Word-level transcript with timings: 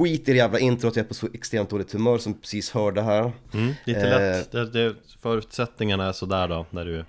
skit 0.00 0.28
i 0.28 0.32
det 0.32 0.38
jävla 0.38 0.58
introt, 0.58 0.96
jag 0.96 1.04
är 1.04 1.08
på 1.08 1.14
så 1.14 1.28
extremt 1.34 1.70
dåligt 1.70 1.92
humör 1.92 2.18
som 2.18 2.34
precis 2.34 2.70
hörde 2.70 3.02
här 3.02 3.32
Mm, 3.52 3.74
det 3.84 3.90
är 3.90 3.94
inte 3.94 4.18
lätt. 4.18 4.52
Det, 4.52 4.70
det, 4.70 4.94
förutsättningarna 5.22 6.08
är 6.08 6.12
sådär 6.12 6.48
då, 6.48 6.66
när 6.70 6.84
du 6.84 7.04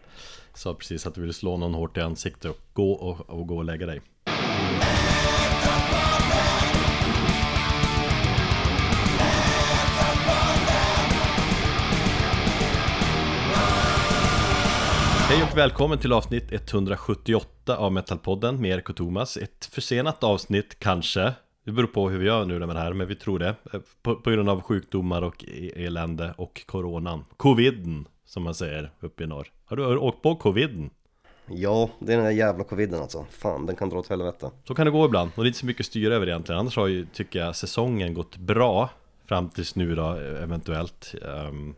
sa 0.54 0.74
precis 0.74 1.08
att 1.08 1.16
du 1.16 1.22
ville 1.22 1.34
slå 1.34 1.58
någon 1.58 1.74
hårt 1.74 1.98
i 1.98 2.02
ansiktet 2.02 2.52
och 2.52 2.60
gå 2.74 2.92
och, 2.92 3.30
och 3.30 3.48
gå 3.48 3.58
och 3.58 3.66
lägga 3.66 3.86
dig. 3.86 4.02
Hej 15.30 15.44
och 15.52 15.58
välkommen 15.58 15.98
till 15.98 16.14
avsnitt 16.14 16.52
178 16.52 17.78
av 17.78 17.92
Metalpodden 17.92 18.62
med 18.62 18.72
Erik 18.72 18.90
och 18.90 18.96
Thomas. 18.96 19.38
Ett 19.38 19.66
försenat 19.66 20.24
avsnitt 20.24 20.80
kanske. 20.80 21.34
Det 21.64 21.72
beror 21.72 21.88
på 21.88 22.10
hur 22.10 22.18
vi 22.18 22.26
gör 22.26 22.46
nu 22.46 22.60
med 22.60 22.76
det 22.76 22.80
här, 22.80 22.94
men 22.94 23.08
vi 23.08 23.16
tror 23.16 23.40
det. 23.40 23.56
På, 24.02 24.16
på 24.16 24.32
grund 24.32 24.50
av 24.50 24.62
sjukdomar 24.62 25.22
och 25.22 25.46
e- 25.48 25.86
elände 25.86 26.34
och 26.38 26.62
coronan. 26.66 27.26
Coviden, 27.38 28.08
som 28.26 28.44
man 28.44 28.56
säger 28.56 28.92
uppe 29.00 29.24
i 29.24 29.28
norr. 29.28 29.48
Har 29.66 29.78
du 29.78 29.98
åkt 29.98 30.22
på 30.22 30.36
coviden? 30.36 30.90
Ja, 31.46 31.90
det 32.00 32.14
är 32.14 32.18
den 32.18 32.26
där 32.26 32.32
jävla 32.32 32.64
coviden 32.64 33.02
alltså, 33.02 33.26
fan 33.30 33.66
den 33.66 33.76
kan 33.76 33.90
dra 33.90 33.98
åt 33.98 34.08
helvete 34.08 34.52
Så 34.64 34.76
kan 34.76 34.86
det 34.86 34.92
gå 34.92 35.06
ibland, 35.06 35.32
och 35.36 35.44
det 35.44 35.48
är 35.48 35.50
inte 35.50 35.60
så 35.60 35.66
mycket 35.66 35.80
att 35.80 35.86
styra 35.86 36.16
över 36.16 36.28
egentligen. 36.28 36.60
Annars 36.60 36.76
har 36.76 36.88
ju, 36.88 37.06
tycker 37.06 37.40
jag, 37.40 37.56
säsongen 37.56 38.14
gått 38.14 38.38
bra 38.38 38.90
fram 39.26 39.50
tills 39.50 39.76
nu 39.76 39.96
då, 39.96 40.10
eventuellt. 40.44 41.16
Um, 41.22 41.76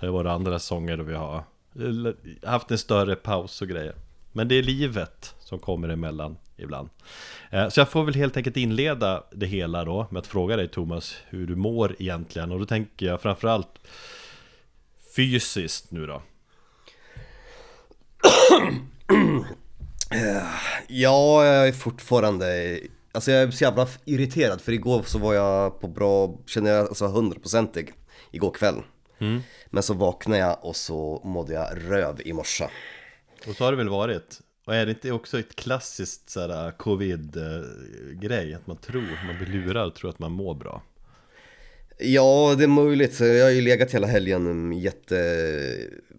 det 0.00 0.06
har 0.06 0.12
varit 0.12 0.30
andra 0.30 0.58
säsonger 0.58 0.96
då 0.96 1.02
vi 1.04 1.14
har 1.14 1.42
haft 2.42 2.70
en 2.70 2.78
större 2.78 3.16
paus 3.16 3.62
och 3.62 3.68
grejer. 3.68 3.94
Men 4.32 4.48
det 4.48 4.54
är 4.54 4.62
livet 4.62 5.34
som 5.48 5.58
kommer 5.58 5.88
emellan 5.88 6.36
ibland. 6.56 6.88
Eh, 7.50 7.68
så 7.68 7.80
jag 7.80 7.88
får 7.88 8.04
väl 8.04 8.14
helt 8.14 8.36
enkelt 8.36 8.56
inleda 8.56 9.24
det 9.32 9.46
hela 9.46 9.84
då 9.84 10.06
med 10.10 10.20
att 10.20 10.26
fråga 10.26 10.56
dig 10.56 10.68
Thomas 10.68 11.16
hur 11.28 11.46
du 11.46 11.56
mår 11.56 11.96
egentligen. 11.98 12.52
Och 12.52 12.58
då 12.58 12.66
tänker 12.66 13.06
jag 13.06 13.20
framförallt 13.20 13.78
fysiskt 15.16 15.90
nu 15.90 16.06
då. 16.06 16.22
Ja, 20.88 21.44
jag 21.44 21.68
är 21.68 21.72
fortfarande 21.72 22.78
Alltså 23.12 23.30
jag 23.30 23.42
är 23.42 23.50
så 23.50 23.64
jävla 23.64 23.86
irriterad 24.04 24.60
för 24.60 24.72
igår 24.72 25.02
så 25.02 25.18
var 25.18 25.34
jag 25.34 25.80
på 25.80 25.88
bra, 25.88 26.38
känner 26.46 26.70
jag 26.70 26.86
alltså 26.88 27.06
hundraprocentig 27.06 27.92
Igår 28.30 28.50
kväll 28.50 28.82
Mm. 29.20 29.42
Men 29.70 29.82
så 29.82 29.94
vaknade 29.94 30.40
jag 30.40 30.64
och 30.64 30.76
så 30.76 31.20
mådde 31.24 31.54
jag 31.54 31.68
röv 31.90 32.20
i 32.24 32.32
morse 32.32 32.64
Och 33.48 33.56
så 33.56 33.64
har 33.64 33.72
det 33.72 33.76
väl 33.76 33.88
varit. 33.88 34.40
Och 34.68 34.74
är 34.74 34.86
det 34.86 34.92
inte 34.92 35.12
också 35.12 35.38
ett 35.38 35.56
klassiskt 35.56 36.30
sådär 36.30 36.70
covid-grej? 36.70 38.54
Att 38.54 38.66
man 38.66 38.76
tror, 38.76 39.26
man 39.26 39.38
blir 39.38 39.46
lurad 39.46 39.86
och 39.86 39.94
tror 39.94 40.10
att 40.10 40.18
man 40.18 40.32
mår 40.32 40.54
bra. 40.54 40.82
Ja, 41.98 42.54
det 42.58 42.64
är 42.64 42.68
möjligt. 42.68 43.20
Jag 43.20 43.44
har 43.44 43.50
ju 43.50 43.60
legat 43.60 43.94
hela 43.94 44.06
helgen 44.06 44.68
med, 44.68 44.78
jätte, 44.78 45.16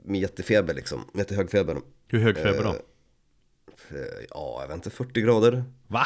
med 0.03 0.21
jättefeber 0.21 0.73
liksom, 0.73 1.05
jättehög 1.13 1.51
feber 1.51 1.77
Hur 2.07 2.19
hög 2.19 2.37
feber 2.37 2.63
då? 2.63 2.75
Ja, 4.29 4.57
jag 4.61 4.67
vet 4.67 4.75
inte, 4.75 4.89
40 4.89 5.21
grader 5.21 5.63
Va? 5.87 6.05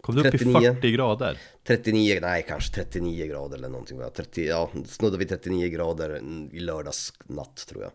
Kom 0.00 0.14
du 0.14 0.20
upp 0.20 0.30
39. 0.30 0.60
i 0.60 0.74
40 0.74 0.90
grader? 0.92 1.38
39, 1.66 2.18
nej 2.22 2.44
kanske 2.48 2.74
39 2.74 3.26
grader 3.26 3.56
eller 3.56 3.68
någonting 3.68 4.00
30, 4.16 4.46
Ja, 4.46 4.70
snuddade 4.86 5.18
vid 5.18 5.28
39 5.28 5.68
grader 5.68 6.20
i 6.52 6.60
lördags 6.60 7.12
natt 7.26 7.66
tror 7.68 7.82
Jag 7.82 7.92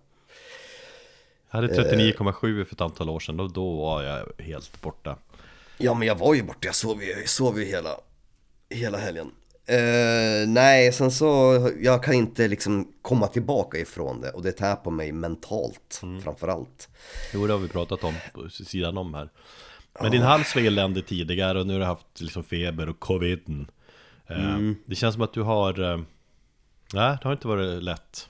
hade 1.55 1.67
39,7 1.67 2.65
för 2.65 2.75
ett 2.75 2.81
antal 2.81 3.09
år 3.09 3.19
sedan, 3.19 3.37
då, 3.37 3.47
då 3.47 3.75
var 3.81 4.03
jag 4.03 4.25
helt 4.39 4.81
borta. 4.81 5.17
Ja 5.77 5.93
men 5.93 6.07
jag 6.07 6.15
var 6.15 6.33
ju 6.33 6.43
borta, 6.43 6.59
jag 6.61 6.75
sov 6.75 7.03
ju, 7.03 7.09
jag 7.09 7.29
sov 7.29 7.59
ju 7.59 7.65
hela, 7.65 7.89
hela 8.69 8.97
helgen. 8.97 9.31
Eh, 9.67 10.47
nej, 10.47 10.91
sen 10.93 11.11
så, 11.11 11.25
jag 11.79 12.03
kan 12.03 12.13
inte 12.13 12.47
liksom 12.47 12.93
komma 13.01 13.27
tillbaka 13.27 13.77
ifrån 13.77 14.21
det. 14.21 14.31
Och 14.31 14.43
det 14.43 14.51
tär 14.51 14.75
på 14.75 14.91
mig 14.91 15.11
mentalt 15.11 16.01
framförallt. 16.23 16.89
Jo 17.33 17.47
det 17.47 17.53
har 17.53 17.59
vi 17.59 17.67
pratat 17.67 18.03
om 18.03 18.13
på 18.33 18.49
sidan 18.49 18.97
om 18.97 19.13
här. 19.13 19.29
Men 20.01 20.11
din 20.11 20.21
hals 20.21 20.55
var 20.55 20.61
eländig 20.61 21.05
tidigare 21.05 21.59
och 21.59 21.67
nu 21.67 21.73
har 21.73 21.79
du 21.79 21.85
haft 21.85 22.21
liksom 22.21 22.43
feber 22.43 22.89
och 22.89 22.99
coviden. 22.99 23.71
Eh, 24.27 24.57
Det 24.85 24.95
känns 24.95 25.13
som 25.13 25.21
att 25.23 25.33
du 25.33 25.41
har 25.41 25.91
eh, 25.93 25.97
Nej, 26.93 27.17
det 27.21 27.27
har 27.27 27.31
inte 27.31 27.47
varit 27.47 27.83
lätt. 27.83 28.29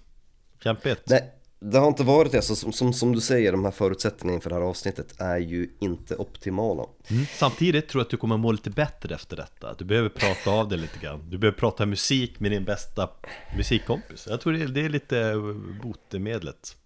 Kämpigt. 0.64 1.02
Nej, 1.06 1.32
det 1.60 1.78
har 1.78 1.88
inte 1.88 2.04
varit 2.04 2.32
det, 2.32 2.42
så 2.42 2.56
som, 2.56 2.74
som, 2.74 2.94
som 2.94 3.16
du 3.16 3.22
säger, 3.22 3.52
de 3.52 3.66
här 3.66 3.72
förutsättningarna 3.72 4.42
för 4.42 4.50
det 4.50 4.56
här 4.56 4.64
avsnittet 4.64 5.22
är 5.22 5.38
ju 5.38 5.70
inte 5.80 6.16
optimala. 6.16 6.84
Mm. 7.08 7.26
Samtidigt 7.34 7.88
tror 7.88 8.00
jag 8.00 8.06
att 8.06 8.12
du 8.12 8.18
kommer 8.18 8.38
må 8.38 8.52
lite 8.52 8.70
bättre 8.70 9.16
efter 9.16 9.38
detta 9.38 9.74
Du 9.74 9.86
behöver 9.86 10.10
prata 10.10 10.52
av 10.52 10.70
dig 10.70 10.78
lite 10.78 11.00
grann 11.00 11.30
Du 11.30 11.38
behöver 11.38 11.58
prata 11.58 11.86
musik 11.86 12.40
med 12.40 12.52
din 12.52 12.66
bästa 12.66 13.10
musikkompis 13.58 14.28
Jag 14.30 14.42
tror 14.42 14.54
det 14.54 14.64
är, 14.64 14.68
det 14.68 14.82
är 14.82 14.90
lite 14.90 15.34
botemedlet 15.84 16.78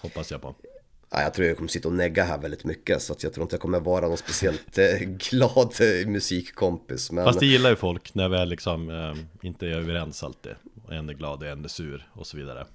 Hoppas 0.00 0.30
jag 0.30 0.42
på 0.42 0.54
Ja, 1.14 1.22
jag 1.22 1.34
tror 1.34 1.48
jag 1.48 1.56
kommer 1.56 1.68
sitta 1.68 1.88
och 1.88 1.94
negga 1.94 2.24
här 2.24 2.38
väldigt 2.38 2.64
mycket, 2.64 3.02
så 3.02 3.12
att 3.12 3.22
jag 3.22 3.32
tror 3.32 3.42
inte 3.44 3.54
jag 3.54 3.60
kommer 3.60 3.80
vara 3.80 4.08
någon 4.08 4.16
speciellt 4.16 4.78
eh, 4.78 4.98
glad 4.98 5.72
eh, 5.80 6.08
musikkompis. 6.08 7.12
Men 7.12 7.24
Fast 7.24 7.40
det 7.40 7.46
gillar 7.46 7.70
ju 7.70 7.76
folk 7.76 8.14
när 8.14 8.28
vi 8.28 8.36
är 8.36 8.46
liksom 8.46 8.90
eh, 8.90 9.46
inte 9.46 9.66
är 9.66 9.70
överens 9.70 10.22
alltid 10.22 10.52
Och 10.84 10.92
En 10.92 11.08
är 11.08 11.14
glad 11.14 11.42
och 11.42 11.48
en 11.48 11.64
är 11.64 11.68
sur 11.68 12.08
och 12.12 12.26
så 12.26 12.36
vidare 12.36 12.66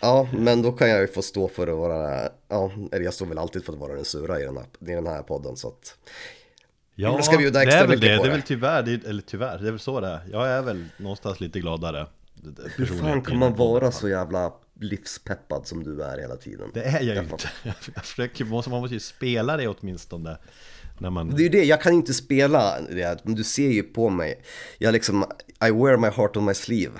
ja, 0.00 0.28
men 0.32 0.62
då 0.62 0.72
kan 0.72 0.88
jag 0.90 1.00
ju 1.00 1.06
få 1.06 1.22
stå 1.22 1.48
för 1.48 1.66
att 1.66 1.76
vara, 1.78 2.28
ja, 2.48 2.70
eller 2.92 3.04
jag 3.04 3.14
står 3.14 3.26
väl 3.26 3.38
alltid 3.38 3.64
för 3.64 3.72
att 3.72 3.78
vara 3.78 3.94
den 3.94 4.04
sura 4.04 4.40
i 4.40 4.44
den 4.44 4.56
här, 4.56 4.66
i 4.80 4.94
den 4.94 5.06
här 5.06 5.22
podden, 5.22 5.56
så 5.56 5.68
att 5.68 5.94
Ja, 6.94 7.08
Jag 7.16 7.24
ska 7.24 7.36
bjuda 7.36 7.64
det 7.64 7.72
är 7.72 7.86
väl 7.86 8.00
det, 8.00 8.16
på 8.16 8.22
det 8.22 8.28
är 8.28 8.30
det. 8.30 8.30
väl 8.30 8.42
tyvärr, 8.42 8.82
det 8.82 8.92
är, 8.92 9.08
eller 9.08 9.22
tyvärr, 9.22 9.58
det 9.58 9.66
är 9.68 9.70
väl 9.70 9.80
så 9.80 10.00
det 10.00 10.06
är 10.08 10.20
Jag 10.32 10.48
är 10.48 10.62
väl 10.62 10.84
någonstans 10.96 11.40
lite 11.40 11.60
gladare 11.60 12.06
hur 12.76 12.86
fan 12.86 13.22
kan 13.22 13.38
man 13.38 13.54
vara 13.54 13.92
så 13.92 14.08
jävla 14.08 14.52
livspeppad 14.80 15.66
som 15.66 15.84
du 15.84 16.02
är 16.02 16.18
hela 16.18 16.36
tiden? 16.36 16.70
Det 16.74 16.82
är 16.82 17.02
jag 17.02 17.14
ju 17.16 17.20
inte 17.22 17.36
Jag 17.94 18.04
försöker, 18.04 18.44
måste- 18.44 18.70
man 18.70 18.80
måste 18.80 18.94
ju 18.94 19.00
spela 19.00 19.56
det 19.56 19.68
åtminstone 19.68 20.36
När 20.98 21.10
man 21.10 21.30
Det 21.30 21.40
är 21.42 21.44
ju 21.44 21.48
det, 21.48 21.64
jag 21.64 21.80
kan 21.82 21.92
inte 21.92 22.14
spela 22.14 22.80
det, 22.80 23.20
men 23.22 23.34
du 23.34 23.44
ser 23.44 23.68
ju 23.68 23.82
på 23.82 24.08
mig. 24.08 24.42
Jag 24.78 24.92
liksom, 24.92 25.24
I 25.66 25.70
wear 25.70 25.96
my 25.96 26.08
heart 26.08 26.36
on 26.36 26.44
my 26.44 26.54
sleeve. 26.54 26.92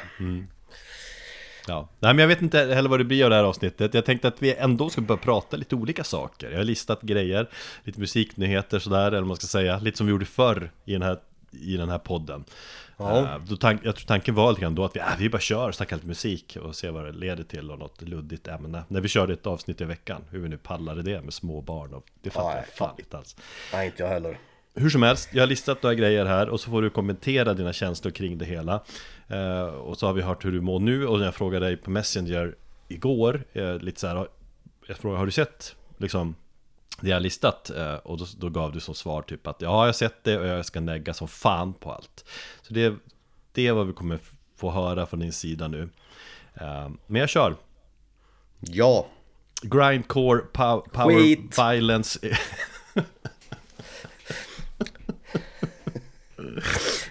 Ja, 1.68 1.88
nej 1.98 2.14
men 2.14 2.18
jag 2.18 2.28
vet 2.28 2.42
inte 2.42 2.58
heller 2.58 2.88
vad 2.88 3.00
det 3.00 3.04
blir 3.04 3.24
av 3.24 3.30
det 3.30 3.36
här 3.36 3.44
avsnittet. 3.44 3.94
Jag 3.94 4.04
tänkte 4.04 4.28
att 4.28 4.42
vi 4.42 4.54
ändå 4.54 4.90
ska 4.90 5.00
börja 5.00 5.18
prata 5.18 5.56
lite 5.56 5.76
olika 5.76 6.04
saker. 6.04 6.50
Jag 6.50 6.56
har 6.56 6.64
listat 6.64 7.02
grejer, 7.02 7.48
lite 7.84 8.00
musiknyheter 8.00 8.78
sådär 8.78 9.06
eller 9.06 9.18
vad 9.18 9.26
man 9.26 9.36
ska 9.36 9.46
säga. 9.46 9.78
Lite 9.78 9.98
som 9.98 10.06
vi 10.06 10.10
gjorde 10.10 10.24
förr 10.24 10.70
i 10.84 10.92
den 10.92 11.02
här, 11.02 11.18
i 11.50 11.76
den 11.76 11.88
här 11.88 11.98
podden. 11.98 12.44
Ja. 12.96 13.18
Eh, 13.18 13.38
då 13.48 13.56
tank, 13.56 13.80
Jag 13.84 13.96
tror 13.96 14.06
tanken 14.06 14.34
var 14.34 14.50
lite 14.50 14.60
grann 14.60 14.74
då 14.74 14.84
att 14.84 14.96
vi, 14.96 15.00
äh, 15.00 15.06
vi 15.18 15.30
bara 15.30 15.40
kör, 15.40 15.72
snackar 15.72 15.96
lite 15.96 16.08
musik 16.08 16.56
och 16.62 16.76
ser 16.76 16.90
vad 16.90 17.04
det 17.04 17.12
leder 17.12 17.44
till 17.44 17.70
och 17.70 17.78
något 17.78 18.02
luddigt 18.02 18.48
ämne. 18.48 18.82
När 18.88 19.00
vi 19.00 19.08
körde 19.08 19.32
ett 19.32 19.46
avsnitt 19.46 19.80
i 19.80 19.84
veckan, 19.84 20.24
hur 20.30 20.38
vi 20.38 20.48
nu 20.48 20.58
pallade 20.58 21.02
det 21.02 21.22
med 21.22 21.34
små 21.34 21.60
barn 21.60 21.94
och 21.94 22.04
det 22.22 22.30
fattar 22.30 22.50
Ja, 22.50 22.56
jag 22.56 22.68
fan 22.68 22.94
inte 22.98 23.18
alls. 23.18 23.36
Nej, 23.72 23.86
inte 23.86 24.02
jag 24.02 24.10
heller. 24.10 24.38
Hur 24.78 24.90
som 24.90 25.02
helst, 25.02 25.28
jag 25.32 25.42
har 25.42 25.46
listat 25.46 25.82
några 25.82 25.94
grejer 25.94 26.24
här 26.26 26.48
och 26.48 26.60
så 26.60 26.70
får 26.70 26.82
du 26.82 26.90
kommentera 26.90 27.54
dina 27.54 27.72
känslor 27.72 28.10
kring 28.12 28.38
det 28.38 28.44
hela. 28.44 28.82
Eh, 29.28 29.62
Och 29.64 29.98
så 29.98 30.06
har 30.06 30.12
vi 30.12 30.22
hört 30.22 30.44
hur 30.44 30.52
du 30.52 30.60
mår 30.60 30.80
nu 30.80 31.06
och 31.06 31.18
när 31.18 31.24
jag 31.24 31.34
frågade 31.34 31.66
dig 31.66 31.76
på 31.76 31.90
Messenger 31.90 32.56
igår 32.88 33.44
eh, 33.52 33.78
Lite 33.78 34.00
så 34.00 34.06
här, 34.06 34.28
jag 34.86 34.96
frågade 34.96 35.18
har 35.18 35.26
du 35.26 35.32
sett 35.32 35.76
liksom 35.98 36.34
det 37.00 37.08
jag 37.08 37.16
har 37.16 37.20
listat? 37.20 37.70
Eh, 37.70 37.94
och 37.94 38.18
då, 38.18 38.26
då 38.38 38.48
gav 38.48 38.72
du 38.72 38.80
som 38.80 38.94
svar 38.94 39.22
typ 39.22 39.46
att 39.46 39.56
ja, 39.62 39.68
jag 39.68 39.86
har 39.86 39.92
sett 39.92 40.24
det 40.24 40.38
och 40.38 40.46
jag 40.46 40.64
ska 40.66 40.80
negga 40.80 41.14
som 41.14 41.28
fan 41.28 41.72
på 41.74 41.92
allt. 41.92 42.24
Så 42.62 42.74
det, 42.74 42.94
det 43.52 43.66
är 43.66 43.72
vad 43.72 43.86
vi 43.86 43.92
kommer 43.92 44.18
få 44.56 44.70
höra 44.70 45.06
från 45.06 45.20
din 45.20 45.32
sida 45.32 45.68
nu. 45.68 45.88
Eh, 46.54 46.88
Men 47.06 47.20
jag 47.20 47.28
kör. 47.28 47.56
Ja, 48.60 49.06
Grindcore, 49.62 50.38
pow, 50.52 50.80
power, 50.92 51.72
violence 51.74 52.18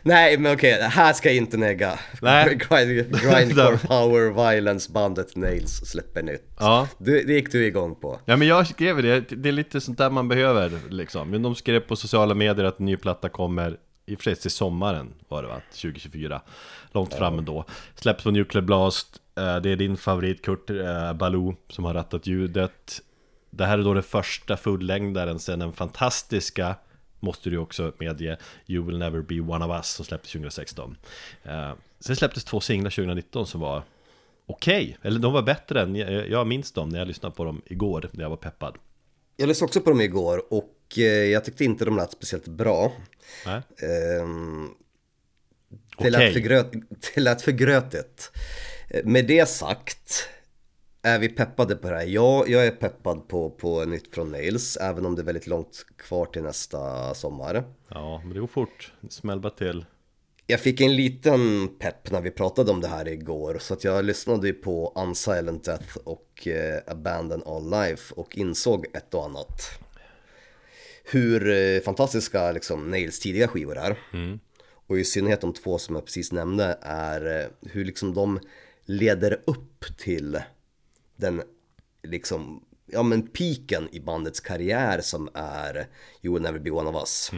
nej 0.03 0.37
men 0.37 0.53
okej, 0.53 0.81
här 0.81 1.13
ska 1.13 1.29
jag 1.29 1.35
inte 1.37 1.57
negga. 1.57 1.99
Nej. 2.21 2.45
Grind, 2.69 3.21
grindcore 3.21 3.77
power 3.87 4.51
violence 4.51 4.91
bandet 4.91 5.35
Nails 5.35 5.85
släpper 5.85 6.21
nytt. 6.21 6.43
Ja 6.59 6.87
Du, 6.97 7.23
det 7.23 7.33
gick 7.33 7.51
du 7.51 7.65
igång 7.65 7.95
på. 7.95 8.19
Ja 8.25 8.35
men 8.35 8.47
jag 8.47 8.67
skrev 8.67 9.01
det, 9.03 9.19
det 9.29 9.49
är 9.49 9.53
lite 9.53 9.81
sånt 9.81 9.97
där 9.97 10.09
man 10.09 10.27
behöver 10.27 10.71
liksom 10.89 11.29
Men 11.29 11.41
de 11.41 11.55
skrev 11.55 11.79
på 11.79 11.95
sociala 11.95 12.33
medier 12.33 12.65
att 12.65 12.79
en 12.79 12.85
ny 12.85 12.97
platta 12.97 13.29
kommer 13.29 13.77
I 14.05 14.15
och 14.15 14.19
för 14.19 14.23
sig 14.23 14.35
till 14.35 14.51
sommaren 14.51 15.13
var 15.27 15.41
det 15.41 15.47
va? 15.47 15.61
2024 15.71 16.41
Långt 16.91 17.13
fram 17.13 17.39
ändå 17.39 17.65
Släpps 17.95 18.23
på 18.23 18.31
Nuclear 18.31 18.65
Blast 18.65 19.07
eh, 19.37 19.57
Det 19.57 19.69
är 19.69 19.75
din 19.75 19.97
favorit 19.97 20.45
Kurt 20.45 20.69
eh, 20.69 21.13
Baloo 21.13 21.55
som 21.69 21.85
har 21.85 21.93
rattat 21.93 22.27
ljudet 22.27 23.01
Det 23.49 23.65
här 23.65 23.77
är 23.77 23.83
då 23.83 23.93
den 23.93 24.03
första 24.03 24.57
fullängdaren 24.57 25.39
sen 25.39 25.59
den 25.59 25.73
fantastiska 25.73 26.75
Måste 27.19 27.49
du 27.49 27.57
också 27.57 27.93
medge 27.99 28.37
You 28.67 28.85
will 28.85 28.97
never 28.97 29.21
be 29.21 29.39
one 29.39 29.65
of 29.65 29.71
us 29.71 29.89
som 29.89 30.05
släpptes 30.05 30.31
2016 30.31 30.97
eh, 31.43 31.73
Sen 31.99 32.15
släpptes 32.15 32.43
två 32.43 32.59
singlar 32.59 32.91
2019 32.91 33.47
som 33.47 33.61
var 33.61 33.83
okej, 34.45 34.97
eller 35.01 35.19
de 35.19 35.33
var 35.33 35.41
bättre 35.41 35.81
än, 35.81 35.95
jag, 35.95 36.29
jag 36.29 36.47
minns 36.47 36.71
dem 36.71 36.89
när 36.89 36.99
jag 36.99 37.07
lyssnade 37.07 37.35
på 37.35 37.43
dem 37.43 37.61
igår 37.65 38.09
när 38.11 38.23
jag 38.23 38.29
var 38.29 38.37
peppad 38.37 38.75
Jag 39.37 39.47
lyssnade 39.47 39.67
också 39.67 39.81
på 39.81 39.89
dem 39.89 40.01
igår 40.01 40.53
och 40.53 40.73
eh, 40.97 41.03
jag 41.03 41.45
tyckte 41.45 41.65
inte 41.65 41.85
de 41.85 41.95
lät 41.97 42.11
speciellt 42.11 42.47
bra. 42.47 42.93
Nej. 43.45 43.61
Ehm, 43.81 44.69
Det 45.97 46.09
lät, 46.09 46.33
för 46.33 46.39
gröt, 46.39 46.71
det 47.15 47.21
lät 47.21 47.41
för 47.41 47.51
grötigt. 47.51 48.31
Eh, 48.89 49.05
Med 49.05 49.27
det 49.27 49.49
sagt, 49.49 50.29
är 51.07 51.19
vi 51.19 51.29
peppade 51.29 51.75
på 51.75 51.89
det 51.89 51.95
här? 51.95 52.05
Ja, 52.05 52.45
jag 52.47 52.67
är 52.67 52.71
peppad 52.71 53.27
på, 53.27 53.49
på 53.49 53.85
nytt 53.85 54.15
från 54.15 54.31
Nails, 54.31 54.77
även 54.77 55.05
om 55.05 55.15
det 55.15 55.21
är 55.21 55.25
väldigt 55.25 55.47
långt 55.47 55.85
kvar 55.97 56.25
till 56.25 56.43
nästa 56.43 57.13
sommar. 57.13 57.63
Ja, 57.89 58.21
men 58.23 58.33
det 58.33 58.39
går 58.39 58.47
fort. 58.47 58.93
Smäll 59.09 59.39
bara 59.39 59.53
till. 59.53 59.85
Jag 60.47 60.59
fick 60.59 60.81
en 60.81 60.95
liten 60.95 61.67
pepp 61.79 62.11
när 62.11 62.21
vi 62.21 62.31
pratade 62.31 62.71
om 62.71 62.81
det 62.81 62.87
här 62.87 63.07
igår, 63.07 63.57
så 63.59 63.73
att 63.73 63.83
jag 63.83 64.05
lyssnade 64.05 64.47
ju 64.47 64.53
på 64.53 64.93
Unsilent 64.95 65.63
Death 65.63 65.97
och 66.03 66.47
eh, 66.47 66.81
Abandon 66.87 67.43
All 67.45 67.69
Life 67.69 68.13
och 68.13 68.37
insåg 68.37 68.85
ett 68.93 69.13
och 69.13 69.25
annat. 69.25 69.61
Hur 71.03 71.49
eh, 71.49 71.81
fantastiska 71.81 72.51
liksom, 72.51 72.91
Nails 72.91 73.19
tidiga 73.19 73.47
skivor 73.47 73.77
är. 73.77 73.97
Och 74.87 74.99
i 74.99 75.03
synnerhet 75.03 75.41
de 75.41 75.53
två 75.53 75.77
som 75.77 75.95
jag 75.95 76.05
precis 76.05 76.31
nämnde 76.31 76.77
är 76.81 77.41
eh, 77.41 77.47
hur 77.71 77.85
liksom 77.85 78.13
de 78.13 78.39
leder 78.85 79.41
upp 79.45 79.85
till 79.97 80.39
den 81.17 81.41
liksom, 82.03 82.63
ja 82.85 83.03
men 83.03 83.27
piken 83.27 83.89
i 83.91 83.99
bandets 83.99 84.39
karriär 84.39 85.01
som 85.01 85.29
är 85.33 85.87
You 86.21 86.33
will 86.33 86.43
never 86.43 86.59
be 86.59 86.71
one 86.71 86.89
of 86.89 86.95
us. 86.95 87.31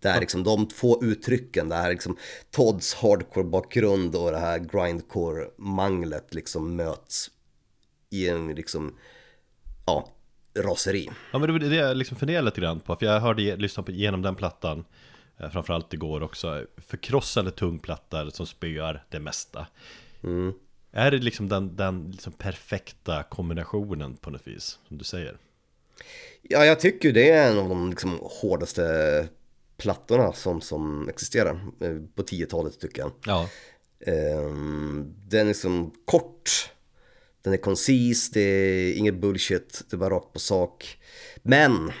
Där 0.00 0.20
liksom 0.20 0.42
de 0.44 0.68
två 0.68 1.02
uttrycken, 1.04 1.68
det 1.68 1.74
här 1.74 1.90
liksom 1.90 2.16
Todds 2.50 2.94
hardcore-bakgrund 2.94 4.16
och 4.16 4.30
det 4.30 4.38
här 4.38 4.58
grindcore-manglet 4.58 6.34
liksom 6.34 6.76
möts 6.76 7.30
i 8.10 8.28
en 8.28 8.48
liksom, 8.48 8.96
ja, 9.86 10.08
raseri. 10.58 11.10
Ja 11.32 11.38
men 11.38 11.46
det 11.46 11.52
var 11.52 11.58
det 11.58 11.76
jag 11.76 11.96
liksom 11.96 12.16
funderade 12.16 12.44
lite 12.44 12.60
grann 12.60 12.80
på, 12.80 12.96
för 12.96 13.06
jag 13.06 13.20
hörde, 13.20 13.56
lyssnade 13.56 13.86
på 13.86 13.92
igenom 13.92 14.22
den 14.22 14.34
plattan 14.34 14.84
eh, 15.38 15.50
Framförallt 15.50 15.94
igår 15.94 16.22
också. 16.22 16.66
Förkrossande 16.76 17.50
tung 17.50 17.78
platta 17.78 18.30
som 18.30 18.46
spöar 18.46 19.04
det 19.08 19.20
mesta 19.20 19.66
Är 20.92 21.10
det 21.10 21.18
liksom 21.18 21.48
den, 21.48 21.76
den 21.76 22.10
liksom 22.10 22.32
perfekta 22.32 23.22
kombinationen 23.22 24.16
på 24.16 24.30
något 24.30 24.46
vis, 24.46 24.78
som 24.88 24.98
du 24.98 25.04
säger? 25.04 25.36
Ja, 26.42 26.64
jag 26.64 26.80
tycker 26.80 27.12
det 27.12 27.30
är 27.30 27.50
en 27.50 27.58
av 27.58 27.68
de 27.68 27.90
liksom 27.90 28.18
hårdaste 28.22 29.28
plattorna 29.76 30.32
som, 30.32 30.60
som 30.60 31.08
existerar 31.08 31.50
eh, 31.80 31.96
på 32.14 32.22
10-talet 32.22 32.80
tycker 32.80 33.02
jag. 33.02 33.12
Ja, 33.26 33.48
Ehm, 34.06 35.14
Den 35.28 35.40
är 35.40 35.44
liksom 35.44 35.94
kort, 36.04 36.70
den 37.42 37.52
är 37.52 37.56
koncis, 37.56 38.30
det 38.30 38.40
är 38.40 38.92
inget 38.94 39.14
bullshit, 39.14 39.82
det 39.90 39.96
är 39.96 39.98
bara 39.98 40.14
rakt 40.14 40.32
på 40.32 40.38
sak. 40.38 40.98
Men 41.42 41.92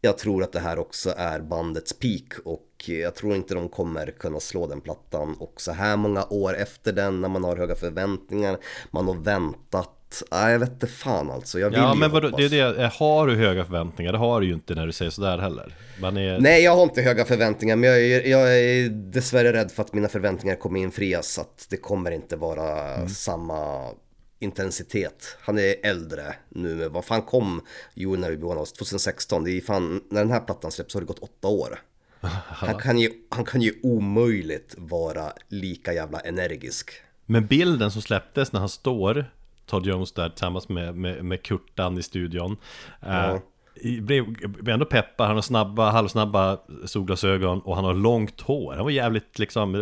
jag 0.00 0.18
tror 0.18 0.42
att 0.42 0.52
det 0.52 0.60
här 0.60 0.78
också 0.78 1.14
är 1.16 1.40
bandets 1.40 1.92
peak 1.92 2.38
och 2.44 2.68
jag 2.88 3.14
tror 3.14 3.34
inte 3.34 3.54
de 3.54 3.68
kommer 3.68 4.06
kunna 4.06 4.40
slå 4.40 4.66
den 4.66 4.80
plattan. 4.80 5.36
Och 5.38 5.60
så 5.60 5.72
här 5.72 5.96
många 5.96 6.26
år 6.30 6.56
efter 6.56 6.92
den 6.92 7.20
när 7.20 7.28
man 7.28 7.44
har 7.44 7.56
höga 7.56 7.74
förväntningar, 7.74 8.58
man 8.90 9.08
har 9.08 9.14
väntat. 9.14 9.90
Nej, 10.30 10.52
jag 10.52 10.58
vet 10.58 10.72
inte 10.72 10.86
fan 10.86 11.30
alltså. 11.30 11.58
Jag 11.58 11.70
vill 11.70 11.78
ja 11.78 11.94
ju 11.94 12.00
men 12.00 12.10
vadå, 12.10 12.28
det 12.28 12.44
är 12.44 12.48
det, 12.48 12.86
har 12.94 13.26
du 13.26 13.34
höga 13.34 13.64
förväntningar? 13.64 14.12
Det 14.12 14.18
har 14.18 14.40
du 14.40 14.46
ju 14.46 14.54
inte 14.54 14.74
när 14.74 14.86
du 14.86 14.92
säger 14.92 15.10
sådär 15.10 15.38
heller 15.38 15.74
är, 16.02 16.40
Nej, 16.40 16.62
jag 16.62 16.76
har 16.76 16.82
inte 16.82 17.02
höga 17.02 17.24
förväntningar, 17.24 17.76
men 17.76 17.90
jag 17.90 18.00
är, 18.00 18.28
jag 18.28 18.58
är 18.58 18.88
dessvärre 18.88 19.52
rädd 19.52 19.70
för 19.70 19.82
att 19.82 19.92
mina 19.92 20.08
förväntningar 20.08 20.56
kommer 20.56 20.80
infrias. 20.80 21.32
Så 21.32 21.40
att 21.40 21.66
det 21.70 21.76
kommer 21.76 22.10
inte 22.10 22.36
vara 22.36 23.08
samma 23.08 23.90
intensitet. 24.38 25.36
Han 25.40 25.58
är 25.58 25.74
äldre 25.82 26.34
nu, 26.48 26.74
men 26.74 26.92
vad 26.92 27.04
fan 27.04 27.22
kom 27.22 27.60
You 27.94 28.16
Never 28.16 28.36
Be 28.36 28.46
One 28.46 28.60
of 28.60 28.68
Us 28.68 28.72
2016? 28.72 29.44
Det 29.44 29.50
är 29.50 29.60
fan, 29.60 30.02
när 30.10 30.20
den 30.20 30.30
här 30.30 30.40
plattan 30.40 30.70
släpps 30.70 30.94
har 30.94 31.00
det 31.00 31.06
gått 31.06 31.18
åtta 31.18 31.48
år. 31.48 31.78
Han 32.48 32.78
kan 32.78 32.98
ju, 32.98 33.10
han 33.30 33.44
kan 33.44 33.62
ju 33.62 33.72
omöjligt 33.82 34.74
vara 34.78 35.32
lika 35.48 35.92
jävla 35.92 36.20
energisk. 36.20 36.90
Men 37.26 37.46
bilden 37.46 37.90
som 37.90 38.02
släpptes 38.02 38.52
när 38.52 38.60
han 38.60 38.68
står 38.68 39.24
Todd 39.66 39.86
Jones 39.86 40.12
där 40.12 40.28
tillsammans 40.28 40.68
med, 40.68 40.96
med, 40.96 41.24
med 41.24 41.42
Kurtan 41.42 41.98
i 41.98 42.02
studion 42.02 42.56
eh, 43.02 43.36
i- 43.74 44.00
blev, 44.00 44.32
blev 44.48 44.68
ändå 44.74 44.86
peppad, 44.86 45.26
han 45.26 45.36
har 45.36 45.42
snabba, 45.42 45.90
halvsnabba 45.90 46.58
solglasögon 46.84 47.60
och 47.60 47.76
han 47.76 47.84
har 47.84 47.94
långt 47.94 48.40
hår. 48.40 48.74
Han 48.74 48.84
var 48.84 48.90
jävligt 48.90 49.38
liksom, 49.38 49.72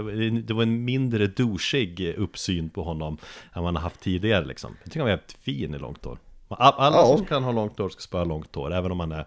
det 0.47 0.55
var- 0.55 0.63
en 0.63 0.85
mindre 0.85 1.27
douchig 1.27 2.15
uppsyn 2.19 2.71
på 2.71 2.83
honom 2.83 3.19
Än 3.55 3.63
man 3.63 3.77
har 3.77 3.83
haft 3.83 4.01
tidigare 4.01 4.45
liksom. 4.45 4.77
Jag 4.83 4.85
tycker 4.85 5.01
han 5.01 5.05
var 5.07 5.11
jävligt 5.11 5.33
fin 5.33 5.75
i 5.75 5.79
långt 5.79 6.05
hår. 6.05 6.19
All- 6.49 6.75
Alla 6.77 6.97
Ja. 6.97 7.17
som 7.17 7.27
kan 7.27 7.45
ha 7.45 7.53
långt 7.53 7.79
hår 7.79 7.89
ska 7.89 8.01
spara 8.01 8.25
långt 8.25 8.55
hår, 8.55 8.73
även 8.75 8.91
om 8.93 8.99
man 8.99 9.13
är 9.13 9.25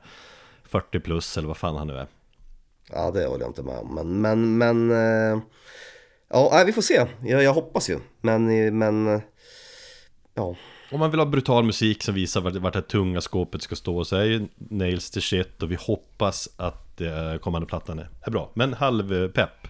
40 0.64 1.00
plus 1.00 1.38
eller 1.38 1.48
vad 1.48 1.58
fan 1.58 1.76
han 1.76 1.88
nu 1.88 1.98
är 1.98 2.08
Ja, 2.92 3.12
det 3.12 3.26
håller 3.26 3.44
jag 3.44 3.50
inte 3.50 3.64
med 3.64 3.78
om. 3.78 3.96
Men, 3.96 4.22
men, 4.22 4.58
men... 4.58 4.92
Eh, 4.92 5.42
ja, 6.30 6.64
vi 6.66 6.74
får 6.74 6.82
se. 6.82 7.06
Jag, 7.24 7.44
jag 7.44 7.54
hoppas 7.54 7.90
ju. 7.90 8.00
Men, 8.22 8.78
men... 8.78 9.08
Eh, 9.08 9.22
ja. 10.34 10.56
Om 10.92 11.00
man 11.00 11.12
vill 11.12 11.20
ha 11.20 11.26
brutal 11.26 11.64
musik 11.64 12.04
som 12.04 12.16
visar 12.16 12.42
vart, 12.42 12.56
vart 12.56 12.74
det 12.74 12.82
tunga 12.82 13.22
skåpet 13.22 13.62
ska 13.62 13.76
stå 13.76 14.06
så 14.06 14.16
är 14.16 14.24
ju 14.24 14.48
Nails 14.58 15.12
the 15.12 15.22
shit 15.22 15.64
och 15.64 15.72
vi 15.72 15.78
hoppas 15.80 16.50
att 16.58 17.02
eh, 17.02 17.38
kommande 17.42 17.68
plattan 17.68 18.00
är, 18.00 18.32
bra. 18.32 18.52
Men 18.54 18.74
halvpepp 18.74 19.68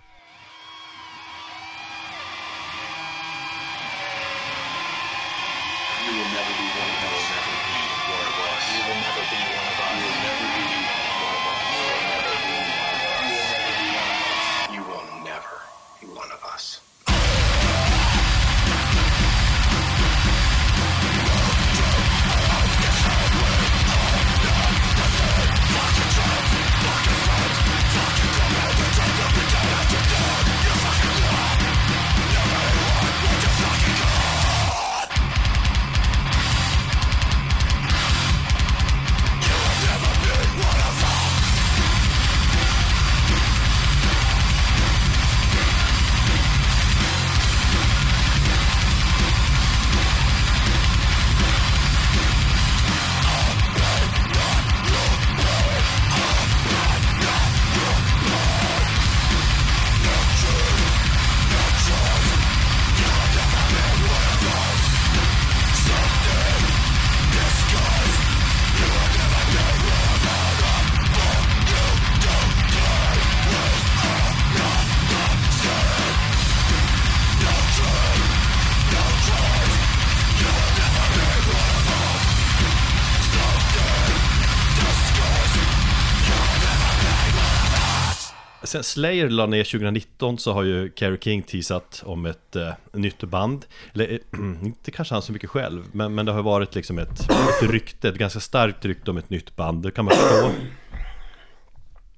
Sen 88.65 88.83
Slayer 88.83 89.29
la 89.29 89.45
ner 89.45 89.63
2019 89.63 90.37
så 90.37 90.53
har 90.53 90.63
ju 90.63 90.91
Kerry 90.95 91.17
King 91.21 91.41
teasat 91.41 92.03
om 92.05 92.25
ett 92.25 92.55
eh, 92.55 92.73
nytt 92.93 93.23
band. 93.23 93.65
Eller 93.93 94.11
eh, 94.11 94.19
inte 94.65 94.91
kanske 94.91 95.15
han 95.15 95.21
så 95.21 95.31
mycket 95.31 95.49
själv, 95.49 95.83
men, 95.91 96.15
men 96.15 96.25
det 96.25 96.31
har 96.31 96.43
varit 96.43 96.75
liksom 96.75 96.99
ett, 96.99 97.19
ett 97.19 97.69
rykte, 97.69 98.09
ett 98.09 98.15
ganska 98.15 98.39
starkt 98.39 98.85
rykte 98.85 99.11
om 99.11 99.17
ett 99.17 99.29
nytt 99.29 99.55
band. 99.55 99.83
Det 99.83 99.91
kan 99.91 100.05
man 100.05 100.13
förstå. 100.13 100.51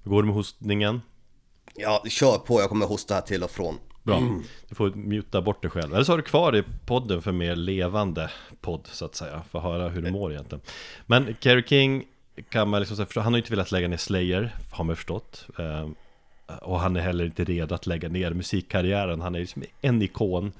Hur 0.03 0.11
går 0.11 0.21
det 0.21 0.25
med 0.25 0.35
hostningen? 0.35 1.01
Ja, 1.75 2.03
kör 2.09 2.37
på. 2.37 2.61
Jag 2.61 2.69
kommer 2.69 2.85
hosta 2.85 3.13
här 3.13 3.21
till 3.21 3.43
och 3.43 3.51
från. 3.51 3.75
Bra, 4.03 4.21
du 4.69 4.75
får 4.75 4.89
muta 4.89 5.41
bort 5.41 5.61
dig 5.61 5.71
själv. 5.71 5.93
Eller 5.93 6.03
så 6.03 6.11
har 6.11 6.17
du 6.17 6.23
kvar 6.23 6.55
i 6.55 6.63
podden 6.85 7.21
för 7.21 7.31
mer 7.31 7.55
levande 7.55 8.29
podd 8.61 8.87
så 8.91 9.05
att 9.05 9.15
säga. 9.15 9.41
För 9.51 9.59
att 9.59 9.65
höra 9.65 9.89
hur 9.89 10.01
du 10.01 10.11
mår 10.11 10.31
egentligen. 10.31 10.61
Men 11.05 11.35
Kerry 11.39 11.63
King 11.63 12.03
kan 12.49 12.69
man 12.69 12.79
liksom 12.79 12.97
säga, 12.97 13.07
han 13.15 13.23
har 13.23 13.31
ju 13.31 13.37
inte 13.37 13.51
velat 13.51 13.71
lägga 13.71 13.87
ner 13.87 13.97
Slayer, 13.97 14.55
har 14.71 14.83
man 14.83 14.95
förstått. 14.95 15.47
Eh, 16.49 16.55
och 16.55 16.79
han 16.79 16.95
är 16.95 17.01
heller 17.01 17.25
inte 17.25 17.43
redo 17.43 17.75
att 17.75 17.85
lägga 17.85 18.09
ner 18.09 18.33
musikkarriären. 18.33 19.21
Han 19.21 19.35
är 19.35 19.39
liksom 19.39 19.63
en 19.81 20.01
ikon. 20.01 20.51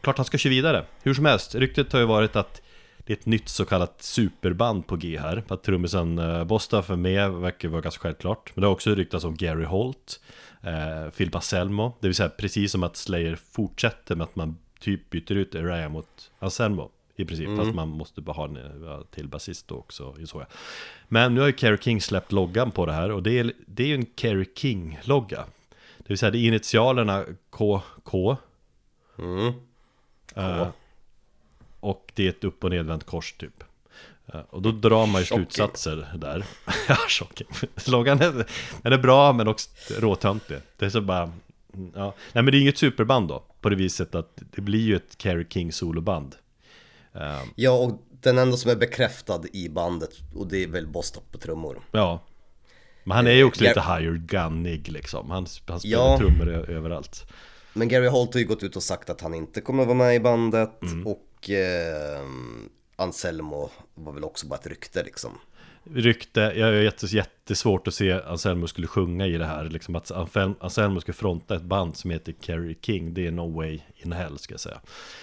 Klart 0.00 0.16
han 0.16 0.26
ska 0.26 0.38
köra 0.38 0.50
vidare. 0.50 0.84
Hur 1.02 1.14
som 1.14 1.24
helst, 1.24 1.54
ryktet 1.54 1.92
har 1.92 2.00
ju 2.00 2.06
varit 2.06 2.36
att 2.36 2.62
det 3.06 3.12
är 3.12 3.16
ett 3.16 3.26
nytt 3.26 3.48
så 3.48 3.64
kallat 3.64 4.02
superband 4.02 4.86
på 4.86 4.96
G 4.96 5.18
här. 5.18 5.42
Att 5.48 5.62
trummisen 5.62 6.18
eh, 6.18 6.44
Bostaf 6.44 6.90
är 6.90 6.96
med 6.96 7.30
verkar 7.30 7.68
vara 7.68 7.80
ganska 7.80 8.02
självklart. 8.02 8.52
Men 8.54 8.60
det 8.60 8.66
har 8.66 8.72
också 8.72 8.94
ryktats 8.94 9.24
om 9.24 9.36
Gary 9.36 9.64
Holt, 9.64 10.20
eh, 10.62 11.10
Phil 11.10 11.30
Baselmo 11.30 11.92
Det 12.00 12.08
vill 12.08 12.14
säga 12.14 12.28
precis 12.28 12.72
som 12.72 12.82
att 12.82 12.96
Slayer 12.96 13.38
fortsätter 13.52 14.16
med 14.16 14.24
att 14.24 14.36
man 14.36 14.58
typ 14.80 15.10
byter 15.10 15.32
ut 15.32 15.54
Araya 15.54 15.88
mot 15.88 16.30
Anselmo. 16.38 16.90
I 17.20 17.24
princip, 17.24 17.48
fast 17.56 17.74
man 17.74 17.88
måste 17.88 18.20
bara 18.20 18.32
ha 18.32 18.44
en 18.44 18.58
ja, 18.84 19.04
till 19.10 19.28
basist 19.28 19.68
då 19.68 19.74
också 19.76 20.14
jag. 20.40 20.46
Men 21.08 21.34
nu 21.34 21.40
har 21.40 21.46
ju 21.48 21.56
Kerry 21.56 21.78
King 21.78 22.00
släppt 22.00 22.32
loggan 22.32 22.70
på 22.70 22.86
det 22.86 22.92
här 22.92 23.10
och 23.10 23.22
det 23.22 23.38
är, 23.38 23.52
det 23.66 23.82
är 23.82 23.86
ju 23.86 23.94
en 23.94 24.06
Kerry 24.16 24.46
King-logga. 24.54 25.44
Det 25.98 26.04
vill 26.08 26.18
säga 26.18 26.30
det 26.30 26.38
är 26.38 26.48
initialerna 26.48 27.24
KK 27.50 28.36
Mm. 29.18 29.52
eh, 30.34 30.68
Och 31.80 32.12
det 32.14 32.24
är 32.24 32.28
ett 32.28 32.44
upp 32.44 32.64
och 32.64 32.70
nedvänt 32.70 33.04
kors 33.04 33.32
typ 33.32 33.64
Eh, 34.34 34.40
Och 34.40 34.62
då 34.62 34.70
drar 34.72 35.06
man 35.06 35.20
ju 35.20 35.26
Shocking. 35.26 35.44
slutsatser 35.46 36.08
där 36.14 36.44
Ja, 36.88 36.96
shocking 37.08 37.46
Loggan 37.86 38.20
är, 38.20 38.46
den 38.82 38.92
är 38.92 38.98
bra 38.98 39.32
men 39.32 39.48
också 39.48 39.70
råtöntig 39.98 40.58
Det 40.76 40.86
är 40.86 40.90
så 40.90 41.00
bara 41.00 41.32
mm, 41.74 41.92
ja. 41.94 42.14
Nej 42.32 42.42
men 42.44 42.46
det 42.46 42.58
är 42.58 42.60
inget 42.60 42.78
superband 42.78 43.28
då 43.28 43.42
På 43.60 43.68
det 43.68 43.76
viset 43.76 44.14
att 44.14 44.42
det 44.50 44.60
blir 44.60 44.80
ju 44.80 44.96
ett 44.96 45.16
Kerry 45.18 45.46
King 45.50 45.72
soloband 45.72 46.34
Eh, 46.34 46.40
Ja, 47.54 47.70
och 47.72 48.02
den 48.20 48.38
enda 48.38 48.56
som 48.56 48.70
är 48.70 48.76
bekräftad 48.76 49.42
i 49.52 49.68
bandet, 49.68 50.10
och 50.34 50.46
det 50.46 50.62
är 50.62 50.66
väl 50.68 50.86
Bostock 50.86 51.32
på 51.32 51.38
trummor. 51.38 51.82
Ja 51.92 52.20
Men 53.04 53.16
han 53.16 53.26
är 53.26 53.30
ju 53.32 53.44
också 53.44 53.64
Gar- 53.64 53.68
lite 53.68 53.80
higher 53.80 54.14
gunnig 54.26 54.88
liksom 54.88 55.30
Han, 55.30 55.46
han 55.68 55.80
spelar 55.80 55.96
Ja. 55.96 56.18
trummor 56.18 56.48
överallt 56.70 57.26
Men 57.72 57.88
Gary 57.88 58.06
Holt 58.08 58.34
har 58.34 58.40
ju 58.40 58.46
gått 58.46 58.62
ut 58.62 58.76
och 58.76 58.82
sagt 58.82 59.10
att 59.10 59.20
han 59.20 59.34
inte 59.34 59.60
kommer 59.60 59.84
vara 59.84 59.94
med 59.96 60.14
i 60.14 60.20
bandet 60.20 60.82
Mm. 60.82 61.06
och 61.06 61.50
eh, 61.50 62.20
Anselmo 62.96 63.70
var 63.94 64.12
väl 64.12 64.24
också 64.24 64.46
bara 64.46 64.56
ett 64.58 64.66
rykte 64.66 65.02
liksom. 65.04 65.30
Rykte, 65.84 66.40
jag 66.40 66.68
är 66.68 66.72
jättes, 66.72 67.12
jättesvårt 67.12 67.88
att 67.88 67.94
se 67.94 68.12
Anselmo 68.12 68.66
skulle 68.66 68.86
sjunga 68.86 69.26
i 69.26 69.38
det 69.38 69.44
här 69.44 69.64
liksom 69.64 69.96
att 69.96 70.10
Anselmo, 70.60 71.00
skulle 71.00 71.14
fronta 71.14 71.56
ett 71.56 71.62
band 71.62 71.96
som 71.96 72.10
heter 72.10 72.34
Kerry 72.40 72.78
King 72.82 73.14
Det 73.14 73.26
är 73.26 73.30
no 73.30 73.56
way 73.56 73.80
in 73.96 74.12
hell 74.12 74.38
ska 74.38 74.52
jag 74.52 74.60
säga 74.60 74.80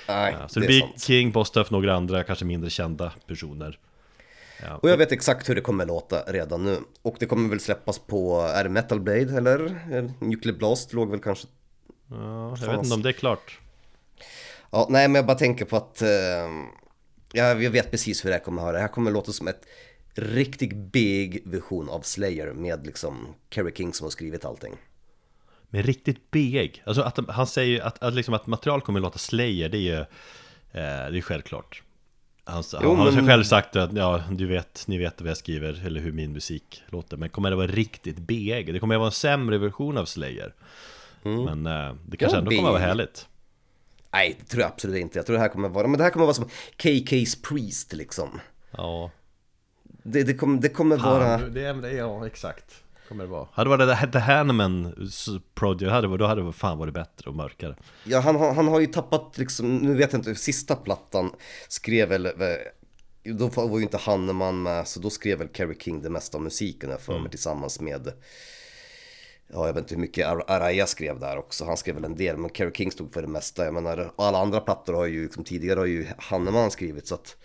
Nej, 0.07 0.35
Ja, 0.39 0.47
Så 0.47 0.59
det, 0.59 0.67
blir 0.67 0.79
sant. 0.79 1.01
King, 1.01 1.31
Bostuff, 1.31 1.71
några 1.71 1.95
andra, 1.95 2.23
kanske 2.23 2.45
mindre 2.45 2.69
kända 2.69 3.13
personer 3.27 3.79
Och 4.81 4.89
jag 4.89 4.97
vet 4.97 5.11
exakt 5.11 5.49
hur 5.49 5.55
det 5.55 5.61
kommer 5.61 5.85
låta 5.85 6.23
redan 6.27 6.63
nu. 6.63 6.77
Och 7.01 7.15
det 7.19 7.25
kommer 7.25 7.49
väl 7.49 7.59
släppas 7.59 7.99
på, 7.99 8.41
är 8.41 8.63
det 8.63 8.69
Metal 8.69 8.99
Blade 8.99 9.37
eller? 9.37 9.75
Nuclear 10.25 10.57
Blast 10.57 10.93
låg 10.93 11.11
väl 11.11 11.19
kanske 11.19 11.47
ja, 12.09 12.57
Jag 12.61 12.67
vet 12.67 12.83
inte 12.83 12.95
om 12.95 13.01
det 13.01 13.09
är 13.09 13.13
klart 13.13 13.59
Ja, 14.69 14.87
nej 14.89 15.07
men 15.07 15.15
jag 15.15 15.25
bara 15.25 15.37
tänker 15.37 15.65
på 15.65 15.77
att 15.77 16.03
ja, 17.31 17.61
jag 17.61 17.71
vet 17.71 17.91
precis 17.91 18.25
hur 18.25 18.29
det 18.29 18.35
här 18.35 18.43
kommer 18.43 18.61
höra. 18.61 18.71
Det 18.71 18.79
här 18.79 18.87
kommer 18.87 19.11
låta 19.11 19.31
som 19.31 19.47
ett 19.47 19.65
riktigt 20.17 20.74
big 20.75 21.41
version 21.45 21.89
av 21.89 22.01
Slayer 22.01 22.53
med 22.53 22.86
liksom 22.86 23.27
Kerry 23.50 23.71
King 23.75 23.93
som 23.93 24.05
har 24.05 24.12
skrivit 24.12 24.45
allting. 24.45 24.74
Men 25.69 25.83
riktigt 25.83 26.31
big, 26.31 26.83
alltså 26.86 27.01
att 27.01 27.19
han 27.29 27.47
säger 27.47 27.81
att, 27.81 28.03
att, 28.03 28.13
liksom 28.13 28.33
att 28.33 28.47
material 28.47 28.81
kommer 28.81 29.00
att 29.00 29.03
låta 29.03 29.17
Slayer, 29.17 29.69
det 29.69 29.77
är 29.77 29.81
ju 29.81 29.95
eh, 30.00 30.05
Det 31.12 31.17
är 31.17 31.21
självklart 31.21 31.83
Han, 32.43 32.63
Jo, 32.74 32.89
han 32.89 32.97
har 33.00 33.12
men- 33.12 33.27
själv 33.27 33.43
sagt 33.43 33.75
att 33.75 33.93
ja, 33.93 34.24
du 34.31 34.45
vet, 34.47 34.83
ni 34.88 34.97
vet 34.97 35.21
vad 35.21 35.29
jag 35.29 35.38
skriver 35.38 35.86
eller 35.86 36.00
hur 36.01 36.12
min 36.12 36.33
musik 36.33 36.83
låter 36.88 37.17
Men 37.17 37.29
kommer 37.29 37.50
det 37.50 37.55
vara 37.55 37.67
riktigt 37.67 38.17
big? 38.17 38.74
Det 38.74 38.79
kommer 38.79 38.95
att 38.95 39.00
vara 39.00 39.07
en 39.07 39.12
sämre 39.12 39.57
version 39.57 39.97
av 39.97 40.05
Slayer 40.05 40.53
Men 41.24 41.65
eh, 41.65 41.95
det 42.07 42.17
kanske 42.17 42.36
Ja, 42.36 42.39
ändå 42.39 42.51
kommer 42.51 42.69
att 42.69 42.74
vara 42.74 42.83
härligt 42.83 43.27
Nej, 44.13 44.36
det 44.39 44.45
tror 44.45 44.62
jag 44.62 44.71
absolut 44.71 45.01
inte. 45.01 45.19
Jag 45.19 45.25
tror 45.25 45.33
det 45.33 45.39
här 45.41 45.50
kommer 45.50 45.69
vara, 45.69 45.88
men 45.88 45.97
det 45.97 46.03
här 46.03 46.12
kommer 46.12 46.25
vara 46.25 46.33
som 46.33 46.50
KK's 46.77 47.43
Priest 47.50 47.93
liksom. 47.93 48.39
Ja, 48.71 49.12
Det, 50.07 50.23
det, 50.23 50.33
kommer, 50.33 50.61
det 50.61 50.69
kommer 50.69 50.97
vara... 50.97 51.37
det 51.37 51.73
det 51.73 51.91
ja 51.91 52.27
exakt. 52.27 52.83
Kommer 53.07 53.23
det 53.23 53.29
vara. 53.29 53.47
Hade 53.51 53.77
det 53.77 53.85
varit 53.87 54.11
The 54.11 54.19
Hanneman 54.19 55.09
Project, 55.55 55.91
hade, 55.91 56.17
då 56.17 56.25
hade 56.25 56.45
det 56.45 56.53
fan 56.53 56.77
varit 56.77 56.93
bättre 56.93 57.29
och 57.29 57.35
mörkare. 57.35 57.75
Ja, 58.03 58.19
han, 58.19 58.35
har- 58.35 58.53
han 58.53 58.67
har 58.67 58.79
ju 58.79 58.87
tappat 58.87 59.37
liksom, 59.37 59.77
nu 59.77 59.93
vet 59.95 60.11
jag 60.13 60.19
inte, 60.19 60.35
sista 60.35 60.75
plattan 60.75 61.31
skrev 61.67 62.09
väl, 62.09 62.29
då 63.23 63.47
var 63.47 63.77
ju 63.77 63.83
inte 63.83 63.97
Hanneman 63.97 64.63
med, 64.63 64.87
så 64.87 64.99
då 64.99 65.09
skrev 65.09 65.37
väl 65.37 65.47
Kerry 65.53 65.75
King 65.79 66.01
det 66.01 66.09
mesta 66.09 66.37
av 66.37 66.43
musiken 66.43 66.89
jag 66.89 67.01
för 67.01 67.19
mig 67.19 67.29
tillsammans 67.31 67.79
med, 67.79 68.11
ja 69.53 69.65
jag 69.67 69.73
vet 69.73 69.81
inte 69.81 69.93
hur 69.95 70.01
mycket 70.01 70.27
Ar- 70.27 70.43
Araya 70.51 70.87
skrev 70.87 71.19
där 71.19 71.37
också, 71.37 71.65
han 71.65 71.77
skrev 71.77 71.95
väl 71.95 72.05
en 72.05 72.15
del, 72.15 72.37
men 72.37 72.49
Kerry 72.53 72.71
King 72.73 72.91
stod 72.91 73.13
för 73.13 73.21
det 73.21 73.27
mesta, 73.27 73.65
jag 73.65 73.73
menar, 73.73 74.11
alla 74.17 74.37
andra 74.37 74.59
plattor 74.59 74.93
har 74.93 75.05
ju 75.05 75.23
liksom 75.23 75.43
tidigare 75.43 75.79
har 75.79 75.85
ju 75.85 76.07
Hanneman 76.17 76.71
skrivit 76.71 77.07
så 77.07 77.15
att, 77.15 77.37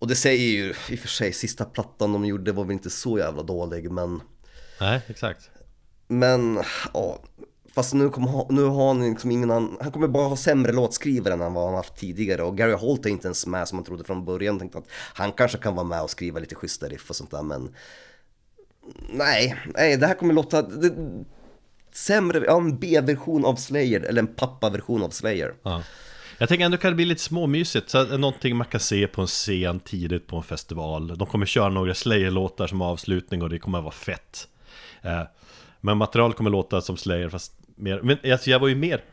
och 0.00 0.06
det 0.06 0.14
säger 0.16 0.50
ju, 0.50 0.74
i 0.88 0.94
och 0.94 0.98
för 0.98 1.08
sig, 1.08 1.32
sista 1.32 1.64
plattan 1.64 2.12
de 2.12 2.24
gjorde 2.24 2.52
var 2.52 2.64
väl 2.64 2.72
inte 2.72 2.90
så 2.90 3.18
jävla 3.18 3.42
dålig, 3.42 3.90
men 3.90 4.20
Nej, 4.80 5.00
exakt 5.06 5.50
men, 6.08 6.62
ja. 6.94 7.22
Fast 7.74 7.94
nu, 7.94 8.08
kommer, 8.08 8.28
ha- 8.28 8.46
nu 8.50 8.62
har 8.64 8.88
han 8.88 9.10
liksom 9.10 9.30
ingen 9.30 9.50
annan, 9.50 9.76
han 9.80 9.92
kommer 9.92 10.08
bara 10.08 10.28
ha 10.28 10.36
sämre 10.36 10.72
låtskrivare 10.72 11.34
än 11.34 11.54
vad 11.54 11.64
han 11.66 11.74
haft 11.74 11.96
tidigare 11.96 12.42
och 12.42 12.56
Gary 12.56 12.72
Holt 12.72 13.06
är 13.06 13.10
inte 13.10 13.26
ens 13.26 13.46
med 13.46 13.68
som 13.68 13.76
man 13.76 13.84
trodde 13.84 14.04
från 14.04 14.24
början. 14.24 14.58
Tänkte 14.58 14.78
att 14.78 14.88
han 15.14 15.32
kanske 15.32 15.58
kan 15.58 15.74
vara 15.74 15.86
med 15.86 16.02
och 16.02 16.10
skriva 16.10 16.40
lite 16.40 16.54
schyssta 16.54 16.88
riff 16.88 17.10
och 17.10 17.16
sånt 17.16 17.30
där 17.30 17.42
men 17.42 17.74
Nej, 19.12 19.56
nej 19.66 19.96
det 19.96 20.06
här 20.06 20.14
kommer 20.14 20.34
låta 20.34 20.62
det, 20.62 20.94
sämre, 21.92 22.44
ja 22.46 22.56
en 22.56 22.78
B-version 22.78 23.44
av 23.44 23.56
Slayer 23.56 24.00
eller 24.00 24.22
en 24.22 24.34
pappa-version 24.34 25.02
av 25.02 25.10
Slayer. 25.10 25.54
Ja. 25.62 25.82
Jag 26.40 26.48
tänker 26.48 26.64
ändå 26.64 26.76
kan 26.76 26.90
det 26.90 26.94
bli 26.96 27.04
lite 27.04 27.20
småmysigt, 27.22 27.90
så 27.90 28.04
någonting 28.18 28.56
man 28.56 28.66
kan 28.66 28.80
se 28.80 29.06
på 29.06 29.20
en 29.20 29.26
scen 29.26 29.80
tidigt 29.80 30.26
på 30.26 30.36
en 30.36 30.42
festival. 30.42 31.18
De 31.18 31.26
kommer 31.26 31.46
köra 31.46 31.68
några 31.68 31.94
Slayer-låtar 31.94 32.66
som 32.66 32.82
avslutning 32.82 33.42
och 33.42 33.50
det 33.50 33.58
kommer 33.58 33.80
vara 33.80 33.90
fett. 33.92 34.48
Eh, 35.02 35.22
Men 35.80 35.96
material 35.98 36.32
kommer 36.32 36.50
låta 36.50 36.80
som 36.80 36.96
Slayer 36.96 37.28
fast 37.28 37.52
mer, 37.76 38.00
men 38.02 38.32
alltså 38.32 38.50
jag 38.50 38.58
var 38.60 38.68
ju 38.68 38.74
mer 38.74 39.04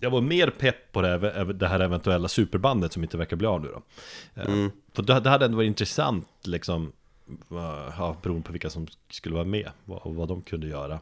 jag 0.00 0.10
var 0.10 0.20
mer 0.20 0.50
pepp 0.50 0.92
på 0.92 1.02
det, 1.02 1.08
här- 1.08 1.44
det 1.52 1.68
här 1.68 1.80
eventuella 1.80 2.28
superbandet 2.28 2.92
som 2.92 3.02
inte 3.02 3.16
verkar 3.16 3.36
bli 3.36 3.46
av 3.46 3.60
nu 3.60 3.68
då. 3.68 3.82
Eh, 4.42 4.68
För 4.94 5.02
det 5.02 5.20
det 5.20 5.30
hade 5.30 5.44
ändå 5.44 5.56
varit 5.56 5.66
intressant 5.66 6.28
liksom, 6.44 6.92
eh, 7.50 7.94
ja, 7.98 8.16
beroende 8.22 8.46
på 8.46 8.52
vilka 8.52 8.70
som 8.70 8.86
skulle 9.10 9.34
vara 9.34 9.44
med 9.44 9.70
och 9.86 10.14
vad 10.14 10.28
de 10.28 10.42
kunde 10.42 10.66
göra. 10.66 10.98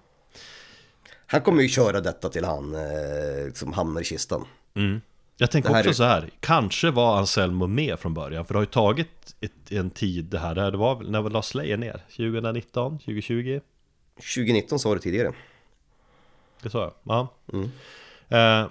Han 1.27 1.41
kommer 1.41 1.63
ju 1.63 1.69
köra 1.69 2.01
detta 2.01 2.29
till 2.29 2.45
han 2.45 2.75
eh, 2.75 3.53
som 3.55 3.73
hamnar 3.73 4.01
i 4.01 4.05
kistan. 4.05 4.45
Jag 5.41 5.51
tänker 5.51 5.71
också 5.71 5.89
är- 5.89 5.93
så 5.93 6.05
här, 6.05 6.31
kanske 6.41 6.91
var 6.91 7.19
Anselmo 7.19 7.67
med 7.67 7.99
från 7.99 8.15
början, 8.15 8.45
för 8.45 8.55
det 8.55 8.59
har 8.59 8.63
ju 8.63 8.67
tagit 8.71 9.37
ett, 9.41 9.73
en 9.73 9.91
tid 9.91 10.25
det 10.25 10.39
här, 10.39 10.55
det 10.55 10.61
här 10.63 10.73
var 10.73 10.95
väl, 10.97 11.11
när 11.11 11.21
var 11.21 11.43
Slayer 11.43 11.77
ner? 11.77 12.03
2019? 12.17 12.99
2020? 12.99 13.61
2019 14.35 14.79
sa 14.79 14.95
du 14.95 15.01
tidigare. 15.01 15.33
Det 16.63 16.71
sa 16.71 16.81
jag? 16.83 16.93
Ja. 17.03 17.29
Eh, 18.39 18.67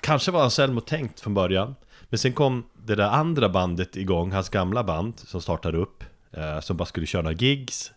kanske 0.00 0.30
var 0.30 0.42
Anselmo 0.44 0.80
tänkt 0.80 1.20
från 1.20 1.34
början, 1.34 1.74
men 2.08 2.18
sen 2.18 2.32
kom 2.32 2.64
det 2.86 2.94
där 2.94 3.08
andra 3.10 3.48
bandet 3.48 3.96
igång, 3.96 4.32
hans 4.32 4.48
gamla 4.48 4.84
band 4.84 5.18
som 5.18 5.40
startade 5.40 5.78
upp, 5.78 6.04
eh, 6.32 6.60
som 6.60 6.76
bara 6.76 6.84
skulle 6.86 7.06
köra 7.06 7.22
några 7.22 7.36
gigs, 7.36 7.92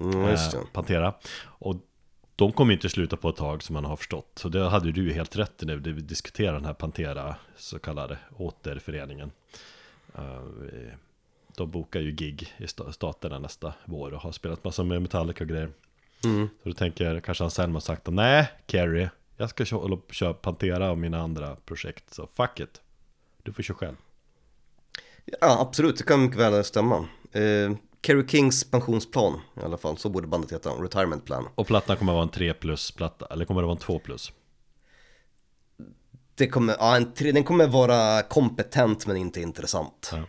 Mm, 0.00 0.24
eh, 0.24 0.38
Pantera. 0.72 1.14
Och 1.44 1.76
de 2.36 2.52
kommer 2.52 2.72
inte 2.74 2.88
sluta 2.88 3.16
på 3.16 3.28
ett 3.28 3.36
tag 3.36 3.62
som 3.62 3.74
man 3.74 3.84
har 3.84 3.96
förstått. 3.96 4.30
Så 4.34 4.48
det 4.48 4.68
hade 4.68 4.92
du 4.92 5.12
helt 5.12 5.36
rätt 5.36 5.62
i 5.62 5.66
när 5.66 5.76
vi 5.76 5.92
diskuterar 5.92 6.52
den 6.52 6.64
här 6.64 6.74
Pantera 6.74 7.36
så 7.56 7.78
kallade 7.78 8.18
återföreningen. 8.36 9.30
Eh, 10.14 10.42
De 11.56 11.70
bokar 11.70 12.00
ju 12.00 12.12
gig 12.12 12.54
i 12.58 12.64
sta- 12.66 12.92
staterna 12.92 13.38
nästa 13.38 13.74
vår 13.84 14.14
och 14.14 14.20
har 14.20 14.32
spelat 14.32 14.64
massa 14.64 14.82
med 14.84 15.02
Metallica 15.02 15.44
och 15.44 15.48
grejer. 15.48 15.70
Så 16.62 16.68
då 16.68 16.72
tänker 16.72 17.20
kanske 17.20 17.44
Anselmo 17.44 17.74
har 17.74 17.80
sagt 17.80 18.06
nej 18.06 18.48
Kerry, 18.66 19.08
jag 19.36 19.50
ska 19.50 19.64
kö- 19.64 19.76
hålla 19.76 19.96
på 19.96 20.02
och 20.06 20.14
köra 20.14 20.34
Pantera 20.34 20.90
och 20.90 20.98
mina 20.98 21.20
andra 21.20 21.56
projekt. 21.56 22.14
Så 22.14 22.26
fuck 22.26 22.60
it. 22.60 22.80
Du 23.42 23.52
får 23.52 23.62
köra 23.62 23.76
själv. 23.76 23.96
Ja, 25.40 25.60
absolut, 25.60 25.96
det 25.98 26.04
kan 26.04 26.22
mycket 26.22 26.38
väl 26.38 26.64
stämma. 26.64 27.08
Eh, 27.32 27.72
Kerry 28.02 28.28
Kings 28.28 28.70
pensionsplan 28.70 29.40
i 29.56 29.60
alla 29.64 29.76
fall, 29.76 29.98
så 29.98 30.08
borde 30.08 30.26
bandet 30.26 30.52
heta, 30.52 30.70
Retirement 30.70 31.24
Plan. 31.24 31.48
Och 31.54 31.66
plattan 31.66 31.96
kommer 31.96 32.12
att 32.12 32.16
vara 32.16 32.22
en 32.22 32.28
3 32.30 32.54
plus 32.54 32.90
platta, 32.90 33.26
eller 33.30 33.44
kommer 33.44 33.60
det 33.62 33.66
vara 33.66 33.76
en 33.76 33.82
2 33.82 33.98
plus? 33.98 34.32
Det 36.34 36.48
kommer, 36.48 36.76
ja, 36.78 36.96
en, 36.96 37.14
tre- 37.14 37.32
den 37.32 37.44
kommer 37.44 37.66
vara 37.66 38.22
kompetent 38.22 39.06
men 39.06 39.16
inte 39.16 39.40
intressant. 39.40 40.10
Ja. 40.12 40.22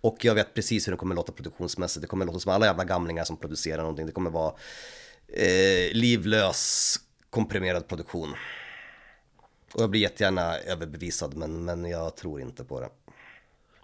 Och 0.00 0.24
jag 0.24 0.34
vet 0.34 0.54
precis 0.54 0.86
hur 0.86 0.90
den 0.92 0.98
kommer 0.98 1.14
låta 1.14 1.32
produktionsmässigt. 1.32 2.02
Det 2.02 2.06
kommer 2.08 2.26
låta 2.26 2.38
som 2.38 2.52
alla 2.52 2.66
jävla 2.66 2.84
gamlingar 2.84 3.24
som 3.24 3.36
producerar 3.36 3.78
någonting. 3.82 4.06
Det 4.06 4.12
kommer 4.12 4.30
vara 4.30 4.54
eh, 5.28 5.92
livlös, 5.92 6.96
komprimerad 7.30 7.88
produktion. 7.88 8.34
Och 9.74 9.82
jag 9.82 9.90
blir 9.90 10.00
jättegärna 10.00 10.56
överbevisad 10.58 11.36
men, 11.36 11.64
men 11.64 11.84
jag 11.84 12.16
tror 12.16 12.40
inte 12.40 12.64
på 12.64 12.80
det. 12.80 12.88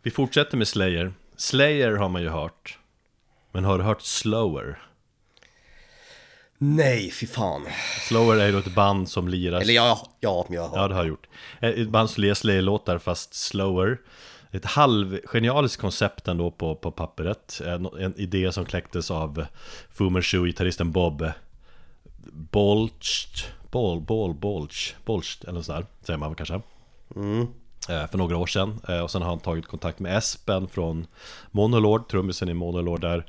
Vi 0.02 0.10
fortsätter 0.10 0.56
med 0.56 0.68
Slayer. 0.68 1.14
Slayer 1.36 1.92
har 1.92 2.08
man 2.08 2.22
ju 2.22 2.28
hört. 2.28 2.78
Men 3.56 3.64
har 3.64 3.78
du 3.78 3.84
hört 3.84 4.02
Slower? 4.02 4.78
Nej, 6.58 7.10
fy 7.10 7.26
fan. 7.26 7.66
Slower 8.08 8.36
är 8.36 8.48
ju 8.48 8.58
ett 8.58 8.74
band 8.74 9.08
som 9.08 9.28
lirar... 9.28 9.60
Eller 9.60 9.74
ja, 9.74 10.08
ja, 10.20 10.46
jag 10.50 10.68
har 10.68 10.78
Ja, 10.78 10.88
det 10.88 10.94
har 10.94 11.00
jag 11.00 11.08
gjort. 11.08 11.26
Eh, 11.60 11.68
Ett 11.70 11.88
band 11.88 12.10
som 12.10 12.22
lirar 12.22 12.34
Slayer-låtar 12.34 12.98
fast 12.98 13.34
slower. 13.34 13.98
ett 14.50 14.64
halvgenialiskt 14.64 15.80
koncept 15.80 16.28
ändå 16.28 16.50
på, 16.50 16.74
på 16.74 16.90
pappret. 16.90 17.60
En, 17.66 17.86
en 17.86 18.20
idé 18.20 18.52
som 18.52 18.64
kläcktes 18.64 19.10
av 19.10 19.46
Fu 19.90 20.10
Manchu-gitarristen 20.10 20.92
Bob 20.92 21.30
Bolcht, 22.32 23.44
Bol, 23.70 24.00
Bol, 24.00 24.34
Bolch, 24.34 24.94
Bolcht 25.04 25.44
eller 25.44 25.62
sådär, 25.62 25.86
säger 26.02 26.18
man 26.18 26.34
kanske. 26.34 26.54
Eh, 26.54 27.44
För 27.86 28.18
några 28.18 28.36
år 28.36 28.46
sedan. 28.46 28.80
Eh, 28.88 29.00
Och 29.00 29.10
sen 29.10 29.22
har 29.22 29.28
han 29.28 29.40
tagit 29.40 29.66
kontakt 29.66 29.98
med 29.98 30.16
Espen 30.18 30.68
från 30.68 31.06
Monolord, 31.50 32.08
trummisen 32.08 32.48
i 32.48 32.54
Monolord 32.54 33.00
där. 33.00 33.26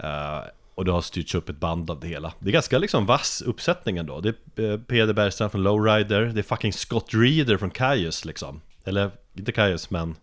Eh, 0.00 0.40
Och 0.74 0.84
det 0.84 0.92
har 0.92 1.00
styrts 1.02 1.34
upp 1.34 1.48
ett 1.48 1.56
band 1.60 1.90
av 1.90 2.00
det 2.00 2.06
hela. 2.08 2.32
Det 2.38 2.48
är 2.50 2.52
ganska 2.52 2.78
liksom 2.78 3.06
vass 3.06 3.42
uppsättning 3.42 3.96
ändå. 3.96 4.20
Det 4.20 4.34
är 4.56 4.70
eh, 4.72 4.78
Peder 4.78 5.14
Bergstrand 5.14 5.52
från 5.52 5.62
Lowrider, 5.62 6.20
det 6.22 6.40
är 6.40 6.42
fucking 6.42 6.72
Scott 6.72 7.06
Reeder 7.14 7.56
från 7.56 7.70
Kaius 7.70 8.24
liksom. 8.24 8.60
Eller, 8.84 9.10
inte 9.34 9.52
Kaius 9.52 9.90
men 9.90 10.16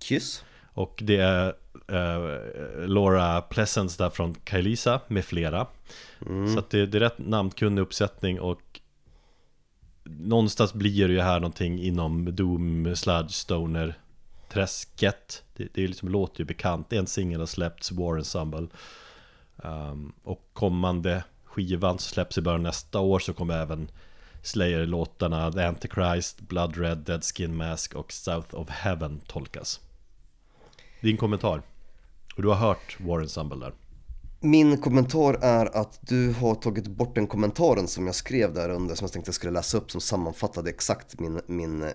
Kyss. 0.00 0.44
och 0.74 0.98
det 1.02 1.16
är 1.16 1.46
eh, 1.88 2.86
Laura 2.88 3.40
Pleasance 3.42 4.02
där 4.02 4.10
från 4.10 4.34
Kailisa 4.34 5.00
med 5.08 5.24
flera 5.24 5.66
Så 6.52 6.58
att 6.58 6.70
det, 6.70 6.86
det 6.86 6.98
är 6.98 7.00
rätt 7.00 7.18
namnkunnig 7.18 7.82
uppsättning 7.82 8.40
och 8.40 8.75
Någonstans 10.08 10.74
blir 10.74 11.08
det 11.08 11.14
ju 11.14 11.20
här 11.20 11.40
någonting 11.40 11.82
inom 11.82 12.34
Doom, 12.34 12.96
Sludge, 12.96 13.30
Stoner 13.30 13.94
Träsket 14.48 15.42
Det, 15.56 15.68
det 15.74 15.86
liksom, 15.86 16.08
låter 16.08 16.40
ju 16.40 16.44
bekant, 16.44 16.92
en 16.92 17.06
singel 17.06 17.40
har 17.40 17.46
släppts, 17.46 17.92
War 17.92 18.16
Ensemble 18.16 18.66
um, 19.56 20.12
Och 20.22 20.50
kommande 20.52 21.24
skivan 21.44 21.98
som 21.98 22.12
släpps 22.12 22.38
i 22.38 22.40
början 22.40 22.62
nästa 22.62 23.00
år 23.00 23.18
så 23.18 23.32
kommer 23.32 23.62
även 23.62 23.90
Slayer-låtarna 24.42 25.52
The 25.52 25.62
Antichrist, 25.62 26.40
Blood 26.40 26.76
Red, 26.76 26.98
Dead 26.98 27.24
Skin 27.24 27.56
Mask 27.56 27.94
och 27.94 28.12
South 28.12 28.54
of 28.54 28.68
Heaven 28.68 29.20
tolkas 29.26 29.80
din 31.00 31.16
kommentar? 31.16 31.62
Och 32.36 32.42
du 32.42 32.48
har 32.48 32.54
hört 32.54 33.00
War 33.00 33.20
Ensemble 33.20 33.58
där? 33.58 33.72
Min 34.40 34.78
kommentar 34.78 35.34
är 35.34 35.76
att 35.76 35.98
du 36.02 36.32
har 36.32 36.54
tagit 36.54 36.86
bort 36.86 37.14
den 37.14 37.26
kommentaren 37.26 37.88
som 37.88 38.06
jag 38.06 38.14
skrev 38.14 38.54
där 38.54 38.68
under 38.68 38.94
som 38.94 39.04
jag 39.04 39.12
tänkte 39.12 39.28
jag 39.28 39.34
skulle 39.34 39.52
läsa 39.52 39.78
upp 39.78 39.90
som 39.90 40.00
sammanfattade 40.00 40.70
exakt 40.70 41.20
min, 41.20 41.40
min, 41.46 41.92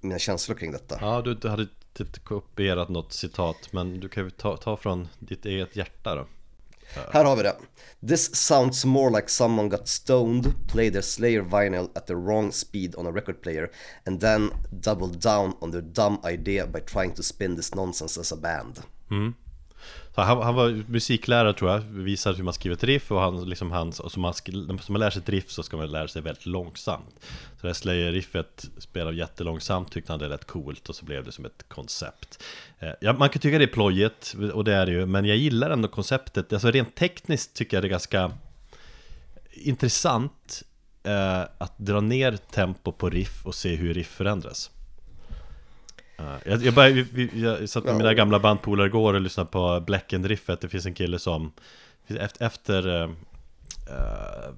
mina 0.00 0.18
känslor 0.18 0.56
kring 0.56 0.72
detta. 0.72 0.98
Ja, 1.00 1.22
du, 1.22 1.48
hade 1.48 1.66
inte 1.98 2.20
kopierat 2.20 2.88
något 2.88 3.12
citat 3.12 3.56
Men 3.70 4.00
du 4.00 4.08
kan 4.08 4.24
ju 4.24 4.30
ta, 4.30 4.56
ta 4.56 4.76
från 4.76 5.08
ditt 5.18 5.46
eget 5.46 5.76
hjärta 5.76 6.14
då 6.14 6.26
Här 7.12 7.24
har 7.24 7.36
vi 7.36 7.42
det. 7.42 7.56
This 8.08 8.36
sounds 8.36 8.84
more 8.84 9.10
like 9.10 9.28
someone 9.28 9.68
got 9.68 9.88
stoned, 9.88 10.54
played 10.68 10.92
their 10.92 11.02
Slayer 11.02 11.42
vinyl 11.42 11.88
at 11.94 12.06
the 12.06 12.14
wrong 12.14 12.52
speed 12.52 12.94
on 12.96 13.06
a 13.06 13.10
record 13.10 13.42
player 13.42 13.70
and 14.06 14.20
then 14.20 14.50
doubled 14.70 15.22
down 15.22 15.56
on 15.60 15.70
their 15.70 15.82
dumb 15.82 16.18
idea 16.24 16.66
by 16.66 16.80
trying 16.80 17.14
to 17.14 17.22
spin 17.22 17.56
this 17.56 17.74
nonsense 17.74 18.20
as 18.20 18.32
a 18.32 18.36
band. 18.36 18.80
så 19.08 19.32
han, 20.22 20.42
han 20.42 20.54
var 20.54 20.84
musiklärare 20.88 21.52
tror 21.52 21.70
jag 21.70 21.80
Visade 21.80 22.36
hur 22.36 22.44
man 22.44 22.54
skriver 22.54 22.76
ett 22.76 22.84
riff 22.84 23.10
och 23.12 23.20
han, 23.20 23.48
liksom 23.48 23.72
han, 23.72 23.88
och 23.88 24.12
som 24.12 24.22
man, 24.22 24.34
som 24.34 24.78
man 24.88 25.00
lär 25.00 25.10
sig 25.10 25.22
ett 25.22 25.28
riff 25.28 25.50
så 25.50 25.62
ska 25.62 25.76
man 25.76 25.90
lära 25.90 26.08
sig 26.08 26.22
väldigt 26.22 26.46
långsamt. 26.46 27.14
Så 27.56 27.60
det 27.60 27.68
här 27.68 27.74
Slayer-riffet 27.74 28.68
spelade 28.78 29.16
jättelångsamt 29.16 29.92
Tyckte 29.92 30.12
han 30.12 30.18
det 30.18 30.28
lät 30.28 30.44
coolt 30.44 30.88
och 30.88 30.94
så 30.94 31.04
blev 31.04 31.24
det 31.24 31.32
som 31.32 31.44
ett 31.44 31.64
koncept. 31.68 32.42
Eh, 32.78 32.88
ja, 33.00 33.12
Man 33.12 33.28
kan 33.28 33.40
tycka 33.40 33.58
det 33.58 33.64
är 33.64 33.68
plojigt 33.68 34.34
och 34.52 34.64
det 34.64 34.74
är 34.74 34.86
det 34.86 34.92
ju 34.92 35.06
Men 35.06 35.24
jag 35.24 35.36
gillar 35.36 35.70
ändå 35.70 35.88
konceptet. 35.88 36.52
Alltså 36.52 36.70
rent 36.70 36.94
tekniskt 36.94 37.54
tycker 37.54 37.76
jag 37.76 37.84
det 37.84 37.88
är 37.88 37.90
ganska 37.90 38.32
Intressant 39.50 40.62
eh, 41.02 41.40
Att 41.58 41.78
dra 41.78 42.00
ner 42.00 42.36
tempo 42.36 42.92
på 42.92 43.10
riff 43.10 43.46
och 43.46 43.54
se 43.54 43.74
hur 43.74 43.94
riff 43.94 44.08
förändras. 44.08 44.70
Ja, 46.16 46.38
jag, 46.44 46.62
jag, 46.62 46.74
bara, 46.74 46.88
vi- 46.88 47.30
jag 47.42 47.68
satt 47.68 47.84
med 47.84 47.96
mina 47.96 48.14
gamla 48.14 48.38
bandpolare 48.40 48.86
igår 48.86 49.14
och 49.14 49.20
lyssnade 49.20 49.50
på 49.50 49.80
Black 49.86 50.12
and 50.12 50.26
Riffet 50.26 50.60
Det 50.60 50.68
finns 50.68 50.86
en 50.86 50.94
kille 50.94 51.18
som 51.18 51.52
Efter, 52.06 52.44
efter 52.46 53.02
eh, 53.02 53.10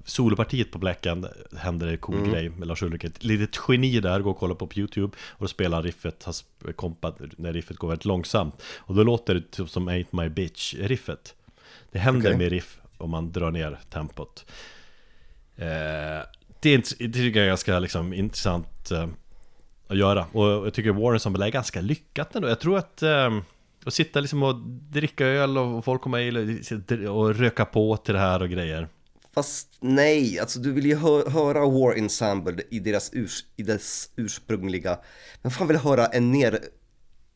solopartiet 0.05 0.71
på 0.71 0.77
Black 0.79 1.05
End 1.05 1.27
hände 1.57 1.85
det 1.85 1.91
en 1.91 1.97
cool 1.97 2.29
grej 2.31 2.49
med 2.49 2.67
Lars 2.67 2.81
Ulrik 2.83 3.03
Ett 3.03 3.23
litet 3.23 3.59
geni 3.67 3.99
där, 3.99 4.19
gå 4.19 4.29
och 4.29 4.37
kolla 4.37 4.55
på 4.55 4.67
på 4.67 4.79
YouTube 4.79 5.17
Och 5.29 5.39
då 5.39 5.47
spelar 5.47 5.83
riffet, 5.83 6.23
har 6.23 6.33
sp- 6.33 6.73
kompat 6.73 7.17
när 7.37 7.53
riffet 7.53 7.77
går 7.77 7.87
väldigt 7.87 8.05
långsamt. 8.05 8.61
Och 8.77 8.95
då 8.95 9.03
låter 9.03 9.35
det 9.35 9.51
typ 9.51 9.69
som 9.69 9.89
Ain't 9.89 10.07
My 10.23 10.29
Bitch 10.29 10.73
riffet 10.73 11.35
Det 11.91 11.99
händer 11.99 12.29
Okej. 12.29 12.37
med 12.37 12.49
riff 12.51 12.79
om 12.97 13.09
man 13.09 13.31
drar 13.31 13.51
ner 13.51 13.79
tempot. 13.89 14.45
Eh, 15.55 15.65
det, 16.59 16.73
är, 16.73 17.07
det 17.07 17.13
tycker 17.13 17.39
jag 17.39 17.43
är 17.43 17.47
ganska 17.47 17.79
liksom, 17.79 18.13
intressant 18.13 18.91
att 19.87 19.97
göra 19.97 20.25
Och 20.31 20.45
jag 20.47 20.73
tycker 20.73 20.91
War 20.91 21.13
Ensemble 21.13 21.45
är 21.45 21.49
ganska 21.49 21.81
lyckat 21.81 22.35
ändå 22.35 22.47
Jag 22.47 22.59
tror 22.59 22.77
att 22.77 23.01
eh, 23.03 23.37
att 23.85 23.93
sitta 23.93 24.19
liksom 24.19 24.43
och 24.43 24.55
dricka 24.91 25.25
öl 25.27 25.57
och 25.57 25.85
folk 25.85 26.01
kommer 26.01 26.19
hit 26.45 27.09
och 27.09 27.35
röka 27.35 27.65
på 27.65 27.97
till 27.97 28.13
det 28.13 28.19
här 28.19 28.41
och 28.41 28.49
grejer 28.49 28.87
Fast 29.35 29.67
nej, 29.79 30.39
alltså 30.39 30.59
du 30.59 30.71
vill 30.71 30.85
ju 30.85 30.95
hö- 30.95 31.29
höra 31.29 31.59
War 31.59 31.93
Ensemble 31.97 32.63
i 32.71 32.79
deras, 32.79 33.13
urs 33.13 33.45
i 33.55 33.63
dess 33.63 34.09
ursprungliga, 34.15 34.97
men 35.41 35.51
fan 35.51 35.67
vill 35.67 35.77
höra 35.77 36.05
en 36.05 36.31
ner 36.31 36.51
Ja, 36.51 36.59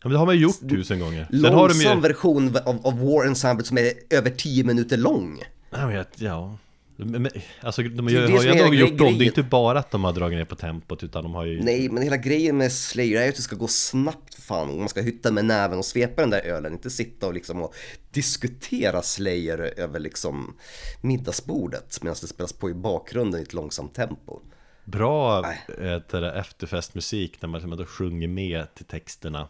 men 0.03 0.11
det 0.11 0.17
har 0.17 0.25
man 0.25 0.35
ju 0.35 0.41
gjort 0.41 0.69
tusen 0.69 0.99
gånger 0.99 1.27
Sen 1.31 1.43
har 1.45 1.51
de 1.51 1.57
långsam 1.57 1.97
ju... 1.97 2.01
version 2.01 2.57
av, 2.65 2.87
av 2.87 2.99
War 2.99 3.25
Ensemble 3.25 3.65
som 3.65 3.77
är 3.77 3.91
över 4.09 4.29
10 4.29 4.63
minuter 4.63 4.97
lång. 4.97 5.41
Ja, 5.69 5.85
men, 5.87 5.95
jag- 5.95 6.05
ja. 6.15 6.57
Men, 7.05 7.29
alltså 7.61 7.83
de 7.83 8.05
har 8.05 8.11
ju 8.11 8.27
som 8.27 8.35
är 8.35 8.63
ändå 8.63 8.73
gjort 8.73 8.91
om, 8.91 8.97
det 8.97 9.03
är 9.03 9.07
grejen. 9.07 9.21
inte 9.21 9.43
bara 9.43 9.79
att 9.79 9.91
de 9.91 10.03
har 10.03 10.13
dragit 10.13 10.37
ner 10.37 10.45
på 10.45 10.55
tempot 10.55 11.03
utan 11.03 11.23
de 11.23 11.33
har 11.33 11.45
ju... 11.45 11.63
Nej, 11.63 11.89
men 11.89 12.03
hela 12.03 12.17
grejen 12.17 12.57
med 12.57 12.71
Slayer 12.71 13.19
är 13.19 13.23
ju 13.23 13.29
att 13.29 13.35
det 13.35 13.41
ska 13.41 13.55
gå 13.55 13.67
snabbt 13.67 14.35
fan. 14.35 14.79
Man 14.79 14.89
ska 14.89 15.01
hytta 15.01 15.31
med 15.31 15.45
näven 15.45 15.77
och 15.79 15.85
svepa 15.85 16.21
den 16.21 16.29
där 16.29 16.41
ölen, 16.41 16.73
inte 16.73 16.89
sitta 16.89 17.27
och 17.27 17.33
liksom 17.33 17.61
och 17.61 17.75
diskutera 18.11 19.01
Slayer 19.01 19.73
över 19.79 19.99
liksom 19.99 20.57
middagsbordet 21.01 22.03
medan 22.03 22.15
det 22.21 22.27
spelas 22.27 22.53
på 22.53 22.69
i 22.69 22.73
bakgrunden 22.73 23.39
i 23.39 23.43
ett 23.43 23.53
långsamt 23.53 23.93
tempo. 23.93 24.39
Bra 24.83 25.45
äh, 25.79 26.37
efterfestmusik 26.37 27.41
när 27.41 27.49
man, 27.49 27.69
man 27.69 27.77
då 27.77 27.85
sjunger 27.85 28.27
med 28.27 28.75
till 28.75 28.85
texterna 28.85 29.47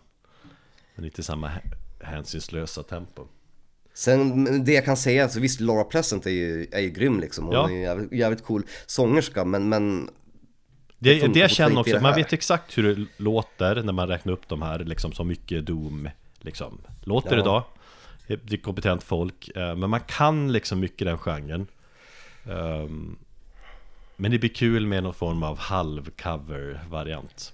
Men 0.95 1.05
inte 1.05 1.23
samma 1.23 1.47
hä- 1.47 1.73
hänsynslösa 1.99 2.83
tempo 2.83 3.27
Sen 3.93 4.63
det 4.65 4.73
jag 4.73 4.85
kan 4.85 4.97
säga, 4.97 5.23
alltså 5.23 5.39
visst 5.39 5.59
Laura 5.59 5.83
Pleasant 5.83 6.25
är 6.25 6.29
ju, 6.31 6.67
är 6.71 6.79
ju 6.79 6.89
grym 6.89 7.19
liksom. 7.19 7.45
Hon 7.45 7.53
Ja. 7.53 7.69
är 7.69 7.73
ju 7.73 7.79
jävligt, 7.81 8.11
jävligt 8.11 8.43
cool 8.43 8.63
sångerska 8.85 9.45
men, 9.45 9.69
men 9.69 10.09
Det, 10.99 11.19
får- 11.19 11.27
det 11.27 11.39
jag 11.39 11.51
känner 11.51 11.79
också, 11.79 11.93
det 11.95 12.01
man 12.01 12.15
vet 12.15 12.33
exakt 12.33 12.77
hur 12.77 12.83
det 12.95 13.05
låter 13.17 13.83
när 13.83 13.93
man 13.93 14.07
räknar 14.07 14.33
upp 14.33 14.47
de 14.47 14.61
här 14.61 14.79
liksom 14.79 15.11
så 15.11 15.23
mycket 15.23 15.65
Doom 15.65 16.09
liksom 16.39 16.81
Låter 17.03 17.35
Ja. 17.35 17.41
idag 17.41 17.63
Det 18.27 18.53
är 18.53 18.57
kompetent 18.57 19.03
folk 19.03 19.49
eh, 19.55 19.75
Men 19.75 19.89
man 19.89 19.99
kan 19.99 20.51
liksom 20.51 20.79
mycket 20.79 21.07
den 21.07 21.17
genren 21.17 21.67
Ehm, 22.49 23.17
Men 24.17 24.31
det 24.31 24.39
blir 24.39 24.49
kul 24.49 24.87
med 24.87 25.03
någon 25.03 25.13
form 25.13 25.43
av 25.43 25.57
halv-cover-variant 25.57 27.53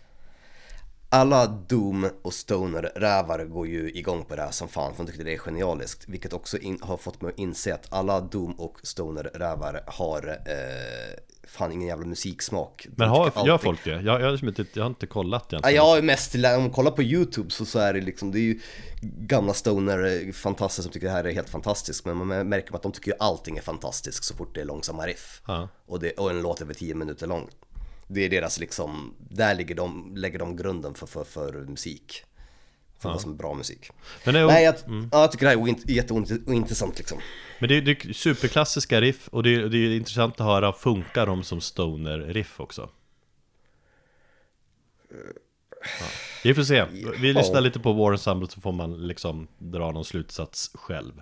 alla 1.09 1.47
Doom 1.47 2.09
och 2.21 2.33
Stoner-rävar 2.33 3.45
går 3.45 3.67
ju 3.67 3.91
igång 3.91 4.25
på 4.25 4.35
det 4.35 4.41
här 4.41 4.51
som 4.51 4.67
fan 4.67 4.95
för 4.95 5.03
de 5.03 5.11
tycker 5.11 5.25
det 5.25 5.33
är 5.33 5.37
genialiskt. 5.37 6.03
Vilket 6.07 6.33
också 6.33 6.57
in, 6.57 6.79
har 6.81 6.97
fått 6.97 7.21
mig 7.21 7.31
att 7.33 7.39
inse 7.39 7.73
att 7.73 7.93
alla 7.93 8.21
Doom 8.21 8.53
och 8.53 8.79
Stoner-rävar 8.83 9.83
har 9.87 10.27
eh, 10.45 11.19
fan 11.47 11.71
ingen 11.71 11.87
jävla 11.87 12.05
musiksmak. 12.05 12.87
Men 12.95 13.09
har, 13.09 13.45
gör 13.45 13.57
folk 13.57 13.83
det? 13.83 13.89
Jag, 13.89 14.21
jag, 14.21 14.27
har 14.27 14.47
inte, 14.47 14.65
jag 14.73 14.83
har 14.83 14.89
inte 14.89 15.07
kollat 15.07 15.45
Ja, 15.49 15.55
egentligen 15.55 15.75
jag 15.75 15.83
har 15.83 15.95
ju 15.95 16.01
mest, 16.01 16.35
om 16.35 16.41
man 16.41 16.69
kollar 16.69 16.91
på 16.91 17.03
YouTube 17.03 17.49
så, 17.49 17.65
så 17.65 17.79
är 17.79 17.93
det 17.93 18.01
liksom, 18.01 18.31
det 18.31 18.39
är 18.39 18.41
ju 18.41 18.59
gamla 19.01 19.53
stoner 19.53 20.31
fantaster 20.31 20.83
som 20.83 20.91
tycker 20.91 21.07
det 21.07 21.13
här 21.13 21.23
är 21.23 21.31
helt 21.31 21.49
fantastiskt. 21.49 22.05
Men 22.05 22.17
man 22.17 22.49
märker 22.49 22.75
att 22.75 22.83
de 22.83 22.91
tycker 22.91 23.11
ju 23.11 23.17
allting 23.19 23.57
är 23.57 23.61
fantastiskt 23.61 24.23
så 24.23 24.35
fort 24.35 24.55
det 24.55 24.61
är 24.61 24.65
långsamma 24.65 25.07
riff. 25.07 25.41
Ja. 25.47 25.69
Och, 25.85 25.99
det, 25.99 26.11
och 26.11 26.29
en 26.29 26.41
låt 26.41 26.61
över 26.61 26.73
10 26.73 26.95
minuter 26.95 27.27
lång. 27.27 27.49
Det 28.07 28.25
är 28.25 28.29
deras 28.29 28.59
liksom, 28.59 29.13
där 29.29 29.55
ligger 29.55 29.75
de, 29.75 30.13
lägger 30.15 30.39
de 30.39 30.55
grunden 30.55 30.93
för, 30.93 31.07
för, 31.07 31.23
för 31.23 31.53
musik. 31.53 32.23
För 32.99 33.09
vad 33.09 33.21
som 33.21 33.31
är 33.31 33.35
bra 33.35 33.53
musik. 33.53 33.89
Men 34.25 34.33
det 34.33 34.39
är, 34.39 34.47
Nej, 34.47 34.63
jag, 34.63 34.75
ja, 35.11 35.21
jag 35.21 35.31
tycker 35.31 35.45
det 35.45 35.49
här 35.49 35.57
är 35.57 35.61
oint, 35.61 35.89
jätteointressant 35.89 36.97
liksom. 36.97 37.19
Men 37.59 37.69
det 37.69 37.77
är, 37.77 37.81
det 37.81 37.91
är 38.05 38.13
superklassiska 38.13 39.01
riff 39.01 39.27
och 39.27 39.43
det 39.43 39.55
är, 39.55 39.59
det 39.69 39.77
är 39.77 39.95
intressant 39.97 40.33
att 40.41 40.45
höra, 40.47 40.73
funkar 40.73 41.25
de 41.25 41.43
som 41.43 41.61
stoner-riff 41.61 42.59
också? 42.59 42.89
Ja. 45.99 46.05
Vi 46.43 46.53
får 46.53 46.63
se, 46.63 46.85
vi 47.21 47.33
lyssnar 47.33 47.55
Ja. 47.55 47.59
lite 47.59 47.79
på 47.79 47.93
War 47.93 48.11
Ensemble 48.11 48.47
så 48.49 48.61
får 48.61 48.71
man 48.71 49.07
liksom 49.07 49.47
dra 49.57 49.91
någon 49.91 50.05
slutsats 50.05 50.71
själv 50.73 51.21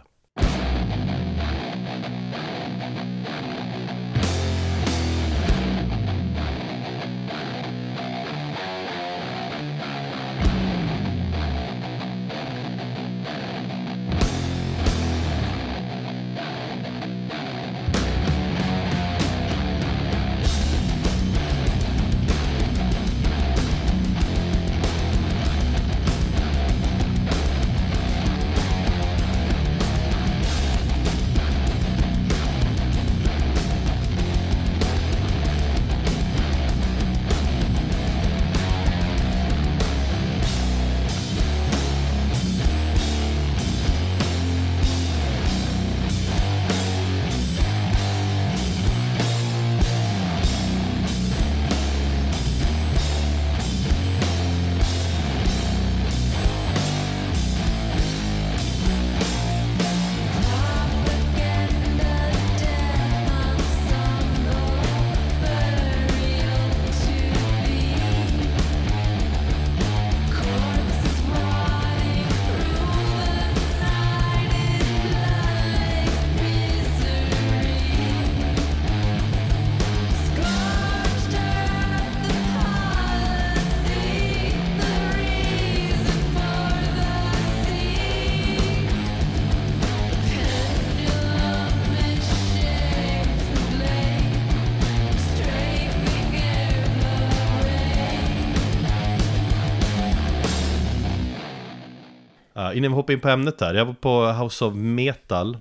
innan 102.75 102.91
vi 102.91 102.95
hoppar 102.95 103.13
in 103.13 103.19
på 103.19 103.29
ämnet 103.29 103.61
här, 103.61 103.73
jag 103.73 103.85
var 103.85 103.93
på 103.93 104.25
House 104.25 104.65
of 104.65 104.73
Metal 104.75 105.57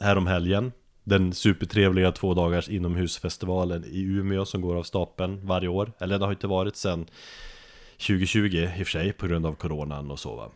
härom 0.00 0.26
helgen 0.26 0.72
Den 1.04 1.32
supertrevliga 1.32 2.12
två 2.12 2.34
dagars 2.34 2.68
inomhusfestivalen 2.68 3.84
i 3.84 4.00
Umeå 4.00 4.44
som 4.44 4.60
går 4.60 4.76
av 4.76 4.82
stapeln 4.82 5.46
varje 5.46 5.68
år. 5.68 5.92
Eller 5.98 6.18
det 6.18 6.24
har 6.24 6.32
inte 6.32 6.46
varit 6.46 6.76
sedan 6.76 7.06
2020 7.92 8.38
i 8.38 8.66
och 8.66 8.70
för 8.76 8.84
sig 8.84 9.12
på 9.12 9.26
grund 9.26 9.46
av 9.46 9.54
coronan 9.54 10.10
och 10.10 10.18
så 10.18 10.36
va? 10.36 10.50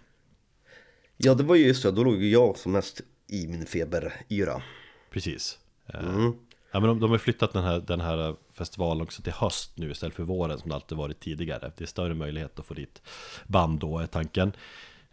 Ja, 1.16 1.35
det 1.35 1.42
var 1.42 1.55
ju 1.57 1.66
just 1.66 1.83
det, 1.83 1.90
då 1.90 2.05
låg 2.05 2.22
ju 2.22 2.31
jag 2.31 2.59
som 2.59 2.72
mest 2.72 3.01
i 3.29 3.46
min 3.46 3.66
feberyra. 3.66 4.62
Precis. 5.11 5.59
Eh, 5.87 6.31
Ja 6.70 6.81
men 6.81 6.88
de, 6.88 7.01
de 7.01 7.11
har 7.11 7.18
flyttat 7.18 7.53
den 7.53 7.64
här, 7.64 7.81
den 7.81 8.01
här 8.01 8.37
festivalen 8.53 9.03
också 9.03 9.22
till 9.22 9.33
höst 9.33 9.72
nu 9.74 9.90
istället 9.90 10.14
för 10.14 10.22
våren 10.22 10.59
som 10.59 10.68
det 10.68 10.74
alltid 10.74 10.98
varit 10.98 11.20
tidigare. 11.20 11.72
Det 11.77 11.85
är 11.85 11.87
större 11.87 12.14
möjlighet 12.14 12.59
att 12.59 12.66
få 12.66 12.74
dit 12.74 13.03
band 13.46 13.81
då 13.81 13.98
är 13.98 14.07
tanken 14.07 14.53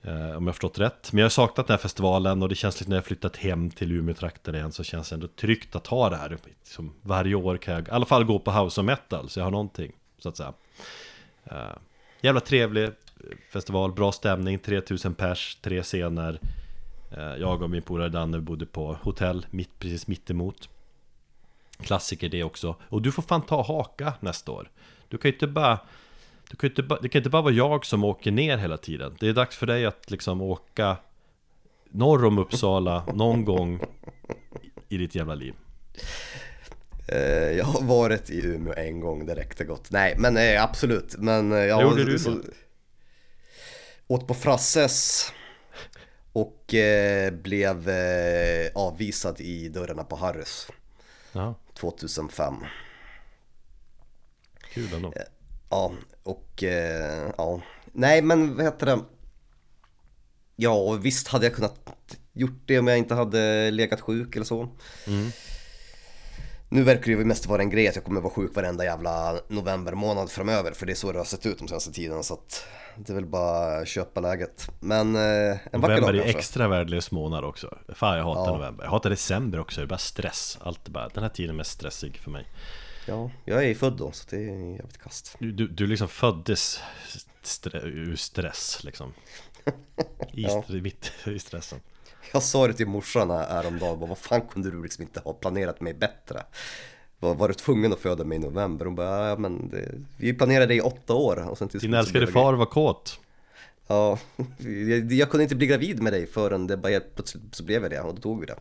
Eh, 0.08 0.13
om 0.13 0.44
jag 0.44 0.48
har 0.48 0.52
förstått 0.52 0.80
rätt. 0.80 1.12
Men 1.12 1.20
jag 1.20 1.26
har 1.26 1.30
saknat 1.30 1.68
den 1.68 1.74
här 1.74 1.82
festivalen 1.82 2.44
och 2.44 2.50
det 2.50 2.56
känns 2.56 2.80
lite 2.80 2.89
när 2.89 2.98
jag 2.98 3.06
flyttat 3.06 3.36
hem 3.36 3.70
till 3.72 3.91
Umeå-trakten 3.91 4.56
igen 4.56 4.72
Så 4.72 4.84
känns 4.84 5.10
det 5.10 5.15
ändå 5.15 5.28
tryggt 5.28 5.76
att 5.76 5.88
ha 5.88 6.10
det 6.10 6.18
här. 6.18 6.38
Liksom, 6.46 6.94
Varje 7.02 7.36
år 7.36 7.58
kan 7.58 7.74
jag 7.74 7.88
i 7.88 7.91
alla 7.91 8.06
fall 8.06 8.24
gå 8.24 8.39
på 8.39 8.52
house 8.52 8.82
och 8.82 8.86
metal 8.86 9.30
så 9.30 9.39
jag 9.39 9.44
har 9.46 9.52
någonting 9.52 9.91
så 10.18 10.30
att 10.30 10.38
säga. 10.38 10.54
Eh, 11.44 11.76
Jävla 12.22 12.41
trevlig 12.41 12.91
festival, 13.52 13.91
bra 13.91 14.12
stämning, 14.12 14.60
3000 14.60 15.13
pers, 15.13 15.58
tre 15.62 15.84
scener. 15.84 16.39
Eh, 17.12 17.36
Jag 17.36 17.62
och 17.62 17.70
min 17.70 17.82
polare 17.82 18.10
Danne 18.10 18.39
bodde 18.39 18.65
på 18.65 18.98
hotell 19.02 19.46
mitt, 19.50 19.80
precis 19.80 20.08
mittemot. 20.08 20.70
Klassiker 21.80 22.30
det 22.30 22.44
också. 22.44 22.76
Och 22.89 23.02
du 23.02 23.12
får 23.12 23.24
fan 23.24 23.41
ta 23.41 23.63
haka 23.63 24.13
nästa 24.20 24.52
år. 24.52 24.70
Du 25.10 25.18
kan 25.18 25.30
ju 25.30 25.36
inte 25.36 25.48
bara 25.48 25.80
du 26.49 26.58
kan 26.58 26.69
inte, 26.69 26.84
bara- 26.84 26.99
Det 27.01 27.10
kan 27.10 27.19
inte 27.19 27.29
bara 27.29 27.41
vara 27.41 27.53
jag 27.53 27.86
som 27.86 28.03
åker 28.03 28.31
ner 28.31 28.58
hela 28.58 28.77
tiden 28.77 29.17
Det 29.19 29.27
är 29.27 29.34
dags 29.34 29.55
för 29.58 29.65
dig 29.65 29.86
att 29.86 30.12
liksom 30.12 30.41
åka 30.41 30.97
Norr 31.89 32.25
om 32.25 32.38
Uppsala 32.38 33.05
någon 33.13 33.45
gång 33.45 33.79
i 34.89 34.97
ditt 34.97 35.15
jävla 35.15 35.36
liv 35.36 35.53
Eh, 37.08 37.51
jag 37.51 37.65
har 37.65 37.81
varit 37.81 38.29
i 38.29 38.45
Umeå 38.45 38.73
en 38.77 38.99
gång, 38.99 39.25
det 39.25 39.36
räckte 39.36 39.63
gott. 39.65 39.91
Nej, 39.91 40.15
men 40.17 40.38
eh, 40.38 40.63
absolut. 40.63 41.15
Men 41.17 41.51
eh, 41.51 41.58
ja, 41.58 41.75
Vad 41.75 41.84
gjorde 41.99 42.12
du 42.12 42.19
så-? 42.19 42.41
Åt 44.08 44.27
på 44.27 44.34
Frasses 44.34 45.31
och 46.34 46.73
eh, 46.73 47.31
blev 47.34 47.89
eh, 47.89 48.71
avvisad 48.75 49.41
i 49.41 49.69
dörrarna 49.69 50.03
på 50.03 50.15
Harrys 50.15 50.67
Ja, 51.31 51.55
2005. 51.73 52.53
kul 54.73 54.93
ändå 54.93 55.13
Ja, 55.75 55.91
och 56.23 56.63
eh, 56.63 57.31
ja. 57.38 57.61
Nej, 57.93 58.21
men 58.21 58.55
vad 58.55 58.65
heter 58.65 58.85
det? 58.85 58.99
Ja, 60.55 60.91
visst 60.91 61.27
hade 61.27 61.45
jag 61.45 61.55
kunnat 61.55 61.75
gjort 62.33 62.61
det 62.65 62.79
om 62.79 62.88
jag 62.88 62.97
inte 62.97 63.15
hade 63.15 63.71
legat 63.71 64.01
sjuk 64.01 64.35
eller 64.35 64.45
så. 64.45 64.69
Nu 66.69 66.83
verkar 66.83 67.03
det 67.03 67.11
ju 67.11 67.25
mest 67.25 67.45
vara 67.45 67.61
en 67.61 67.69
grej 67.69 67.88
att 67.88 67.95
jag 67.95 68.03
kommer 68.03 68.21
vara 68.21 68.33
sjuk 68.33 68.55
varenda 68.55 68.83
jävla 68.83 69.39
november 69.47 69.93
månad 69.93 70.31
framöver 70.31 70.71
för 70.71 70.85
det 70.85 70.93
är 70.93 70.95
så 70.95 71.11
det 71.11 71.17
har 71.17 71.25
sett 71.25 71.45
ut 71.45 71.59
de 71.59 71.67
senaste 71.67 71.91
tiden 71.91 72.23
så 72.23 72.33
att 72.33 72.65
det 72.97 73.13
är 73.13 73.15
väl 73.15 73.25
bara 73.25 73.77
att 73.77 73.88
köpa 73.88 74.19
läget. 74.19 74.69
Men 74.79 75.15
eh, 75.15 75.21
en 75.21 75.81
vacker 75.81 75.95
November 75.95 76.01
dag 76.01 76.15
är 76.15 76.21
kanske. 76.21 76.38
extra 76.39 76.67
värdelös 76.67 77.11
månad 77.11 77.43
också 77.43 77.77
Fan 77.95 78.17
jag 78.17 78.23
hatar 78.23 78.51
Ja. 78.51 78.57
november 78.57 78.83
Jag 78.83 78.91
hatar 78.91 79.09
december 79.09 79.59
också, 79.59 79.81
det 79.81 79.85
är 79.85 79.88
bara 79.88 79.97
stress 79.97 80.57
Allt 80.61 80.88
är 80.88 80.91
bara, 80.91 81.09
den 81.09 81.23
här 81.23 81.29
tiden 81.29 81.49
är 81.49 81.57
mest 81.57 81.71
stressig 81.71 82.17
för 82.17 82.31
mig 82.31 82.45
Ja, 83.08 83.32
jag 83.46 83.63
är 83.63 83.68
ju 83.68 83.76
född 83.76 83.98
då 83.98 84.12
så 84.12 84.26
det 84.30 84.36
är 84.38 84.72
jävligt 84.76 84.98
kast. 84.98 85.36
Du, 85.39 85.52
du, 85.52 85.68
du 85.68 85.88
liksom 85.88 86.08
föddes 86.08 86.80
stre- 87.44 87.86
ur 87.86 88.15
stress 88.15 88.84
liksom 88.84 89.13
I, 90.34 90.41
Ja. 90.44 90.63
mitt 90.70 91.12
i 91.26 91.39
stressen 91.39 91.80
Jag 92.34 92.44
sa 92.44 92.68
det 92.68 92.74
till 92.74 92.88
morsan 92.88 93.30
här- 93.30 93.48
häromdagen, 93.50 94.00
bara, 94.00 94.10
vad 94.10 94.18
fan 94.18 94.41
kunde 94.41 94.72
du 94.72 94.84
liksom 94.84 95.02
inte 95.02 95.20
ha 95.20 95.34
planerat 95.34 95.82
mig 95.82 95.94
bättre? 95.94 96.44
Var, 97.20 97.36
var 97.36 97.48
du 97.48 97.54
tvungen 97.54 97.94
att 97.94 98.00
föda 98.00 98.24
mig 98.24 98.36
i 98.36 98.41
november? 98.41 98.86
Hon 98.86 98.96
bara, 98.96 99.30
ja 99.30 99.38
men 99.38 99.70
det, 99.70 99.91
vi 100.18 100.34
planerade 100.34 100.76
i 100.76 100.82
åtta 100.82 101.13
år 101.13 101.50
och 101.50 101.58
sen 101.58 101.68
till 101.70 101.80
Din 101.80 101.94
älskade 101.94 102.28
far 102.28 102.54
var 102.54 102.65
kåt 102.65 103.20
Ja, 103.88 104.20
jag, 104.89 105.12
jag 105.13 105.30
kunde 105.32 105.44
inte 105.44 105.56
bli 105.56 105.68
gravid 105.68 106.02
med 106.02 106.13
dig 106.13 106.28
förrän 106.28 106.68
det 106.68 106.78
bara 106.78 106.91
helt 106.91 107.15
plötsligt 107.15 107.56
så 107.56 107.63
blev 107.63 107.82
jag 107.82 107.91
det 107.91 108.02
och 108.02 108.15
då 108.15 108.22
tog 108.22 108.39
vi 108.39 108.46
det. 108.46 108.60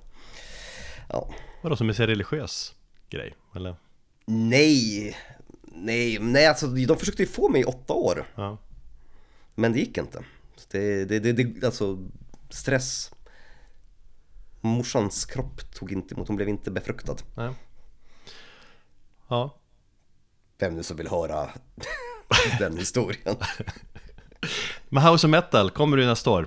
Ja, 1.08 1.34
Vadå 1.62 1.76
som 1.76 1.88
en 1.88 1.94
så 1.94 2.06
religiös 2.06 2.74
grej? 3.10 3.34
Eller? 3.56 3.76
Nej, 4.24 5.16
nej, 5.64 6.18
nej 6.18 6.46
alltså 6.46 6.66
de 6.66 6.98
försökte 6.98 7.22
ju 7.22 7.28
få 7.28 7.48
mig 7.48 7.60
i 7.60 7.64
åtta 7.64 7.92
år, 7.92 8.26
Ja, 8.34 8.58
men 9.54 9.72
det 9.72 9.78
gick 9.78 9.98
inte. 9.98 10.24
Det, 10.70 11.04
det, 11.04 11.18
det, 11.18 11.32
det 11.32 11.66
alltså 11.66 11.98
stress. 12.50 13.10
Morsans 14.60 15.24
kropp 15.24 15.74
tog 15.74 15.92
inte 15.92 16.14
emot, 16.14 16.28
hon 16.28 16.36
blev 16.36 16.48
inte 16.48 16.70
befruktad. 16.70 17.16
nej 17.36 17.54
Ja, 19.28 19.60
Vem 20.58 20.74
nu 20.74 20.82
som 20.82 20.96
vill 20.96 21.08
höra 21.08 21.50
den 22.58 22.76
historien. 22.78 23.36
men 24.88 25.02
House 25.02 25.26
of 25.26 25.30
Metal, 25.30 25.70
kommer 25.70 25.96
du 25.96 26.06
nästa 26.06 26.30
år? 26.30 26.46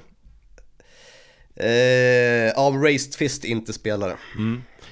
Eh, 1.56 2.52
av 2.56 2.74
Raised 2.84 3.16
Fist 3.16 3.44
inte 3.44 3.74
spelare. 3.74 4.18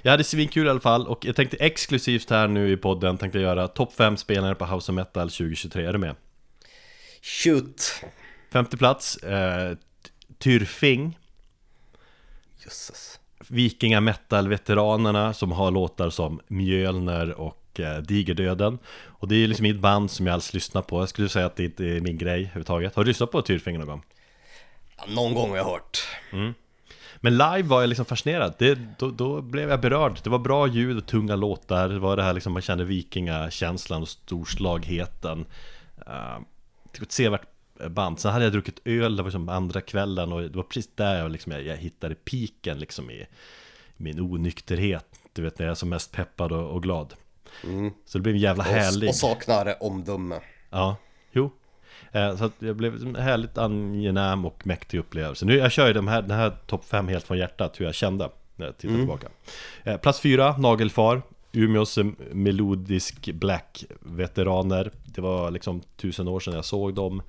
Jag 0.06 0.12
hade 0.12 0.24
svinkul 0.24 0.68
i 0.68 0.70
alla 0.70 0.80
fall 0.80 1.08
och 1.08 1.26
jag 1.26 1.36
tänkte 1.36 1.58
exklusivt 1.58 2.30
här 2.30 2.48
nu 2.48 2.72
i 2.72 2.78
podden 2.78 3.18
tänkte 3.18 3.40
jag 3.40 3.44
göra 3.44 3.68
topp 3.68 3.94
5 3.94 4.18
spelare 4.18 4.56
på 4.56 4.66
House 4.66 4.92
of 4.92 4.96
Metal 4.96 5.30
2023, 5.30 5.86
är 5.86 5.94
du 5.94 6.00
med? 6.00 6.16
Shoot. 7.22 8.04
Femte 8.52 8.78
plats, 8.78 9.18
eh, 9.18 9.78
Tyrfing 10.38 11.20
Jösses. 12.64 13.20
Vikinga 13.50 14.02
metal-veteranerna 14.02 15.34
som 15.34 15.52
har 15.52 15.72
låtar 15.72 16.10
som 16.10 16.42
Mjölner 16.48 17.32
och 17.32 17.80
eh, 17.80 17.98
Digerdöden 17.98 18.80
Och 19.04 19.28
det 19.28 19.36
är 19.36 19.48
liksom 19.48 19.66
ett 19.66 19.80
band 19.80 20.12
som 20.12 20.28
jag 20.28 20.34
alls 20.34 20.54
lyssnar 20.54 20.82
på 20.82 21.00
Jag 21.00 21.10
skulle 21.10 21.30
säga 21.30 21.46
att 21.46 21.56
det 21.56 21.64
inte 21.64 21.86
är 21.86 22.02
min 22.02 22.18
grej 22.18 22.40
överhuvudtaget 22.40 22.96
Har 22.96 23.04
du 23.04 23.08
lyssnat 23.08 23.32
på 23.32 23.42
Tyrfing 23.42 23.78
någon 23.78 23.88
gång? 23.88 24.04
Ja, 24.98 25.04
någon 25.08 25.34
gång 25.34 25.50
har 25.50 25.58
jag 25.58 25.66
hört. 25.66 26.08
Men 27.22 27.34
live 27.38 27.64
var 27.64 27.82
jag 27.82 27.88
liksom 27.88 28.06
fascinerad, 28.06 28.54
det, 28.58 28.80
då, 28.98 29.12
då 29.12 29.42
blev 29.42 29.70
jag 29.70 29.82
berörd. 29.82 30.20
Det 30.24 30.30
var 30.30 30.40
bra 30.40 30.68
ljud 30.68 30.98
och 30.98 31.06
tunga 31.06 31.36
låtar. 31.36 31.90
Det 31.90 32.00
var 32.00 32.18
det 32.18 32.24
här 32.24 32.34
liksom, 32.34 32.54
man 32.54 32.62
kände 32.62 32.84
vikingakänslan 32.84 34.02
och 34.02 34.10
storslagheten. 34.10 35.46
Uh, 36.08 36.40
var 37.00 37.02
ett 37.02 37.12
sevärt 37.12 37.48
band. 37.90 38.20
Sen 38.20 38.32
hade 38.32 38.46
jag 38.46 38.52
druckit 38.54 38.80
öl, 38.86 39.16
det 39.16 39.24
var 39.24 39.30
som 39.30 39.50
andra 39.50 39.82
kvällen 39.82 40.34
Och 40.34 40.42
det 40.42 40.56
var 40.56 40.64
precis 40.64 40.90
där 40.96 41.18
jag, 41.18 41.32
liksom, 41.32 41.52
jag, 41.52 41.64
jag 41.64 41.78
hittade 41.78 42.16
piken 42.16 42.80
liksom 42.80 43.12
i 43.12 43.26
min 43.98 44.20
onykterhet. 44.20 45.20
Du 45.34 45.42
vet 45.42 45.60
när 45.60 45.66
jag 45.66 45.72
är 45.72 45.76
som 45.76 45.90
mest 45.90 46.12
peppad 46.12 46.52
och, 46.52 46.70
och 46.70 46.84
glad. 46.84 47.14
Så 48.06 48.18
det 48.18 48.22
blev 48.22 48.36
en 48.36 48.42
jävla 48.42 48.64
härlig 48.64 49.10
Och, 49.10 49.12
och 49.12 49.16
saknar 49.16 49.84
omdöme. 49.84 50.40
Ja, 50.70 50.96
jo 51.32 51.52
Så 52.38 52.46
att 52.46 52.54
det 52.60 52.74
blev 52.74 52.96
en 52.96 53.16
härligt 53.16 53.58
angenäm 53.58 54.46
och 54.46 54.68
mäktig 54.68 54.98
upplevelse. 55.00 55.46
Nu 55.46 55.56
jag 55.56 55.72
kör 55.72 55.88
ju 55.88 55.94
de 55.94 56.08
här, 56.08 56.22
den 56.22 56.32
här 56.38 56.50
topp 56.68 56.86
5 56.86 57.08
helt 57.08 57.26
från 57.28 57.38
hjärtat 57.38 57.80
hur 57.80 57.86
jag 57.86 57.96
kände 57.96 58.30
när 58.56 58.66
jag 58.66 58.78
tittar 58.78 58.96
tillbaka. 58.96 59.28
Eh, 59.84 59.98
Plats 59.98 60.20
4, 60.20 60.58
Nagelfar. 60.58 61.22
Umeås 61.52 61.98
eh, 61.98 62.06
melodisk 62.32 63.32
black-veteraner. 63.32 64.92
Det 65.06 65.22
var 65.22 65.52
liksom 65.52 65.82
tusen 65.98 66.28
år 66.28 66.40
sedan 66.40 66.54
jag 66.54 66.66
såg 66.66 66.94
dem. 66.94 67.22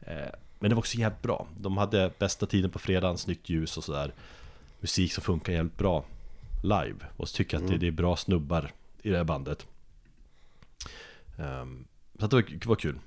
Eh, 0.00 0.14
Men 0.58 0.70
det 0.70 0.74
var 0.74 0.80
också 0.80 0.98
jävligt 0.98 1.22
bra. 1.22 1.46
De 1.58 1.76
hade 1.76 2.10
bästa 2.18 2.46
tiden 2.46 2.70
på 2.70 2.78
fredagen, 2.78 3.18
snyggt 3.18 3.48
ljus 3.48 3.76
och 3.76 3.84
sådär. 3.84 4.12
Musik 4.80 5.12
som 5.12 5.22
funkar 5.24 5.52
jävligt 5.52 5.78
bra 5.78 6.04
live. 6.62 6.96
Och 7.16 7.28
så 7.28 7.36
tycker 7.36 7.56
jag 7.56 7.74
att 7.74 7.80
det, 7.80 7.86
är 7.86 7.90
bra 7.90 8.16
snubbar 8.16 8.70
i 9.02 9.10
det 9.10 9.16
här 9.16 9.24
bandet. 9.24 9.66
Ehm, 11.38 11.84
Så 12.18 12.24
att 12.24 12.30
det 12.30 12.36
var, 12.36 12.42
det 12.42 12.66
var 12.66 12.76
kul 12.76 12.98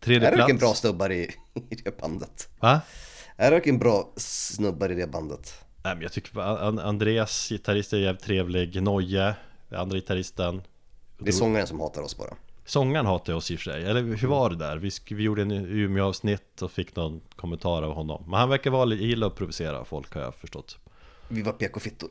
Tredje 0.00 0.26
Är 0.28 0.30
det 0.30 0.36
plats 0.36 0.48
vilken 0.48 0.58
bra 0.60 0.74
snubbar 0.74 1.12
i, 1.12 1.22
i 1.70 1.74
det 1.74 1.98
bandet? 2.00 2.48
Va? 2.60 2.80
Är 3.36 3.60
det 3.60 3.72
bra 3.72 4.12
snubbar 4.16 4.92
i 4.92 4.94
det 4.94 5.06
bandet? 5.06 5.64
Nej 5.84 5.94
men 5.94 6.02
jag 6.02 6.12
tycker 6.12 6.40
An- 6.40 6.78
Andreas, 6.78 7.48
gitarrist, 7.48 7.92
är 7.92 7.96
jävligt 7.98 8.22
trevlig 8.24 8.82
Noje, 8.82 9.34
andra 9.70 9.96
gitarristen 9.96 10.62
Det 11.18 11.28
är 11.28 11.32
sångaren 11.32 11.66
som 11.66 11.80
hatar 11.80 12.02
oss 12.02 12.16
bara. 12.18 12.34
Sångaren 12.64 13.06
hatar 13.06 13.32
oss 13.34 13.50
i 13.50 13.54
och 13.56 13.60
för 13.60 13.70
sig, 13.70 13.84
eller 13.84 14.02
hur 14.02 14.28
var 14.28 14.50
det 14.50 14.56
där? 14.56 14.76
Vi, 14.76 14.90
vi 15.10 15.22
gjorde 15.22 15.42
en 15.42 15.50
Umeå-avsnitt 15.52 16.62
och 16.62 16.70
fick 16.72 16.96
någon 16.96 17.20
kommentar 17.36 17.82
av 17.82 17.92
honom 17.94 18.24
Men 18.26 18.34
han 18.40 18.48
verkar 18.48 18.70
vara 18.70 18.94
gilla 18.94 19.26
att 19.26 19.36
provocera 19.36 19.84
folk 19.84 20.14
har 20.14 20.20
jag 20.22 20.34
förstått 20.34 20.78
Vi 21.28 21.42
var 21.42 21.52
PK-fittor. 21.52 22.10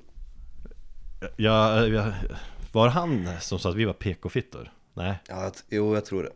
jag, 1.38 1.90
jag, 1.90 2.14
Var 2.72 2.88
han 2.88 3.28
som 3.40 3.60
sa 3.60 3.70
att 3.70 3.76
vi 3.76 3.86
var 3.86 3.94
PK-fittor? 3.94 4.72
Nej, 4.94 5.16
Ja, 5.30 5.52
jo, 5.70 5.94
jag 5.94 6.06
tror 6.06 6.24
det. 6.24 6.32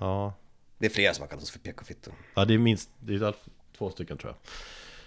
ja 0.00 0.32
Det 0.84 0.88
är 0.88 0.94
flera 0.94 1.14
som 1.14 1.22
har 1.22 1.28
kallat 1.28 1.42
oss 1.42 1.50
för 1.50 1.58
PK-fittor. 1.58 2.14
Ja 2.34 2.44
det 2.44 2.54
är 2.54 2.58
minst, 2.58 2.90
det 3.00 3.14
är 3.14 3.34
två 3.78 3.90
stycken 3.90 4.18
tror 4.18 4.34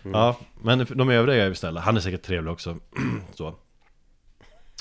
jag. 0.04 0.14
Ja, 0.14 0.40
men 0.62 0.86
de 0.90 1.10
övriga 1.10 1.46
är 1.46 1.52
istället, 1.52 1.84
han 1.84 1.98
är 1.98 2.02
säkert 2.02 2.22
trevlig 2.22 2.54
också. 2.54 2.78
Så. 3.34 3.56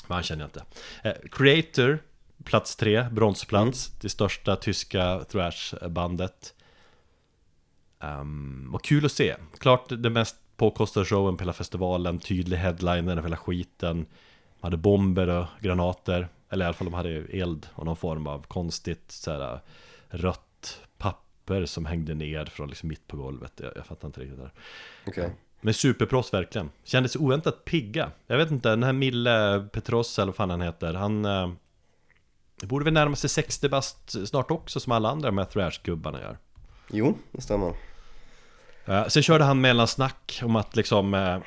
Men 0.07 0.15
han 0.15 0.23
känner 0.23 0.43
jag 0.43 0.47
inte. 0.47 0.63
Eh, 1.03 1.29
Creator, 1.31 1.99
plats 2.43 2.75
tre, 2.75 3.03
bronsplats. 3.11 3.91
Det 4.01 4.09
största 4.09 4.55
tyska 4.55 5.25
thrash-bandet. 5.29 6.53
Um, 7.99 8.71
var 8.71 8.79
kul 8.79 9.05
att 9.05 9.11
se. 9.11 9.35
Klart 9.59 9.85
det 9.89 10.09
mest 10.09 10.35
påkostade 10.55 11.05
showen 11.05 11.37
på 11.37 11.41
hela 11.41 11.53
festivalen, 11.53 12.19
tydlig 12.19 12.57
headliner 12.57 13.21
hela 13.21 13.37
skiten. 13.37 14.05
De 14.59 14.65
hade 14.65 14.77
bomber 14.77 15.27
och 15.27 15.45
granater, 15.61 16.27
eller 16.49 16.65
i 16.65 16.67
alla 16.67 16.73
fall 16.73 16.87
de 16.87 16.93
hade 16.93 17.09
eld 17.09 17.67
och 17.73 17.85
någon 17.85 17.97
form 17.97 18.27
av 18.27 18.45
konstigt 18.47 19.11
så 19.11 19.31
här, 19.31 19.59
rött 20.09 20.46
papper 20.97 21.65
som 21.65 21.85
hängde 21.85 22.13
ner 22.13 22.45
från 22.45 22.69
liksom 22.69 22.89
mitt 22.89 23.07
på 23.07 23.17
golvet. 23.17 23.53
Jag, 23.55 23.71
jag 23.75 23.85
fattar 23.85 24.07
inte 24.07 24.21
riktigt 24.21 24.37
det 24.37 24.43
där. 24.43 24.53
Okej. 25.07 25.31
Men 25.61 25.73
superproffs 25.73 26.33
verkligen. 26.33 26.69
Kändes 26.83 27.15
oväntat 27.15 27.65
pigga. 27.65 28.11
Jag 28.27 28.37
vet 28.37 28.51
inte, 28.51 28.69
den 28.69 28.83
här 28.83 28.93
Mille 28.93 29.67
Petros 29.73 30.19
eller 30.19 30.25
vad 30.25 30.35
fan 30.35 30.49
han 30.49 30.61
heter, 30.61 30.93
han... 30.93 31.25
Eh, 31.25 31.51
borde 32.63 32.85
väl 32.85 32.93
närma 32.93 33.15
sig 33.15 33.29
60 33.29 33.69
bast 33.69 34.27
snart 34.27 34.51
också 34.51 34.79
som 34.79 34.91
alla 34.91 35.09
andra 35.09 35.31
med 35.31 35.49
thrash-gubbarna 35.49 36.21
gör. 36.21 36.37
Jo, 36.91 37.17
det 37.31 37.41
stämmer. 37.41 37.73
Eh, 38.85 39.07
sen 39.07 39.23
körde 39.23 39.43
han 39.43 39.61
mellansnack 39.61 40.41
om 40.43 40.55
att 40.55 40.75
liksom 40.75 41.13
eh, 41.13 41.37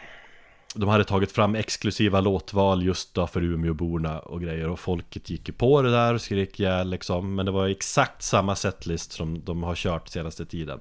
De 0.75 0.89
hade 0.89 1.05
tagit 1.05 1.33
fram 1.33 1.55
exklusiva 1.55 2.21
låtval 2.21 2.83
just 2.83 3.15
då 3.15 3.27
för 3.27 3.43
Umeåborna 3.43 4.19
och 4.19 4.41
grejer 4.41 4.69
och 4.69 4.81
folket 4.81 5.31
gick 5.31 5.49
ju 5.49 5.55
på 5.55 5.83
det 5.83 5.91
där 5.91 6.15
och 6.15 6.21
skrek 6.21 6.61
ihjäl 6.61 6.91
liksom 6.91 7.35
Men 7.35 7.47
det 7.47 7.53
var 7.53 7.69
exakt 7.69 8.23
samma 8.23 8.57
setlist 8.57 9.13
som 9.13 9.45
de 9.45 9.63
har 9.63 9.75
kört 9.75 10.09
senaste 10.09 10.47
tiden 10.47 10.81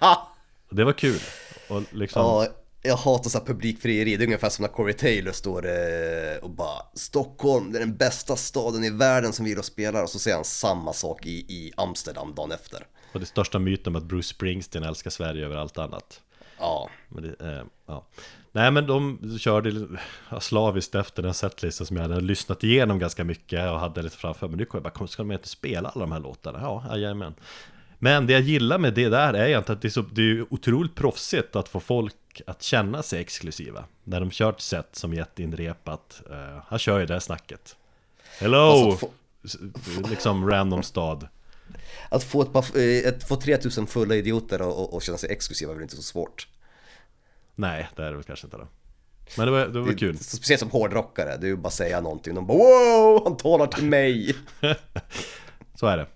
Ha! 0.00 0.36
Det 0.70 0.84
var 0.84 0.92
kul 0.92 1.20
och 1.68 1.82
liksom 1.90 2.22
Ja, 2.22 2.46
jag 2.82 2.96
hatar 2.96 3.30
så 3.30 3.38
här 3.38 3.44
publikfrieri. 3.44 4.16
Det 4.16 4.24
är 4.24 4.26
ungefär 4.26 4.48
som 4.48 4.62
när 4.62 4.68
Corey 4.68 4.94
Taylor 4.94 5.32
står 5.32 5.66
eh, 5.66 6.36
och 6.42 6.50
bara 6.50 6.82
Stockholm, 6.94 7.72
det 7.72 7.78
är 7.78 7.80
den 7.80 7.96
bästa 7.96 8.36
staden 8.36 8.84
i 8.84 8.90
världen 8.90 9.32
som 9.32 9.44
vi 9.44 9.56
och 9.56 9.64
spelar 9.64 10.02
och 10.02 10.10
så 10.10 10.18
säger 10.18 10.36
han 10.36 10.44
samma 10.44 10.92
sak 10.92 11.26
i, 11.26 11.30
i 11.30 11.72
Amsterdam 11.76 12.34
dagen 12.34 12.52
efter. 12.52 12.86
Och 13.12 13.20
det 13.20 13.26
största 13.26 13.58
myten 13.58 13.86
om 13.86 13.96
att 13.96 14.08
Bruce 14.08 14.28
Springsteen 14.28 14.84
älskar 14.84 15.10
Sverige 15.10 15.44
över 15.44 15.56
allt 15.56 15.78
annat 15.78 16.20
Ja, 16.60 16.90
Men 17.08 17.22
det, 17.22 17.46
eh, 17.46 17.62
ja. 17.86 18.04
Nej 18.52 18.70
men 18.70 18.86
de 18.86 19.18
körde 19.38 19.86
slaviskt 20.40 20.94
efter 20.94 21.22
den 21.22 21.34
setlisten 21.34 21.86
som 21.86 21.96
jag 21.96 22.02
hade 22.02 22.20
lyssnat 22.20 22.64
igenom 22.64 22.98
ganska 22.98 23.24
mycket 23.24 23.70
och 23.70 23.78
hade 23.80 24.02
lite 24.02 24.16
framför 24.16 24.48
mig. 24.48 24.56
Nu 24.56 24.64
kom 24.64 24.82
jag 24.84 24.92
bara, 24.92 25.06
ska 25.06 25.22
de 25.22 25.32
inte 25.32 25.48
spela 25.48 25.88
alla 25.88 26.00
de 26.00 26.12
här 26.12 26.20
låtarna? 26.20 26.58
Ja, 26.60 26.96
jajamän. 26.96 27.34
Men 27.98 28.26
det 28.26 28.32
jag 28.32 28.42
gillar 28.42 28.78
med 28.78 28.94
det 28.94 29.08
där 29.08 29.34
är 29.34 29.46
egentligen 29.46 29.76
att 29.76 29.82
det 29.82 29.88
är, 29.88 29.90
så, 29.90 30.02
det 30.02 30.22
är 30.22 30.54
otroligt 30.54 30.94
proffsigt 30.94 31.56
att 31.56 31.68
få 31.68 31.80
folk 31.80 32.42
att 32.46 32.62
känna 32.62 33.02
sig 33.02 33.20
exklusiva. 33.20 33.84
När 34.04 34.20
de 34.20 34.30
kört 34.30 34.60
set 34.60 34.96
som 34.96 35.14
jätteinrepat. 35.14 36.22
Uh, 36.30 36.62
han 36.66 36.78
kör 36.78 36.98
ju 36.98 37.06
det 37.06 37.12
här 37.12 37.20
snacket. 37.20 37.76
Hello! 38.40 38.90
Alltså, 38.90 39.08
Liksom 40.10 40.50
random 40.50 40.82
stad. 40.82 41.28
Att 42.10 42.24
få, 42.24 42.42
ett, 42.42 42.52
par- 42.52 42.76
eh, 42.78 43.08
ett, 43.08 43.28
få 43.28 43.36
3000 43.36 43.86
fulla 43.86 44.14
idioter 44.14 44.62
och, 44.62 44.78
och, 44.78 44.94
och 44.94 45.02
känna 45.02 45.18
sig 45.18 45.30
exklusiva 45.32 45.70
är 45.70 45.74
väl 45.74 45.82
inte 45.82 45.96
så 45.96 46.02
svårt. 46.02 46.48
Nej, 47.54 47.88
det 47.96 48.02
är 48.02 48.10
det 48.10 48.16
väl 48.16 48.24
kanske 48.24 48.46
inte 48.46 48.56
då. 48.56 48.68
Men 49.36 49.46
det 49.46 49.52
var, 49.52 49.66
det 49.66 49.80
var 49.80 49.92
kul. 49.92 50.18
Så 50.18 50.36
Speciellt 50.36 50.60
som 50.60 50.70
hårdrockare, 50.70 51.36
det 51.36 51.46
är 51.46 51.48
ju 51.48 51.56
bara 51.56 51.68
att 51.68 51.74
säga 51.74 52.00
någonting. 52.00 52.34
De 52.34 52.46
bara 52.46 52.58
wow, 52.58 53.20
han 53.24 53.36
talar 53.36 53.66
till 53.66 53.84
mig. 53.88 54.34
Så 55.74 55.86
är 55.86 55.96
det. 55.96 56.06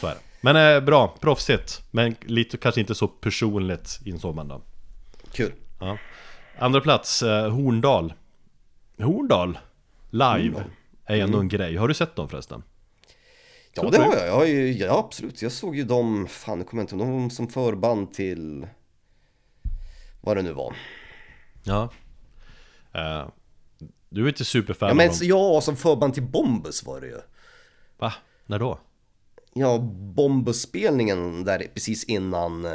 Så 0.00 0.06
är 0.06 0.14
det. 0.14 0.20
Men 0.40 0.56
eh, 0.76 0.80
bra, 0.80 1.16
proffsigt. 1.20 1.82
Men 1.90 2.14
lite 2.20 2.56
kanske 2.56 2.80
inte 2.80 2.94
så 2.94 3.08
personligt 3.08 4.00
insåg 4.04 4.34
man 4.34 4.48
då. 4.48 4.62
Kul. 5.32 5.52
Ja. 5.80 5.98
Andra 6.58 6.80
plats, 6.80 7.22
eh, 7.22 7.50
Horndal. 7.50 8.12
Horndal 8.98 9.58
live 10.10 10.64
är 11.06 11.16
ändå 11.16 11.38
en 11.38 11.48
grej. 11.48 11.76
Har 11.76 11.88
du 11.88 11.94
sett 11.94 12.16
dem 12.16 12.28
förresten? 12.28 12.62
Ja 13.74 13.90
det 13.90 13.98
har 13.98 14.16
jag, 14.16 14.26
jag 14.26 14.34
har 14.34 14.44
ju, 14.44 14.72
ja 14.72 14.98
absolut. 14.98 15.42
Jag 15.42 15.52
såg 15.52 15.76
ju 15.76 15.84
dem, 15.84 16.26
fan 16.28 16.58
nu 16.58 16.64
kommer 16.64 16.82
jag 16.82 16.84
inte 16.92 16.96
ihåg, 17.04 17.20
de 17.20 17.30
som 17.30 17.48
förband 17.48 18.14
till 18.14 18.66
vad 20.20 20.36
det 20.36 20.42
nu 20.42 20.52
var. 20.52 20.76
Ja. 21.64 21.90
Eh, 22.94 23.28
du 24.08 24.24
är 24.24 24.28
inte 24.28 24.44
superfan 24.44 24.88
Ja 24.88 24.94
men 24.94 25.08
av 25.08 25.18
dem. 25.18 25.28
ja, 25.28 25.60
som 25.60 25.76
förband 25.76 26.14
till 26.14 26.22
Bombus 26.22 26.82
var 26.84 27.00
det 27.00 27.06
ju. 27.06 27.20
Va? 27.98 28.12
När 28.46 28.58
då? 28.58 28.78
Ja, 29.54 29.78
Bombus-spelningen 30.16 31.44
där 31.44 31.66
precis 31.74 32.04
innan, 32.04 32.64
eh, 32.64 32.72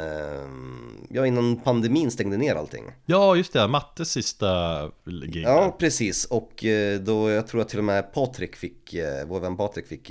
ja 1.10 1.26
innan 1.26 1.56
pandemin 1.56 2.10
stängde 2.10 2.36
ner 2.36 2.54
allting. 2.54 2.84
Ja, 3.06 3.36
just 3.36 3.52
det. 3.52 3.68
Mattes 3.68 4.10
sista 4.10 4.82
gig. 5.26 5.42
Ja, 5.42 5.76
precis. 5.78 6.24
Och 6.24 6.64
eh, 6.64 7.00
då, 7.00 7.30
jag 7.30 7.46
tror 7.46 7.60
att 7.60 7.68
till 7.68 7.78
och 7.78 7.84
med 7.84 8.12
Patrik 8.12 8.56
fick, 8.56 8.94
eh, 8.94 9.26
vår 9.26 9.40
vän 9.40 9.56
Patrik 9.56 9.86
fick 9.86 10.10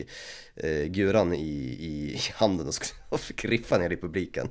eh, 0.56 0.84
guran 0.86 1.34
i, 1.34 1.38
i 1.82 2.20
handen 2.36 2.68
och 2.68 2.74
skulle- 2.74 3.00
och 3.10 3.20
fick 3.20 3.46
riffa 3.46 3.78
ner 3.78 3.90
i 3.94 3.98
publiken. 3.98 4.50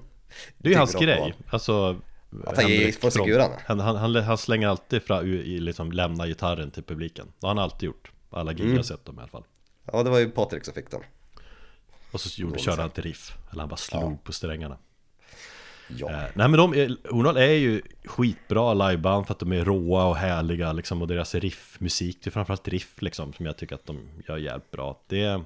det 0.59 0.69
är 0.69 0.73
ju 0.73 0.79
hans 0.79 0.95
grej. 0.95 1.35
Alltså, 1.51 2.01
Att 2.47 2.57
han 2.63 2.71
ger 2.71 2.93
för 2.93 3.11
sig 3.11 3.25
guran? 3.27 3.51
han, 3.67 3.81
han, 3.81 3.97
han, 3.97 4.17
han 4.17 4.39
slänger 4.39 4.69
alltid 4.69 5.03
fram, 5.03 5.27
i, 5.27 5.61
liksom, 5.61 5.93
lämna 5.93 6.27
gitarren 6.27 6.71
till 6.71 6.83
publiken. 6.83 7.27
Det 7.41 7.47
har 7.47 7.55
han 7.55 7.59
alltid 7.65 7.87
gjort. 7.87 8.13
Alla 8.31 8.53
gig 8.53 8.65
Mm. 8.65 8.77
jag 8.77 8.85
sett 8.87 9.05
dem 9.05 9.15
i 9.15 9.19
alla 9.19 9.29
fall. 9.29 9.45
Ja, 9.93 10.03
det 10.03 10.11
var 10.11 10.19
ju 10.19 10.31
Patrik 10.31 10.65
som 10.65 10.75
fick 10.75 10.91
den. 10.91 11.01
Och 12.13 12.21
så 12.21 12.41
gjorde, 12.43 12.59
körde 12.59 12.83
han 12.83 12.91
ett 12.91 12.99
riff. 12.99 13.37
Eller 13.51 13.61
han 13.63 13.69
bara 13.69 13.77
slog 13.77 14.25
på 14.25 14.33
strängarna. 14.33 14.79
Ja. 15.89 16.11
Eh, 16.11 16.17
nej 16.35 16.49
men 16.49 16.53
de, 16.53 16.75
är- 16.75 17.11
Horndal 17.11 17.37
är 17.37 17.53
ju 17.53 17.83
skitbra 18.05 18.75
liveband 18.75 19.27
för 19.27 19.33
att 19.35 19.39
de 19.39 19.53
är 19.53 19.65
råa 19.65 20.05
och 20.05 20.17
härliga 20.17 20.73
liksom 20.73 21.03
och 21.03 21.09
deras 21.09 21.35
riffmusik, 21.35 22.19
det 22.25 22.29
är 22.29 22.33
framförallt 22.33 22.69
riff 22.69 23.03
liksom 23.03 23.33
som 23.33 23.47
jag 23.47 23.57
tycker 23.57 23.75
att 23.75 23.87
de 23.87 24.09
gör 24.29 24.37
jävligt 24.37 24.71
bra. 24.71 25.01
Det, 25.07 25.43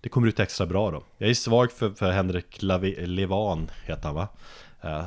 det 0.00 0.08
kommer 0.08 0.28
ut 0.28 0.40
extra 0.40 0.66
bra 0.66 0.90
då. 0.90 1.02
Jag 1.18 1.30
är 1.30 1.34
svag 1.34 1.72
för, 1.72 1.90
för 1.90 2.10
Henrik 2.10 2.62
Lavi, 2.62 3.06
Levan, 3.06 3.70
heter 3.84 4.02
han 4.02 4.14
va? 4.14 4.28
Eh, 4.82 5.06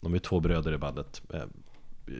de 0.00 0.14
är 0.14 0.18
två 0.18 0.40
bröder 0.40 0.72
i 0.72 0.78
bandet. 0.78 1.22
Eh, 1.34 1.42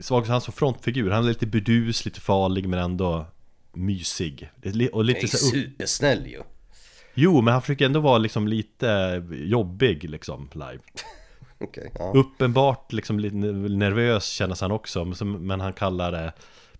svag 0.00 0.26
för 0.26 0.32
han 0.32 0.40
som 0.40 0.52
frontfigur, 0.52 1.10
han 1.10 1.24
är 1.24 1.28
lite 1.28 1.46
burdus, 1.46 2.04
lite 2.04 2.20
farlig 2.20 2.68
men 2.68 2.78
ändå 2.80 3.26
mysig. 3.72 4.50
Är 4.62 4.94
Och 4.94 5.00
är 5.00 5.04
lite 5.04 5.28
så 5.28 5.46
upp, 5.46 5.52
supersnäll 5.52 6.26
ju. 6.26 6.42
Jo, 7.20 7.40
men 7.40 7.52
han 7.52 7.62
försöker 7.62 7.86
ändå 7.86 8.00
vara 8.00 8.18
liksom 8.18 8.48
lite 8.48 9.22
jobbig 9.30 10.10
liksom 10.10 10.50
live. 10.52 10.78
Okej, 11.58 11.92
ja. 11.98 12.12
Uppenbart 12.14 12.92
liksom 12.92 13.20
lite 13.20 13.36
nervös 13.36 14.28
känns 14.28 14.60
han 14.60 14.70
också 14.70 15.04
men 15.04 15.60
han 15.60 15.72
kallar 15.72 16.24
eh, 16.24 16.30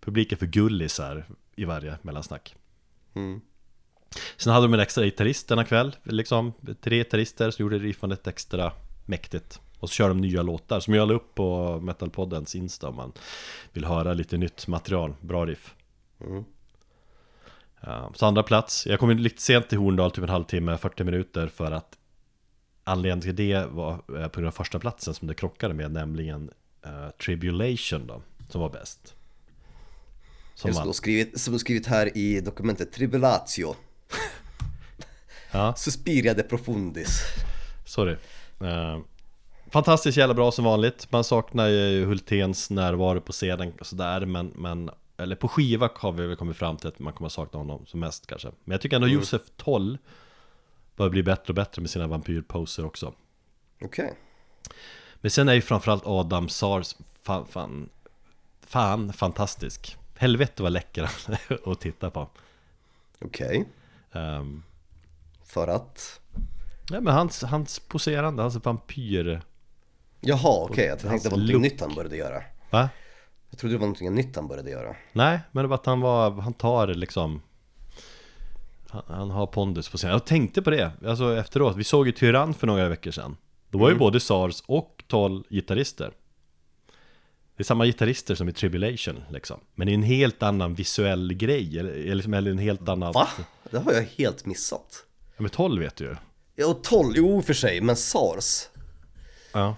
publiken 0.00 0.38
för 0.38 0.46
gullisar 0.46 1.24
i 1.56 1.64
varje 1.64 1.98
mellansnack 2.02 2.54
Mm. 3.14 3.40
Sen 4.36 4.52
hade 4.52 4.66
de 4.66 4.74
en 4.74 4.80
extra 4.80 5.04
gitarrist 5.04 5.48
denna 5.48 5.64
kväll 5.64 5.96
liksom 6.02 6.52
Tre 6.80 6.96
gitarrister 6.98 7.50
som 7.50 7.62
gjorde 7.62 7.78
riffandet 7.78 8.26
extra 8.26 8.72
mäktigt 9.06 9.60
Och 9.78 9.88
så 9.88 9.94
kör 9.94 10.08
de 10.08 10.18
nya 10.20 10.42
låtar 10.42 10.80
som 10.80 10.94
jag 10.94 11.08
la 11.08 11.14
upp 11.14 11.34
på 11.34 11.80
Metalpoddens 11.80 12.54
Insta 12.54 12.88
om 12.88 12.96
man 12.96 13.12
vill 13.72 13.84
höra 13.84 14.14
lite 14.14 14.36
nytt 14.36 14.66
material, 14.66 15.14
bra 15.20 15.46
riff 15.46 15.74
Mm. 16.20 16.44
Ja, 17.80 18.12
Så 18.14 18.26
andra 18.26 18.42
plats, 18.42 18.86
jag 18.86 19.00
kom 19.00 19.10
in 19.10 19.22
lite 19.22 19.42
sent 19.42 19.68
till 19.68 19.78
Horndal, 19.78 20.10
typ 20.10 20.24
en 20.24 20.30
halvtimme, 20.30 20.78
40 20.78 21.04
minuter 21.04 21.48
för 21.48 21.72
att 21.72 21.98
Anledningen 22.88 23.20
till 23.20 23.36
det 23.36 23.66
var 23.70 23.92
eh, 23.92 24.28
på 24.28 24.40
grund 24.40 24.46
av 24.46 24.50
första 24.52 24.78
platsen 24.78 25.14
som 25.14 25.28
det 25.28 25.34
krockade 25.34 25.74
med, 25.74 25.92
nämligen 25.92 26.50
eh, 26.84 27.10
Tribulation 27.24 28.06
då, 28.06 28.22
som 28.50 28.60
var 28.60 28.70
bäst. 28.70 29.14
Som 30.54 30.72
då, 30.84 30.92
skrivit, 30.92 31.40
som 31.40 31.58
skrivit 31.58 31.86
här 31.86 32.18
i 32.18 32.40
dokumentet 32.40 32.92
Tribulatio. 32.92 33.74
Ja, 35.52 35.74
Suspiria 35.76 36.34
de 36.34 36.42
profundis. 36.42 37.22
sorry. 37.84 38.16
Eh, 38.60 38.98
fantastiskt 39.70 40.18
jävla 40.18 40.34
bra 40.34 40.52
som 40.52 40.64
vanligt. 40.64 41.12
Man 41.12 41.24
saknar 41.24 41.66
ju 41.68 42.04
Hultens 42.04 42.70
närvaro 42.70 43.20
på 43.20 43.32
scenen 43.32 43.72
och 43.80 43.86
sådär, 43.86 44.26
men, 44.26 44.52
men 44.54 44.90
eller 45.18 45.36
på 45.36 45.48
skiva 45.48 45.90
har 45.94 46.12
vi 46.12 46.26
väl 46.26 46.36
kommit 46.36 46.56
fram 46.56 46.76
till 46.76 46.88
att 46.88 46.98
man 46.98 47.12
kommer 47.12 47.28
sakna 47.28 47.58
honom 47.58 47.86
som 47.86 48.00
mest 48.00 48.26
kanske. 48.26 48.48
Men 48.64 48.72
jag 48.72 48.80
tycker 48.80 48.96
ändå 48.96 49.08
Josef 49.08 49.42
Toll 49.56 49.98
börjar 50.96 51.10
bli 51.10 51.22
bättre 51.22 51.44
och 51.48 51.54
bättre 51.54 51.82
med 51.82 51.90
sina 51.90 52.06
vampyrposer 52.06 52.86
också. 52.86 53.14
Okej. 53.80 54.14
Men 55.20 55.30
sen 55.30 55.48
är 55.48 55.54
ju 55.54 55.60
framförallt 55.60 56.06
Adam 56.06 56.48
Sars 56.48 56.96
fan, 57.22 57.46
fan, 57.46 57.88
fan 58.60 59.12
fantastisk. 59.12 59.96
Helvete 60.16 60.62
vad 60.62 60.72
läcker 60.72 61.02
han 61.02 61.36
är 61.48 61.70
att 61.72 61.80
titta 61.80 62.10
på. 62.10 62.28
Okej. 63.18 63.68
Um, 64.12 64.62
För 65.44 65.68
att? 65.68 66.20
nej 66.90 67.00
men 67.00 67.14
hans, 67.14 67.42
hans 67.42 67.78
poserande, 67.78 68.42
hans 68.42 68.64
vampyr... 68.64 69.42
Jaha, 70.20 70.64
okej. 70.64 70.86
Jag 70.86 70.98
tänkte 70.98 71.28
det 71.28 71.30
var 71.30 71.38
någonting 71.38 71.60
nytt 71.60 71.80
han 71.80 71.94
började 71.94 72.16
göra. 72.16 72.42
Va? 72.70 72.88
Jag 73.50 73.58
trodde 73.58 73.74
det 73.74 73.78
var 73.78 73.86
någonting 73.86 74.14
nytt 74.14 74.36
han 74.36 74.48
började 74.48 74.70
göra. 74.70 74.96
Nej, 75.12 75.40
men 75.52 75.64
det 75.64 75.68
var 75.68 75.74
att 75.74 75.86
han 75.86 76.00
var, 76.00 76.30
han 76.30 76.54
tar 76.54 76.86
liksom... 76.86 77.42
Han, 78.90 79.02
han 79.06 79.30
har 79.30 79.46
pondus 79.46 79.88
på 79.88 79.96
scenen. 79.96 80.12
Jag 80.12 80.24
tänkte 80.26 80.62
på 80.62 80.70
det, 80.70 80.92
alltså 81.06 81.36
efteråt. 81.36 81.76
Vi 81.76 81.84
såg 81.84 82.06
ju 82.06 82.12
Tyrann 82.12 82.54
för 82.54 82.66
några 82.66 82.88
veckor 82.88 83.10
sedan. 83.10 83.36
Då 83.70 83.78
var 83.78 83.90
ju 83.90 83.96
både 83.98 84.20
Sars 84.20 84.62
och 84.66 85.04
Toll 85.06 85.44
gitarrister. 85.50 86.12
Det 87.56 87.62
är 87.62 87.64
samma 87.64 87.86
gitarrister 87.86 88.34
som 88.34 88.48
i 88.48 88.52
Tribulation 88.52 89.22
liksom. 89.30 89.60
Men 89.74 89.86
det 89.86 89.92
är 89.92 89.94
en 89.94 90.02
helt 90.02 90.42
annan 90.42 90.74
visuell 90.74 91.34
grej, 91.34 91.78
eller, 91.78 91.90
eller, 91.92 92.14
liksom- 92.14 92.34
eller 92.34 92.50
en 92.50 92.58
helt 92.58 92.88
annan... 92.88 93.12
Va? 93.12 93.28
Det 93.70 93.78
har 93.78 93.92
jag 93.92 94.02
helt 94.02 94.46
missat. 94.46 95.04
Ja, 95.36 95.42
men 95.42 95.50
12 95.50 95.82
vet 95.82 95.96
du 95.96 96.04
ju. 96.04 96.16
Ja, 96.56 96.66
och 96.66 96.84
12, 96.84 97.12
jo 97.16 97.42
för 97.42 97.54
sig, 97.54 97.80
men 97.80 97.96
SARS. 97.96 98.68
Ja. 99.52 99.76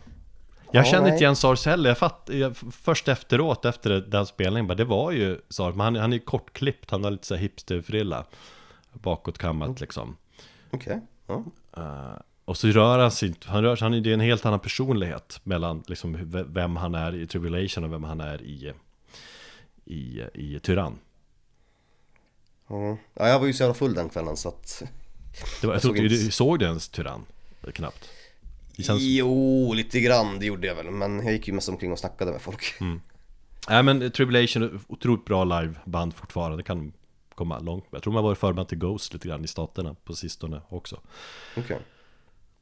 Jag 0.73 0.87
Ja, 0.87 0.91
kände 0.91 1.03
nej. 1.03 1.13
inte 1.13 1.25
igen 1.25 1.37
Sars 1.37 1.67
heller, 1.67 1.91
jag 1.91 1.99
fatt, 1.99 2.29
jag, 2.33 2.57
först 2.73 3.09
efteråt, 3.09 3.65
efter 3.65 3.91
den 3.91 4.27
spelningen, 4.27 4.67
bara, 4.67 4.75
det 4.75 4.85
var 4.85 5.11
ju 5.11 5.41
Sars, 5.49 5.75
men 5.75 5.81
han, 5.85 5.97
han 5.97 6.13
är 6.13 6.19
kortklippt, 6.19 6.91
han 6.91 7.05
har 7.05 7.11
lite 7.11 7.27
så 7.27 7.35
här 7.35 7.43
hipsterfrilla 7.43 8.25
Bakåtkammat 8.93 9.67
Mm. 9.69 9.77
liksom 9.81 10.17
Okej. 10.71 11.01
Ja. 11.27 11.45
Eh, 11.77 12.21
Och 12.45 12.57
så 12.57 12.69
rör 12.69 12.99
han 12.99 13.11
sig 13.11 13.29
inte, 13.29 13.49
han 13.51 13.63
rör 13.63 13.77
sig, 13.77 13.85
han 13.85 13.95
är 13.95 14.01
det 14.01 14.11
är 14.11 14.15
en 14.15 14.21
helt 14.21 14.47
annan 14.47 14.61
personlighet 14.61 15.41
Mellan 15.45 15.83
liksom 15.87 16.17
vem 16.49 16.77
han 16.77 16.95
är 16.95 17.15
i 17.15 17.27
Tribulation 17.27 17.85
och 17.85 17.93
vem 17.93 18.05
han 18.05 18.21
är 18.21 18.43
i 18.43 18.73
I, 19.85 20.23
i 20.35 20.61
Tyrann 20.63 20.99
Ja. 22.69 22.97
ja, 23.15 23.29
jag 23.29 23.39
var 23.41 23.47
ju 23.47 23.53
så 23.53 23.63
jävla 23.63 23.75
full 23.75 23.95
den 23.95 24.09
kvällen 24.09 24.37
så 24.37 24.49
att... 24.49 24.83
var, 25.63 25.69
Jag, 25.69 25.75
Jag 25.75 25.83
såg 25.83 25.95
du, 25.95 26.03
inte- 26.03 26.15
du 26.25 26.31
såg 26.31 26.59
du 26.59 26.65
ens 26.65 26.89
Tyrann? 26.89 27.25
Knappt 27.75 28.09
det 28.81 28.87
känns, 28.87 29.03
Jo, 29.03 29.73
lite 29.73 30.01
grann, 30.01 30.39
det 30.39 30.47
gjorde 30.47 30.67
jag 30.67 30.75
väl. 30.75 30.91
Men 30.91 31.25
jag 31.25 31.33
gick 31.33 31.49
ju 31.49 31.55
mest 31.55 31.69
omkring 31.69 31.93
och 31.93 31.99
snackade 31.99 32.33
med 32.33 32.43
folk. 32.43 32.75
Nej 33.69 33.83
men 33.83 34.11
Tribulation, 34.11 34.81
otroligt 34.89 35.25
bra 35.25 35.45
liveband 35.45 36.15
fortfarande, 36.15 36.57
det 36.57 36.63
kan 36.63 36.93
komma 37.35 37.59
långt 37.59 37.85
Jag 37.91 38.03
tror 38.03 38.13
man 38.13 38.25
var 38.25 38.35
förband 38.35 38.69
till 38.69 38.79
Ghost 38.79 39.13
lite 39.13 39.29
grann 39.29 39.45
i 39.45 39.49
staterna 39.49 39.97
på 40.05 40.15
sistone 40.15 40.61
också 40.69 41.01
Okej. 41.57 41.79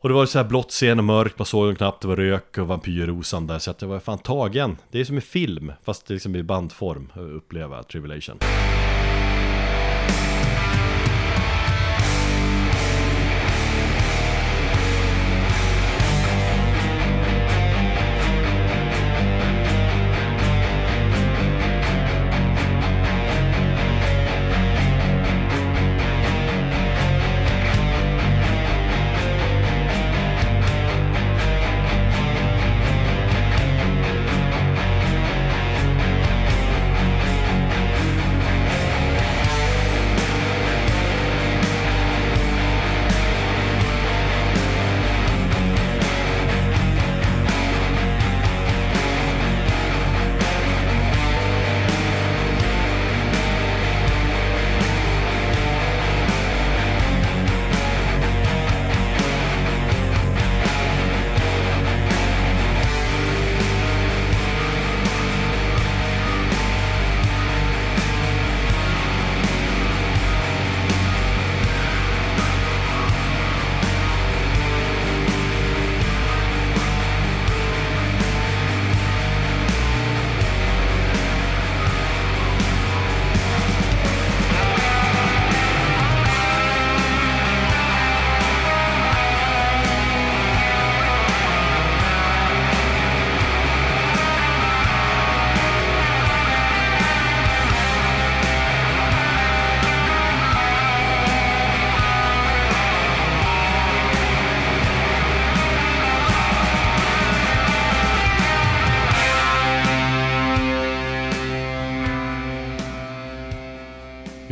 Och 0.00 0.08
det 0.08 0.14
var 0.14 0.26
så 0.26 0.38
här 0.38 0.48
blått 0.48 0.70
scen 0.70 0.98
och 0.98 1.04
mörkt, 1.04 1.38
man 1.38 1.46
såg 1.46 1.66
dem 1.66 1.76
knappt, 1.76 2.02
det 2.02 2.08
var 2.08 2.16
rök 2.16 2.58
och 2.58 2.68
vampyrrosan 2.68 3.46
där 3.46 3.58
Så 3.58 3.70
att 3.70 3.82
jag 3.82 3.88
var 3.88 4.00
fan 4.00 4.18
tagen 4.18 4.76
Det 4.90 5.00
är 5.00 5.04
som 5.04 5.16
en 5.16 5.22
film, 5.22 5.72
fast 5.82 6.06
det 6.06 6.14
liksom 6.14 6.36
i 6.36 6.42
bandform, 6.42 7.12
att 7.14 7.20
uppleva 7.20 7.82
Tribulation 7.82 8.38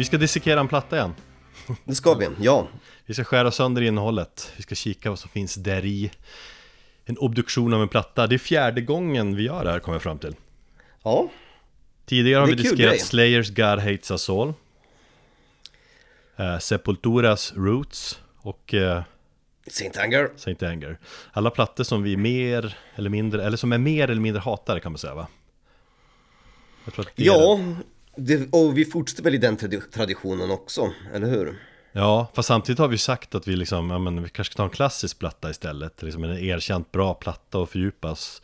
ska 0.07 0.17
dissekera 0.17 0.61
en 0.61 0.69
platta 0.69 0.97
igen 0.97 1.15
Det 1.85 1.95
ska 1.95 2.15
vi, 2.15 2.29
ja. 2.41 2.69
Vi 3.07 3.15
ska 3.15 3.25
skära 3.25 3.51
sönder 3.51 3.83
innehållet 3.83 4.53
Vi 4.57 4.63
ska 4.63 4.75
kika 4.75 5.11
vad 5.11 5.19
som 5.19 5.31
finns 5.31 5.55
där 5.55 5.85
i 5.85 6.11
En 7.05 7.19
obduktion 7.19 7.75
av 7.75 7.83
en 7.83 7.89
platta 7.89 8.27
Det 8.27 8.37
är 8.37 8.39
fjärde 8.39 8.81
gången 8.81 9.37
vi 9.37 9.43
gör 9.43 9.65
det 9.65 9.71
här 9.71 9.79
kommer 9.79 9.95
jag 9.95 10.03
fram 10.03 10.19
till 10.19 10.35
Ja, 11.05 11.29
Tidigare 12.07 12.41
har 12.41 12.47
vi 12.47 12.77
grej. 12.77 12.99
Slayers 12.99 13.51
God 13.51 13.79
Hates 13.79 14.11
Us 14.11 14.31
All 14.31 14.55
eh, 16.37 16.59
Sepulturas 16.59 17.53
Roots 17.57 18.21
och 18.37 18.75
eh, 18.75 19.03
Saint 19.71 19.97
Anger. 19.97 20.31
Saint 20.37 20.63
Anger 20.63 20.99
Alla 21.33 21.51
plattor 21.51 21.85
som 21.85 22.03
vi 22.03 22.17
mer 22.17 22.79
eller 22.95 23.11
mindre, 23.11 23.45
eller 23.45 23.57
som 23.57 23.73
är 23.73 23.79
mer 23.79 24.11
eller 24.11 24.21
mindre 24.21 24.41
hatade 24.41 24.81
kan 24.81 24.93
man 24.93 24.99
säga 24.99 25.15
va? 25.15 25.27
Att 26.85 26.97
det 26.97 27.25
Ja, 27.25 27.61
det, 28.17 28.49
och 28.53 28.79
vi 28.79 28.85
fortsätter 28.85 29.23
väl 29.23 29.35
i 29.35 29.39
den 29.39 29.57
tradi- 29.57 29.91
traditionen 29.91 30.51
också, 30.51 30.93
eller 31.15 31.27
hur? 31.27 31.59
Ja, 31.93 32.31
fast 32.35 32.49
samtidigt 32.49 32.79
har 32.79 32.89
vi 32.89 32.99
sagt 32.99 33.35
att 33.35 33.49
vi 33.49 33.57
liksom, 33.57 33.91
ja 33.91 33.99
men 33.99 34.23
vi 34.23 34.29
kanske 34.29 34.53
ska 34.53 34.57
ta 34.57 34.65
en 34.65 34.71
klassisk 34.71 35.19
platta 35.19 35.51
istället 35.51 36.03
Liksom 36.03 36.25
en 36.25 36.39
erkänt 36.39 36.93
bra 36.93 37.15
platta 37.15 37.63
att 37.63 37.71
fördjupas 37.71 38.43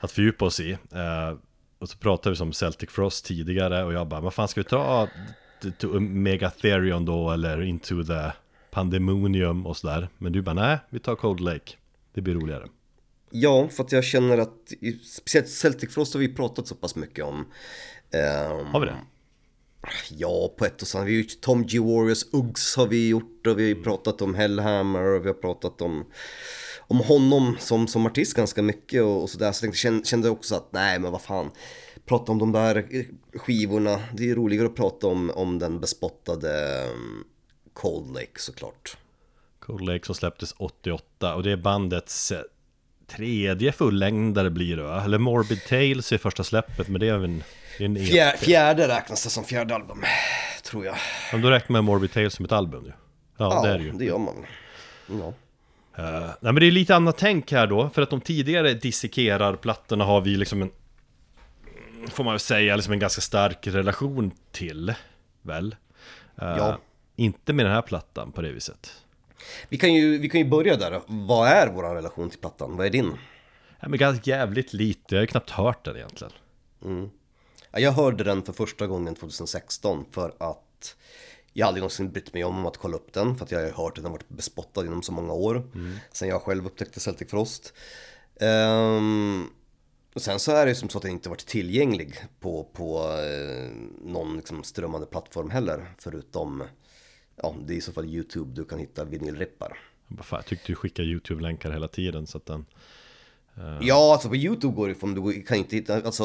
Att 0.00 0.12
fördjupa 0.12 0.44
oss 0.44 0.60
i 0.60 0.70
eh, 0.72 1.38
Och 1.78 1.88
så 1.88 1.98
pratade 1.98 2.30
vi 2.30 2.36
som 2.36 2.52
Celtic 2.52 2.90
Frost 2.90 3.24
tidigare 3.26 3.84
och 3.84 3.92
jag 3.92 4.08
bara, 4.08 4.20
vad 4.20 4.34
fan 4.34 4.48
ska 4.48 4.60
vi 4.60 4.64
ta 4.64 5.08
Megatherion 6.00 7.04
då 7.04 7.30
eller 7.30 7.62
Into 7.62 8.04
the 8.04 8.30
Pandemonium 8.70 9.66
och 9.66 9.76
sådär 9.76 10.08
Men 10.18 10.32
du 10.32 10.42
bara, 10.42 10.54
nej, 10.54 10.78
vi 10.90 10.98
tar 10.98 11.14
Cold 11.14 11.40
Lake 11.40 11.72
Det 12.14 12.20
blir 12.20 12.34
roligare 12.34 12.66
Ja, 13.30 13.68
för 13.68 13.84
att 13.84 13.92
jag 13.92 14.04
känner 14.04 14.38
att, 14.38 14.72
speciellt 15.04 15.48
Celtic 15.48 15.94
Frost 15.94 16.14
har 16.14 16.20
vi 16.20 16.34
pratat 16.34 16.66
så 16.66 16.74
pass 16.74 16.96
mycket 16.96 17.24
om. 17.24 17.46
Ehm, 18.16 18.66
Har 18.66 18.80
vi 18.80 18.86
det? 18.86 18.96
Ja, 20.10 20.54
på 20.56 20.64
ett 20.64 20.82
och 20.82 20.88
samma. 20.88 21.04
Vi 21.04 21.14
har 21.14 21.22
gjort 21.22 21.40
Tom 21.40 21.66
G. 21.66 21.78
Warriors 21.78 22.24
Uggs 22.32 22.76
har 22.76 22.86
vi 22.86 23.08
gjort 23.08 23.46
och 23.46 23.58
vi 23.58 23.74
har 23.74 23.82
pratat 23.82 24.22
om 24.22 24.34
Hellhammer 24.34 25.02
och 25.02 25.24
vi 25.24 25.28
har 25.28 25.34
pratat 25.34 25.82
om, 25.82 26.04
om 26.78 27.00
honom 27.00 27.56
som, 27.60 27.88
som 27.88 28.06
artist 28.06 28.36
ganska 28.36 28.62
mycket 28.62 29.02
och, 29.02 29.22
och 29.22 29.30
sådär. 29.30 29.52
Så 29.52 29.66
jag 29.66 29.74
tänkte, 29.74 30.08
kände, 30.08 30.30
också 30.30 30.54
att 30.54 30.72
nej, 30.72 30.98
men 30.98 31.12
vad 31.12 31.22
fan. 31.22 31.50
Prata 32.04 32.32
om 32.32 32.38
de 32.38 32.52
där 32.52 32.86
skivorna. 33.34 34.00
Det 34.12 34.30
är 34.30 34.34
roligare 34.34 34.66
att 34.66 34.76
prata 34.76 35.06
om, 35.06 35.30
om 35.30 35.58
den 35.58 35.80
bespottade 35.80 36.84
um, 36.94 37.24
Cold 37.72 38.14
Lake 38.14 38.40
såklart. 38.40 38.96
Cold 39.58 39.88
Lake 39.88 40.06
som 40.06 40.14
släpptes 40.14 40.54
88 40.58 41.34
och 41.34 41.42
det 41.42 41.52
är 41.52 41.56
bandets 41.56 42.32
eh, 42.32 42.40
tredje 43.06 43.72
fullängdare 43.72 44.50
blir 44.50 44.76
det 44.76 44.82
va? 44.82 45.04
Eller 45.04 45.18
Morbid 45.18 45.64
Tales 45.68 46.12
är 46.12 46.18
första 46.18 46.44
släppet 46.44 46.88
men 46.88 47.00
det 47.00 47.08
är 47.08 47.14
en, 47.24 47.42
det 47.78 47.84
är 47.84 47.88
en. 47.88 48.06
Fjär, 48.06 48.36
fjärde 48.36 48.88
räknas 48.88 49.24
det 49.24 49.30
som 49.30 49.44
fjärde 49.44 49.74
album, 49.74 50.02
tror 50.64 50.84
jag. 50.84 50.96
Om 51.32 51.40
du 51.40 51.50
räknar 51.50 51.72
med 51.72 51.84
Morbid 51.84 52.12
Tales 52.12 52.34
som 52.34 52.44
ett 52.44 52.52
album 52.52 52.84
ju. 52.84 52.92
Ja, 53.36 53.54
Ja, 53.54 53.62
det 53.62 53.68
är 53.74 53.78
det 53.78 53.84
ju. 53.84 53.92
det 53.92 54.04
gör 54.04 54.18
man. 54.18 54.34
Ja. 55.08 55.32
Eh, 56.04 56.20
nej 56.40 56.52
men 56.52 56.54
det 56.54 56.66
är 56.66 56.70
lite 56.70 56.96
annat 56.96 57.18
tänk 57.18 57.52
här 57.52 57.66
då, 57.66 57.90
för 57.94 58.02
att 58.02 58.10
de 58.10 58.20
tidigare 58.20 58.74
dissekerar-plattorna 58.74 60.04
har 60.04 60.20
vi 60.20 60.36
liksom 60.36 60.62
en 60.62 60.70
Får 62.10 62.24
man 62.24 62.32
väl 62.32 62.40
säga, 62.40 62.76
liksom 62.76 62.92
en 62.92 62.98
ganska 62.98 63.20
stark 63.20 63.66
relation 63.66 64.30
till, 64.52 64.94
väl? 65.42 65.76
Eh, 66.42 66.48
Ja. 66.56 66.78
Inte 67.16 67.52
med 67.52 67.66
den 67.66 67.72
här 67.72 67.82
plattan 67.82 68.32
på 68.32 68.42
det 68.42 68.52
viset. 68.52 68.92
Vi, 69.68 69.78
kan 69.78 69.94
ju, 69.94 70.18
vi 70.18 70.28
kan 70.28 70.40
ju 70.40 70.46
börja 70.48 70.76
där. 70.76 71.00
Vad 71.06 71.48
är 71.48 71.66
vår 71.66 71.82
relation 71.82 72.30
till 72.30 72.38
plattan? 72.38 72.76
Vad 72.76 72.86
är 72.86 72.90
din? 72.90 73.12
Ja, 73.80 73.88
men 73.88 73.98
ganska 73.98 74.30
jävligt 74.30 74.72
lite, 74.72 75.14
jag 75.14 75.18
har 75.18 75.22
ju 75.22 75.26
knappt 75.26 75.50
hört 75.50 75.84
den 75.84 75.96
egentligen. 75.96 76.32
Ja, 77.70 77.78
Jag 77.80 77.92
hörde 77.92 78.24
den 78.24 78.42
för 78.42 78.52
första 78.52 78.86
gången 78.86 79.14
2016 79.14 80.04
för 80.10 80.34
att 80.38 80.96
jag 81.52 81.66
aldrig 81.66 81.80
någonsin 81.80 82.12
brytt 82.12 82.34
mig 82.34 82.44
om 82.44 82.66
att 82.66 82.76
kolla 82.76 82.96
upp 82.96 83.12
den 83.12 83.36
för 83.36 83.44
att 83.44 83.50
jag 83.50 83.60
har 83.60 83.84
hört 83.84 83.98
att 83.98 84.04
den 84.04 84.12
varit 84.12 84.28
bespottad 84.28 84.84
inom 84.86 85.02
så 85.02 85.12
många 85.12 85.32
år. 85.32 85.62
Sen 86.12 86.28
jag 86.28 86.42
själv 86.42 86.66
upptäckte 86.66 87.00
Celtic 87.00 87.30
Frost. 87.30 87.72
Ehm, 88.40 89.46
och 90.14 90.22
sen 90.22 90.38
så 90.38 90.52
är 90.52 90.66
det 90.66 90.70
ju 90.70 90.74
som 90.74 90.88
så 90.88 90.98
att 90.98 91.02
den 91.02 91.12
inte 91.12 91.28
varit 91.28 91.46
tillgänglig 91.46 92.14
på, 92.40 92.64
på 92.72 92.98
eh, 93.02 93.70
någon 94.04 94.36
liksom 94.36 94.64
strömmande 94.64 95.06
plattform 95.06 95.50
heller. 95.50 95.86
Förutom, 95.98 96.62
ja 97.42 97.54
det 97.66 97.72
är 97.74 97.76
i 97.76 97.80
så 97.80 97.92
fall 97.92 98.04
YouTube 98.04 98.52
du 98.54 98.64
kan 98.64 98.78
hitta 98.78 99.04
bara, 100.08 100.22
fan, 100.22 100.38
jag 100.38 100.46
tyckte 100.46 100.66
du 100.66 100.74
skickade 100.74 101.08
YouTube-länkar 101.08 101.70
hela 101.72 101.88
tiden 101.88 102.26
så 102.26 102.38
att 102.38 102.46
den 102.46 102.64
Ja, 103.80 104.12
alltså 104.12 104.28
på 104.28 104.36
YouTube 104.36 104.74
går 104.76 104.88
det 104.88 104.94
från, 104.94 105.14
du 105.14 105.42
kan 105.42 105.56
inte 105.56 105.76
hitta, 105.76 105.94
alltså 105.94 106.24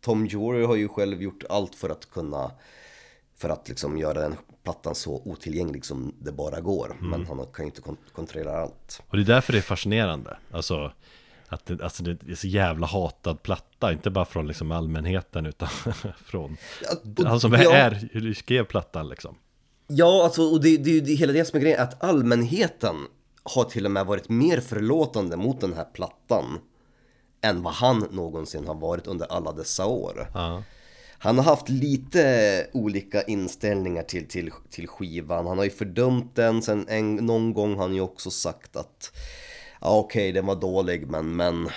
Tom 0.00 0.26
Jory 0.26 0.64
har 0.64 0.76
ju 0.76 0.88
själv 0.88 1.22
gjort 1.22 1.44
allt 1.48 1.74
för 1.74 1.90
att 1.90 2.10
kunna, 2.10 2.50
för 3.36 3.48
att 3.48 3.68
liksom 3.68 3.98
göra 3.98 4.20
den 4.20 4.34
plattan 4.62 4.94
så 4.94 5.22
otillgänglig 5.24 5.84
som 5.84 6.14
det 6.18 6.32
bara 6.32 6.60
går. 6.60 6.96
Men 7.00 7.26
han 7.26 7.46
kan 7.46 7.64
ju 7.64 7.66
inte 7.66 7.80
kon- 7.80 7.96
kontrollera 8.12 8.60
allt. 8.60 9.02
Och 9.08 9.16
det 9.16 9.22
är 9.22 9.26
därför 9.26 9.52
det 9.52 9.58
är 9.58 9.62
fascinerande 9.62 10.36
Alltså 10.50 10.92
att 11.48 11.66
det, 11.66 11.82
alltså 11.84 12.02
det 12.02 12.30
är 12.32 12.34
så 12.34 12.46
jävla 12.46 12.86
hatad 12.86 13.42
platta 13.42 13.92
Inte 13.92 14.10
bara 14.10 14.24
från 14.24 14.46
liksom 14.46 14.72
allmänheten 14.72 15.46
utan 15.46 15.68
från 16.24 16.56
och- 17.18 17.24
Han 17.24 17.40
som 17.40 17.52
ja. 17.52 17.72
är, 17.72 18.34
skrev 18.34 18.64
plattan 18.64 19.08
liksom 19.08 19.34
Ja, 19.86 20.24
alltså, 20.24 20.42
och 20.42 20.62
det, 20.62 20.76
det 20.76 21.00
det- 21.00 21.14
hela 21.14 21.32
det 21.32 21.44
som 21.44 21.56
är 21.56 21.60
grejen, 21.62 21.80
att 21.82 22.04
allmänheten 22.04 22.96
har 23.42 23.64
till 23.64 23.84
och 23.84 23.90
med 23.90 24.06
varit 24.06 24.28
mer 24.28 24.60
förlåtande 24.60 25.36
mot 25.36 25.60
den 25.60 25.72
här 25.72 25.84
plattan 25.84 26.58
än 27.42 27.62
vad 27.62 27.72
han 27.74 28.08
någonsin 28.10 28.66
har 28.66 28.74
varit 28.74 29.06
under 29.06 29.26
alla 29.32 29.52
dessa 29.52 29.86
år. 29.86 30.30
Ja, 30.34 30.62
Han 31.18 31.36
har 31.38 31.44
haft 31.44 31.68
lite 31.68 32.66
olika 32.72 33.22
inställningar 33.22 34.02
till, 34.02 34.28
till, 34.28 34.50
till 34.70 34.88
skivan. 34.88 35.46
Han 35.46 35.58
har 35.58 35.64
ju 35.64 35.70
fördömt 35.70 36.36
den, 36.36 36.62
sen 36.62 36.86
en, 36.88 37.14
någon 37.16 37.54
gång 37.54 37.74
har 37.74 37.82
han 37.82 37.94
ju 37.94 38.00
också 38.00 38.30
sagt 38.30 38.76
att 38.76 39.12
ja 39.80 39.98
okej, 39.98 40.32
den 40.32 40.46
var 40.46 40.56
dålig 40.56 41.06
men, 41.08 41.36
men 41.36 41.68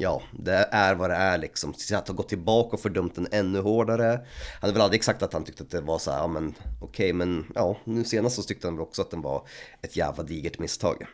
ja, 0.00 0.22
det 0.32 0.68
är 0.72 0.94
vad 0.94 1.10
det 1.10 1.16
är 1.16 1.38
liksom. 1.38 1.74
Att 1.94 2.08
ha 2.08 2.14
gått 2.14 2.28
tillbaka 2.28 2.76
och 2.76 2.80
fördömt 2.80 3.14
den 3.14 3.28
ännu 3.32 3.60
hårdare. 3.60 4.20
Han 4.60 4.70
har 4.70 4.72
väl 4.72 4.82
aldrig 4.82 5.04
sagt 5.04 5.22
att 5.22 5.32
han 5.32 5.44
tyckte 5.44 5.62
att 5.62 5.70
det 5.70 5.80
var 5.80 5.98
så 5.98 6.10
här, 6.10 6.18
ja 6.18 6.26
men 6.26 6.54
okej, 6.80 7.12
men 7.12 7.46
ja, 7.54 7.76
nu 7.84 8.04
senast 8.04 8.36
så 8.36 8.42
tyckte 8.42 8.66
han 8.66 8.76
väl 8.76 8.82
också 8.82 9.02
att 9.02 9.10
den 9.10 9.22
var 9.22 9.42
ett 9.82 9.96
jävla 9.96 10.22
digert 10.22 10.58
misstag. 10.58 11.06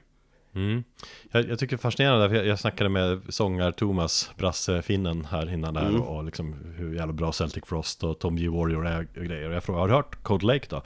mm. 0.55 0.85
jag, 1.31 1.49
jag 1.49 1.59
tycker 1.59 1.77
det 1.77 1.81
är 1.81 1.83
fascinerande, 1.83 2.29
för 2.29 2.37
jag, 2.37 2.47
jag 2.47 2.59
snackade 2.59 2.91
med 2.91 3.23
sångar 3.29 3.73
Thomas 3.73 4.31
Brasse-finnen 4.37 5.25
här 5.25 5.53
innan 5.53 5.75
där 5.75 6.01
och, 6.01 6.17
och 6.17 6.25
liksom 6.25 6.75
hur 6.77 6.95
jävla 6.95 7.13
bra 7.13 7.33
Celtic 7.33 7.65
Frost 7.67 8.05
och 8.05 8.19
Tom 8.19 8.37
G 8.37 8.49
Warrior 8.49 8.87
är 8.87 9.09
och 9.17 9.25
grejer. 9.25 9.49
Och 9.49 9.55
jag 9.55 9.65
frågade, 9.65 9.83
har 9.83 9.89
du 9.89 9.95
hört 9.95 10.23
Cold 10.23 10.43
Lake 10.43 10.67
då? 10.69 10.83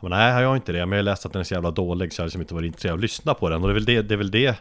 Men 0.00 0.10
nej, 0.10 0.42
jag 0.42 0.48
har 0.48 0.56
inte 0.56 0.72
det, 0.72 0.86
men 0.86 0.96
jag 0.96 1.04
har 1.04 1.10
läst 1.10 1.26
att 1.26 1.32
den 1.32 1.40
är 1.40 1.44
så 1.44 1.54
jävla 1.54 1.70
dålig 1.70 2.12
så 2.12 2.20
jag 2.20 2.22
har 2.22 2.26
liksom 2.26 2.40
inte 2.40 2.54
varit 2.54 2.66
intresserad 2.66 2.92
av 2.92 2.98
att 2.98 3.02
lyssna 3.02 3.34
på 3.34 3.48
den. 3.48 3.62
Och 3.62 3.68
det 3.68 3.72
är 3.72 3.74
väl 3.74 3.84
det, 3.84 4.02
det, 4.02 4.14
är 4.14 4.18
väl 4.18 4.30
det 4.30 4.56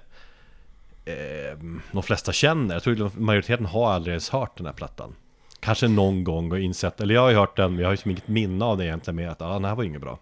eh, 1.06 1.58
de 1.92 2.04
flesta 2.04 2.32
känner. 2.32 2.76
Jag 2.76 2.84
tror 2.84 3.06
att 3.06 3.18
majoriteten 3.18 3.66
har 3.66 3.92
aldrig 3.92 4.12
ens 4.12 4.30
hört 4.30 4.58
den 4.58 4.66
här 4.66 4.74
plattan. 4.74 5.16
Kanske 5.60 5.88
någon 5.88 6.24
gång 6.24 6.52
och 6.52 6.60
insett, 6.60 7.02
eller 7.02 7.16
jag 7.16 7.22
har 7.22 7.30
ju 7.30 7.36
hört 7.36 7.58
den, 7.58 7.72
men 7.72 7.80
jag 7.80 7.88
har 7.88 7.94
ju 7.94 7.98
som 7.98 8.12
inget 8.12 8.28
minne 8.28 8.66
av 8.66 8.78
det 8.78 8.86
egentligen 8.86 9.16
med 9.16 9.32
att 9.32 9.42
ah, 9.42 9.54
den 9.54 9.66
här 9.66 9.76
var 9.76 9.84
inget 9.84 10.02
bra. 10.02 10.20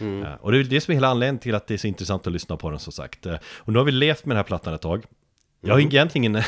Eh, 0.00 0.32
Och 0.40 0.52
det 0.52 0.58
är 0.58 0.64
det 0.64 0.80
som 0.80 0.92
är 0.92 0.94
hela 0.96 1.08
anledningen 1.08 1.38
till 1.38 1.54
att 1.54 1.66
det 1.66 1.74
är 1.74 1.78
så 1.78 1.86
intressant 1.86 2.26
att 2.26 2.32
lyssna 2.32 2.56
på 2.56 2.70
den 2.70 2.78
som 2.78 2.92
sagt. 2.92 3.26
Eh, 3.26 3.34
Och 3.44 3.72
nu 3.72 3.78
har 3.78 3.86
vi 3.86 3.92
levt 3.92 4.24
med 4.24 4.34
den 4.36 4.38
här 4.38 4.44
plattan 4.44 4.74
ett 4.74 4.80
tag. 4.80 5.04
Jag 5.62 5.74
har 5.74 5.80
egentligen 5.80 6.24
ingen 6.24 6.42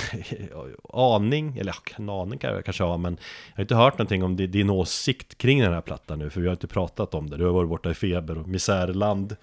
aning, 0.92 1.58
eller 1.58 1.74
ja, 1.88 1.94
en 1.98 2.08
aning 2.08 2.38
kan 2.38 2.54
jag 2.54 2.64
kanske 2.64 2.82
ha, 2.84 2.96
men 2.96 3.16
jag 3.50 3.56
har 3.56 3.62
inte 3.62 3.74
hört 3.74 3.98
någonting 3.98 4.22
om 4.24 4.36
di- 4.36 4.46
din 4.46 4.70
åsikt 4.70 5.38
kring 5.38 5.60
den 5.60 5.72
här 5.72 5.80
plattan 5.80 6.18
nu, 6.18 6.30
för 6.30 6.40
vi 6.40 6.46
har 6.46 6.52
inte 6.52 6.66
pratat 6.66 7.14
om 7.14 7.30
det. 7.30 7.36
Du 7.36 7.44
har 7.44 7.52
varit 7.52 7.68
borta 7.68 7.90
i 7.90 7.94
feber 7.94 8.38
och 8.38 8.48
misärland 8.48 9.36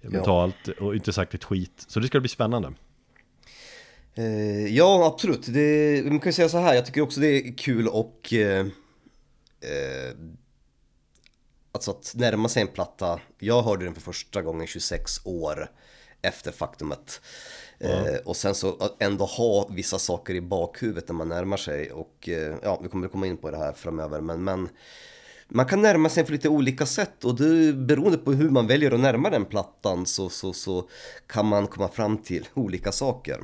mentalt 0.00 0.68
och 0.80 0.94
inte 0.94 1.12
sagt 1.12 1.34
ett 1.34 1.44
skit. 1.44 1.84
Så 1.88 2.00
det 2.00 2.06
ska 2.06 2.20
bli 2.20 2.28
spännande. 2.28 2.72
Eh, 4.14 4.66
ja, 4.66 5.06
absolut. 5.06 5.46
Det, 5.46 6.02
man 6.04 6.20
kan 6.20 6.28
ju 6.28 6.32
säga 6.32 6.48
så 6.48 6.58
här, 6.58 6.74
jag 6.74 6.86
tycker 6.86 7.00
också 7.00 7.20
det 7.20 7.26
är 7.26 7.56
kul 7.56 7.88
och 7.88 8.32
eh, 8.32 8.66
eh, 9.60 10.14
Alltså 11.72 11.90
att 11.90 12.12
närma 12.16 12.48
sig 12.48 12.62
en 12.62 12.68
platta. 12.68 13.20
Jag 13.38 13.62
hörde 13.62 13.84
den 13.84 13.94
för 13.94 14.00
första 14.00 14.42
gången 14.42 14.66
26 14.66 15.20
år 15.24 15.70
efter 16.22 16.52
faktumet. 16.52 17.20
Eh, 17.78 18.16
och 18.24 18.36
sen 18.36 18.54
så 18.54 18.96
ändå 18.98 19.24
ha 19.24 19.68
vissa 19.70 19.98
saker 19.98 20.34
i 20.34 20.40
bakhuvudet 20.40 21.08
när 21.08 21.14
man 21.14 21.28
närmar 21.28 21.56
sig. 21.56 21.92
Och 21.92 22.28
eh, 22.28 22.56
ja, 22.62 22.80
vi 22.82 22.88
kommer 22.88 23.08
komma 23.08 23.26
in 23.26 23.36
på 23.36 23.50
det 23.50 23.56
här 23.56 23.72
framöver. 23.72 24.20
Men, 24.20 24.44
men 24.44 24.68
man 25.48 25.66
kan 25.66 25.82
närma 25.82 26.08
sig 26.08 26.24
på 26.24 26.32
lite 26.32 26.48
olika 26.48 26.86
sätt 26.86 27.24
och 27.24 27.34
det, 27.36 27.72
beroende 27.72 28.18
på 28.18 28.32
hur 28.32 28.50
man 28.50 28.66
väljer 28.66 28.90
att 28.90 29.00
närma 29.00 29.30
den 29.30 29.44
plattan 29.44 30.06
så, 30.06 30.28
så, 30.28 30.52
så 30.52 30.88
kan 31.26 31.46
man 31.46 31.66
komma 31.66 31.88
fram 31.88 32.18
till 32.18 32.48
olika 32.54 32.92
saker. 32.92 33.40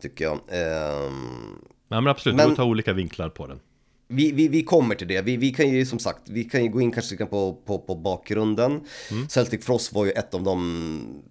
Tycker 0.00 0.24
jag. 0.24 0.40
Ehm, 0.48 1.58
Ja, 1.88 2.00
men 2.00 2.08
absolut, 2.10 2.36
Men- 2.36 2.48
du 2.50 2.56
tar 2.56 2.64
olika 2.64 2.92
vinklar 2.92 3.28
på 3.28 3.46
den. 3.46 3.60
vi, 4.08 4.32
vi, 4.32 4.48
vi 4.48 4.62
kommer 4.62 4.94
till 4.94 5.08
det. 5.08 5.22
Vi, 5.22 5.36
vi 5.36 5.50
kan 5.52 5.68
ju 5.70 5.86
som 5.86 5.98
sagt, 5.98 6.28
vi 6.28 6.44
kan 6.44 6.62
ju 6.64 6.68
gå 6.68 6.80
in 6.80 6.92
kanske 6.92 7.26
på, 7.26 7.54
på, 7.66 7.78
på 7.78 7.94
bakgrunden. 7.94 8.80
Celtic 9.28 9.64
Frost 9.64 9.92
var 9.92 10.04
ju 10.04 10.10
ett 10.10 10.34
av 10.34 10.42
de, 10.42 11.22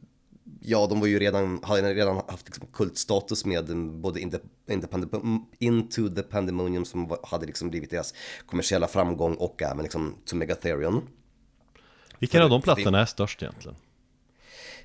ja 0.61 0.88
de 0.88 0.99
var 0.99 1.07
ju 1.07 1.19
redan, 1.19 1.59
hade 1.63 1.93
redan 1.93 2.15
haft 2.15 2.45
liksom 2.45 2.67
kultstatus 2.73 3.45
med 3.45 3.65
både 3.89 4.19
in 4.21 4.32
the, 4.32 4.38
in 4.73 4.82
the 4.82 4.88
Into 5.59 6.09
the 6.15 6.21
Pandemonium 6.23 6.86
som 6.86 7.07
var, 7.07 7.19
hade 7.23 7.45
liksom 7.45 7.69
blivit 7.69 7.89
deras 7.89 8.13
kommersiella 8.45 8.88
framgång 8.88 9.34
och 9.36 9.61
även 9.63 9.84
liksom 9.84 10.15
To 10.26 10.36
Megatherion. 10.36 11.01
Vilken 12.19 12.41
av 12.41 12.49
de 12.49 12.61
plattorna 12.61 13.01
är 13.01 13.05
störst 13.05 13.43
egentligen? 13.43 13.78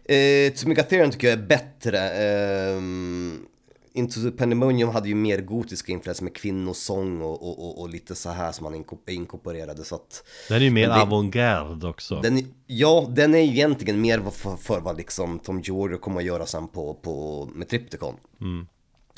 Eh, 0.04 0.52
To 0.52 0.68
Megatherion 0.68 1.10
tycker 1.10 1.28
jag 1.28 1.38
är 1.38 1.46
bättre. 1.46 1.98
Ehm, 2.10 3.46
Into 3.92 4.20
the 4.22 4.30
Pandemonium 4.30 4.88
hade 4.88 5.08
ju 5.08 5.14
mer 5.14 5.40
gotiska 5.40 5.92
influenser 5.92 6.24
med 6.24 6.34
kvinnosång 6.34 7.20
och, 7.20 7.42
och, 7.42 7.64
och, 7.66 7.80
och 7.80 7.88
lite 7.88 8.14
så 8.14 8.30
här 8.30 8.52
som 8.52 8.64
man 8.64 8.74
inko- 8.74 9.10
inkorporerade 9.10 9.84
så 9.84 9.94
att 9.94 10.24
Den 10.48 10.56
är 10.56 10.60
ju 10.60 10.70
mer 10.70 10.88
avantgarde 10.88 11.86
också. 11.88 12.20
Den, 12.20 12.52
ja, 12.66 13.06
den 13.10 13.34
är 13.34 13.38
ju 13.38 13.50
egentligen 13.50 14.00
mer 14.00 14.30
för, 14.30 14.56
för 14.56 14.80
vad 14.80 14.96
liksom 14.96 15.38
Tom 15.38 15.60
Giorgio 15.60 15.98
kommer 15.98 16.20
att 16.20 16.26
göra 16.26 16.46
sen 16.46 16.68
på, 16.68 16.94
på, 16.94 17.48
med 17.54 17.68
Tripticon. 17.68 18.14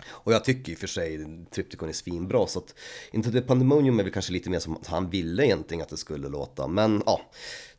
Och 0.09 0.33
jag 0.33 0.45
tycker 0.45 0.73
i 0.73 0.75
och 0.75 0.79
för 0.79 0.87
sig 0.87 1.27
Tripticon 1.55 1.89
är 1.89 1.93
svinbra 1.93 2.47
så 2.47 2.59
att 2.59 2.75
Into 3.13 3.31
the 3.31 3.41
Pandemonium 3.41 4.01
är 4.01 4.05
väl 4.05 4.13
kanske 4.13 4.33
lite 4.33 4.51
mer 4.51 4.59
som 4.59 4.77
att 4.77 4.87
han 4.87 5.11
ville 5.11 5.47
egentligen 5.47 5.83
att 5.83 5.89
det 5.89 5.97
skulle 5.97 6.29
låta. 6.29 6.67
Men 6.67 7.03
ja, 7.07 7.21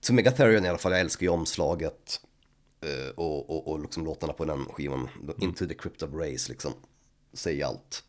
To 0.08 0.14
Megatherion 0.14 0.66
i 0.66 0.70
alla 0.70 0.78
fall, 0.78 0.92
jag 0.92 1.02
älskar 1.02 1.24
ju 1.24 1.30
omslaget 1.30 1.94
eh, 1.94 2.33
och, 3.16 3.50
och, 3.50 3.68
och 3.68 3.82
liksom 3.82 4.06
låtarna 4.06 4.34
på 4.34 4.46
den 4.46 4.66
skivan. 4.66 5.10
Into 5.38 5.68
the 5.68 5.74
Crypt 5.74 6.04
of 6.04 6.10
Race 6.14 6.52
liksom, 6.52 6.74
säger 7.34 7.66
allt. 7.66 8.04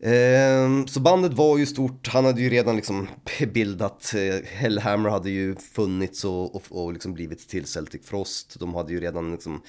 Ehm, 0.00 0.86
Så 0.88 1.00
bandet 1.00 1.32
var 1.32 1.58
ju 1.58 1.66
stort, 1.66 2.08
han 2.08 2.24
hade 2.24 2.40
ju 2.40 2.50
redan 2.50 2.76
liksom 2.76 3.08
bildat, 3.52 4.14
eh, 4.14 4.44
Hellhammer 4.44 5.10
hade 5.10 5.30
ju 5.30 5.56
funnits 5.56 6.24
och, 6.24 6.54
och, 6.54 6.62
och 6.70 6.92
liksom 6.92 7.14
blivit 7.14 7.48
till 7.48 7.66
Celtic 7.66 8.06
Frost. 8.06 8.56
De 8.60 8.74
hade 8.74 8.92
ju 8.92 9.00
redan 9.00 9.32
liksom 9.32 9.62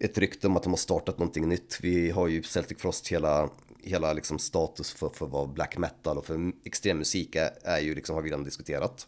ett 0.00 0.18
rykte 0.18 0.46
om 0.46 0.56
att 0.56 0.62
de 0.62 0.72
har 0.72 0.76
startat 0.76 1.18
någonting 1.18 1.48
nytt. 1.48 1.78
Vi 1.82 2.10
har 2.10 2.28
ju 2.28 2.42
Celtic 2.42 2.78
Frost 2.78 3.08
hela, 3.08 3.50
hela 3.82 4.12
liksom 4.12 4.38
status 4.38 4.92
för, 4.92 5.08
för 5.08 5.26
vad 5.26 5.48
black 5.52 5.78
metal 5.78 6.18
och 6.18 6.26
för 6.26 6.52
extremmusik 6.64 7.36
är, 7.36 7.50
är 7.62 7.80
ju 7.80 7.94
liksom, 7.94 8.14
har 8.14 8.22
vi 8.22 8.30
redan 8.30 8.44
diskuterat. 8.44 9.06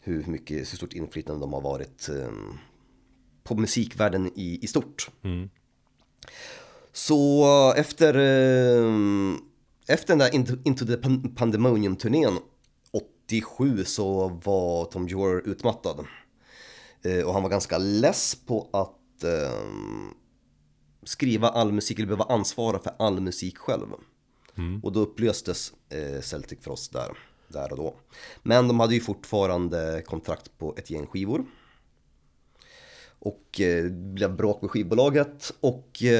Hur 0.00 0.24
mycket, 0.26 0.58
hur 0.58 0.64
stort 0.64 0.92
inflytande 0.92 1.40
de 1.40 1.52
har 1.52 1.60
varit 1.60 2.08
ehm, 2.08 2.58
på 3.44 3.54
musikvärlden 3.54 4.30
i, 4.34 4.58
i 4.62 4.66
stort. 4.66 5.10
Så 6.92 7.44
eh, 7.74 7.80
efter, 7.80 8.14
eh, 8.14 8.92
efter 9.86 10.08
den 10.08 10.18
där 10.18 10.34
Into, 10.34 10.52
Into 10.64 10.86
the 10.86 10.96
Pan- 10.96 11.34
Pandemonium-turnén 11.36 12.38
87 13.26 13.84
så 13.84 14.28
var 14.28 14.84
Tom 14.84 15.08
Joer 15.08 15.48
utmattad. 15.48 16.06
Eh, 17.02 17.22
och 17.26 17.32
han 17.32 17.42
var 17.42 17.50
ganska 17.50 17.78
less 17.78 18.34
på 18.46 18.68
att 18.72 19.24
eh, 19.24 19.62
skriva 21.04 21.48
all 21.48 21.72
musik, 21.72 21.98
eller 21.98 22.06
behöva 22.06 22.24
ansvara 22.34 22.78
för 22.78 22.94
all 22.98 23.20
musik 23.20 23.58
själv. 23.58 23.86
Och 24.82 24.92
då 24.92 25.00
upplöstes 25.00 25.72
eh, 25.88 26.20
Celtic 26.20 26.58
Frost 26.62 26.92
där, 26.92 27.18
där 27.48 27.70
och 27.72 27.76
då. 27.78 27.94
Men 28.42 28.68
de 28.68 28.80
hade 28.80 28.94
ju 28.94 29.00
fortfarande 29.00 30.02
kontrakt 30.06 30.58
på 30.58 30.74
ett 30.76 30.90
gäng 30.90 31.06
skivor. 31.06 31.44
Och 33.24 33.60
eh, 33.60 33.84
blev 33.90 34.36
bråk 34.36 34.62
med 34.62 34.70
skivbolaget 34.70 35.52
och 35.60 36.02
eh, 36.02 36.10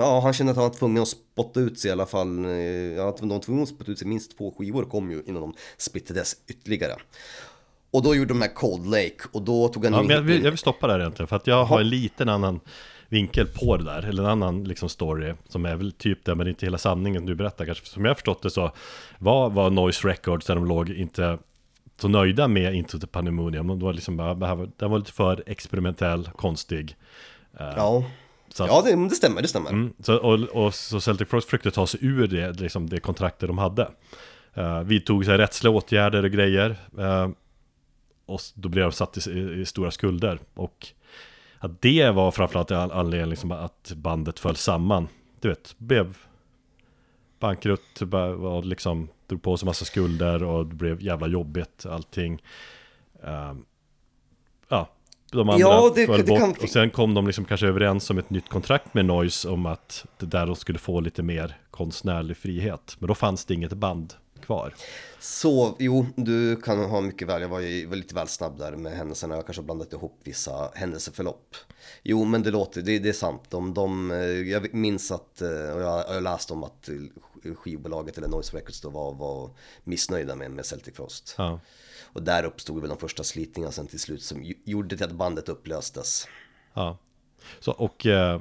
ja, 0.00 0.20
han 0.20 0.32
kände 0.32 0.50
att 0.50 0.56
han 0.56 0.68
var 0.68 0.74
tvungen 0.74 1.02
att 1.02 1.08
spotta 1.08 1.60
ut 1.60 1.78
sig 1.78 1.88
i 1.88 1.92
alla 1.92 2.06
fall. 2.06 2.44
Eh, 2.44 2.52
ja, 2.96 3.08
att 3.08 3.16
de 3.16 3.28
var 3.28 3.38
tvungna 3.38 3.62
att 3.62 3.68
spotta 3.68 3.92
ut 3.92 3.98
sig, 3.98 4.08
minst 4.08 4.38
två 4.38 4.54
skivor 4.58 4.84
kom 4.84 5.10
ju 5.10 5.22
innan 5.26 5.42
de 5.42 5.54
splittades 5.76 6.36
ytterligare. 6.48 6.92
Och 7.90 8.02
då 8.02 8.14
gjorde 8.14 8.28
de 8.28 8.42
här 8.42 8.54
Cold 8.54 8.86
Lake 8.86 9.16
och 9.32 9.42
då 9.42 9.68
tog 9.68 9.84
han 9.84 9.94
Ja, 9.94 10.00
men 10.00 10.10
jag, 10.10 10.18
in- 10.20 10.26
vill, 10.26 10.44
jag 10.44 10.50
vill 10.50 10.58
stoppa 10.58 10.86
där 10.86 11.00
egentligen, 11.00 11.26
för 11.26 11.36
att 11.36 11.46
jag 11.46 11.64
har 11.64 11.80
en 11.80 11.88
liten 11.88 12.28
annan 12.28 12.60
vinkel 13.08 13.46
på 13.46 13.76
det 13.76 13.84
där, 13.84 14.02
eller 14.08 14.22
en 14.22 14.28
annan 14.28 14.64
liksom 14.64 14.88
story 14.88 15.34
som 15.48 15.66
är 15.66 15.76
väl 15.76 15.92
typ 15.92 16.24
det, 16.24 16.34
men 16.34 16.48
inte 16.48 16.66
hela 16.66 16.78
sanningen 16.78 17.26
du 17.26 17.34
berättar 17.34 17.64
kanske. 17.66 17.86
Som 17.86 18.04
jag 18.04 18.10
har 18.10 18.14
förstått 18.14 18.42
det 18.42 18.50
så 18.50 18.70
var, 19.18 19.50
var 19.50 19.70
Noise 19.70 20.08
Records 20.08 20.46
där 20.46 20.54
de 20.54 20.66
låg 20.66 20.90
inte 20.90 21.38
så 22.02 22.08
nöjda 22.08 22.48
med 22.48 22.74
Into 22.74 22.98
the 22.98 23.06
Pandemonium. 23.06 23.66
De 23.66 23.78
var 23.80 23.92
liksom 23.92 24.16
bara, 24.16 24.34
den 24.76 24.90
var 24.90 24.98
lite 24.98 25.12
för 25.12 25.42
experimentell, 25.46 26.30
konstig. 26.36 26.96
Ja, 27.58 28.04
Så 28.48 28.64
att- 28.64 28.70
ja 28.70 28.82
det, 28.82 29.08
det 29.08 29.14
stämmer, 29.14 29.42
det 29.42 29.48
stämmer. 29.48 29.70
Mm, 29.70 29.92
så, 29.98 30.16
och, 30.16 30.34
och 30.66 30.74
så 30.74 31.00
Celtic 31.00 31.28
Frost 31.28 31.46
försökte 31.48 31.70
ta 31.70 31.86
sig 31.86 32.00
ur 32.02 32.26
det, 32.26 32.60
liksom 32.60 32.88
det 32.90 33.00
kontraktet 33.00 33.48
de 33.48 33.58
hade. 33.58 33.88
Uh, 34.58 34.80
vidtog 34.80 35.24
sig 35.24 35.38
rättsliga 35.38 35.70
åtgärder 35.72 36.22
och 36.22 36.30
grejer. 36.30 36.76
eh, 36.98 37.28
och 38.26 38.40
då 38.54 38.68
blev 38.68 38.84
de 38.84 38.92
satt 38.92 39.26
i, 39.26 39.30
i, 39.30 39.64
stora 39.66 39.90
skulder. 39.90 40.38
Och 40.54 40.86
att 41.58 41.82
det 41.82 42.10
var 42.10 42.30
framförallt 42.30 42.70
an- 42.70 42.90
anledningen 42.90 43.30
liksom 43.30 43.52
att 43.52 43.92
bandet 43.96 44.38
föll 44.38 44.56
samman 44.56 45.08
du 45.40 45.48
vet, 45.48 45.74
blev 45.78 46.16
bankrutt, 47.38 48.00
liksom 48.64 49.08
drog 49.32 49.42
på 49.42 49.56
sig 49.56 49.66
massa 49.66 49.84
skulder 49.84 50.42
och 50.42 50.66
det 50.66 50.74
blev 50.74 51.02
jävla 51.02 51.26
jobbigt 51.26 51.86
allting. 51.86 52.42
Ehm, 53.24 53.64
ja, 54.68 54.88
de 55.32 55.48
andra 55.48 55.58
Ja, 55.60 55.92
det- 55.94 56.06
föll 56.06 56.24
bort 56.26 56.38
kan- 56.40 56.50
och 56.62 56.68
sen 56.68 56.90
kom 56.90 57.14
de 57.14 57.26
liksom 57.26 57.44
kanske 57.44 57.66
överens 57.66 58.10
om 58.10 58.18
ett 58.18 58.30
nytt 58.30 58.48
kontrakt 58.48 58.94
med 58.94 59.04
Noise 59.04 59.48
om 59.48 59.66
att 59.66 60.04
det 60.18 60.26
där 60.26 60.46
de 60.46 60.56
skulle 60.56 60.78
få 60.78 61.00
lite 61.00 61.22
mer 61.22 61.58
konstnärlig 61.70 62.36
frihet. 62.36 62.96
Men 62.98 63.08
då 63.08 63.14
fanns 63.14 63.44
det 63.44 63.54
inget 63.54 63.72
band 63.72 64.14
kvar. 64.44 64.74
Så, 65.20 65.76
jo, 65.78 66.06
du 66.16 66.56
kan 66.56 66.78
ha 66.84 67.00
mycket 67.00 67.28
väl, 67.28 67.42
jag 67.42 67.48
var 67.48 67.60
ju 67.60 67.86
var 67.86 67.96
lite 67.96 68.14
väl 68.14 68.28
snabb 68.28 68.58
där 68.58 68.72
med 68.76 68.92
händelserna, 68.92 69.34
jag 69.34 69.46
kanske 69.46 69.62
blandat 69.62 69.92
ihop 69.92 70.20
vissa 70.24 70.70
händelseförlopp. 70.74 71.56
Jo, 72.02 72.24
men 72.24 72.42
det 72.42 72.50
låter, 72.50 72.82
det, 72.82 72.98
det 72.98 73.08
är 73.08 73.12
sant. 73.12 73.42
De, 73.50 73.74
de, 73.74 74.10
eh, 74.10 74.16
jag 74.26 74.74
minns 74.74 75.12
att, 75.12 75.42
eh, 75.42 75.48
och 75.48 75.82
jag 75.82 76.04
jag 76.08 76.14
har 76.14 76.20
läst 76.20 76.50
om 76.50 76.64
att 76.64 76.88
skivbolaget 77.56 78.18
eller 78.18 78.28
Noise 78.28 78.56
Records 78.56 78.80
då 78.80 78.90
var, 78.90 79.14
var 79.14 79.50
missnöjda 79.84 80.34
med, 80.34 80.50
med 80.50 80.66
Celtic 80.66 80.94
Frost. 80.96 81.34
Ja. 81.38 81.60
Och 82.12 82.22
där 82.22 82.44
uppstod 82.44 82.80
väl 82.80 82.88
de 82.88 82.98
första 82.98 83.24
slitningarna 83.24 83.72
sen 83.72 83.86
till 83.86 84.00
slut 84.00 84.22
som 84.22 84.52
gjorde 84.64 84.96
till 84.96 85.06
att 85.06 85.12
bandet 85.12 85.48
upplöstes. 85.48 86.28
Ja. 86.74 86.98
Så, 87.60 87.72
och 87.72 88.06
eh, 88.06 88.40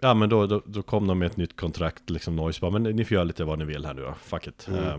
ja, 0.00 0.14
men 0.14 0.28
då, 0.28 0.46
då, 0.46 0.62
då 0.66 0.82
kom 0.82 1.06
de 1.06 1.18
med 1.18 1.26
ett 1.26 1.36
nytt 1.36 1.56
kontrakt, 1.56 2.10
liksom 2.10 2.36
Noise 2.36 2.60
bara, 2.60 2.70
men 2.70 2.82
ni 2.82 3.04
får 3.04 3.14
göra 3.14 3.24
lite 3.24 3.44
vad 3.44 3.58
ni 3.58 3.64
vill 3.64 3.86
här 3.86 3.94
nu 3.94 4.02
då, 4.02 4.14
fuck 4.22 4.46
it. 4.46 4.68
Eh, 4.68 4.98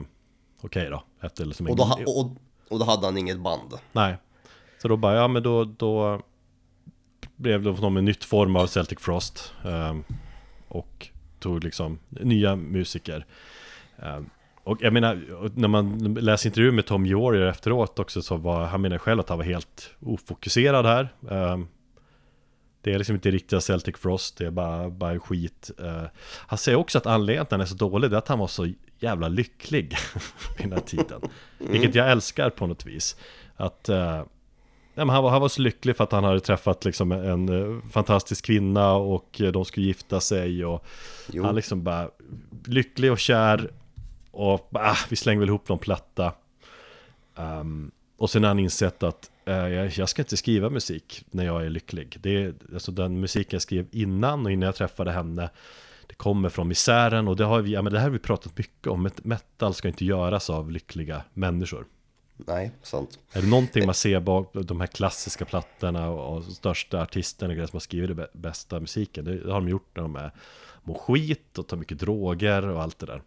Okej 0.62 0.90
då, 0.90 1.04
efter 1.22 1.46
liksom 1.46 1.68
Mm. 1.68 1.80
Och 1.80 1.88
då, 1.90 1.96
ingen- 1.98 2.08
och, 2.08 2.32
och 2.74 2.80
då 2.80 2.86
hade 2.86 3.06
han 3.08 3.18
inget 3.18 3.40
band. 3.40 3.74
Nej. 3.92 4.18
Så 4.82 4.88
då 4.88 4.98
bara, 4.98 5.16
ja 5.16 5.28
men 5.28 5.44
då, 5.44 5.64
då 5.64 6.22
blev 7.38 7.64
det 7.64 7.72
de 7.72 7.98
en 7.98 8.06
nytt 8.06 8.24
form 8.24 8.56
av 8.56 8.68
Celtic 8.68 9.00
Frost. 9.00 9.54
ehm, 9.66 10.04
och 10.68 11.08
tog 11.40 11.64
liksom 11.64 12.00
nya 12.10 12.56
musiker. 12.56 13.26
Ehm, 13.98 14.30
och 14.64 14.78
jag 14.82 14.94
menar, 14.94 15.22
när 15.56 15.68
man 15.68 16.14
läser 16.14 16.50
intervjuer 16.50 16.72
med 16.72 16.86
Tom 16.86 17.04
Warrior 17.04 17.48
efteråt 17.48 18.00
också 18.00 18.22
så 18.22 18.38
var 18.38 18.66
han 18.66 18.82
menar 18.82 18.98
själv 18.98 19.20
att 19.20 19.30
han 19.30 19.38
var 19.38 19.46
helt 19.46 19.90
ofokuserad 20.00 20.86
här. 20.86 21.14
Ehm, 21.32 21.68
det 22.82 22.94
är 22.94 22.98
liksom 22.98 23.16
inte 23.16 23.32
riktiga 23.32 23.62
Celtic 23.62 23.96
Frost, 23.98 24.38
det 24.38 24.46
är 24.46 24.52
bara, 24.52 24.90
bara 24.90 25.20
skit. 25.20 25.72
Eh, 25.80 26.04
han 26.48 26.58
säger 26.58 26.78
också 26.78 26.98
att 26.98 27.06
anledningen 27.06 27.46
till 27.46 27.48
att 27.48 27.52
han 27.52 27.62
är 27.62 27.66
så 27.66 27.76
dålig 27.76 28.14
är 28.14 28.18
att 28.18 28.28
han 28.28 28.40
var 28.40 28.48
så 28.48 28.74
jävla 29.00 29.28
lycklig 29.28 29.96
vid 30.58 30.66
den 30.66 30.72
här 30.72 30.80
tiden. 30.80 31.22
Vilket 31.58 31.96
jag 31.96 32.12
älskar 32.12 32.50
på 32.50 32.68
något 32.68 32.86
vis. 32.86 33.16
Att 33.56 33.90
Ja, 35.00 35.06
men 35.06 35.10
han, 35.16 35.24
var, 35.24 35.32
han 35.32 35.42
var 35.42 35.48
så 35.50 35.62
lycklig 35.62 35.96
för 35.98 36.04
att 36.04 36.12
han 36.12 36.24
hade 36.24 36.40
träffat 36.40 36.86
liksom 36.86 37.12
en 37.12 37.50
eh, 37.50 37.82
fantastisk 37.92 38.46
kvinna 38.46 38.94
och 38.94 39.42
eh, 39.42 39.52
de 39.52 39.66
skulle 39.66 39.86
gifta 39.86 40.20
sig 40.20 40.66
och 40.66 40.86
Jo. 41.32 41.44
han 41.44 41.56
liksom 41.56 41.84
bara 41.84 42.10
lycklig 42.66 43.12
och 43.12 43.20
kär 43.20 43.72
och 44.32 44.68
bara, 44.72 44.92
ah, 44.92 44.98
vi 45.10 45.16
slänger 45.16 45.40
väl 45.40 45.50
ihop 45.50 45.70
någon 45.70 45.80
platta. 45.80 46.34
Ehm, 47.36 47.92
och 48.18 48.30
sen 48.30 48.44
har 48.44 48.48
han 48.48 48.60
insett 48.60 49.04
att 49.04 49.32
eh, 49.46 49.56
jag, 49.68 49.92
jag 49.92 50.10
ska 50.10 50.22
inte 50.22 50.38
skriva 50.38 50.70
musik 50.70 51.26
när 51.32 51.46
jag 51.46 51.66
är 51.66 51.70
lycklig. 51.70 52.18
Det 52.22 52.44
är 52.44 52.54
alltså 52.74 52.92
den 52.92 53.20
musiken 53.20 53.50
jag 53.56 53.62
skrev 53.62 53.88
innan 53.92 54.46
och 54.46 54.52
innan 54.52 54.66
jag 54.66 54.76
träffade 54.76 55.12
henne. 55.12 55.50
Det 56.08 56.16
kommer 56.16 56.50
från 56.50 56.68
misären 56.68 57.28
och 57.28 57.36
det, 57.36 57.44
har 57.46 57.62
vi, 57.62 57.72
ja, 57.72 57.82
men 57.82 57.94
det 57.94 58.00
här 58.00 58.06
har 58.06 58.12
vi 58.12 58.20
pratat 58.20 58.58
mycket 58.58 58.88
om. 58.88 59.08
Met- 59.08 59.22
Metal 59.24 59.74
ska 59.74 59.88
inte 59.88 60.06
göras 60.06 60.50
av 60.50 60.72
lyckliga 60.72 61.22
människor. 61.34 61.86
Nej, 62.38 62.72
sant. 62.84 63.20
Är 63.34 63.42
det 63.42 63.48
någonting 63.48 63.86
man 63.86 63.96
ser 63.96 64.20
bak 64.20 64.52
de 64.54 64.80
här 64.80 64.88
klassiska 64.88 65.46
plattorna 65.46 66.10
och, 66.10 66.44
största 66.44 67.02
artisterna 67.02 67.50
och 67.50 67.56
grejer 67.56 67.68
som 67.68 67.76
har 67.76 67.82
skrivit 67.82 68.10
bä- 68.18 68.28
bästa 68.34 68.80
musiken 68.80 69.26
det, 69.26 69.32
har 69.52 69.60
de 69.62 69.70
gjort 69.70 69.96
när 69.96 70.04
de 70.04 70.16
är 70.16 70.32
mår 70.84 70.96
skit 70.96 71.58
och 71.58 71.68
tar 71.68 71.78
mycket 71.78 72.00
droger 72.00 72.68
och 72.68 72.82
allt 72.82 73.00
det 73.00 73.06
där 73.06 73.22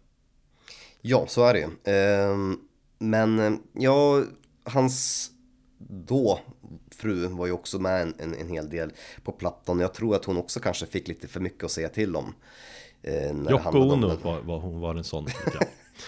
Ja, 1.01 1.25
så 1.27 1.45
är 1.45 1.53
det 1.53 1.59
ju. 1.59 1.93
Ehm, 1.93 2.59
Men 2.99 3.39
eh, 3.39 3.51
ja, 3.73 4.23
hans 4.63 5.27
då 5.89 6.39
fru 6.97 7.27
var 7.27 7.45
ju 7.45 7.51
också 7.51 7.79
med 7.79 8.01
en, 8.01 8.13
en, 8.19 8.35
en 8.35 8.49
hel 8.49 8.69
del 8.69 8.91
på 9.23 9.31
plattan. 9.31 9.79
Jag 9.79 9.93
tror 9.93 10.15
att 10.15 10.25
hon 10.25 10.37
också 10.37 10.59
kanske 10.59 10.85
fick 10.85 11.07
lite 11.07 11.27
för 11.27 11.39
mycket 11.39 11.63
att 11.63 11.71
säga 11.71 11.89
till 11.89 12.15
om. 12.15 12.33
eh, 13.01 13.33
när 13.33 13.43
det 13.43 13.51
Yoko 13.51 13.79
Ono 13.79 14.07
den. 14.07 14.19
var, 14.23 14.39
var, 14.41 14.59
hon 14.59 14.79
var 14.79 14.95
en 14.95 15.03
sån. 15.03 15.27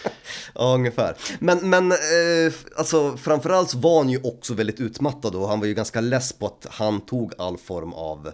Ja, 0.54 0.74
ungefär. 0.74 1.16
Men, 1.40 1.70
men 1.70 1.92
eh, 1.92 2.52
alltså 2.76 3.16
framförallt 3.16 3.70
så 3.70 3.78
var 3.78 3.98
han 3.98 4.10
ju 4.10 4.20
också 4.22 4.54
väldigt 4.54 4.80
utmattad 4.80 5.34
och 5.34 5.48
han 5.48 5.60
var 5.60 5.66
ju 5.66 5.74
ganska 5.74 6.00
less 6.00 6.32
på 6.32 6.46
att 6.46 6.66
han 6.70 7.00
tog 7.00 7.32
all 7.38 7.58
form 7.58 7.92
av 7.92 8.32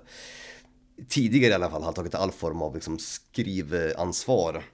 tidigare 1.09 1.51
i 1.53 1.55
alla 1.55 1.71
fall, 1.71 1.83
han 1.83 1.95
tagit 1.95 2.15
all 2.15 2.33
form 2.33 2.63
av 2.63 2.75
liksom 2.75 2.99
skrivansvar. 2.99 4.65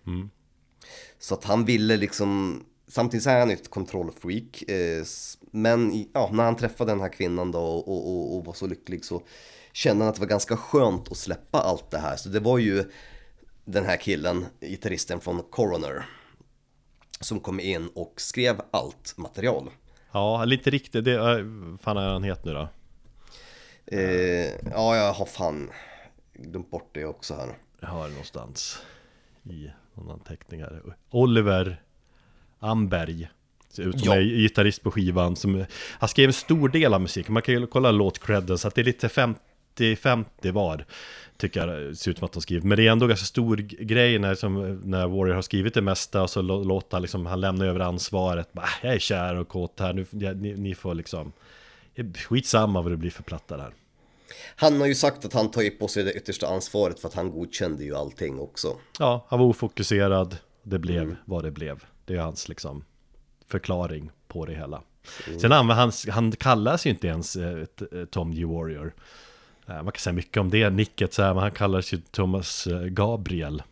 Så 1.19 1.35
att 1.35 1.45
han 1.45 1.65
ville 1.65 1.97
liksom, 1.97 2.63
samtidigt 2.89 3.25
så 3.25 3.31
är 3.31 3.39
han 3.41 3.49
ju 3.51 3.55
ett 3.55 3.71
kontrollfreak. 3.71 4.63
Eh, 4.63 5.05
men 5.51 5.93
i- 5.93 6.11
ja, 6.13 6.31
när 6.33 6.45
han 6.45 6.57
träffade 6.57 6.93
den 6.93 7.01
här 7.01 7.09
kvinnan 7.13 7.53
då 7.53 7.59
och, 7.61 7.89
och, 7.89 8.09
och, 8.11 8.37
och 8.37 8.45
var 8.45 8.53
så 8.55 8.67
lycklig 8.67 9.05
så 9.05 9.23
kände 9.73 10.05
han 10.05 10.09
att 10.09 10.15
det 10.15 10.21
var 10.21 10.29
ganska 10.29 10.57
skönt 10.57 11.11
att 11.13 11.17
släppa 11.19 11.59
allt 11.61 11.91
det 11.91 11.99
här. 11.99 12.17
Så 12.17 12.29
det 12.29 12.41
var 12.41 12.59
ju 12.59 12.85
den 13.65 13.85
här 13.85 13.97
killen, 13.97 14.47
gitarristen 14.61 15.21
från 15.21 15.43
Coroner, 15.51 16.07
som 17.21 17.41
kom 17.41 17.61
in 17.61 17.89
och 17.95 18.15
skrev 18.17 18.61
allt 18.71 19.15
material. 19.17 19.71
Ja, 20.13 20.45
lite 20.45 20.71
riktigt, 20.71 21.05
det 21.05 21.13
är, 21.13 21.77
fan 21.83 21.97
är 21.97 22.09
han 22.09 22.23
het 22.23 22.45
nu 22.45 22.53
då? 22.55 22.69
Eh, 23.87 24.47
ja, 24.71 24.97
jag 24.97 25.13
har 25.13 25.27
fan 25.27 25.71
glömt 26.35 26.71
bort 26.71 26.91
det 26.93 27.05
också 27.05 27.35
här. 27.35 27.49
Jag 27.81 27.89
har 27.89 28.05
det 28.05 28.11
någonstans 28.11 28.83
i 29.51 29.71
någon 29.95 30.11
anteckning 30.11 30.61
här 30.61 30.83
Oliver 31.11 31.83
Amberg 32.59 33.29
Ser 33.69 33.83
ut 33.83 34.01
som 34.01 34.09
Ja. 34.09 34.17
är 34.17 34.21
gitarrist 34.23 34.83
på 34.83 34.91
skivan 34.91 35.37
som, 35.37 35.65
Han 35.99 36.09
skrev 36.09 36.29
en 36.29 36.33
stor 36.33 36.69
del 36.69 36.95
av 36.95 37.01
musiken, 37.01 37.33
man 37.33 37.43
kan 37.43 37.55
ju 37.55 37.67
kolla 37.67 37.91
låtcredden 37.91 38.59
så 38.59 38.69
att 38.69 38.75
det 38.75 38.81
är 38.81 38.85
lite 38.85 39.09
50-50 39.77 40.53
var 40.53 40.85
Tycker 41.37 41.67
jag 41.67 41.69
det 41.83 41.97
ser 41.97 42.11
ut 42.11 42.19
som 42.19 42.25
att 42.25 42.33
de 42.33 42.43
skrivit 42.43 42.65
Men 42.65 42.77
det 42.77 42.87
är 42.87 42.93
ändå 42.93 43.07
ganska 43.07 43.27
stor 43.27 43.57
grej 43.57 44.19
när, 44.19 44.35
som, 44.35 44.81
när 44.85 45.07
Warrior 45.09 45.35
har 45.35 45.43
skrivit 45.43 45.75
det 45.75 45.83
mesta 45.83 46.23
och 46.23 46.31
så 46.31 46.43
lå- 46.43 46.65
låter 46.65 46.95
han 46.97 47.03
liksom, 47.03 47.27
han 47.27 47.41
lämna 47.41 47.65
över 47.65 47.81
ansvaret 47.81 48.53
bara, 48.53 48.67
"Ah, 48.67 48.69
Jag 48.87 48.95
är 48.95 48.99
kär 48.99 49.35
och 49.35 49.49
kåt 49.49 49.81
här, 49.81 49.93
nu, 49.93 50.07
ja, 50.11 50.33
ni, 50.33 50.55
ni 50.55 50.75
får 50.75 50.95
liksom 50.95 51.33
Skitsamma 52.29 52.83
vad 52.83 52.93
det 52.93 52.97
blir 52.97 53.11
för 53.11 53.23
platta 53.23 53.57
där 53.57 53.75
Han 54.57 54.81
har 54.81 54.87
ju 54.87 54.95
sagt 54.95 55.25
att 55.25 55.33
han 55.33 55.51
tar 55.51 55.79
på 55.79 55.89
sig 55.89 56.05
det 56.05 56.13
yttersta 56.13 56.47
ansvaret 56.47 57.01
för 57.01 57.09
att 57.09 57.15
han 57.15 57.31
godkände 57.31 57.85
ju 57.85 57.95
allting 57.97 58.41
också. 58.41 58.77
Ja, 58.99 59.27
han 59.29 59.39
var 59.39 59.47
ofokuserad. 59.47 60.37
Det 60.63 60.79
blev 60.79 61.03
Mm. 61.03 61.17
vad 61.25 61.45
det 61.45 61.51
blev. 61.51 61.85
Det 62.05 62.15
är 62.15 62.19
hans 62.21 62.49
liksom 62.49 62.85
förklaring 63.49 64.11
på 64.29 64.45
det 64.47 64.55
hela. 64.55 64.83
Mm. 65.29 65.41
Sen 65.41 65.53
använder 65.53 65.75
han, 65.83 65.93
han 66.11 66.33
kallas 66.33 66.87
ju 66.87 66.91
inte 66.91 67.07
ens 67.07 67.37
eh, 67.37 67.59
eh, 67.93 68.05
Tom 68.11 68.33
G. 68.35 68.45
Warrior. 68.45 68.95
Eh, 69.69 69.75
Man 69.83 69.93
kan 69.93 70.01
säga 70.01 70.13
mycket 70.15 70.37
om 70.37 70.51
det, 70.51 70.71
nicket 70.71 71.15
så 71.15 71.23
här, 71.23 71.35
men 71.35 71.43
han 71.43 71.51
kallas 71.51 71.93
ju 71.93 71.99
Thomas 71.99 72.67
eh, 72.67 72.81
Gabriel 72.81 73.63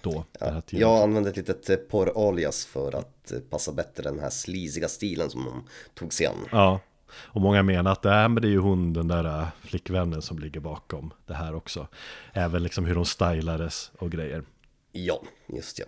då. 0.00 0.24
tiden. 0.40 0.62
Jag 0.80 1.02
använde 1.02 1.30
ett 1.30 1.36
litet 1.36 1.70
eh, 1.70 1.76
porr-alias 1.76 2.66
för 2.66 2.94
att 2.94 3.32
passa 3.50 3.72
bättre 3.72 4.02
den 4.02 4.18
här 4.18 4.30
slisiga 4.30 4.88
stilen 4.88 5.30
som 5.30 5.44
de 5.44 5.64
tog 5.94 6.12
sig 6.12 6.26
an. 6.26 6.48
Ja, 6.52 6.80
och 7.14 7.40
många 7.40 7.62
menar 7.62 7.92
att 7.92 8.04
äh, 8.04 8.12
men 8.12 8.34
det 8.34 8.48
är 8.48 8.50
ju 8.52 8.58
hon, 8.58 8.92
den 8.92 9.08
där 9.08 9.24
äh, 9.24 9.48
flickvännen 9.60 10.22
som 10.22 10.38
ligger 10.38 10.60
bakom 10.60 11.12
det 11.26 11.34
här 11.34 11.54
också. 11.54 11.88
Även 12.32 12.62
liksom 12.62 12.84
hur 12.84 12.94
de 12.94 13.04
stylades 13.04 13.90
och 13.98 14.10
grejer. 14.10 14.44
Ja, 14.92 15.22
just 15.48 15.78
ja. 15.78 15.84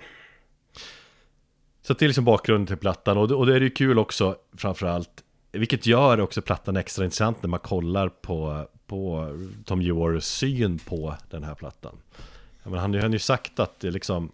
Så 1.83 1.93
det 1.95 2.05
är 2.05 2.09
liksom 2.09 2.25
bakgrunden 2.25 2.67
till 2.67 2.77
plattan 2.77 3.19
och, 3.19 3.31
och 3.31 3.47
det 3.47 3.55
är 3.57 3.61
ju 3.61 3.71
kul 3.71 3.99
också 3.99 4.37
framförallt 4.57 5.25
Vilket 5.53 5.87
gör 5.87 6.21
också 6.21 6.43
plattan 6.43 6.77
extra 6.77 7.05
intressant 7.05 7.43
när 7.43 7.49
man 7.49 7.61
kollar 7.61 8.09
på, 8.09 8.69
på 8.87 9.31
Tom 9.65 9.81
Ewers 9.81 10.25
syn 10.25 10.79
på 10.79 11.15
den 11.31 11.45
här 11.45 11.55
plattan. 11.55 11.97
Menar, 12.63 12.79
han 12.79 12.95
har 12.95 13.09
ju- 13.09 13.19
sagt 13.19 13.59
att 13.61 13.81
det 13.81 13.91
liksom 13.91 14.33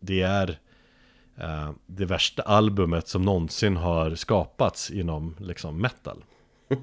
Det 0.00 0.22
är 0.22 0.58
eh, 1.36 1.70
det 1.86 2.04
värsta 2.04 2.42
albumet 2.42 3.08
som 3.08 3.22
någonsin 3.22 3.76
har 3.76 4.14
skapats 4.14 4.90
inom 4.90 5.34
liksom 5.38 5.80
metal. 5.80 6.24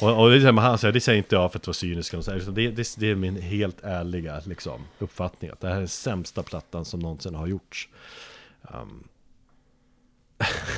Och, 0.00 0.22
och 0.22 0.30
det, 0.30 0.40
säger 0.40 0.52
han 0.52 0.78
säger, 0.78 0.92
det 0.92 1.00
säger 1.00 1.18
inte 1.18 1.34
jag 1.34 1.52
för 1.52 1.58
att 1.58 1.66
vara 1.66 1.74
cynisk 1.74 2.14
det, 2.52 2.70
det, 2.70 2.94
det 2.98 3.10
är 3.10 3.14
min 3.14 3.42
helt 3.42 3.80
ärliga 3.82 4.42
liksom, 4.44 4.80
uppfattning 4.98 5.50
att 5.50 5.60
det 5.60 5.68
här 5.68 5.74
är 5.74 5.78
den 5.78 5.88
sämsta 5.88 6.42
plattan 6.42 6.84
som 6.84 7.00
någonsin 7.00 7.34
har 7.34 7.46
gjorts. 7.46 7.88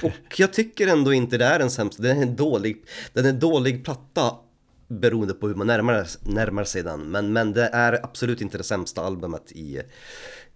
Och 0.03 0.39
jag 0.41 0.53
tycker 0.53 0.87
ändå 0.87 1.13
inte 1.13 1.39
det 1.39 1.45
är 1.45 1.59
den 1.59 1.71
sämsta, 1.71 2.03
den 2.03 2.19
är 2.19 2.23
en 2.23 2.37
dålig, 2.37 2.83
den 3.13 3.25
är 3.25 3.29
en 3.29 3.39
dålig 3.39 3.85
platta 3.85 4.37
beroende 4.91 5.35
på 5.35 5.49
hur 5.49 5.55
man 5.55 5.67
närmar, 5.67 6.07
närmar 6.23 6.65
sig 6.65 6.83
den. 6.83 7.11
Men, 7.11 7.33
men 7.33 7.53
det 7.53 7.69
är 7.73 8.05
absolut 8.05 8.41
inte 8.41 8.59
det 8.59 8.65
sämsta 8.65 9.01
albumet 9.03 9.53
i, 9.53 9.83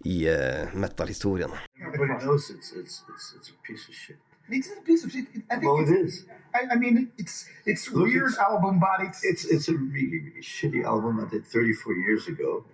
i 0.04 0.28
uh, 0.30 0.74
metalhistorien. 0.74 1.50
Everybody 1.86 2.20
knows 2.20 2.50
it's 2.50 2.72
it's 2.72 3.02
it's 3.08 3.26
it's 3.36 3.50
a 3.50 3.56
piece 3.66 3.88
of 3.88 3.94
shit. 3.94 4.16
It's 4.48 4.68
a 4.78 4.82
piece 4.86 5.06
of 5.06 5.12
shit. 5.12 5.28
I 5.28 5.32
think 5.50 5.62
Well, 5.62 5.84
it 5.84 6.06
is. 6.06 6.24
I, 6.54 6.74
I 6.74 6.78
mean, 6.78 7.10
it's 7.16 7.46
it's 7.66 7.90
Look, 7.90 8.04
weird 8.08 8.30
it's- 8.32 8.38
album, 8.50 8.80
but 8.80 9.06
it's 9.08 9.20
It's 9.24 9.44
it's 9.54 9.68
a 9.68 9.72
really 9.72 10.18
really 10.26 10.42
shitty 10.42 10.84
album 10.84 11.20
I 11.20 11.30
did 11.34 11.46
34 11.46 11.94
years 11.94 12.28
ago. 12.28 12.64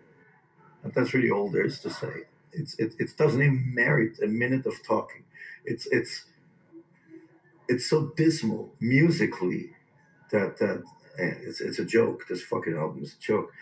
And 0.85 0.93
that's 0.95 1.15
really 1.15 1.31
all 1.31 1.51
there 1.51 1.67
is 1.67 1.81
to 1.81 1.91
say. 1.91 2.13
It's 2.53 2.75
it, 2.79 2.95
it 2.99 3.17
doesn't 3.19 3.43
even 3.43 3.75
merit 3.75 4.19
a 4.23 4.27
minute 4.27 4.67
of 4.69 4.75
talking. 4.87 5.23
It's 5.65 5.87
it's 5.93 6.25
it's 7.69 7.87
so 7.89 8.13
dismal 8.17 8.73
musically 8.81 9.71
that 10.33 10.57
that 10.59 10.83
it's 11.47 11.61
it's 11.61 11.79
a 11.79 11.85
joke. 11.85 12.27
This 12.29 12.43
fucking 12.43 12.75
album 12.77 13.03
is 13.03 13.15
a 13.19 13.23
joke. 13.23 13.53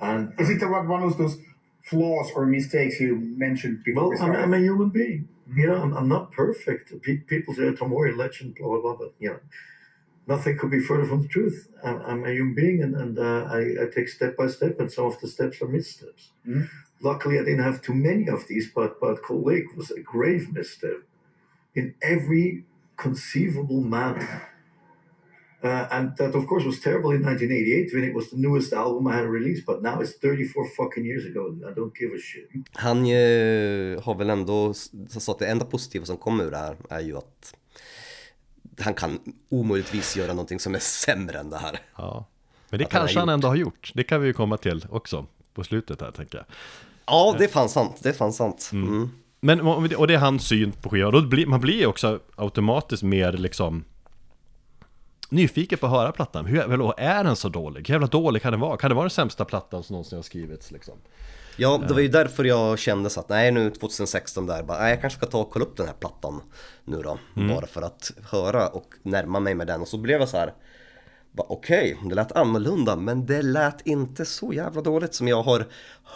And 0.00 0.32
Is 0.38 0.50
it 0.50 0.60
one 0.68 0.88
one 0.88 1.02
of 1.02 1.16
those 1.18 1.36
flaws 1.82 2.30
or 2.34 2.46
mistakes 2.46 3.00
you 3.00 3.16
mentioned 3.16 3.84
before? 3.84 4.10
well, 4.10 4.22
I'm. 4.22 4.32
I'm 4.36 4.54
a 4.54 4.58
human 4.58 4.90
being. 4.90 5.28
You 5.54 5.66
know, 5.68 5.76
I'm, 5.82 5.92
I'm 5.94 6.08
not 6.08 6.32
perfect. 6.32 6.84
Pe- 7.02 7.18
people 7.18 7.54
say 7.54 7.62
"Tomori 7.72 8.16
legend, 8.16 8.56
blah 8.56 8.68
blah 8.68 8.80
blah. 8.80 8.94
But 8.96 9.12
you 9.18 9.28
know, 9.30 9.40
nothing 10.26 10.56
could 10.58 10.70
be 10.70 10.80
further 10.80 11.04
from 11.06 11.22
the 11.22 11.28
truth. 11.28 11.68
I'm, 11.84 12.00
I'm 12.02 12.24
a 12.24 12.32
human 12.32 12.54
being, 12.54 12.82
and, 12.82 12.94
and 12.96 13.18
uh, 13.18 13.44
I, 13.50 13.60
I 13.82 13.86
take 13.94 14.08
step 14.08 14.36
by 14.36 14.46
step, 14.48 14.80
and 14.80 14.90
some 14.90 15.06
of 15.06 15.20
the 15.20 15.28
steps 15.28 15.60
are 15.62 15.68
missteps. 15.68 16.30
Luckily, 17.00 17.38
I 17.38 17.44
didn't 17.44 17.62
have 17.64 17.82
too 17.82 17.94
many 17.94 18.28
of 18.28 18.48
these, 18.48 18.70
but 18.74 18.98
but 19.00 19.22
Cold 19.22 19.44
Lake 19.46 19.76
was 19.76 19.90
a 19.90 20.00
grave 20.00 20.52
misstep 20.52 21.02
in 21.74 21.94
every 22.00 22.64
conceivable 22.96 23.82
manner. 23.82 24.48
Uh, 25.64 25.96
and 25.96 26.16
that, 26.16 26.34
of 26.34 26.46
course, 26.48 26.66
was 26.66 26.80
terrible 26.80 27.16
in 27.16 27.22
1988 27.22 27.94
when 27.94 28.04
it 28.04 28.14
was 28.14 28.30
the 28.30 28.36
newest 28.36 28.72
album 28.72 29.06
I 29.06 29.12
had 29.12 29.26
released. 29.32 29.66
But 29.66 29.82
now 29.82 30.02
it's 30.02 30.18
34 30.20 30.64
fucking 30.76 31.06
years 31.06 31.24
ago, 31.26 31.46
and 31.48 31.62
I 31.62 31.80
don't 31.80 31.92
give 32.00 32.14
a 32.14 32.18
shit. 32.22 32.48
Han 32.72 32.98
eh, 32.98 34.02
har 34.04 34.14
väl 34.18 34.30
ändå 34.30 34.74
så 35.08 35.32
att 35.32 35.38
det 35.38 35.46
enda 35.46 35.64
positiva 35.64 36.04
som 36.04 36.16
kommer 36.16 36.44
ur 36.44 36.50
det 36.50 36.56
här 36.56 36.76
är 36.90 37.00
ju 37.00 37.16
att 37.16 37.54
han 38.80 38.94
kan 38.94 39.18
omöjligtvis 39.48 40.16
göra 40.16 40.32
någonting 40.32 40.58
som 40.60 40.74
är 40.74 40.78
sämre 40.78 41.38
än 41.38 41.50
det 41.50 41.58
här. 41.58 41.78
Ja. 41.96 42.26
Men 42.70 42.78
det 42.78 42.84
Att 42.84 42.92
han 42.92 43.00
kanske 43.00 43.18
han 43.18 43.28
gjort. 43.28 43.32
ändå 43.34 43.48
har 43.48 43.56
gjort. 43.56 43.92
Det 43.94 44.04
kan 44.04 44.20
vi 44.20 44.26
ju 44.26 44.32
komma 44.32 44.56
till 44.56 44.86
också 44.90 45.26
på 45.54 45.64
slutet 45.64 46.00
här 46.00 46.10
tänker 46.10 46.38
jag. 46.38 46.46
Ja, 47.06 47.34
det 47.38 47.44
är 47.44 47.48
fan 47.48 47.68
sant. 47.68 47.96
Det 48.02 48.08
är 48.08 48.12
fan 48.12 48.32
sant. 48.32 48.70
Mm. 48.72 49.08
Men, 49.40 49.60
om 49.60 49.82
vi- 49.88 49.96
och 49.96 50.06
det 50.06 50.14
är 50.14 50.18
hans 50.18 50.48
syn 50.48 50.72
på 50.72 50.90
skivan. 50.90 51.30
Man 51.46 51.60
blir 51.60 51.74
ju 51.78 51.86
också 51.86 52.20
automatiskt 52.36 53.02
mer 53.02 53.32
liksom 53.32 53.84
nyfiken 55.34 55.78
på 55.78 55.86
att 55.86 55.92
höra 55.92 56.12
plattan. 56.12 56.46
Hur 56.46 56.56
jävla, 56.56 56.92
är 56.92 57.24
den 57.24 57.36
så 57.36 57.48
dålig? 57.48 57.88
Hur 57.88 57.94
jävla 57.94 58.06
dålig 58.06 58.42
kan 58.42 58.52
den 58.52 58.60
vara? 58.60 58.76
Kan 58.76 58.90
det 58.90 58.94
vara 58.94 59.04
den 59.04 59.10
sämsta 59.10 59.44
plattan 59.44 59.82
som 59.82 59.94
någonsin 59.94 60.18
har 60.18 60.22
skrivits 60.22 60.70
liksom? 60.70 60.94
Ja, 61.56 61.80
det 61.88 61.94
var 61.94 62.00
ju 62.00 62.08
därför 62.08 62.44
jag 62.44 62.78
kände 62.78 63.10
så 63.10 63.20
att 63.20 63.28
nej 63.28 63.52
nu 63.52 63.70
2016 63.70 64.46
där, 64.46 64.62
bara, 64.62 64.78
nej, 64.78 64.90
jag 64.90 65.00
kanske 65.00 65.18
ska 65.18 65.26
ta 65.26 65.38
och 65.38 65.50
kolla 65.50 65.64
upp 65.64 65.76
den 65.76 65.86
här 65.86 65.94
plattan 65.94 66.40
nu 66.84 67.02
då. 67.02 67.18
Bara 67.34 67.66
för 67.66 67.82
att 67.82 68.12
höra 68.30 68.68
och 68.68 68.94
närma 69.02 69.40
mig 69.40 69.54
med 69.54 69.66
den. 69.66 69.80
Och 69.80 69.88
så 69.88 69.98
blev 69.98 70.20
jag 70.20 70.28
så 70.28 70.36
här, 70.36 70.52
okej, 71.36 71.98
det 72.04 72.14
lät 72.14 72.32
annorlunda 72.32 72.96
men 72.96 73.26
det 73.26 73.42
lät 73.42 73.86
inte 73.86 74.24
så 74.24 74.52
jävla 74.52 74.82
dåligt 74.82 75.14
som 75.14 75.28
jag 75.28 75.42
har 75.42 75.66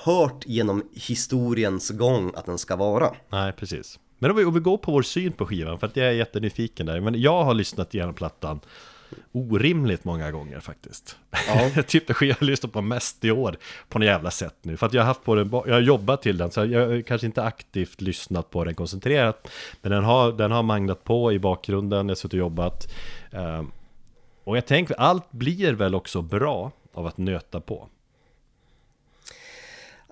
hört 0.04 0.46
genom 0.46 0.88
historiens 0.94 1.90
gång 1.90 2.32
att 2.36 2.46
den 2.46 2.58
ska 2.58 2.76
vara. 2.76 3.14
Nej, 3.28 3.52
precis. 3.52 3.98
Men 4.18 4.30
om 4.30 4.36
vi, 4.36 4.44
om 4.44 4.54
vi 4.54 4.60
går 4.60 4.78
på 4.78 4.92
vår 4.92 5.02
syn 5.02 5.32
på 5.32 5.46
skivan, 5.46 5.78
för 5.78 5.86
att 5.86 5.96
jag 5.96 6.06
är 6.06 6.12
jättenyfiken 6.12 6.86
där. 6.86 7.00
Men 7.00 7.20
jag 7.20 7.44
har 7.44 7.54
lyssnat 7.54 7.94
igenom 7.94 8.14
plattan 8.14 8.60
orimligt 9.32 10.04
många 10.04 10.30
gånger 10.30 10.60
faktiskt. 10.60 11.16
Ja. 11.46 11.82
typ 11.86 12.06
det 12.06 12.14
skivan 12.14 12.28
jag 12.28 12.36
har 12.36 12.46
lyssnat 12.46 12.72
på 12.72 12.80
mest 12.80 13.24
i 13.24 13.30
år 13.30 13.56
på 13.88 13.98
något 13.98 14.06
jävla 14.06 14.30
sätt 14.30 14.56
nu. 14.62 14.76
För 14.76 14.86
att 14.86 14.92
jag 14.92 15.02
har 15.02 15.06
haft 15.06 15.24
på 15.24 15.34
den, 15.34 15.50
jag 15.52 15.74
har 15.74 15.80
jobbat 15.80 16.22
till 16.22 16.38
den, 16.38 16.50
så 16.50 16.64
jag 16.64 16.88
har 16.88 17.02
kanske 17.02 17.26
inte 17.26 17.42
aktivt 17.42 18.00
lyssnat 18.00 18.50
på 18.50 18.64
den 18.64 18.74
koncentrerat. 18.74 19.48
Men 19.82 19.92
den 19.92 20.04
har, 20.04 20.32
den 20.32 20.50
har 20.50 20.62
manglat 20.62 21.04
på 21.04 21.32
i 21.32 21.38
bakgrunden, 21.38 21.98
jag 21.98 22.10
har 22.10 22.14
suttit 22.14 22.32
och 22.32 22.38
jobbat. 22.38 22.92
Ehm, 23.32 23.70
och 24.44 24.56
jag 24.56 24.66
tänker, 24.66 24.94
allt 25.00 25.30
blir 25.32 25.72
väl 25.72 25.94
också 25.94 26.22
bra 26.22 26.72
av 26.92 27.06
att 27.06 27.18
nöta 27.18 27.60
på. 27.60 27.88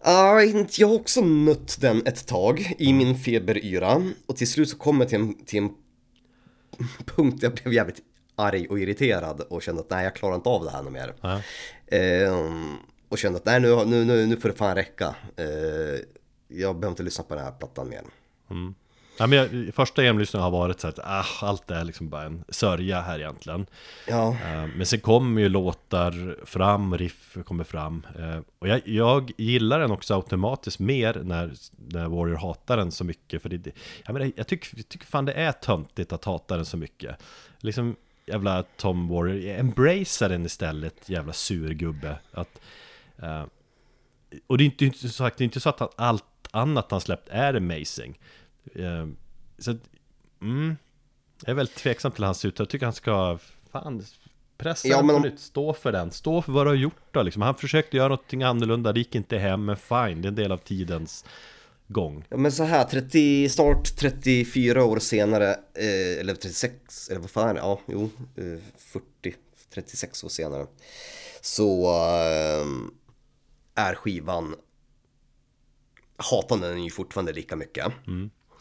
Ja, 0.05 0.43
inte- 0.43 0.81
jag 0.81 0.89
har 0.89 0.95
också 0.95 1.21
nött 1.21 1.79
den 1.81 2.07
ett 2.07 2.27
tag 2.27 2.75
i 2.79 2.93
min 2.93 3.19
feberyra 3.19 4.03
och 4.27 4.37
till 4.37 4.51
slut 4.51 4.69
så 4.69 4.79
kom 4.79 5.01
jag 5.01 5.09
till 5.09 5.21
en, 5.21 5.35
till 5.45 5.59
en 5.59 5.71
punkt 7.05 7.41
där 7.41 7.49
jag 7.49 7.55
blev 7.55 7.75
jävligt 7.75 8.03
arg 8.37 8.67
och 8.71 8.79
irriterad 8.79 9.41
och 9.41 9.63
kände 9.63 9.81
att 9.81 9.91
nej, 9.91 10.05
jag 10.05 10.15
klarar 10.15 10.35
inte 10.35 10.49
av 10.49 10.65
det 10.65 10.71
här 10.71 10.83
något 10.83 10.93
mer. 10.93 11.15
Ja. 11.21 11.41
Ehm, 11.97 12.77
och 13.09 13.19
kände 13.19 13.39
att 13.39 13.45
nej, 13.45 13.61
nu, 13.61 13.85
nu, 13.85 14.05
nu, 14.05 14.27
nu 14.27 14.37
får 14.37 14.49
det 14.49 14.55
fan 14.55 14.75
räcka. 14.75 15.15
Ehm, 15.37 15.47
jag 16.49 16.75
behöver 16.77 16.89
inte 16.89 17.03
lyssna 17.03 17.25
på 17.25 17.35
den 17.35 17.45
här 17.45 17.53
plattan 17.53 17.89
mer. 17.89 18.03
Ja, 19.19 19.27
men 19.27 19.39
jag, 19.39 19.75
första 19.75 20.03
genomlyssningen 20.03 20.43
har 20.45 20.51
varit 20.51 20.81
så 20.81 20.89
att 20.89 20.99
ah, 20.99 21.25
allt 21.41 21.71
är 21.71 21.85
liksom 21.85 22.09
bara 22.09 22.23
en 22.23 22.45
sörja 22.49 23.01
här 23.01 23.19
egentligen. 23.19 23.67
Ja, 24.09 24.29
Eh, 24.45 24.67
Men 24.77 24.87
sen 24.87 25.01
kommer 25.01 25.41
ju 25.43 25.49
låtar 25.49 26.45
fram, 26.47 26.99
riff 26.99 27.37
kommer 27.45 27.65
fram. 27.65 28.07
Eh, 28.19 28.39
Och 28.59 28.69
jag, 28.69 28.81
jag 28.85 29.33
gillar 29.37 29.81
den 29.81 29.91
också 29.91 30.15
automatiskt 30.15 30.79
mer 30.79 31.21
när, 31.25 31.53
när 31.77 32.09
Warrior 32.09 32.37
hatar 32.37 32.77
den 32.77 32.93
så 32.93 33.05
mycket. 33.05 33.43
För 33.43 33.49
det- 33.49 33.73
jag, 34.07 34.13
menar, 34.13 34.33
jag, 34.37 34.47
tycker, 34.47 34.69
jag 34.77 34.89
tycker 34.89 35.07
fan 35.07 35.25
det 35.25 35.33
är 35.33 35.53
töntigt 35.53 36.13
att 36.13 36.25
hata 36.25 36.57
den 36.57 36.65
så 36.65 36.77
mycket. 36.77 37.17
Liksom 37.59 37.97
jävla 38.27 38.63
Tom 38.63 39.09
Warrior, 39.09 39.59
embracea 39.59 40.29
den 40.29 40.47
istället, 40.47 41.09
jävla 41.09 41.33
surgubbe. 41.33 42.19
Att, 42.33 42.61
eh, 43.19 43.45
och 44.47 44.59
det 44.59 44.65
är 44.65 44.67
inte, 44.67 44.85
inte 44.85 45.09
sagt, 45.09 45.39
det 45.39 45.43
är 45.43 45.47
inte 45.47 45.61
så 45.61 45.69
att 45.69 46.01
allt 46.01 46.25
annat 46.51 46.91
han 46.91 47.01
släppt 47.01 47.29
är 47.29 47.55
amazing. 47.55 48.19
Eh, 48.75 49.07
så 49.59 49.71
att, 49.71 49.77
mm, 50.41 50.77
jag 51.41 51.51
är 51.51 51.55
väldigt 51.55 51.77
tveksam 51.77 52.13
till 52.13 52.25
hans 52.25 52.45
ut. 52.45 52.59
Jag 52.59 52.69
tycker 52.69 52.87
han 52.87 52.93
ska, 52.93 53.39
fan, 53.73 54.03
pressa 54.59 54.89
Ja, 54.89 55.03
men 55.03 55.23
nytt. 55.23 55.41
Stå 55.41 55.73
för 55.73 55.93
den. 55.93 56.11
Stå 56.11 56.43
för 56.43 56.53
vad 56.53 56.67
du 56.67 56.71
har 56.71 56.77
gjort 56.77 57.03
då 57.11 57.23
liksom. 57.23 57.43
Han 57.43 57.55
försökte 57.55 57.97
göra 57.97 58.09
någonting 58.09 58.43
annorlunda, 58.43 58.93
det 58.93 59.01
gick 59.01 59.15
inte 59.15 59.39
hem, 59.39 59.65
men 59.65 59.77
fine, 59.77 60.23
det 60.23 60.27
är 60.27 60.29
en 60.29 60.35
del 60.35 60.53
av 60.53 60.59
tidens 60.59 61.25
gång. 61.89 62.25
Ja, 62.29 62.37
men 62.37 62.53
så 62.53 62.65
här, 62.65 62.85
30, 62.85 63.49
snart 63.49 63.97
34 63.97 64.85
år 64.85 64.99
senare, 64.99 65.51
eh, 65.75 66.21
eller 66.21 66.35
36, 66.35 67.09
eller 67.11 67.21
vad 67.21 67.31
fan 67.31 67.49
är 67.49 67.55
det? 67.55 67.61
Ja, 67.61 67.81
jo, 67.87 68.11
eh, 68.37 68.59
40, 68.77 69.35
36 69.75 70.25
år 70.25 70.29
senare. 70.29 70.67
Så 71.41 71.85
eh, 71.85 72.67
är 73.75 73.95
skivan, 73.95 74.55
hatar 76.17 76.57
den 76.57 76.85
ju 76.85 76.91
fortfarande 76.91 77.33
lika 77.33 77.57
mycket. 77.57 77.87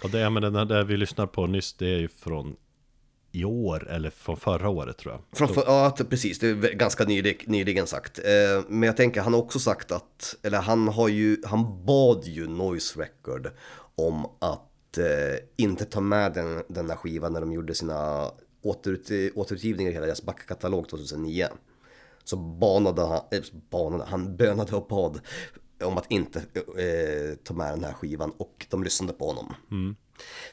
Och 0.04 0.10
det, 0.10 0.30
men 0.30 0.42
den 0.44 0.68
där 0.68 0.84
vi 0.84 0.98
lyssnar 0.98 1.28
på 1.28 1.48
nyss, 1.48 1.74
det 1.74 1.88
är 1.88 1.98
ju 2.00 2.08
från 2.08 2.56
i 3.36 3.46
år, 3.46 3.88
eller 3.90 4.10
från 4.10 4.38
förra 4.38 4.70
året 4.70 4.98
tror 4.98 5.14
jag. 5.14 5.38
Från 5.38 5.48
för, 5.48 5.64
ja, 5.66 5.98
precis, 6.10 6.40
det 6.40 6.48
är 6.50 6.56
ganska 6.56 7.04
nylig, 7.04 7.44
nyligen 7.48 7.88
sagt. 7.88 8.20
Eh, 8.20 8.64
men 8.68 8.84
jag 8.84 8.98
tänker, 8.98 9.22
han 9.22 9.34
har 9.34 9.42
också 9.42 9.60
sagt 9.60 9.92
att, 9.92 10.36
eller 10.44 10.58
han 10.58 10.88
har 10.88 11.08
ju, 11.08 11.38
han 11.46 11.86
bad 11.86 12.26
ju 12.26 12.48
Noise 12.48 13.00
Record 13.00 13.52
om 13.96 14.26
att 14.40 14.98
eh, 14.98 15.38
inte 15.58 15.86
ta 15.86 16.02
med 16.02 16.34
den, 16.34 16.64
den 16.68 16.90
här 16.90 16.98
skivan 16.98 17.34
när 17.34 17.42
de 17.42 17.54
gjorde 17.54 17.76
sina 17.76 18.32
återut, 18.62 19.36
återutgivningar 19.36 19.92
i 19.92 19.94
hela 19.94 20.06
deras 20.06 20.24
backkatalog 20.24 20.90
2009. 20.90 21.48
Så 22.24 22.38
banade 22.38 23.02
han, 23.02 23.22
eh, 23.32 23.44
banade, 23.70 24.06
han 24.06 24.38
bönade 24.38 24.76
och 24.76 24.88
bad 24.88 25.20
om 25.84 25.98
att 25.98 26.12
inte 26.12 26.40
eh, 26.56 27.36
ta 27.44 27.54
med 27.54 27.74
den 27.74 27.84
här 27.84 27.94
skivan 27.94 28.32
och 28.38 28.66
de 28.70 28.84
lyssnade 28.84 29.14
på 29.14 29.28
honom. 29.28 29.54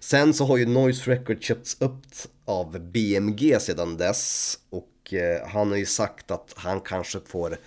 Sen 0.00 0.34
så 0.34 0.44
har 0.44 0.56
ju 0.56 0.66
Noise 0.66 1.10
Record 1.10 1.42
köpts 1.42 1.76
upp 1.80 2.06
av 2.44 2.80
BMG 2.80 3.60
sedan 3.60 3.96
dess 3.96 4.58
och 4.70 5.14
eh, 5.14 5.48
han 5.48 5.70
har 5.70 5.76
ju 5.76 5.86
sagt 5.86 6.30
att 6.30 6.52
han 6.56 6.80
kanske 6.80 7.20
får 7.26 7.58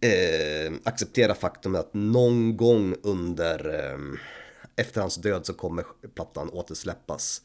eh, 0.00 0.72
acceptera 0.84 1.34
faktumet 1.34 1.80
att 1.80 1.94
någon 1.94 2.56
gång 2.56 2.96
under 3.02 3.74
eh, 3.74 3.98
efter 4.76 5.00
hans 5.00 5.16
död 5.16 5.46
så 5.46 5.54
kommer 5.54 5.84
plattan 6.14 6.50
återsläppas 6.50 7.42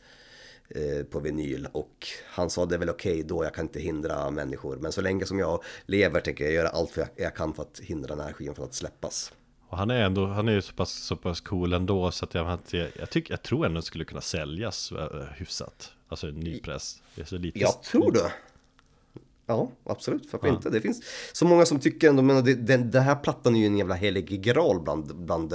eh, 0.70 1.04
på 1.04 1.20
vinyl 1.20 1.68
och 1.72 2.08
han 2.26 2.50
sa 2.50 2.66
det 2.66 2.76
är 2.76 2.80
väl 2.80 2.90
okej 2.90 3.24
då, 3.24 3.44
jag 3.44 3.54
kan 3.54 3.66
inte 3.66 3.80
hindra 3.80 4.32
människor 4.32 4.78
men 4.78 4.92
så 4.92 5.02
länge 5.02 5.26
som 5.26 5.40
jag 5.40 5.64
lever 5.86 6.22
tänker 6.22 6.44
jag 6.44 6.54
göra 6.54 6.70
allt 6.70 6.98
jag, 6.98 7.08
jag 7.16 7.36
kan 7.36 7.54
för 7.54 7.64
att 7.64 7.80
hindra 7.80 8.16
den 8.16 8.26
här 8.26 8.34
skivan 8.34 8.56
från 8.56 8.66
att 8.66 8.74
släppas. 8.74 9.32
Och 9.70 9.78
han 9.78 9.92
är 9.92 10.04
ändå, 10.04 10.26
han 10.26 10.48
är 10.48 10.54
ju 10.54 10.62
så 10.62 10.74
pass, 10.74 10.94
så 10.94 11.16
pass 11.16 11.42
cool 11.42 11.74
ändå 11.74 12.12
så 12.12 12.26
att 12.26 12.34
jag, 12.34 12.60
jag, 12.70 12.88
jag, 13.00 13.10
tycker, 13.10 13.34
jag 13.34 13.42
tror 13.42 13.66
ändå 13.66 13.82
skulle 13.82 14.06
kunna 14.06 14.22
säljas 14.22 14.92
äh, 14.92 15.22
hyfsat. 15.36 15.92
Alltså 16.08 16.28
en 16.28 16.40
ny 16.40 16.60
press. 16.60 17.02
Så 17.26 17.38
lite 17.38 17.60
Jag 17.60 17.84
tror 17.84 18.12
det. 18.12 18.32
Ja, 19.46 19.72
absolut. 19.84 20.34
Varför 20.34 20.48
inte? 20.48 20.70
Det 20.70 20.82
finns 20.82 21.04
så 21.34 21.46
många 21.46 21.66
som 21.66 21.80
tycker 21.80 22.10
ändå, 22.10 22.22
men 22.22 22.66
den, 22.66 22.92
den 22.92 23.04
här 23.04 23.16
plattan 23.16 23.56
är 23.56 23.60
ju 23.60 23.66
en 23.66 23.78
jävla 23.78 23.96
helig 23.96 24.42
graal 24.42 24.80
bland, 24.80 25.16
bland 25.16 25.54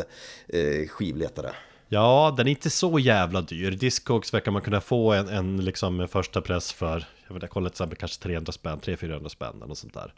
eh, 0.48 0.88
skivletare. 0.88 1.54
Ja, 1.92 2.34
den 2.36 2.46
är 2.46 2.50
inte 2.50 2.70
så 2.70 2.98
jävla 2.98 3.40
dyr. 3.40 3.70
Discogs 3.70 4.34
verkar 4.34 4.50
man 4.50 4.62
kunna 4.62 4.80
få 4.80 5.12
en, 5.12 5.28
en, 5.28 5.64
liksom, 5.64 6.00
en 6.00 6.08
första 6.08 6.40
press 6.40 6.72
för, 6.72 7.04
jag 7.26 7.34
vet 7.34 7.42
jag 7.42 7.50
kollade 7.50 7.70
till 7.70 7.74
exempel 7.74 7.98
kanske 7.98 8.22
300 8.22 8.52
spänn, 8.52 8.78
300-400 8.78 9.28
spänn 9.28 9.62
eller 9.64 9.74
sånt 9.74 9.94
där. 9.94 10.14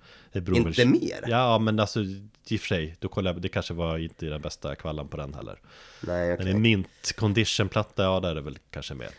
Inte 0.56 0.84
mer? 0.86 1.24
Ja, 1.26 1.58
men 1.58 1.80
alltså 1.80 2.00
i 2.00 2.56
och 2.56 2.60
för 2.60 2.66
sig, 2.66 2.96
då 2.98 3.08
kollade 3.08 3.40
det 3.40 3.48
kanske 3.48 3.74
var 3.74 3.98
inte 3.98 4.26
den 4.26 4.40
bästa 4.40 4.74
kvallan 4.74 5.08
på 5.08 5.16
den 5.16 5.34
heller. 5.34 5.58
Nej, 6.00 6.32
okej. 6.34 6.44
Men 6.46 6.56
en 6.56 6.62
mint 6.62 7.12
condition 7.16 7.68
platta, 7.68 8.02
ja 8.02 8.20
där 8.20 8.30
är 8.30 8.34
det 8.34 8.40
väl 8.40 8.58
kanske 8.70 8.94
mer. 8.94 9.10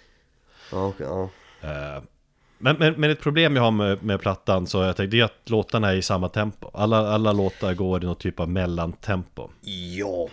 Ja, 0.71 0.87
okej, 0.87 1.05
ja. 1.09 1.29
Eh, 1.69 2.03
Men, 2.57 2.75
men, 2.79 2.93
men 2.93 3.09
ett 3.09 3.21
problem 3.21 3.55
jag 3.55 3.63
har 3.63 3.71
med, 3.71 4.03
med 4.03 4.21
plattan 4.21 4.67
så 4.67 4.83
jag 4.83 4.95
tänkte, 4.95 5.17
det 5.17 5.21
är 5.21 5.25
att 5.25 5.49
låtarna 5.49 5.91
är 5.91 5.95
i 5.95 6.01
samma 6.01 6.29
tempo. 6.29 6.69
Alla, 6.73 6.97
alla 6.97 7.33
låtar 7.33 7.73
går 7.73 8.03
i 8.03 8.05
någon 8.05 8.15
typ 8.15 8.39
av 8.39 8.49
mellantempo. 8.49 9.49
Ja, 9.97 10.29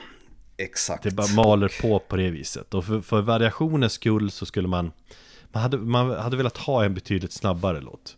exakt. 0.64 1.02
Det 1.02 1.10
bara 1.10 1.34
maler 1.34 1.80
på 1.82 1.98
på 1.98 2.16
det 2.16 2.30
viset. 2.30 2.74
Och 2.74 2.84
för, 2.84 3.00
för 3.00 3.20
variationens 3.20 3.92
skull 3.92 4.30
så 4.30 4.46
skulle 4.46 4.68
man 4.68 4.92
man 5.52 5.62
hade, 5.62 5.76
man 5.78 6.10
hade 6.10 6.36
velat 6.36 6.56
ha 6.56 6.84
en 6.84 6.94
betydligt 6.94 7.32
snabbare 7.32 7.80
låt. 7.80 8.16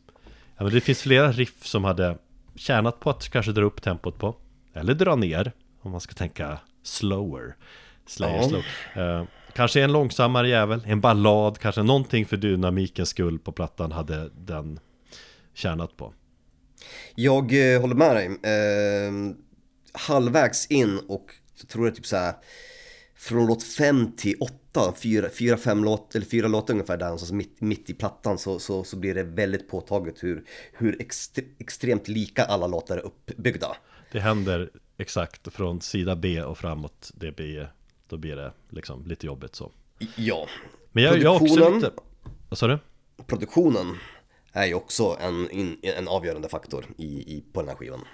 Ja, 0.56 0.64
men 0.64 0.72
det 0.72 0.80
finns 0.80 1.02
flera 1.02 1.32
riff 1.32 1.66
som 1.66 1.84
hade 1.84 2.18
tjänat 2.54 3.00
på 3.00 3.10
att 3.10 3.28
kanske 3.28 3.52
dra 3.52 3.62
upp 3.62 3.82
tempot 3.82 4.18
på. 4.18 4.36
Eller 4.74 4.94
dra 4.94 5.16
ner, 5.16 5.52
om 5.82 5.90
man 5.90 6.00
ska 6.00 6.14
tänka 6.14 6.58
slower. 6.82 7.56
Slayer 8.06 8.36
Ja. 8.36 8.48
slow. 8.48 8.62
Eh, 9.04 9.24
kanske 9.54 9.82
en 9.82 9.92
långsammare 9.92 10.48
jävel, 10.48 10.82
en 10.86 11.00
ballad, 11.00 11.58
kanske 11.58 11.82
någonting 11.82 12.26
för 12.26 12.36
dynamikens 12.36 13.08
skull 13.08 13.38
på 13.38 13.52
plattan 13.52 13.92
hade 13.92 14.30
den 14.34 14.80
tjänat 15.54 15.96
på. 15.96 16.12
Jag 17.14 17.74
eh, 17.74 17.80
håller 17.80 17.94
med 17.94 18.16
dig. 18.16 18.26
Eh, 18.26 19.12
halvvägs 19.92 20.66
in 20.66 20.98
och 21.08 21.26
jag 21.62 21.68
tror 21.68 21.84
det 21.84 21.90
är 21.90 21.94
typ 21.94 22.06
så 22.06 22.16
här 22.16 22.34
från 23.14 23.46
låt 23.46 23.62
5 23.62 24.12
till 24.16 24.36
8, 24.40 24.94
4, 25.02 25.28
4 25.30 25.56
5 25.56 25.84
låt, 25.84 26.14
eller 26.14 26.26
fyra 26.26 26.48
låtar 26.48 26.74
ungefär 26.74 26.96
där 26.96 27.06
någonstans 27.06 27.32
mitt, 27.32 27.60
mitt 27.60 27.90
i 27.90 27.94
plattan 27.94 28.38
så, 28.38 28.58
så, 28.58 28.84
så 28.84 28.96
blir 28.96 29.14
det 29.14 29.22
väldigt 29.22 29.68
påtagligt 29.68 30.24
hur, 30.24 30.44
hur 30.72 31.02
ext, 31.02 31.38
extremt 31.58 32.08
lika 32.08 32.44
alla 32.44 32.66
låtar 32.66 32.96
är 32.96 33.00
uppbyggda. 33.00 33.76
Det 34.12 34.20
händer 34.20 34.70
exakt 34.96 35.54
från 35.54 35.80
sida 35.80 36.16
B 36.16 36.42
och 36.42 36.58
framåt, 36.58 37.10
det 37.14 37.36
blir, 37.36 37.72
då 38.08 38.16
blir 38.16 38.36
det 38.36 38.52
liksom 38.68 39.06
lite 39.06 39.26
jobbigt 39.26 39.54
så. 39.54 39.72
Ja, 40.16 40.46
Men 40.92 41.04
jag, 41.04 41.18
jag 41.18 41.42
också 41.42 41.74
lite... 41.74 41.90
Vad 42.48 42.58
sa 42.58 42.66
du? 42.66 42.78
produktionen 43.26 43.96
är 44.52 44.66
ju 44.66 44.74
också 44.74 45.16
en, 45.20 45.48
en 45.82 46.08
avgörande 46.08 46.48
faktor 46.48 46.86
i, 46.96 47.36
i, 47.36 47.44
på 47.52 47.60
den 47.60 47.68
här 47.68 47.76
skivan. 47.76 48.04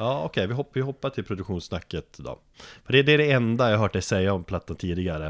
Ja 0.00 0.24
okej, 0.24 0.46
vi, 0.46 0.54
hopp, 0.54 0.70
vi 0.72 0.80
hoppar 0.80 1.10
till 1.10 1.24
produktionssnacket 1.24 2.18
då 2.18 2.38
För 2.84 2.92
det, 2.92 3.02
det 3.02 3.12
är 3.12 3.18
det 3.18 3.30
enda 3.30 3.70
jag 3.70 3.78
hört 3.78 3.92
dig 3.92 4.02
säga 4.02 4.32
om 4.32 4.44
plattan 4.44 4.76
tidigare 4.76 5.26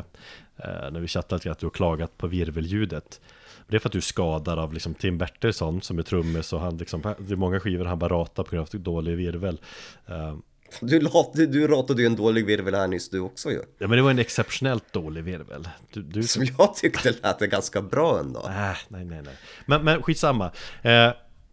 eh, 0.57 0.91
När 0.91 1.01
vi 1.01 1.09
chattat 1.09 1.47
att 1.47 1.59
du 1.59 1.67
har 1.67 1.71
klagat 1.71 2.19
på 2.19 2.27
virvelljudet 2.27 3.21
Det 3.69 3.77
är 3.77 3.81
för 3.81 3.89
att 3.89 3.93
du 3.93 3.99
är 3.99 4.03
skadad 4.03 4.59
av 4.59 4.73
liksom 4.73 4.95
Tim 4.95 5.19
Bertilsson 5.19 5.83
som 5.83 5.99
är 5.99 6.03
trummis 6.03 6.53
och 6.53 6.61
han 6.61 6.77
liksom 6.77 7.03
Det 7.19 7.33
är 7.33 7.37
många 7.37 7.61
skivor 7.61 7.85
han 7.85 7.99
bara 7.99 8.15
ratar 8.15 8.43
på 8.43 8.51
grund 8.51 8.69
av 8.75 8.81
dålig 8.81 9.17
virvel 9.17 9.61
eh, 10.07 10.37
Du, 10.81 11.01
lat, 11.01 11.33
du, 11.35 11.69
ratade 11.69 12.03
ju 12.03 12.07
en 12.07 12.17
dålig 12.17 12.47
virvel 12.47 12.75
här 12.75 12.89
nyss 12.89 13.11
du 13.11 13.21
också 13.21 13.51
ju. 13.51 13.63
Ja 13.79 13.89
men 13.89 13.91
det 13.91 14.03
var 14.03 14.11
en 14.11 14.19
exceptionellt 14.19 14.93
dålig 14.93 15.25
virvel 15.25 15.69
Du, 15.93 16.03
du 16.03 16.23
Som 16.23 16.45
jag 16.59 16.75
tyckte 16.75 17.15
lät 17.23 17.39
ganska 17.39 17.83
bra 17.83 18.21
ändå. 18.21 18.41
Äh, 18.41 18.77
nej, 18.89 19.05
nej, 19.05 19.23
nej. 19.25 19.35
Men, 19.67 19.85
men 19.85 20.03
skitsamma. 20.03 20.51
Eh, 20.83 21.13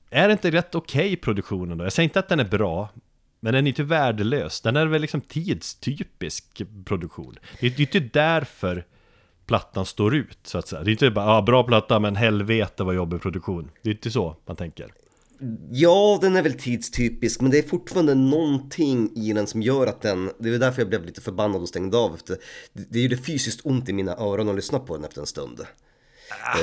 är 0.09 0.27
det 0.27 0.31
inte 0.31 0.51
rätt 0.51 0.75
okej 0.75 1.15
produktionen 1.15 1.77
då? 1.77 1.85
Jag 1.85 1.93
säger 1.93 2.09
inte 2.09 2.19
att 2.19 2.29
den 2.29 2.39
är 2.39 2.45
bra, 2.45 2.89
men 3.45 3.53
den 3.53 3.67
är 3.67 3.69
inte 3.69 3.83
värdelös. 3.83 4.61
Den 4.61 4.75
är 4.75 4.85
väl 4.85 5.01
liksom 5.01 5.21
tidstypisk 5.21 6.61
produktion. 6.85 7.35
Det 7.59 7.67
är 7.67 7.69
det 7.69 7.95
är 7.95 7.95
inte 7.95 8.19
därför 8.19 8.85
plattan 9.45 9.85
står 9.85 10.15
ut, 10.15 10.37
så 10.43 10.57
att 10.57 10.67
säga. 10.67 10.83
Det 10.83 10.89
är 10.89 10.91
inte 10.91 11.11
bara, 11.11 11.25
ah, 11.25 11.41
bra 11.41 11.63
platta, 11.63 11.99
men 11.99 12.15
helvete 12.15 12.83
vad 12.83 12.95
jobbig 12.95 13.21
produktion. 13.21 13.71
Det 13.81 13.89
är 13.89 13.93
inte 13.93 14.11
så 14.11 14.35
man 14.45 14.55
tänker. 14.55 14.93
Ja, 15.71 16.19
den 16.21 16.35
är 16.35 16.41
väl 16.41 16.53
tidstypisk, 16.53 17.41
men 17.41 17.51
det 17.51 17.57
är 17.57 17.63
fortfarande 17.63 18.15
någonting 18.15 19.11
i 19.15 19.33
den 19.33 19.47
som 19.47 19.61
gör 19.61 19.87
att 19.87 20.01
den, 20.01 20.31
det 20.39 20.49
är 20.49 20.59
därför 20.59 20.81
jag 20.81 20.89
blev 20.89 21.05
lite 21.05 21.21
förbannad 21.21 21.61
och 21.61 21.69
stängde 21.69 21.97
av 21.97 22.13
efter, 22.13 22.37
det 22.73 23.01
gjorde 23.01 23.17
fysiskt 23.17 23.61
ont 23.63 23.89
i 23.89 23.93
mina 23.93 24.17
öron 24.17 24.49
att 24.49 24.55
lyssna 24.55 24.79
på 24.79 24.95
den 24.95 25.05
efter 25.05 25.21
en 25.21 25.27
stund. 25.27 25.59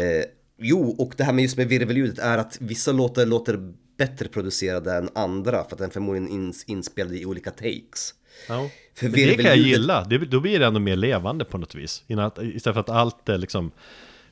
Eh, 0.01 0.25
jo, 0.59 0.97
och 0.99 1.15
det 1.17 1.25
här 1.25 1.33
med 1.33 1.43
just 1.43 1.57
med 1.57 1.69
virvelljudet 1.69 2.19
är 2.19 2.39
att 2.39 2.57
vissa 2.61 2.93
låtar 2.93 3.27
låter 3.27 3.73
bättre 4.03 4.29
producerade 4.29 4.95
än 4.95 5.09
andra 5.15 5.65
för 5.65 5.73
att 5.73 5.79
den 5.79 5.91
förmodligen 5.91 6.29
ins, 6.29 6.65
inspelad 6.65 7.15
i 7.15 7.27
olika 7.27 7.51
takes. 7.51 8.15
Ja. 8.49 8.71
För 8.95 9.09
Men 9.09 9.13
det 9.13 9.35
kan 9.35 9.45
jag 9.45 9.57
gilla, 9.57 10.05
det, 10.05 10.19
då 10.19 10.41
blir 10.41 10.59
det 10.59 10.67
ändå 10.67 10.81
mer 10.81 10.97
levande 10.97 11.45
på 11.45 11.59
något 11.59 11.75
vis. 11.75 12.05
Att, 12.19 12.39
istället 12.39 12.75
för 12.75 12.81
att 12.81 12.89
allt 12.89 13.29
är 13.29 13.39
liksom 13.39 13.71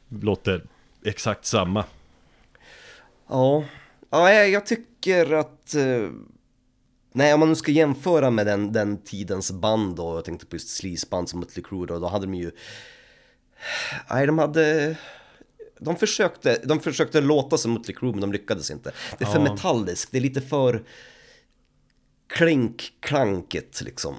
låter 0.08 0.64
exakt 1.04 1.44
samma. 1.44 1.84
Ja, 3.28 3.64
ja 4.10 4.32
jag, 4.32 4.50
jag 4.50 4.66
tycker 4.66 5.32
att... 5.32 5.74
Eh, 5.74 6.08
nej, 7.12 7.34
om 7.34 7.40
man 7.40 7.48
nu 7.48 7.54
ska 7.54 7.72
jämföra 7.72 8.30
med 8.30 8.46
den, 8.46 8.72
den 8.72 9.02
tidens 9.02 9.52
band 9.52 9.96
då, 9.96 10.14
jag 10.14 10.24
tänkte 10.24 10.46
på 10.46 10.56
just 10.56 10.68
sleazeband 10.68 11.28
som 11.28 11.40
Mötley 11.40 11.64
Crüe 11.64 11.86
då, 11.86 11.98
då 11.98 12.08
hade 12.08 12.26
de 12.26 12.34
ju... 12.34 12.50
Nej, 14.10 14.26
de 14.26 14.38
hade... 14.38 14.96
De 15.80 15.96
försökte, 15.96 16.60
de 16.64 16.80
försökte 16.80 17.20
låta 17.20 17.58
som 17.58 17.72
Mötley 17.72 17.96
Crüe 17.96 18.10
men 18.12 18.20
de 18.20 18.32
lyckades 18.32 18.70
inte. 18.70 18.92
Det 19.18 19.24
är 19.24 19.28
för 19.28 19.38
Ja. 19.38 19.52
metalliskt, 19.52 20.12
det 20.12 20.18
är 20.18 20.22
lite 20.22 20.40
för 20.40 20.82
klink-klankigt 22.26 23.80
liksom. 23.80 24.14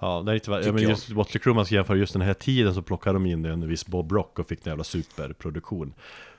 Ja, 0.00 0.22
det 0.26 0.32
är 0.32 0.34
inte, 0.34 0.50
ja, 0.50 0.72
men 0.72 0.82
just 0.82 1.08
Motley 1.10 1.40
Crue, 1.40 1.54
man 1.54 1.66
ska 1.66 1.74
jämföra 1.74 1.96
just 1.96 2.12
den 2.12 2.22
här 2.22 2.34
tiden 2.34 2.74
så 2.74 2.82
plockade 2.82 3.16
de 3.16 3.26
in 3.26 3.44
en 3.44 3.68
viss 3.68 3.86
Bob 3.86 4.12
Rock 4.12 4.38
och 4.38 4.48
fick 4.48 4.66
en 4.66 4.70
jävla 4.70 4.84
superproduktion. 4.84 5.94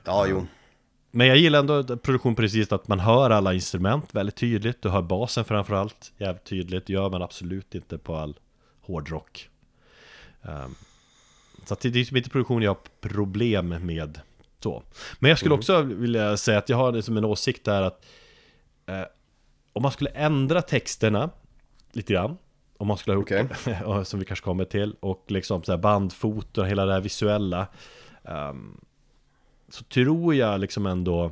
Ja, 0.05 0.27
jo. 0.27 0.47
Men 1.11 1.27
jag 1.27 1.38
gillar 1.38 1.59
ändå 1.59 1.97
produktion 1.97 2.36
precis 2.36 2.71
att 2.71 2.88
man 2.88 2.99
hör 2.99 3.30
alla 3.30 3.53
instrument 3.53 4.15
väldigt 4.15 4.36
tydligt. 4.36 4.82
Du 4.82 4.89
hör 4.89 5.01
basen 5.01 5.45
framförallt 5.45 6.11
jävligt 6.17 6.43
tydligt. 6.43 6.86
Det 6.86 6.93
gör 6.93 7.09
man 7.09 7.21
absolut 7.21 7.75
inte 7.75 7.97
på 7.97 8.15
all 8.15 8.39
hårdrock. 8.82 9.49
Um, 10.41 10.75
så 11.70 11.74
att 11.74 11.80
det 11.80 11.88
är 11.88 11.91
typ 11.91 12.15
inte 12.15 12.30
produktion 12.30 12.61
jag 12.61 12.72
har 12.72 12.80
problem 13.09 13.67
med 13.86 14.20
så. 14.59 14.84
Men 15.20 15.30
jag 15.30 15.39
skulle 15.39 15.53
också 15.53 15.82
vilja 15.82 16.38
säga 16.38 16.57
att 16.57 16.70
jag 16.70 16.78
har 16.78 16.91
det 16.91 17.03
som 17.03 17.17
en 17.17 17.26
åsikt 17.26 17.65
där 17.65 17.82
att 17.82 18.05
eh, 18.86 19.03
om 19.74 19.84
man 19.84 19.91
skulle 19.91 20.09
ändra 20.09 20.61
texterna 20.61 21.30
lite 21.91 22.13
grann 22.13 22.38
om 22.78 22.88
man 22.88 22.97
skulle 22.97 23.15
ha 23.15 23.22
gjort 23.22 23.30
det, 23.30 24.05
som 24.05 24.20
vi 24.20 24.26
kanske 24.26 24.45
kommer 24.45 24.65
till 24.65 24.95
och 24.99 25.26
liksom 25.28 25.63
så 25.63 25.72
här 25.72 25.80
bandfoton, 25.80 26.65
hela 26.65 26.86
det 26.86 26.93
här 26.93 27.01
visuella 27.01 27.67
ehm, 28.24 28.78
så 29.70 29.84
tror 29.84 30.36
jag 30.36 30.59
liksom 30.59 30.86
ändå 30.86 31.32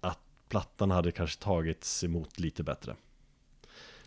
att 0.00 0.18
plattan 0.48 0.90
hade 0.90 1.12
kanske 1.12 1.42
tagits 1.42 2.04
emot 2.04 2.40
lite 2.40 2.62
bättre. 2.62 2.96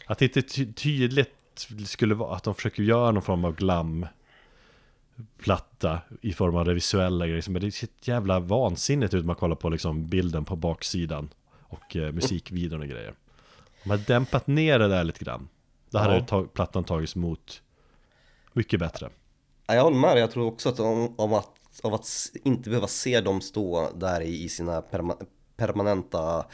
Att 0.05 0.17
det 0.17 0.25
inte 0.25 0.41
ty- 0.41 0.73
tydligt 0.73 1.67
skulle 1.85 2.15
vara 2.15 2.35
att 2.35 2.43
de 2.43 2.55
försöker 2.55 2.83
göra 2.83 3.11
någon 3.11 3.23
form 3.23 3.45
av 3.45 3.55
glam 3.55 4.07
platta 5.37 6.01
i 6.21 6.33
form 6.33 6.55
av 6.55 6.65
det 6.65 6.73
visuella 6.73 7.27
grejer. 7.27 7.49
Men 7.49 7.61
det 7.61 7.71
ser 7.71 7.89
jävla 8.01 8.39
vansinnigt 8.39 9.13
ut 9.13 9.25
man 9.25 9.35
kollar 9.35 9.55
på 9.55 9.69
liksom 9.69 10.05
bilden 10.07 10.45
på 10.45 10.55
baksidan 10.55 11.29
och 11.61 11.95
eh, 11.95 12.11
musikvideon 12.11 12.81
och 12.81 12.87
grejer. 12.87 13.13
Man 13.83 13.91
hade 13.91 14.13
dämpat 14.13 14.47
ner 14.47 14.79
det 14.79 14.87
där 14.87 15.03
lite 15.03 15.23
grann, 15.25 15.49
då 15.89 15.97
hade 15.99 16.15
Ja. 16.15 16.25
tag- 16.25 16.53
plattan 16.53 16.83
tagits 16.83 17.15
emot 17.15 17.61
mycket 18.53 18.79
bättre. 18.79 19.09
Ja, 19.67 19.75
jag 19.75 19.83
håller 19.83 19.97
med 19.97 20.17
jag 20.17 20.31
tror 20.31 20.45
också 20.45 20.69
att 20.69 20.79
om, 20.79 21.15
om 21.17 21.33
att, 21.33 21.49
av 21.83 21.93
att 21.93 22.07
inte 22.43 22.69
behöva 22.69 22.87
se 22.87 23.21
dem 23.21 23.41
stå 23.41 23.91
där 23.95 24.21
i, 24.21 24.43
i 24.43 24.49
sina 24.49 24.81
perma, 24.81 25.15
permanenta, 25.57 26.45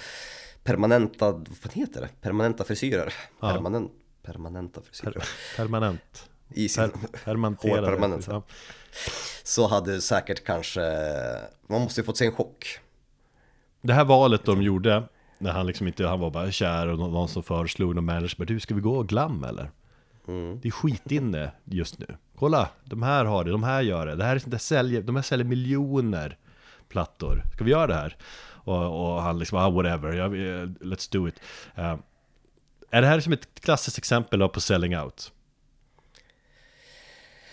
permanenta, 0.64 1.32
vad 1.32 1.74
heter 1.74 2.02
det? 2.02 2.10
Permanenta 2.22 2.64
frisyrer. 2.64 3.14
Ja. 3.40 3.52
Permanent, 3.54 3.92
permanenta 4.24 4.82
frisyrer. 4.82 5.12
Per- 5.12 5.24
permanent. 5.58 6.30
I 6.54 6.70
sin. 6.70 6.92
Hårpermanent. 7.82 8.28
Ja. 8.28 8.44
så 9.44 9.68
hade 9.68 10.02
säkert 10.02 10.44
kanske, 10.46 10.82
man 11.70 11.82
måste 11.82 12.02
ju 12.02 12.06
fått 12.06 12.18
sig 12.18 12.28
en 12.28 12.34
chock. 12.34 12.80
Det 13.82 13.94
här 13.94 14.06
valet 14.06 14.46
de 14.46 14.62
gjorde 14.62 15.04
När 15.38 15.52
han 15.52 15.68
liksom 15.68 15.88
inte, 15.88 16.08
han 16.08 16.20
var 16.20 16.30
bara 16.32 16.52
kär 16.52 16.88
och 16.88 17.00
någon, 17.00 17.28
som 17.30 17.44
föreslog 17.44 17.96
någon 17.96 18.06
manager 18.06 18.36
bara, 18.38 18.46
Du, 18.46 18.60
ska 18.60 18.76
vi 18.76 18.82
gå 18.82 19.04
glam 19.04 19.44
eller? 19.44 19.72
Det 20.62 20.68
är 20.68 20.72
skitinne 20.72 21.52
just 21.64 22.00
nu 22.00 22.18
Kolla, 22.40 22.70
de 22.84 23.04
här 23.04 23.26
har 23.26 23.44
det, 23.44 23.52
de 23.52 23.64
här 23.64 23.82
gör 23.82 24.06
det 24.06 24.16
Det 24.16 24.24
här 24.24 24.36
är 24.36 24.40
sånt 24.40 24.52
där 24.52 24.58
säljer, 24.58 25.02
de 25.02 25.16
här 25.16 25.24
säljer 25.24 25.46
miljoner 25.48 26.38
plattor 26.90 27.44
Ska 27.56 27.64
vi 27.64 27.72
göra 27.72 27.88
det 27.88 27.94
här? 27.96 28.18
Och, 28.50 29.16
och 29.16 29.22
han 29.22 29.40
liksom, 29.40 29.58
ah, 29.58 29.70
whatever, 29.70 30.28
vi- 30.30 30.66
let's 30.86 31.12
do 31.12 31.28
it 31.28 31.36
Eh, 31.76 31.96
Är 32.90 33.02
det 33.02 33.08
här 33.08 33.20
som 33.20 33.34
ett 33.34 33.48
klassiskt 33.62 33.98
exempel 33.98 34.50
på 34.50 34.62
selling 34.62 34.98
out? 34.98 35.32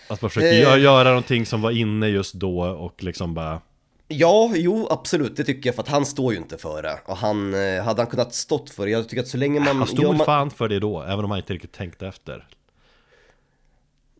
Att 0.07 0.21
man 0.21 0.29
försöker 0.29 0.47
Eh. 0.75 0.81
göra, 0.83 1.09
någonting 1.09 1.45
som 1.45 1.61
var 1.61 1.71
inne 1.71 2.07
just 2.07 2.33
då 2.33 2.59
och 2.59 3.03
liksom 3.03 3.33
bara 3.33 3.61
Ja, 4.07 4.51
jo, 4.55 4.87
absolut, 4.91 5.35
det 5.37 5.43
tycker 5.43 5.67
jag 5.69 5.75
för 5.75 5.81
att 5.83 5.89
han 5.89 6.05
står 6.05 6.33
ju 6.33 6.39
inte 6.39 6.57
för 6.57 6.83
det. 6.83 6.99
Och 7.05 7.17
han, 7.17 7.53
eh, 7.53 7.83
hade 7.83 8.01
han 8.01 8.07
kunnat 8.11 8.33
stått 8.33 8.69
för 8.69 8.85
det, 8.85 8.91
jag 8.91 9.09
tycker 9.09 9.21
att 9.23 9.27
så 9.27 9.37
länge 9.37 9.59
man... 9.59 9.77
Han 9.77 9.87
stod 9.87 10.15
man, 10.15 10.25
fan 10.25 10.51
för 10.51 10.69
det 10.69 10.79
då, 10.79 11.01
även 11.03 11.25
om 11.25 11.31
han 11.31 11.39
inte 11.39 11.53
riktigt 11.53 11.71
tänkte 11.71 12.07
efter 12.07 12.47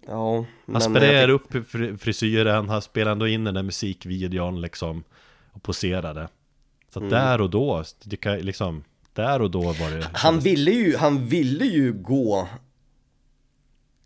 Ja, 0.07 0.45
Han 0.73 0.95
jag 1.03 1.29
upp 1.29 1.53
fri- 1.69 1.97
frisyren, 1.97 2.69
han 2.69 2.81
spelade 2.81 3.11
ändå 3.11 3.27
in 3.27 3.43
den 3.43 3.53
där 3.53 3.63
musikvideon 3.63 4.61
liksom 4.61 5.03
Och 5.53 5.63
poserade 5.63 6.27
Så 6.93 6.99
Mm. 6.99 7.11
där 7.11 7.41
och 7.41 7.49
då, 7.49 7.83
det 8.03 8.17
kan 8.17 8.37
liksom 8.39 8.83
Där 9.13 9.41
och 9.41 9.51
då 9.51 9.61
var 9.61 9.97
det 9.97 10.07
Han 10.13 10.39
ville 10.39 10.71
ju, 10.71 10.97
han 10.97 11.25
ville 11.27 11.65
ju 11.65 11.93
gå 11.93 12.47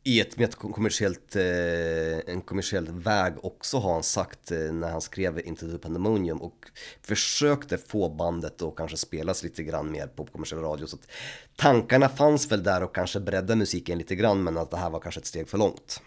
i 0.03 0.21
ett 0.21 0.37
mer 0.37 0.47
kommersiellt, 0.47 1.35
eh, 1.35 2.33
en 2.33 2.41
kommersiell 2.41 2.87
väg 2.91 3.33
också 3.41 3.77
har 3.77 3.93
han 3.93 4.03
sagt 4.03 4.51
eh, 4.51 4.57
när 4.57 4.91
han 4.91 5.01
skrev 5.01 5.39
Into 5.39 5.71
the 5.71 5.77
Pandemonium 5.77 6.41
och 6.41 6.65
försökte 7.01 7.77
få 7.77 8.09
bandet 8.09 8.61
att 8.61 8.75
kanske 8.75 8.97
spelas 8.97 9.43
lite 9.43 9.63
grann 9.63 9.91
mer 9.91 10.07
på 10.07 10.25
kommersiell 10.25 10.61
radio. 10.61 10.85
Så 10.85 10.95
att 10.95 11.07
tankarna 11.55 12.09
fanns 12.09 12.51
väl 12.51 12.63
där 12.63 12.83
och 12.83 12.95
kanske 12.95 13.19
bredda 13.19 13.55
musiken 13.55 13.97
lite 13.97 14.15
grann 14.15 14.43
men 14.43 14.57
att 14.57 14.71
det 14.71 14.77
här 14.77 14.89
var 14.89 14.99
kanske 14.99 15.19
ett 15.19 15.25
steg 15.25 15.49
för 15.49 15.57
långt. 15.57 16.01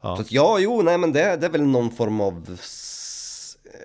Ja. 0.00 0.16
Så 0.16 0.22
att 0.22 0.32
ja, 0.32 0.58
jo, 0.58 0.82
nej 0.82 0.98
men 0.98 1.12
det, 1.12 1.36
det 1.36 1.46
är 1.46 1.50
väl 1.50 1.62
någon 1.62 1.90
form 1.90 2.20
av 2.20 2.60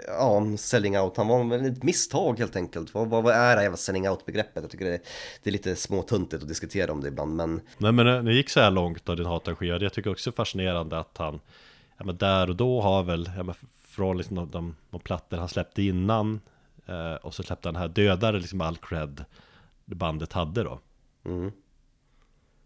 ja, 0.08 0.58
selling 0.58 1.00
out. 1.00 1.18
Han 1.18 1.28
var 1.28 1.44
väl 1.44 1.66
ett 1.66 1.84
misstag 1.84 2.40
helt 2.40 2.56
enkelt. 2.56 2.94
Vad, 2.94 3.10
vad, 3.10 3.24
vad 3.24 3.34
är 3.34 3.50
det 3.50 3.56
här 3.56 3.62
jävla 3.62 3.78
selling 3.78 4.10
out 4.10 4.26
begreppet? 4.26 4.64
Jag 4.64 4.72
tycker 4.72 4.86
det, 4.86 5.00
det 5.44 5.50
är 5.50 5.52
lite 5.52 5.76
småtuntigt 5.76 6.44
att 6.44 6.50
diskutera 6.50 6.92
om 6.92 7.02
det 7.02 7.08
ibland 7.08 7.36
men 7.36 7.62
Nej 7.78 7.92
men 7.92 8.26
det 8.26 8.34
gick 8.34 8.50
så 8.50 8.60
här 8.60 8.72
långt 8.72 9.06
då 9.06 9.16
din 9.16 9.26
hatarskiva, 9.26 9.78
jag 9.78 9.94
tycker 9.94 10.12
också 10.12 10.32
fascinerande 10.32 11.00
att 11.00 11.18
han 11.18 11.40
ja, 11.98 12.06
men 12.06 12.18
Där 12.18 12.50
och 12.50 12.56
då 12.56 12.82
har 12.82 13.04
väl, 13.04 13.32
ja, 13.38 13.44
men 13.44 13.56
från 13.88 14.18
liksom 14.18 14.36
de, 14.36 14.50
de, 14.52 14.76
de 14.90 15.00
plattor 15.00 15.38
han 15.38 15.50
släppte 15.50 15.82
innan 15.84 16.40
eh, 16.86 17.14
Och 17.14 17.34
så 17.34 17.44
släppte 17.44 17.68
han 17.68 17.76
här 17.76 17.88
dödare 17.88 18.40
liksom 18.40 18.62
all 18.62 18.78
cred 18.78 19.26
bandet 19.86 20.34
hade 20.34 20.64
då 20.64 20.80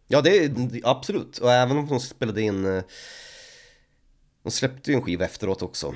Ja, 0.07 0.21
det 0.21 0.37
är 0.45 0.51
absolut. 0.83 1.37
Och 1.37 1.51
även 1.51 1.77
om 1.77 1.87
de 1.87 1.99
spelade 1.99 2.41
in... 2.41 2.65
eh, 2.65 2.83
De 4.43 4.51
släppte 4.51 4.91
ju 4.91 4.95
en 4.97 5.01
skiva 5.03 5.25
efteråt 5.25 5.61
också. 5.61 5.93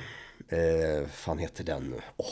Eh, 0.48 1.08
fan 1.08 1.38
heter 1.38 1.64
den 1.64 1.82
nu? 1.82 2.00
Åh. 2.16 2.26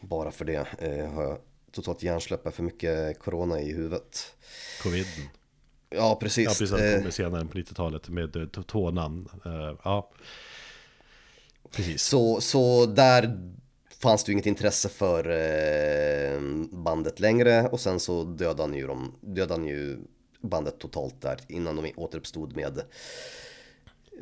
Bara 0.00 0.30
för 0.30 0.44
det 0.44 0.66
eh, 0.78 1.10
har 1.10 1.22
jag 1.22 1.38
totalt 1.72 2.02
hjärnsläpp 2.02 2.54
för 2.54 2.62
mycket 2.62 3.18
corona 3.18 3.60
i 3.60 3.72
huvudet. 3.72 4.34
Covid 4.82 5.06
Ja, 5.90 6.18
precis. 6.20 6.44
Ja 6.44 6.50
precis, 6.50 6.70
det 6.70 6.92
Eh, 6.92 6.98
kommer 6.98 7.10
senare 7.10 7.44
på 7.44 7.58
90-talet 7.58 8.08
med 8.08 8.36
eh, 8.36 8.46
t- 8.46 8.60
tånamn 8.66 9.28
eh, 9.44 9.76
Ja 9.84 10.10
Precis 11.70 12.02
så, 12.02 12.40
så 12.40 12.86
där 12.86 13.50
fanns 13.98 14.24
det 14.24 14.30
ju 14.30 14.32
inget 14.32 14.46
intresse 14.46 14.88
för 14.88 15.24
bandet 16.76 17.20
längre 17.20 17.68
och 17.68 17.80
sen 17.80 18.00
så 18.00 18.24
dödade 18.24 18.62
han 18.62 18.74
ju, 18.74 18.86
dem, 18.86 19.14
dödade 19.20 19.54
han 19.60 19.68
ju 19.68 19.98
bandet 20.40 20.78
totalt 20.78 21.20
där 21.22 21.38
innan 21.48 21.76
de 21.76 21.92
återuppstod 21.96 22.56
med 22.56 22.80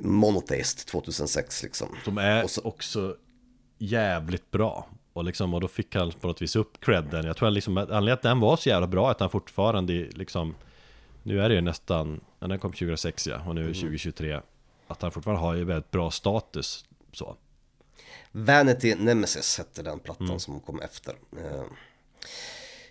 Monotheist 0.01 0.89
2006 0.89 1.63
liksom. 1.63 1.97
De 2.05 2.19
är 2.19 2.47
så- 2.47 2.61
också 2.65 3.17
jävligt 3.79 4.51
bra. 4.51 4.89
Och, 5.13 5.25
liksom, 5.25 5.55
och 5.55 5.61
då 5.61 5.69
fick 5.69 5.95
han 5.95 6.13
på 6.13 6.27
något 6.27 6.43
vis 6.43 6.57
upp 6.57 6.81
credden. 6.81 7.27
Jag 7.27 7.37
tror 7.37 7.49
att 7.49 7.55
liksom, 7.55 7.77
anledningen 7.79 8.13
att 8.13 8.23
den 8.23 8.41
var 8.41 8.57
så 8.57 8.69
jävla 8.69 8.87
bra 8.87 9.11
att 9.11 9.21
han 9.21 9.31
fortfarande 9.31 9.93
liksom 9.93 10.55
Nu 11.23 11.41
är 11.41 11.49
det 11.49 11.55
ju 11.55 11.61
nästan, 11.61 12.21
ja, 12.39 12.47
den 12.47 12.59
kom 12.59 12.73
2006 12.73 13.27
ja, 13.27 13.41
och 13.47 13.55
nu 13.55 13.65
är 13.65 13.69
det 13.69 13.75
2023 13.75 14.41
Att 14.87 15.03
han 15.03 15.11
fortfarande 15.11 15.41
har 15.43 15.55
ju 15.55 15.65
väldigt 15.65 15.91
bra 15.91 16.11
status 16.11 16.85
så. 17.13 17.37
Vanity 18.33 18.95
Nemesis 18.95 19.59
hette 19.59 19.83
den 19.83 19.99
plattan 19.99 20.41
som 20.41 20.61
kom 20.61 20.81
efter. 20.81 21.15
Eh, 21.39 21.63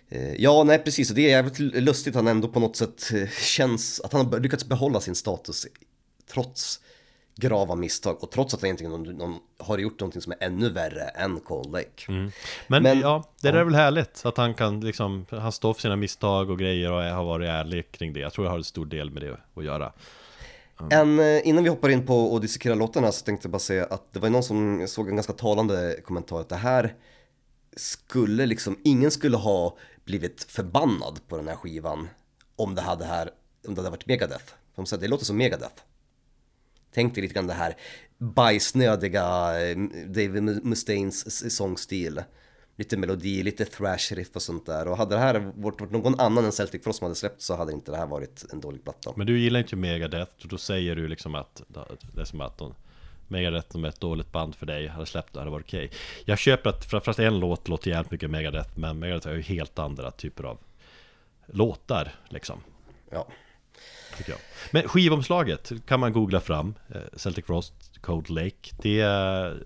eh, 0.08 0.34
Ja, 0.34 0.64
nej 0.64 0.78
precis, 0.78 1.10
och 1.10 1.16
det 1.16 1.22
är 1.22 1.30
jävligt 1.30 1.58
lustigt 1.58 2.16
att 2.16 2.24
han 2.24 2.26
ändå 2.26 2.48
på 2.48 2.60
något 2.60 2.76
sätt 2.76 3.12
eh, 3.14 3.28
känns 3.28 4.00
att 4.00 4.12
han 4.12 4.26
har 4.26 4.40
lyckats 4.40 4.64
behålla 4.64 5.00
sin 5.00 5.14
status 5.14 5.66
trots 6.32 6.80
grava 7.36 7.74
misstag 7.74 8.22
och 8.22 8.30
trots 8.30 8.54
att 8.54 8.60
han 8.60 8.66
egentligen 8.66 8.92
någon, 8.92 9.16
någon, 9.16 9.38
har 9.58 9.78
gjort 9.78 10.00
någonting 10.00 10.22
som 10.22 10.32
är 10.32 10.36
ännu 10.40 10.68
värre 10.70 11.02
än 11.02 11.40
Cold 11.40 11.72
Lake. 11.72 12.30
Men, 12.66 12.82
Men- 12.82 13.00
ja, 13.00 13.24
det 13.40 13.50
där 13.50 13.58
är 13.58 13.64
väl 13.64 13.74
härligt 13.74 14.26
att 14.26 14.36
han 14.36 14.54
kan 14.54 14.80
liksom 14.80 15.26
Han 15.30 15.52
står 15.52 15.74
för 15.74 15.80
sina 15.80 15.96
misstag 15.96 16.50
och 16.50 16.58
grejer 16.58 16.92
och 16.92 17.02
har 17.02 17.24
varit 17.24 17.48
ärlig 17.48 17.92
kring 17.92 18.12
det 18.12 18.20
Jag 18.20 18.32
tror 18.32 18.44
det 18.44 18.50
har 18.50 18.58
en 18.58 18.64
stor 18.64 18.86
del 18.86 19.10
med 19.10 19.22
det 19.22 19.36
att 19.54 19.64
göra 19.64 19.92
En, 20.90 21.18
eh, 21.18 21.48
innan 21.48 21.64
vi 21.64 21.70
hoppar 21.70 21.88
in 21.88 22.06
på 22.06 22.24
och 22.24 22.40
dissekera 22.40 22.74
låtarna 22.74 23.12
så 23.12 23.24
tänkte 23.24 23.46
jag 23.46 23.52
bara 23.52 23.58
säga 23.58 23.84
att 23.84 24.12
det 24.12 24.18
var 24.18 24.30
någon 24.30 24.42
som 24.42 24.86
såg 24.88 25.08
en 25.08 25.16
ganska 25.16 25.32
talande 25.32 25.96
kommentar 26.04 26.40
att 26.40 26.48
det 26.48 26.56
här 26.56 26.94
skulle 27.76 28.46
liksom, 28.46 28.78
ingen 28.84 29.10
skulle 29.10 29.36
ha 29.36 29.76
blivit 30.04 30.44
förbannad 30.48 31.20
på 31.28 31.36
den 31.36 31.48
här 31.48 31.56
skivan 31.56 32.08
om 32.56 32.74
det 32.74 32.82
hade, 32.82 33.04
här, 33.04 33.30
om 33.68 33.74
det 33.74 33.80
hade 33.80 33.90
varit 33.90 34.06
Megadeth. 34.06 34.44
För 34.44 34.82
de 34.82 34.86
säger 34.86 35.00
det 35.00 35.08
låter 35.08 35.24
som 35.24 35.36
Megadeth. 35.36 35.82
Tänk 36.96 37.14
dig 37.14 37.22
lite 37.22 37.34
grann 37.34 37.46
det 37.46 37.52
här 37.54 37.74
bajsnödiga 38.18 39.22
eh, 39.68 39.76
David 40.06 40.42
Mustaines 40.64 41.26
s- 41.26 41.56
sångstil. 41.56 42.22
Lite 42.76 42.96
melodi, 42.96 43.42
lite 43.42 43.64
thrash 43.64 44.12
riff 44.14 44.28
och 44.36 44.42
sånt 44.42 44.66
där. 44.66 44.88
Och 44.88 44.96
hade 44.96 45.14
det 45.14 45.20
här 45.20 45.52
varit 45.56 45.80
någon 45.90 46.20
annan 46.20 46.44
än 46.44 46.52
Celtic 46.52 46.82
Frost 46.84 46.98
som 46.98 47.04
hade 47.04 47.14
släppt 47.14 47.42
så 47.42 47.56
hade 47.56 47.72
inte 47.72 47.90
det 47.90 47.96
här 47.96 48.06
varit 48.06 48.44
en 48.52 48.60
dålig 48.60 48.84
platta. 48.84 49.12
Men 49.16 49.26
du 49.26 49.38
gillar 49.38 49.60
inte 49.60 49.76
Megadeth, 49.76 50.32
och 50.42 50.48
då 50.48 50.58
säger 50.58 50.96
du 50.96 51.08
liksom 51.08 51.34
att 51.34 51.62
Det 52.14 52.20
är 52.20 52.24
som 52.24 52.40
att 52.40 52.58
de, 52.58 52.74
Megadeth 53.28 53.70
som 53.72 53.84
är 53.84 53.88
ett 53.88 54.00
dåligt 54.00 54.32
band 54.32 54.54
för 54.54 54.66
dig, 54.66 54.86
hade 54.86 55.06
släppt 55.06 55.32
det 55.32 55.38
hade 55.38 55.50
varit 55.50 55.66
okej 55.66 55.90
Jag 56.24 56.38
köper 56.38 56.70
att 56.70 56.84
framförallt 56.84 57.18
en 57.18 57.38
låt 57.40 57.68
låter 57.68 57.90
jävligt 57.90 58.10
mycket 58.10 58.30
Megadeth 58.30 58.78
Men 58.78 58.98
Megadeth 58.98 59.26
har 59.28 59.34
ju 59.34 59.40
helt 59.42 59.78
andra 59.78 60.10
typer 60.10 60.44
av 60.44 60.58
Låtar 61.46 62.14
liksom 62.28 62.60
Ja 63.10 63.26
tycker 64.16 64.30
jag. 64.30 64.40
Men 64.70 64.88
skivomslaget 64.88 65.72
kan 65.86 66.00
man 66.00 66.12
googla 66.12 66.40
fram. 66.40 66.74
Eh, 66.94 67.00
Celtic 67.16 67.46
Frost, 67.46 67.74
Cold 68.00 68.30
Lake. 68.30 68.74
Det 68.82 69.00
är... 69.00 69.64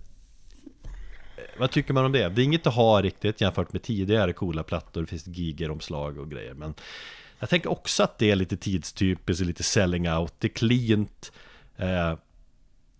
Vad 1.59 1.70
tycker 1.70 1.94
man 1.94 2.05
om 2.05 2.12
det? 2.12 2.28
Det 2.28 2.42
är 2.42 2.44
inget 2.44 2.66
att 2.66 2.74
ha 2.74 3.03
riktigt 3.03 3.40
jämfört 3.40 3.72
med 3.72 3.82
tidigare 3.82 4.32
coola 4.32 4.62
plattor. 4.62 5.01
Det 5.01 5.07
finns 5.07 5.26
gigeromslag 5.26 6.18
och 6.18 6.30
grejer. 6.30 6.55
Men 6.55 6.74
jag 7.38 7.48
tänker 7.48 7.70
också 7.70 8.03
att 8.03 8.18
det 8.18 8.30
är 8.30 8.36
lite 8.36 8.57
tidstypiskt 8.57 9.46
lite 9.46 9.62
selling 9.62 10.11
out. 10.11 10.34
Det 10.38 10.46
är 10.46 10.53
cleant. 10.53 11.32
Eh, 11.76 12.14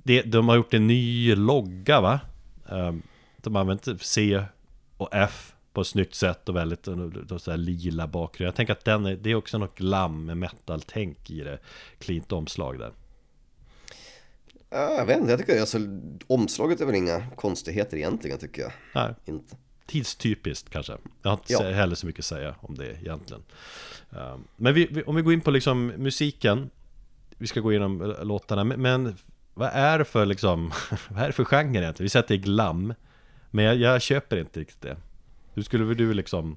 det, 0.03 0.23
De 0.23 0.49
har 0.49 0.57
gjort 0.57 0.75
en 0.75 0.87
ny 0.87 1.35
logga 1.35 2.01
va? 2.01 2.21
De 3.37 3.55
har 3.55 3.61
använt 3.61 3.89
C 4.01 4.45
och 4.97 5.09
F 5.13 5.55
på 5.73 5.81
ett 5.81 5.87
snyggt 5.87 6.15
sätt 6.15 6.49
och 6.49 6.57
väldigt 6.57 6.89
och 7.31 7.41
så 7.41 7.51
här 7.51 7.59
lila 7.59 8.07
bakgrund. 8.07 8.47
Jag 8.49 8.55
tänker 8.55 8.73
att 8.73 8.85
den 8.85 9.07
är, 9.07 9.17
det 9.17 9.31
är 9.31 9.35
också 9.35 9.59
något 9.59 9.75
glam 9.79 10.25
med 10.25 10.37
metal-tänk 10.37 11.31
i 11.31 11.41
det. 11.41 11.59
Cleant 11.99 12.33
omslag 12.33 12.79
där. 12.79 12.93
Ja, 14.71 14.95
jag 14.95 15.07
vet 15.07 15.19
inte, 15.19 15.31
jag 15.31 15.39
tycker 15.41 15.61
alltså, 15.61 15.79
omslaget 16.27 16.81
är 16.81 16.87
väl 16.87 16.95
inga 16.95 17.27
konstigheter 17.37 17.97
egentligen 17.97 18.39
tycker 18.39 18.63
jag. 18.63 18.73
Nej, 18.95 19.15
Inte. 19.25 19.57
tidstypiskt 19.87 20.71
kanske. 20.71 20.93
Jag 21.23 21.31
har 21.31 21.37
inte 21.37 21.53
Ja. 21.53 21.71
heller 21.71 21.95
så 21.95 22.07
mycket 22.07 22.19
att 22.19 22.25
säga 22.25 22.55
om 22.61 22.75
det 22.75 22.87
egentligen. 22.91 23.43
Um, 24.11 24.45
Men 24.57 24.75
vi, 24.75 25.03
om 25.07 25.17
vi 25.17 25.23
går 25.23 25.33
in 25.33 25.41
på 25.41 25.51
liksom 25.51 25.87
musiken. 25.87 26.71
Vi 27.39 27.47
ska 27.47 27.61
gå 27.61 27.73
igenom 27.73 28.03
eh, 28.11 28.25
låtarna. 28.25 28.65
Men, 28.65 28.81
men 28.83 29.17
vad 29.55 29.71
är 29.73 29.99
det 29.99 30.05
för 30.05 30.27
liksom, 30.27 30.73
vad 31.11 31.23
är 31.23 31.27
det 31.27 31.33
för 31.33 31.45
genre 31.45 31.79
egentligen? 31.79 32.05
Vi 32.05 32.09
säger 32.09 32.23
att 32.23 32.29
det 32.29 32.35
är 32.35 32.39
glam. 32.39 32.95
Men 33.51 33.65
jag, 33.65 33.77
jag 33.77 34.03
köper 34.03 34.37
inte 34.37 34.61
riktigt 34.61 34.81
det. 34.81 34.97
Hur 35.55 35.63
skulle 35.63 35.85
väl 35.85 35.97
du 35.97 36.15
liksom 36.15 36.57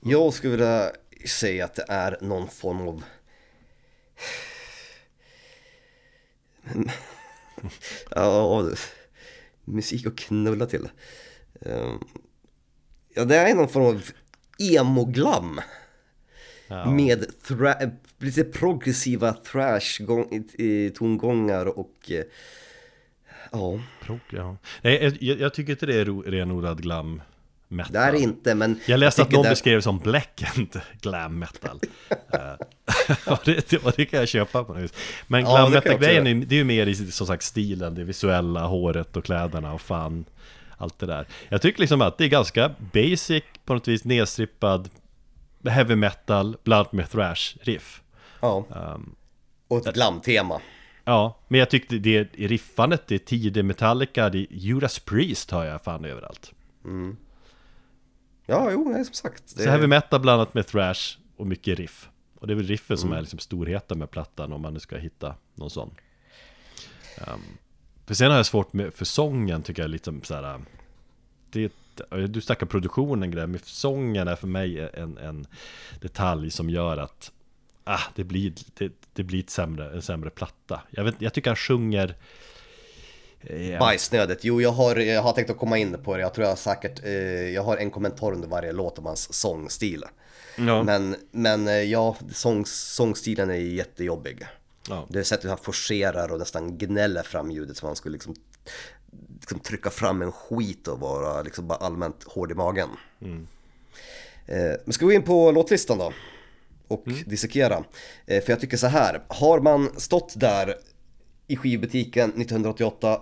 Jag 0.00 0.34
skulle 0.34 0.50
vilja 0.50 0.92
säga 1.26 1.64
att 1.64 1.74
det 1.74 1.84
är 1.88 2.18
någon 2.20 2.48
form 2.48 2.88
av... 2.88 3.04
ja, 8.10 8.68
musik 9.64 10.06
och 10.06 10.18
knulla 10.18 10.66
till. 10.66 10.88
Ehm, 11.60 11.98
Ja, 13.18 13.24
det 13.24 13.36
är 13.36 13.54
någon 13.54 13.68
form 13.68 13.84
av 13.84 14.02
emo-glam. 14.58 15.60
Ja. 16.68 16.90
Med 16.90 17.26
lite 18.18 18.44
progressiva 18.44 19.32
thrash-tongångar 19.32 21.66
och... 21.66 22.12
eh, 23.56 23.62
Ja, 23.62 23.80
Prog, 24.06 24.20
ja. 24.30 24.56
Nej, 24.82 25.02
jag, 25.04 25.16
jag, 25.22 25.40
jag 25.40 25.54
tycker 25.54 25.72
inte 25.72 25.86
det 25.86 25.94
är 26.00 26.30
renodlad 26.30 26.82
glam 26.82 27.22
metal. 27.68 27.92
det 27.92 27.98
är 27.98 28.12
det 28.12 28.18
inte, 28.18 28.54
men... 28.54 28.80
Jag 28.86 29.00
läste 29.00 29.22
att 29.22 29.28
tycker 29.28 29.36
någon 29.36 29.44
det- 29.44 29.50
beskrev 29.50 29.80
som 29.80 29.98
blackened 29.98 30.80
glam 31.00 31.38
metal. 31.38 31.80
Eh, 32.32 32.52
och, 33.32 33.38
det, 33.44 33.72
och 33.84 33.92
det 33.96 34.04
kan 34.06 34.18
jag 34.20 34.28
köpa 34.28 34.64
på 34.64 34.72
något 34.74 34.82
vis. 34.82 34.92
Men 35.26 35.40
Ja, 35.40 35.46
glam 35.46 35.72
jag 35.72 35.78
också 35.78 35.88
metal-grejen 35.88 36.26
är, 36.26 36.34
det 36.46 36.54
är 36.54 36.58
ju 36.58 36.64
mer 36.64 36.86
i 36.86 36.94
som 36.94 37.26
sagt 37.26 37.42
stilen, 37.42 37.94
det 37.94 38.04
visuella, 38.04 38.66
håret 38.66 39.16
och 39.16 39.24
kläderna 39.24 39.72
och 39.72 39.80
fan 39.80 40.24
allt 40.78 40.98
det 40.98 41.06
där. 41.06 41.26
Jag 41.48 41.62
tycker 41.62 41.80
liksom 41.80 42.02
att 42.02 42.18
det 42.18 42.24
är 42.24 42.28
ganska 42.28 42.70
basic, 42.92 43.42
på 43.64 43.74
något 43.74 43.88
vis 43.88 44.04
nedstrippad 44.04 44.88
heavy 45.68 45.94
metal, 45.96 46.56
bland 46.64 46.86
med 46.90 47.10
thrash 47.10 47.56
riff. 47.62 48.02
Ja. 48.40 48.66
Ehm, 48.76 49.14
Och 49.68 49.86
ett 49.86 49.94
glam-tema. 49.94 50.60
Ja, 51.08 51.38
men 51.48 51.60
jag 51.60 51.70
tyckte 51.70 51.98
det 51.98 52.34
i 52.34 52.48
riffandet, 52.48 53.06
det 53.06 53.14
är 53.14 53.18
tidig 53.18 53.64
Metallica, 53.64 54.30
det 54.30 54.38
är 54.38 54.46
Judas 54.50 54.98
Priest 54.98 55.50
har 55.50 55.64
jag 55.64 55.82
fan 55.82 56.04
överallt. 56.04 56.52
Ja, 58.46 58.70
jo, 58.72 58.88
nej, 58.92 59.04
som 59.04 59.14
sagt. 59.14 59.56
Det... 59.56 59.62
Så 59.62 59.70
heavy 59.70 59.86
metal 59.86 60.20
blandat 60.20 60.54
med 60.54 60.66
thrash 60.66 61.18
och 61.36 61.46
mycket 61.46 61.78
riff. 61.78 62.08
Och 62.34 62.46
det 62.46 62.52
är 62.52 62.54
väl 62.54 62.66
riffen 62.66 62.94
Mm. 62.94 63.00
som 63.00 63.12
är 63.12 63.20
liksom 63.20 63.38
storheten 63.38 63.98
med 63.98 64.10
plattan 64.10 64.52
om 64.52 64.60
man 64.62 64.74
nu 64.74 64.80
ska 64.80 64.96
hitta 64.96 65.34
någon 65.54 65.70
sån. 65.70 65.90
Ehm, 67.18 67.40
för 68.06 68.14
sen 68.14 68.30
har 68.30 68.36
jag 68.36 68.46
svårt 68.46 68.72
med, 68.72 68.94
för 68.94 69.04
sången 69.04 69.62
tycker 69.62 69.82
jag 69.82 69.90
lite 69.90 70.14
så 70.22 70.34
här. 70.34 70.60
Det, 71.50 71.72
du 72.28 72.40
snackar 72.40 72.66
produktionen 72.66 73.30
grej, 73.30 73.46
men 73.46 73.60
sången 73.64 74.28
är 74.28 74.36
för 74.36 74.46
mig 74.46 74.90
en, 74.94 75.18
en 75.18 75.46
detalj 76.00 76.50
som 76.50 76.70
gör 76.70 76.96
att 76.96 77.32
ah, 77.86 78.02
det 78.14 78.24
blir, 78.24 78.52
det, 78.74 78.92
det 79.12 79.22
blir 79.22 79.40
ett 79.40 79.50
sämre, 79.50 79.90
en 79.94 80.02
sämre 80.02 80.30
platta. 80.30 80.80
Jag, 80.90 81.04
vet, 81.04 81.14
jag 81.18 81.32
tycker 81.32 81.50
han 81.50 81.56
sjunger... 81.56 82.16
eh, 83.40 83.78
Bajsnödet, 83.78 84.44
jo 84.44 84.60
jag 84.60 84.72
har, 84.72 84.96
jag 84.96 85.22
har 85.22 85.32
tänkt 85.32 85.50
att 85.50 85.58
komma 85.58 85.78
in 85.78 85.96
på 86.04 86.16
det, 86.16 86.20
jag 86.20 86.34
tror 86.34 86.46
jag 86.46 86.58
säkert, 86.58 87.04
eh, 87.04 87.12
jag 87.50 87.62
har 87.62 87.76
en 87.76 87.90
kommentar 87.90 88.32
under 88.32 88.48
varje 88.48 88.72
låt 88.72 88.98
om 88.98 89.06
hans 89.06 89.32
sångstil. 89.32 90.04
Ja. 90.58 90.82
Men, 90.82 91.16
men 91.30 91.68
eh, 91.68 91.74
ja, 91.74 92.16
sång, 92.32 92.66
sångstilen 92.66 93.50
är 93.50 93.54
jättejobbig. 93.54 94.46
Ja. 94.88 95.06
Det 95.10 95.24
sättet 95.24 95.44
hur 95.44 95.48
han 95.48 95.58
forcerar 95.58 96.32
och 96.32 96.38
nästan 96.38 96.78
gnäller 96.78 97.22
fram 97.22 97.50
ljudet 97.50 97.76
som 97.76 97.86
han 97.86 97.96
skulle 97.96 98.12
liksom, 98.12 98.34
liksom 99.40 99.60
trycka 99.60 99.90
fram 99.90 100.22
en 100.22 100.32
skit 100.32 100.88
och 100.88 101.00
vara 101.00 101.42
liksom 101.42 101.68
bara 101.68 101.78
allmänt 101.78 102.24
hård 102.24 102.52
i 102.52 102.54
magen. 102.54 102.88
Eh, 104.46 104.76
men 104.84 104.92
ska 104.92 105.06
vi 105.06 105.12
gå 105.14 105.16
in 105.16 105.22
på 105.22 105.50
låtlistan 105.50 105.98
då? 105.98 106.12
Och 106.88 107.04
dissekera. 107.26 107.84
Eh, 108.26 108.44
för 108.44 108.52
jag 108.52 108.60
tycker 108.60 108.76
så 108.76 108.86
här, 108.86 109.22
har 109.28 109.60
man 109.60 110.00
stått 110.00 110.40
där 110.40 110.74
i 111.46 111.56
skivbutiken 111.56 112.28
1988, 112.28 113.20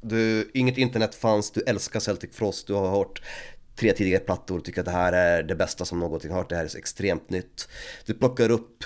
du, 0.00 0.50
inget 0.54 0.78
internet 0.78 1.14
fanns, 1.14 1.50
du 1.50 1.60
älskar 1.60 2.00
Celtic 2.00 2.30
Frost, 2.32 2.66
du 2.66 2.74
har 2.74 2.90
hört 2.90 3.22
tre 3.76 3.92
tidigare 3.92 4.20
plattor, 4.20 4.60
tycker 4.60 4.80
att 4.80 4.86
det 4.86 4.92
här 4.92 5.12
är 5.12 5.42
det 5.42 5.54
bästa 5.54 5.84
som 5.84 6.00
någonting 6.00 6.30
har 6.30 6.38
hört, 6.38 6.48
det 6.48 6.56
här 6.56 6.64
är 6.64 6.68
så 6.68 6.78
extremt 6.78 7.30
nytt. 7.30 7.68
Du 8.06 8.14
plockar 8.14 8.50
upp 8.50 8.84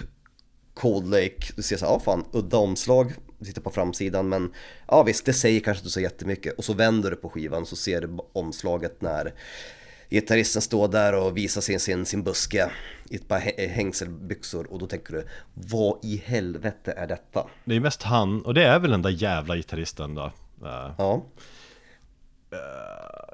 Cold 0.75 1.11
Lake, 1.11 1.53
du 1.57 1.63
ser 1.63 1.77
så 1.77 1.87
här, 1.87 1.93
ja 1.93 2.01
fan, 2.01 2.25
udda 2.33 2.57
omslag, 2.57 3.13
du 3.39 3.47
tittar 3.47 3.63
på 3.63 3.71
framsidan 3.71 4.29
men 4.29 4.53
ja 4.89 5.03
visst, 5.03 5.25
det 5.25 5.33
säger 5.33 5.61
kanske 5.61 5.81
inte 5.81 5.91
så 5.91 6.01
jättemycket 6.01 6.55
och 6.55 6.65
så 6.65 6.73
vänder 6.73 7.11
du 7.11 7.17
på 7.17 7.29
skivan 7.29 7.67
så 7.67 7.77
ser 7.77 8.01
du 8.01 8.19
omslaget 8.33 9.01
när 9.01 9.35
gitarristen 10.11 10.63
står 10.63 10.89
där 10.89 11.13
och 11.15 11.37
visar 11.37 11.61
sin, 11.61 11.81
sin, 11.81 12.07
sin 12.07 12.23
buske 12.23 12.71
i 13.11 13.17
ett 13.17 13.29
par 13.29 13.39
hä- 13.41 13.69
hängselbyxor 13.69 14.73
och 14.73 14.79
då 14.79 14.87
tänker 14.87 15.13
du, 15.13 15.27
vad 15.55 15.99
i 16.05 16.17
helvete 16.27 16.93
är 16.97 17.07
detta? 17.07 17.47
Det 17.65 17.77
är 17.77 17.81
mest 17.81 18.03
han, 18.03 18.43
och 18.45 18.55
det 18.55 18.65
är 18.65 18.79
väl 18.79 18.91
den 18.91 19.03
där 19.03 19.11
jävla 19.11 19.57
gitarristen 19.57 20.15
då. 20.15 20.25
Eh, 20.65 20.91
Ja, 20.99 21.25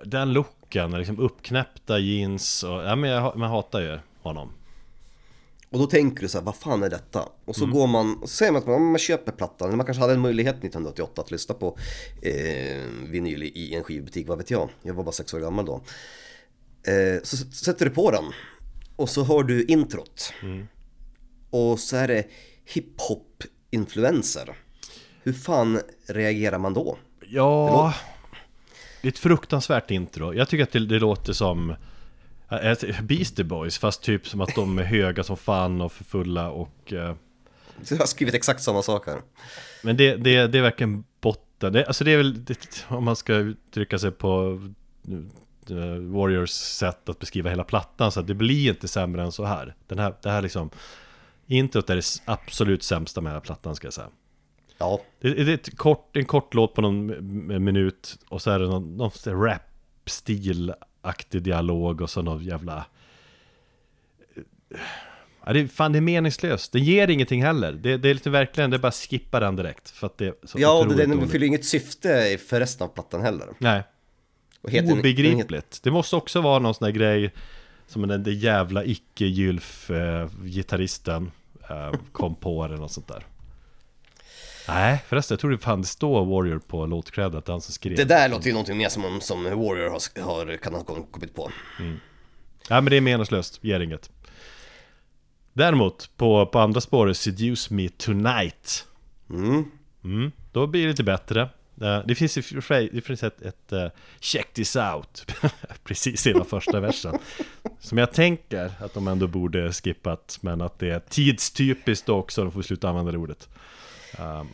Den 0.04 0.32
looken, 0.32 0.90
liksom 0.90 1.18
uppknäppta 1.20 1.98
jeans 1.98 2.62
och, 2.62 2.82
ja 2.84 2.96
men 2.96 3.10
jag, 3.10 3.36
man 3.36 3.50
hatar 3.50 3.80
ju 3.80 3.98
honom. 4.22 4.52
och 5.70 5.78
då 5.78 5.86
tänker 5.86 6.22
du 6.22 6.28
så 6.28 6.38
här, 6.38 6.44
vad 6.44 6.56
fan 6.56 6.82
är 6.82 6.90
detta? 6.90 7.28
Och 7.44 7.56
så 7.56 7.66
går 7.66 7.86
man, 7.86 8.14
och 8.22 8.28
så 8.28 8.36
säger 8.36 8.52
man 8.52 8.62
att 8.62 8.68
man, 8.68 8.82
man 8.84 8.98
köper 8.98 9.32
plattan, 9.32 9.68
eller 9.68 9.76
man 9.76 9.86
kanske 9.86 10.00
hade 10.00 10.12
en 10.14 10.20
möjlighet 10.20 10.54
1988 10.54 11.22
att 11.22 11.30
lyssna 11.30 11.54
på 11.54 11.78
eh, 12.22 12.82
vinyl 13.08 13.42
i- 13.42 13.46
i 13.58 13.74
en 13.74 13.82
skivbutik, 13.84 14.28
vad 14.28 14.38
vet 14.38 14.50
jag? 14.50 14.68
Jag 14.82 14.94
var 14.94 15.04
bara 15.04 15.12
sex 15.12 15.34
år 15.34 15.40
gammal 15.40 15.64
då. 15.66 15.80
Eh, 16.86 17.22
så 17.22 17.36
sätter 17.36 17.84
du 17.84 17.90
på 17.90 18.10
den 18.10 18.24
och 18.96 19.08
så 19.08 19.24
hör 19.24 19.42
du 19.42 19.64
introt. 19.64 20.32
Och 21.50 21.78
så 21.78 21.96
är 21.96 22.08
det 22.08 22.24
hiphop-influenser. 22.64 24.56
Hur 25.22 25.32
fan 25.32 25.80
reagerar 26.06 26.58
man 26.58 26.74
då? 26.74 26.98
Ja, 27.20 27.94
det 29.02 29.08
är 29.08 29.12
ett 29.12 29.18
fruktansvärt 29.18 29.90
intro. 29.90 30.34
Jag 30.34 30.48
tycker 30.48 30.62
att 30.64 30.72
det, 30.72 30.86
det 30.86 30.98
låter 30.98 31.32
som 31.32 31.74
ett 32.62 33.00
Beastie 33.00 33.44
Boys, 33.44 33.78
fast 33.78 34.02
typ 34.02 34.28
som 34.28 34.40
att 34.40 34.54
de 34.54 34.78
är 34.78 34.82
höga 34.82 35.22
som 35.22 35.36
fan 35.36 35.80
och 35.80 35.92
för 35.92 36.04
fulla 36.04 36.50
och... 36.50 36.92
Så 37.82 37.94
jag 37.94 37.98
har 37.98 38.06
skrivit 38.06 38.34
exakt 38.34 38.62
samma 38.62 38.82
sak 38.82 39.06
här. 39.06 39.20
Men 39.82 39.96
det, 39.96 40.16
det, 40.16 40.46
det 40.46 40.58
är 40.58 40.62
verkligen 40.62 41.04
botten. 41.20 41.72
Det, 41.72 41.86
alltså 41.86 42.04
det 42.04 42.12
är 42.12 42.16
väl, 42.16 42.44
det, 42.44 42.84
om 42.88 43.04
man 43.04 43.16
ska 43.16 43.34
uttrycka 43.34 43.98
sig 43.98 44.10
på 44.10 44.60
Warriors 46.00 46.50
sätt 46.50 47.08
att 47.08 47.18
beskriva 47.18 47.50
hela 47.50 47.64
plattan, 47.64 48.12
så 48.12 48.20
att 48.20 48.26
det 48.26 48.34
blir 48.34 48.70
inte 48.70 48.88
sämre 48.88 49.22
än 49.22 49.32
så 49.32 49.44
här. 49.44 49.74
Den 49.86 49.98
här, 49.98 50.14
det 50.22 50.30
här 50.30 50.42
liksom, 50.42 50.70
introt 51.46 51.90
är 51.90 51.96
det 51.96 52.04
absolut 52.24 52.82
sämsta 52.82 53.20
med 53.20 53.32
hela 53.32 53.40
plattan 53.40 53.76
ska 53.76 53.86
jag 53.86 53.94
säga. 53.94 54.08
Ja, 54.78 55.00
Det, 55.20 55.44
det 55.44 55.52
är 55.52 55.54
ett 55.54 55.76
kort, 55.76 56.16
en 56.16 56.24
kort 56.24 56.54
låt 56.54 56.74
på 56.74 56.80
någon 56.80 57.64
minut 57.64 58.18
och 58.28 58.42
så 58.42 58.50
är 58.50 58.58
det 58.58 58.66
någon, 58.66 58.96
någon 58.96 59.10
rap-stilaktig 59.24 61.42
dialog 61.42 62.00
och 62.00 62.10
så 62.10 62.22
någon 62.22 62.44
jävla... 62.44 62.86
Ja, 65.46 65.52
det, 65.52 65.68
fan, 65.68 65.92
det 65.92 65.98
är 65.98 66.00
meningslöst. 66.00 66.72
Det 66.72 66.80
ger 66.80 67.08
ingenting 67.08 67.42
heller. 67.42 67.72
Det, 67.72 67.96
det 67.96 68.10
är 68.10 68.14
lite 68.14 68.30
verkligen, 68.30 68.70
det 68.70 68.76
är 68.76 68.78
bara 68.78 68.92
skippa 68.92 69.40
den 69.40 69.56
direkt. 69.56 69.90
För 69.90 70.06
att 70.06 70.18
det 70.18 70.26
är 70.26 70.34
så 70.44 70.58
ja 70.60 70.78
och 70.78 70.96
den 70.96 71.10
dåligt. 71.10 71.30
fyller 71.30 71.46
inget 71.46 71.64
syfte 71.64 72.38
för 72.48 72.60
resten 72.60 72.84
av 72.84 72.88
plattan 72.88 73.22
heller. 73.22 73.46
Nej, 73.58 73.82
Heter- 74.66 74.86
den 74.86 74.96
heter- 74.96 74.98
obegripligt. 74.98 75.80
Det 75.82 75.90
måste 75.90 76.16
också 76.16 76.40
vara 76.40 76.58
någon 76.58 76.74
sån 76.74 76.84
här 76.84 76.92
grej 76.92 77.32
som 77.86 78.08
den 78.08 78.22
där 78.22 78.32
jävla 78.32 78.84
icke-gylf-gitarristen 78.84 81.30
eh, 81.70 81.92
kom 82.12 82.34
på 82.34 82.64
eller 82.64 82.76
något 82.76 82.92
sånt 82.92 83.08
där. 83.08 83.26
Nej, 84.68 85.04
förresten, 85.08 85.34
jag 85.34 85.40
tror 85.40 85.50
det 85.50 85.58
fan 85.58 85.80
det 85.80 85.86
står 85.88 86.24
Warrior 86.26 86.58
på 86.58 86.86
låtcred 86.86 87.34
att 87.34 87.44
det 87.44 87.50
är 87.50 87.52
han 87.52 87.60
som 87.60 87.72
skrev. 87.72 87.96
Det 87.96 88.04
där 88.04 88.28
låter 88.28 88.46
ju 88.46 88.52
någonting 88.52 88.78
mer 88.78 88.88
som, 88.88 89.20
som 89.20 89.44
Warrior 89.44 89.90
har, 89.90 90.22
har 90.22 90.56
kan 90.56 90.74
ha 90.74 90.84
kommit 91.10 91.34
på. 91.34 91.50
Nej 91.78 91.98
men 92.82 92.84
det 92.84 92.96
är 92.96 93.00
meningslöst, 93.00 93.58
ger 93.64 93.80
inget. 93.80 94.10
Däremot, 95.52 96.10
på, 96.16 96.46
på 96.46 96.58
andra 96.58 96.80
spåret, 96.80 97.16
Seduce 97.16 97.70
Me 97.70 97.88
Tonight. 97.88 98.86
Mm. 99.30 99.64
Mm, 100.04 100.32
då 100.52 100.66
blir 100.66 100.82
det 100.82 100.88
lite 100.88 101.04
bättre. 101.04 101.48
Eh, 101.82 102.02
Det 102.06 102.14
finns, 102.14 102.38
i 102.38 102.42
det 102.92 103.00
finns 103.00 103.22
ett, 103.22 103.42
ett 103.42 103.72
eh, 103.72 103.86
Check 104.20 104.52
this 104.52 104.76
out. 104.76 105.32
Precis 105.84 106.26
innan 106.26 106.44
första 106.44 106.80
versen. 106.80 107.18
Som 107.80 107.98
jag 107.98 108.12
tänker 108.12 108.72
att 108.80 108.94
de 108.94 109.08
ändå 109.08 109.26
borde 109.26 109.72
skippat 109.72 110.38
Men 110.40 110.60
att 110.60 110.78
det 110.78 110.90
är 110.90 111.00
tidstypiskt 111.00 112.08
också 112.08 112.42
De 112.42 112.52
får 112.52 112.62
sluta 112.62 112.88
använda 112.88 113.12
det 113.12 113.18
ordet. 113.18 113.48
Um, 114.18 114.48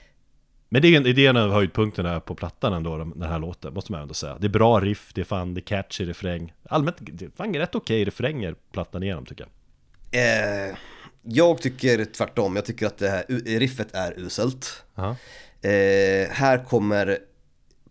Men 0.68 0.82
det 0.82 0.88
är 0.88 1.00
det 1.00 1.26
är 1.26 1.30
en 1.30 1.36
av 1.36 1.52
höjdpunkterna 1.52 2.20
på 2.20 2.34
plattan 2.34 2.72
ändå 2.72 2.96
de- 2.98 3.12
Den 3.20 3.28
här 3.30 3.38
låten, 3.38 3.74
måste 3.74 3.92
man 3.92 4.02
ändå 4.02 4.14
säga. 4.14 4.38
Det 4.40 4.46
är 4.46 4.48
bra 4.48 4.80
riff, 4.80 5.10
det 5.14 5.20
är 5.20 5.24
fan, 5.24 5.54
det 5.54 5.58
är 5.60 5.62
catchy 5.62 6.04
refräng. 6.04 6.52
Allmänt, 6.68 6.96
det 7.00 7.24
är 7.24 7.30
fan 7.36 7.54
rätt 7.54 7.74
okej 7.74 8.04
refränger 8.04 8.54
plattan 8.72 9.02
igenom 9.02 9.26
tycker 9.26 9.44
jag. 9.44 9.50
Eh, 10.70 10.76
jag 11.22 11.62
tycker 11.62 12.04
tvärtom, 12.04 12.56
jag 12.56 12.64
tycker 12.64 12.86
att 12.86 12.98
det 12.98 13.08
här 13.10 13.24
riffet 13.58 13.94
är 13.94 14.20
uselt. 14.20 14.84
Ja. 14.94 15.16
Eh, 15.62 16.30
här 16.30 16.64
kommer 16.64 17.18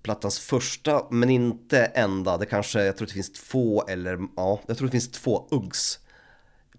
plattans 0.03 0.39
första, 0.39 1.05
men 1.11 1.29
inte 1.29 1.85
enda. 1.85 2.37
Det 2.37 2.45
kanske, 2.45 2.83
jag 2.83 2.97
tror 2.97 3.07
det 3.07 3.13
finns 3.13 3.33
två 3.33 3.83
eller, 3.87 4.19
ja, 4.35 4.59
jag 4.67 4.77
tror 4.77 4.87
det 4.87 4.91
finns 4.91 5.11
två 5.11 5.47
Uggs 5.51 5.99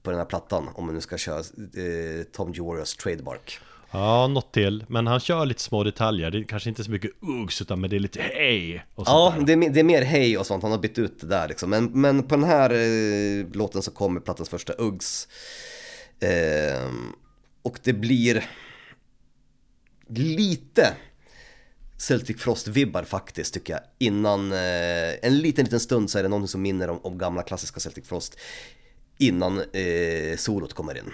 på 0.02 0.10
den 0.10 0.18
här 0.18 0.26
plattan. 0.26 0.68
Om 0.74 0.86
man 0.86 0.94
nu 0.94 1.00
ska 1.00 1.18
köra 1.18 1.38
eh, 1.38 2.24
Tom 2.32 2.52
Jorios 2.52 2.96
trademark. 2.96 3.58
Ja, 3.90 4.26
något 4.26 4.52
till. 4.52 4.84
Men 4.88 5.06
han 5.06 5.20
kör 5.20 5.46
lite 5.46 5.62
små 5.62 5.84
detaljer. 5.84 6.30
Det 6.30 6.38
är 6.38 6.42
kanske 6.42 6.68
inte 6.68 6.84
så 6.84 6.90
mycket 6.90 7.10
uggs, 7.20 7.62
utan 7.62 7.80
men 7.80 7.90
det 7.90 7.96
är 7.96 8.00
lite 8.00 8.20
hej 8.22 8.84
och 8.94 9.06
sånt 9.06 9.36
Ja, 9.38 9.44
det 9.44 9.52
är, 9.52 9.70
det 9.70 9.80
är 9.80 9.84
mer 9.84 10.02
hej 10.02 10.38
och 10.38 10.46
sånt, 10.46 10.62
han 10.62 10.72
har 10.72 10.78
bytt 10.78 10.98
ut 10.98 11.20
det 11.20 11.26
där 11.26 11.48
liksom. 11.48 11.70
Men, 11.70 11.84
men 11.84 12.22
på 12.22 12.36
den 12.36 12.44
här 12.44 12.70
eh, 12.70 13.46
låten 13.52 13.82
så 13.82 13.90
kommer 13.90 14.20
plattans 14.20 14.48
första 14.48 14.72
Uggs. 14.72 15.28
Ehm, 16.20 17.12
och 17.62 17.78
det 17.82 17.92
blir 17.92 18.44
lite 20.18 20.96
Celtic 21.96 22.40
Frost-vibbar 22.40 23.04
faktiskt 23.04 23.54
tycker 23.54 23.72
jag. 23.72 23.82
Innan, 23.98 24.52
eh, 24.52 25.26
en 25.26 25.38
liten 25.38 25.64
liten 25.64 25.80
stund 25.80 26.10
så 26.10 26.18
är 26.18 26.22
det 26.22 26.28
någonting 26.28 26.48
som 26.48 26.62
minner 26.62 26.90
om, 26.90 26.98
om 27.02 27.18
gamla 27.18 27.42
klassiska 27.42 27.80
Celtic 27.80 28.08
Frost. 28.08 28.38
Innan 29.18 29.58
eh, 29.72 30.36
solot 30.36 30.72
kommer 30.72 30.98
in. 30.98 31.10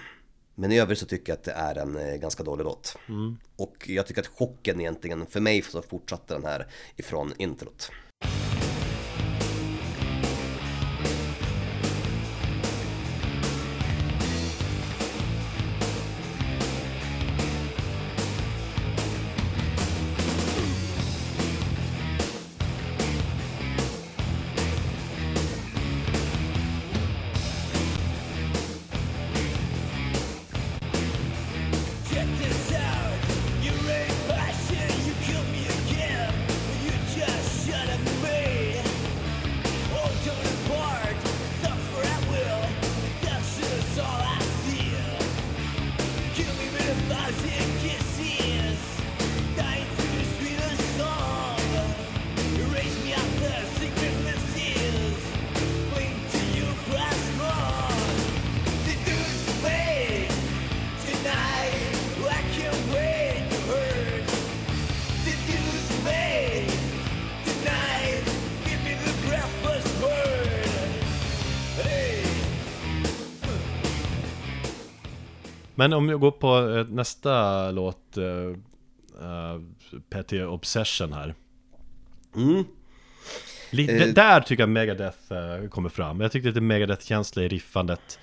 Men 0.54 0.72
i 0.72 0.80
övrigt 0.80 0.98
så 0.98 1.06
tycker 1.06 1.32
jag 1.32 1.36
att 1.36 1.44
det 1.44 1.52
är 1.52 1.74
en 1.74 1.96
eh, 1.96 2.16
ganska 2.16 2.42
dålig 2.42 2.64
låt. 2.64 2.96
Och 3.56 3.88
jag 3.88 4.06
tycker 4.06 4.20
att 4.20 4.26
chocken 4.26 4.80
egentligen, 4.80 5.26
för 5.26 5.40
mig 5.40 5.62
så 5.62 5.82
fortsatte 5.82 6.34
den 6.34 6.44
här 6.44 6.66
ifrån 6.96 7.32
introt. 7.38 7.90
Men 75.78 75.92
om 75.92 76.08
jag 76.08 76.20
går 76.20 76.30
på 76.30 76.70
eh, 76.70 76.86
nästa 76.86 77.70
låt, 77.70 78.18
uh, 78.18 78.24
uh, 78.24 79.60
Petty 80.10 80.42
Obsession 80.42 81.12
här. 81.12 81.34
Mm. 82.36 82.64
Lite, 83.70 83.92
Eh. 83.92 84.14
Där 84.14 84.40
tycker 84.40 84.62
jag 84.62 84.68
Megadeth 84.68 85.32
eh, 85.32 85.68
kommer 85.68 85.88
fram. 85.88 86.20
Jag 86.20 86.32
tyckte 86.32 86.48
lite 86.48 86.60
Megadeth-känsla 86.60 87.42
i 87.42 87.48
riffandet. 87.48 88.18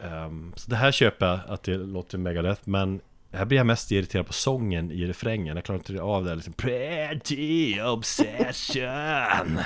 Ehm, 0.00 0.52
så 0.56 0.70
det 0.70 0.76
här 0.76 0.92
köper 0.92 1.26
jag 1.26 1.40
att 1.48 1.62
det 1.62 1.76
låter 1.76 2.18
Megadeth, 2.18 2.60
men 2.64 3.00
här 3.32 3.44
blir 3.44 3.58
jag 3.58 3.66
mest 3.66 3.90
irriterad 3.90 4.26
på 4.26 4.32
sången 4.32 4.90
i 4.92 5.06
refrängen. 5.06 5.56
Jag 5.56 5.64
klarar 5.64 5.78
inte 5.78 6.02
av 6.02 6.24
det 6.24 6.34
liksom 6.34 6.52
Pretty 6.52 7.80
obsession. 7.80 9.58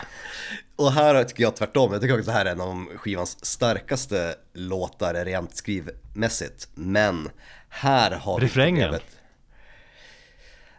Och 0.77 0.93
här 0.93 1.25
tycker 1.25 1.43
jag 1.43 1.57
tvärtom, 1.57 1.93
jag 1.93 2.03
tycker 2.03 2.14
också 2.14 2.21
att 2.21 2.27
det 2.27 2.33
här 2.33 2.47
är 2.47 2.53
en 2.53 2.61
av 2.61 2.87
skivans 2.97 3.45
starkaste 3.45 4.35
låtar 4.53 5.25
rent 5.25 5.57
skrivmässigt. 5.57 6.69
Men 6.75 7.29
här 7.69 8.11
har 8.11 8.41
vi 8.41 8.47
Refrängen. 8.47 8.83
problemet. 8.83 9.17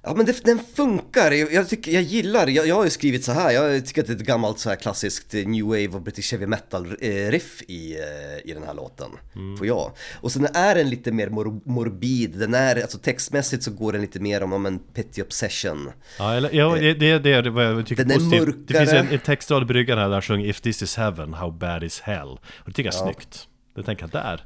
Ja 0.08 0.14
men 0.16 0.26
det, 0.26 0.46
den 0.46 0.60
funkar, 0.76 1.32
jag, 1.32 1.54
jag, 1.54 1.70
tycker, 1.70 1.92
jag 1.92 2.04
gillar, 2.04 2.48
jag, 2.48 2.68
jag 2.68 2.76
har 2.76 2.84
ju 2.84 2.90
skrivit 2.90 3.24
så 3.24 3.32
här. 3.32 3.52
jag 3.52 3.86
tycker 3.86 4.02
att 4.02 4.08
det 4.08 4.14
är 4.14 4.16
ett 4.18 4.26
gammalt 4.26 4.60
så 4.60 4.70
här 4.70 4.76
klassiskt 4.76 5.34
eh, 5.34 5.48
new 5.48 5.66
wave 5.66 5.88
och 5.88 6.02
British 6.02 6.32
heavy 6.32 6.48
metal 6.48 6.86
eh, 7.02 7.32
riff 7.32 7.62
i, 7.68 7.96
eh, 7.96 8.50
i 8.50 8.54
den 8.54 8.64
här 8.64 8.74
låten. 8.74 9.12
Får 9.58 9.68
jag. 9.68 9.92
Och 10.16 10.32
sen 10.32 10.48
är 10.54 10.76
den 10.76 10.90
lite 10.90 11.12
mer 11.12 11.30
mor 11.30 11.62
morbid, 11.66 12.32
den 12.40 12.54
är, 12.54 12.82
alltså 12.82 12.98
textmässigt 12.98 13.64
så 13.64 13.72
går 13.72 13.92
den 13.92 14.02
lite 14.02 14.20
mer 14.20 14.44
om, 14.44 14.54
om 14.54 14.66
en 14.66 14.80
petty 14.80 15.22
obsession. 15.22 15.92
Ja, 16.20 16.34
eller, 16.34 16.56
ja 16.56 16.76
det, 16.76 16.94
det, 16.94 17.20
det 17.20 17.32
är 17.32 17.50
vad 17.50 17.66
jag 17.66 17.86
tycker 17.86 18.04
Den 18.04 18.12
är 18.12 18.16
positivt. 18.16 18.68
Det 18.68 18.74
finns 18.74 18.90
en, 18.90 18.96
mörkare. 18.96 19.14
en 19.14 19.20
textrad 19.20 19.64
i 19.64 19.66
bryggan 19.66 19.98
här 19.98 20.06
där 20.06 20.14
han 20.14 20.22
sjunger 20.22 20.46
If 20.46 20.62
this 20.62 20.82
is 20.82 20.98
heaven, 20.98 21.34
how 21.34 21.52
bad 21.52 21.84
is 21.84 22.00
hell. 22.00 22.30
Och 22.30 22.66
det 22.66 22.74
tycker 22.74 22.92
jag 22.92 22.96
är 22.96 23.14
snyggt. 23.14 23.48
Det 23.76 23.84
tänker 23.84 24.04
jag, 24.04 24.12
där 24.12 24.46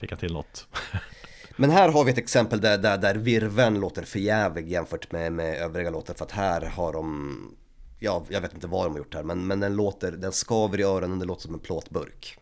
fick 0.00 0.12
jag 0.12 0.18
till 0.18 0.32
något. 0.32 0.66
Men 1.60 1.70
här 1.70 1.88
har 1.88 2.04
vi 2.04 2.10
ett 2.10 2.18
exempel 2.18 2.60
där, 2.60 2.78
där, 2.78 2.98
där 2.98 3.14
virven 3.14 3.80
låter 3.80 4.02
förjävlig 4.02 4.68
jämfört 4.68 5.12
med, 5.12 5.32
med 5.32 5.54
övriga 5.58 5.90
låtar 5.90 6.14
för 6.14 6.24
att 6.24 6.32
här 6.32 6.60
har 6.60 6.92
de 6.92 7.56
Ja, 7.98 8.24
jag 8.28 8.40
vet 8.40 8.54
inte 8.54 8.66
vad 8.66 8.86
de 8.86 8.92
har 8.92 8.98
gjort 8.98 9.14
här 9.14 9.22
men, 9.22 9.46
men 9.46 9.60
den 9.60 9.76
låter, 9.76 10.12
den 10.12 10.32
skaver 10.32 10.80
i 10.80 10.82
öronen, 10.82 11.18
den 11.18 11.28
låter 11.28 11.42
som 11.42 11.54
en 11.54 11.60
plåtburk. 11.60 12.38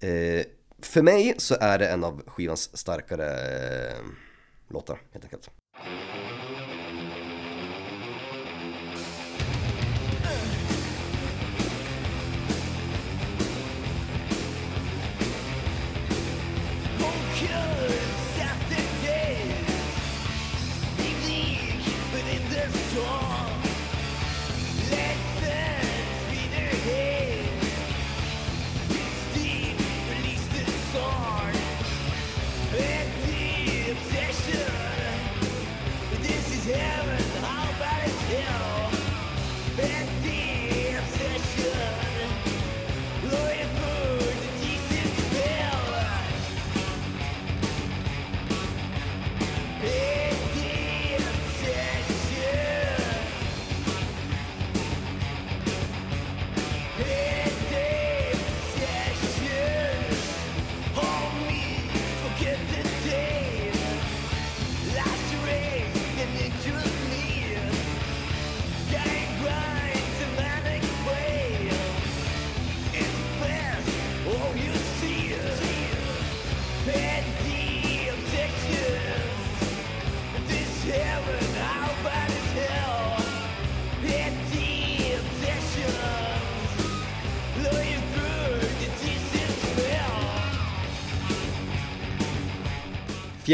Eh, 0.00 0.44
För 0.82 1.02
mig 1.02 1.34
så 1.38 1.56
är 1.60 1.78
det 1.78 1.88
en 1.88 2.04
av 2.04 2.22
skivans 2.26 2.76
starkare 2.76 3.26
eh, 3.88 3.94
låtar 4.68 4.98
helt 5.12 5.24
enkelt 5.24 5.50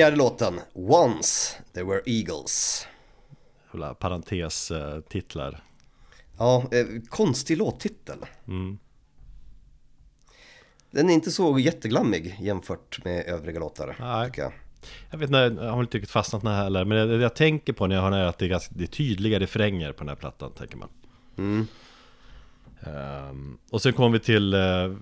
Fjärde 0.01 0.17
låten, 0.17 0.61
Once 0.73 1.57
There 1.73 1.85
Were 1.85 2.03
Eagles 2.07 2.87
Jävla 3.73 3.95
parentes 3.95 4.71
eh, 4.71 5.01
titlar. 5.01 5.65
Ja, 6.39 6.65
eh, 6.73 6.87
konstig 7.09 7.59
låttitel 7.59 8.19
Den 10.91 11.11
är 11.11 11.15
inte 11.15 11.31
så 11.31 11.59
jätteglammig 11.59 12.37
jämfört 12.41 13.05
med 13.05 13.27
övriga 13.27 13.61
låtar 13.61 13.97
Nej. 14.01 14.31
jag 14.37 14.53
Jag 15.11 15.19
vet 15.19 15.29
inte, 15.29 15.65
jag 15.65 15.73
har 15.73 15.81
inte 15.81 15.97
riktigt 15.97 16.11
fastnat 16.11 16.43
det 16.43 16.51
här 16.51 16.65
heller. 16.65 16.85
Men 16.85 17.09
det, 17.09 17.17
jag 17.17 17.37
tänker 17.37 17.73
på 17.73 17.87
när 17.87 17.97
jag 17.97 18.03
hör 18.03 18.11
den 18.11 18.21
är 18.21 18.25
att 18.25 18.39
det 18.39 18.45
är, 18.45 18.49
ganska, 18.49 18.75
det 18.79 18.85
är 18.85 18.89
tydliga 18.89 19.41
refränger 19.41 19.93
på 19.93 19.99
den 19.99 20.09
här 20.09 20.17
plattan, 20.17 20.53
tänker 20.53 20.77
man. 20.77 20.89
Ehm, 22.81 23.59
och 23.71 23.83
sen 23.83 23.93
kommer 23.93 24.11
vi 24.11 24.21
till 24.21 24.55
eh, 24.55 24.93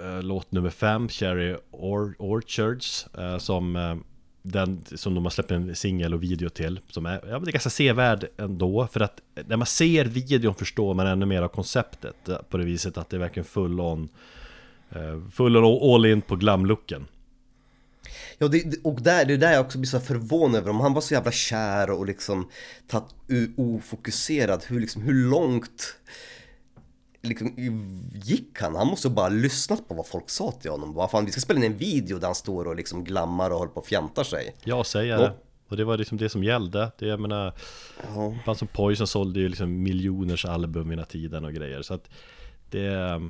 eh, 0.00 0.22
låt 0.22 0.52
nummer 0.52 0.70
fem, 0.70 1.08
Cherry 1.08 1.56
Or- 1.70 2.14
Orchards, 2.18 3.06
eh, 3.18 3.38
som, 3.38 3.76
eh, 3.76 3.96
den, 4.42 4.84
som 4.94 5.14
de 5.14 5.24
har 5.24 5.30
släppt 5.30 5.50
en 5.50 5.76
singel 5.76 6.14
och 6.14 6.22
video 6.22 6.48
till. 6.48 6.80
Som 6.90 7.06
är, 7.06 7.12
ja, 7.12 7.32
men 7.32 7.44
det 7.44 7.50
är 7.50 7.52
ganska 7.52 7.70
sevärd 7.70 8.26
ändå, 8.36 8.88
för 8.92 9.00
att 9.00 9.20
när 9.46 9.56
man 9.56 9.66
ser 9.66 10.04
videon 10.04 10.54
förstår 10.54 10.94
man 10.94 11.06
ännu 11.06 11.26
mer 11.26 11.42
av 11.42 11.48
konceptet. 11.48 12.28
Eh, 12.28 12.36
på 12.50 12.56
det 12.56 12.64
viset 12.64 12.98
att 12.98 13.10
det 13.10 13.16
är 13.16 13.20
verkligen 13.20 13.44
full 13.44 13.80
on, 13.80 14.08
eh, 14.90 15.20
full 15.32 15.56
on 15.56 15.94
all 15.94 16.06
in 16.06 16.22
på 16.22 16.36
glamlooken. 16.36 17.06
Ja, 18.38 18.48
det, 18.48 18.84
och 18.84 19.02
där, 19.02 19.24
det 19.24 19.34
är 19.34 19.38
där 19.38 19.52
jag 19.52 19.60
också 19.60 19.78
blir 19.78 19.88
så 19.88 20.00
förvånad 20.00 20.60
över 20.60 20.70
om 20.70 20.80
han 20.80 20.92
var 20.92 21.00
så 21.00 21.14
jävla 21.14 21.32
kär 21.32 21.90
och 21.90 22.06
liksom 22.06 22.48
tatt, 22.86 23.14
ofokuserad, 23.56 24.64
hur, 24.68 24.80
liksom, 24.80 25.02
hur 25.02 25.30
långt 25.30 25.96
liksom, 27.28 27.54
gick 28.24 28.60
han? 28.60 28.74
Han 28.74 28.86
måste 28.86 29.10
bara 29.10 29.28
lyssnat 29.28 29.88
på 29.88 29.94
vad 29.94 30.06
folk 30.06 30.30
sa 30.30 30.52
till 30.52 30.70
honom. 30.70 30.94
Vad 30.94 31.10
fan, 31.10 31.24
vi 31.26 31.32
ska 31.32 31.40
spela 31.40 31.58
in 31.64 31.72
en 31.72 31.78
video 31.78 32.18
där 32.18 32.26
han 32.28 32.34
står 32.34 32.64
och 32.68 32.76
liksom 32.76 33.04
glammar 33.04 33.50
och 33.50 33.58
håller 33.58 33.72
på 33.72 33.80
och 33.80 33.86
fjantar 33.86 34.24
sig. 34.24 34.54
Jag 34.64 34.86
säger 34.86 35.12
Ja. 35.12 35.20
det. 35.20 35.32
Och 35.68 35.76
det 35.76 35.84
var 35.84 35.98
liksom 35.98 36.18
det 36.18 36.28
som 36.28 36.44
gällde. 36.44 36.92
Det, 36.98 37.06
jag 37.06 37.20
menar, 37.20 37.52
Ja. 38.14 38.34
band 38.46 38.58
som 38.58 38.68
Poison 38.68 39.06
sålde 39.06 39.40
ju 39.40 39.48
liksom 39.48 39.82
miljoners 39.82 40.44
album 40.44 40.92
i 40.92 40.96
den 40.96 41.06
tiden 41.06 41.44
och 41.44 41.52
grejer. 41.52 41.82
Så 41.82 41.94
att 41.94 42.10
det... 42.70 43.20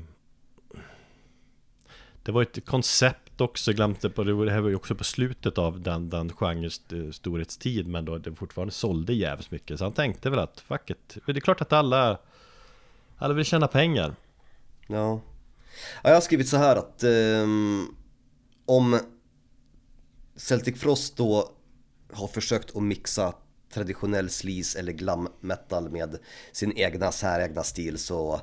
Det 2.23 2.33
var 2.33 2.43
ett 2.43 2.67
koncept 2.67 3.41
också, 3.41 3.73
glömde 3.73 4.11
på 4.11 4.25
det, 4.25 4.45
det 4.45 4.51
här 4.53 4.61
var 4.61 4.69
ju 4.69 4.75
också 4.77 4.95
på 4.95 5.05
slutet 5.05 5.59
av 5.59 5.81
den, 5.81 6.11
den 6.11 6.33
genrens 6.33 6.81
eh, 6.93 7.11
storhetstid 7.11 7.87
Men 7.87 8.05
då 8.05 8.19
det 8.19 8.35
fortfarande 8.35 8.73
sålde 8.75 9.15
jävligt 9.15 9.51
mycket 9.51 9.79
Så 9.79 9.85
han 9.85 9.93
tänkte 9.93 10.31
väl 10.31 10.39
att 10.39 10.61
fuck 10.61 10.91
it, 10.91 11.17
det 11.27 11.37
är 11.37 11.41
klart 11.41 11.61
att 11.61 11.73
alla 11.73 12.19
Alla 13.19 13.35
vill 13.35 13.45
tjäna 13.45 13.69
pengar 13.69 14.17
Ja. 14.87 15.21
ja 16.03 16.11
jag 16.11 16.15
har 16.15 16.21
skrivit 16.21 16.49
så 16.49 16.57
här 16.57 16.77
att 16.77 17.03
ehm, 17.03 17.87
om 18.67 19.01
Celtic 20.37 20.81
Frost 20.81 21.17
då 21.17 21.53
har 22.13 22.29
försökt 22.29 22.77
att 22.77 22.83
mixa 22.83 23.35
traditionell 23.73 24.31
sleaze 24.31 24.79
eller 24.79 24.93
glam 24.93 25.29
metal 25.41 25.91
med 25.91 26.19
sin 26.53 26.73
egna 26.77 27.13
säregna 27.13 27.63
stil 27.63 27.99
så 27.99 28.41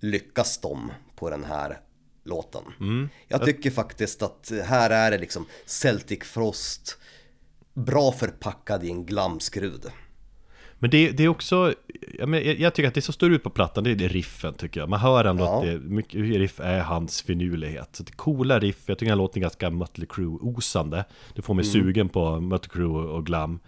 lyckas 0.00 0.58
de 0.58 0.92
på 1.16 1.30
den 1.30 1.44
här 1.44 1.80
låten. 2.24 2.62
Jag 3.28 3.44
tycker 3.44 3.70
faktiskt 3.70 4.22
att 4.22 4.52
här 4.64 4.90
är 4.90 5.10
det 5.10 5.18
liksom 5.18 5.46
Celtic 5.66 6.24
Frost 6.24 6.98
bra 7.74 8.12
förpackad 8.12 8.84
i 8.84 8.90
en 8.90 9.06
glamskrud. 9.06 9.86
Men 10.78 10.90
det, 10.90 11.10
det 11.10 11.24
är 11.24 11.28
också, 11.28 11.74
jag, 12.18 12.34
jag 12.60 12.74
tycker 12.74 12.88
att 12.88 12.94
det 12.94 13.02
som 13.02 13.14
står 13.14 13.32
ut 13.32 13.42
på 13.42 13.50
plattan, 13.50 13.84
det 13.84 13.90
är 13.90 13.94
det 13.94 14.08
riffen 14.08 14.54
tycker 14.54 14.80
jag. 14.80 14.88
Man 14.88 15.00
hör 15.00 15.24
ändå 15.24 15.44
Ja. 15.44 15.56
att 15.58 15.62
det, 15.64 15.78
mycket 15.78 16.20
riff 16.20 16.60
är 16.60 16.80
hans 16.80 17.22
finurlighet. 17.22 17.88
Så 17.96 18.02
det 18.02 18.10
är 18.10 18.16
coola 18.16 18.58
riff, 18.58 18.82
jag 18.86 18.98
tycker 18.98 19.16
låten 19.16 19.40
är 19.40 19.44
ganska 19.44 19.70
Mötley 19.70 20.06
Crüe-osande. 20.06 21.04
Det 21.34 21.42
får 21.42 21.54
mig 21.54 21.64
sugen 21.64 22.08
på 22.08 22.40
Mötley 22.40 22.70
Crüe 22.84 23.06
och 23.08 23.26
glam. 23.26 23.58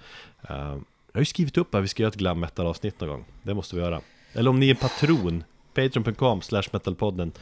Eh, 0.48 0.56
jag 1.12 1.14
har 1.14 1.20
ju 1.20 1.24
skrivit 1.24 1.56
upp 1.58 1.74
att 1.74 1.82
vi 1.84 1.88
ska 1.88 2.02
göra 2.02 2.08
ett 2.12 2.16
glam 2.18 2.40
metal 2.40 2.66
avsnitt 2.66 3.00
någon 3.00 3.08
gång. 3.10 3.24
Det 3.42 3.54
måste 3.54 3.76
vi 3.76 3.82
göra. 3.82 4.00
Eller 4.32 4.50
om 4.50 4.60
ni 4.60 4.66
är 4.66 4.70
en 4.70 4.76
patron, 4.76 5.44
patreon.com 5.74 6.42
slash 6.42 6.62
metalpodden. 6.72 7.32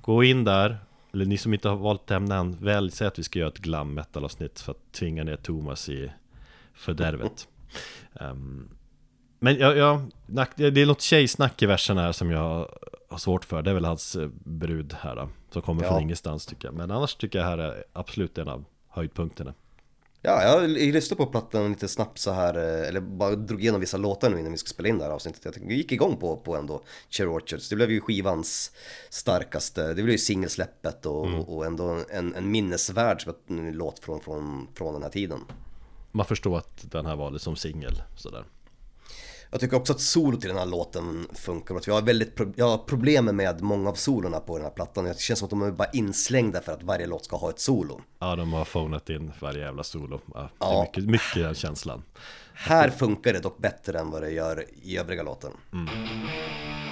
Gå 0.00 0.24
in 0.24 0.44
där 0.44 0.78
eller 1.14 1.24
ni 1.24 1.38
som 1.38 1.54
inte 1.54 1.68
har 1.68 1.76
valt 1.76 2.10
ämne 2.10 2.34
än, 2.36 2.56
väl 2.60 2.90
säg 2.90 3.06
att 3.06 3.18
vi 3.18 3.22
ska 3.22 3.38
göra 3.38 3.48
ett 3.48 3.58
glam 3.58 3.94
metal 3.94 4.24
avsnitt 4.24 4.60
för 4.60 4.72
att 4.72 4.92
tvinga 4.92 5.24
ner 5.24 5.36
Thomas 5.36 5.88
i 5.88 6.10
fördärvet. 6.74 7.48
Ehm, 8.20 8.68
men 9.42 9.58
ja, 9.58 9.74
ja, 9.74 10.02
nack- 10.26 10.70
det 10.70 10.80
är 10.82 10.86
något 10.86 11.00
tjejsnack 11.00 11.62
i 11.62 11.66
versen 11.66 11.98
här 11.98 12.12
som 12.12 12.30
jag 12.30 12.68
har 13.08 13.18
svårt 13.18 13.44
för. 13.44 13.62
Det 13.62 13.70
är 13.70 13.74
väl 13.74 13.84
hans 13.84 14.16
eh, 14.16 14.28
brud 14.44 14.92
här 15.00 15.16
då, 15.16 15.28
som 15.50 15.62
kommer 15.62 15.82
Ja. 15.84 15.88
från 15.90 16.02
ingenstans 16.02 16.46
tycker 16.46 16.68
jag. 16.68 16.74
Men 16.74 16.90
annars 16.90 17.14
tycker 17.14 17.38
jag 17.38 17.46
här 17.46 17.58
är 17.58 17.84
absolut 17.92 18.38
en 18.38 18.48
av 18.48 18.64
höjdpunkterna. 18.88 19.54
Ja, 20.24 20.42
jag 20.42 20.70
lyssnade 20.70 21.24
på 21.24 21.30
plattan 21.30 21.68
lite 21.68 21.88
snabbt 21.88 22.18
så 22.18 22.30
här, 22.32 22.54
eh, 22.54 22.88
eller 22.88 23.00
bara 23.00 23.36
drog 23.36 23.60
igenom 23.62 23.80
vissa 23.80 23.96
låtar 23.96 24.30
nu 24.30 24.38
innan 24.40 24.52
vi 24.52 24.58
ska 24.58 24.68
spela 24.68 24.88
in 24.88 24.98
det 24.98 25.04
här 25.04 25.10
avsnittet. 25.10 25.56
Jag 25.62 25.72
gick 25.72 25.92
igång 25.92 26.16
på, 26.16 26.36
på 26.36 26.56
ändå 26.56 26.82
Cherry 27.10 27.28
Orchards. 27.28 27.68
Det 27.68 27.76
blev 27.76 27.90
ju 27.90 28.00
skivans 28.00 28.72
starkaste, 29.10 29.88
det 29.88 29.94
blev 29.94 30.10
ju 30.10 30.18
singelsläppet 30.18 31.06
och, 31.06 31.54
och 31.56 31.66
ändå 31.66 31.98
en, 32.10 32.34
en 32.34 32.50
minnesvärd 32.50 33.22
låt 33.72 33.98
från, 33.98 34.20
från, 34.20 34.68
från 34.74 34.92
den 34.94 35.02
här 35.02 35.10
tiden. 35.10 35.40
Man 36.12 36.26
förstår 36.26 36.58
att 36.58 36.90
den 36.92 37.06
här 37.06 37.16
var 37.16 37.30
liksom 37.30 37.56
singel 37.56 38.02
sådär. 38.16 38.44
Jag 39.54 39.60
tycker 39.60 39.76
också 39.76 39.92
att 39.92 40.00
solo 40.00 40.36
till 40.36 40.48
den 40.48 40.58
här 40.58 40.66
låten 40.66 41.26
funkar. 41.34 41.74
Att 41.74 41.86
jag, 41.86 41.94
har 41.94 42.02
väldigt 42.02 42.34
pro- 42.36 42.52
jag 42.56 42.68
har 42.68 42.78
problem 42.78 43.24
med 43.24 43.60
många 43.62 43.90
av 43.90 43.94
solorna 43.94 44.40
på 44.40 44.56
den 44.56 44.64
här 44.64 44.72
plattan. 44.72 45.04
Det 45.04 45.20
känns 45.20 45.38
som 45.38 45.46
att 45.46 45.50
de 45.50 45.62
är 45.62 45.70
bara 45.70 45.90
inslängda 45.92 46.60
för 46.60 46.72
att 46.72 46.82
varje 46.82 47.06
låt 47.06 47.24
ska 47.24 47.36
ha 47.36 47.50
ett 47.50 47.60
solo. 47.60 48.00
Ja, 48.18 48.36
de 48.36 48.52
har 48.52 48.64
phonat 48.64 49.10
in 49.10 49.32
varje 49.40 49.60
jävla 49.64 49.82
solo. 49.82 50.20
Ja, 50.34 50.40
det 50.40 50.48
Ja. 50.58 50.78
är 50.78 50.80
mycket, 50.86 51.04
mycket 51.04 51.34
den 51.42 51.54
känslan. 51.54 52.02
Här 52.54 52.90
funkar 52.90 53.32
det 53.32 53.40
dock 53.40 53.58
bättre 53.58 53.98
än 53.98 54.10
vad 54.10 54.22
det 54.22 54.30
gör 54.30 54.64
i 54.82 54.98
övriga 54.98 55.22
låten. 55.22 55.50
Dancing 55.70 56.91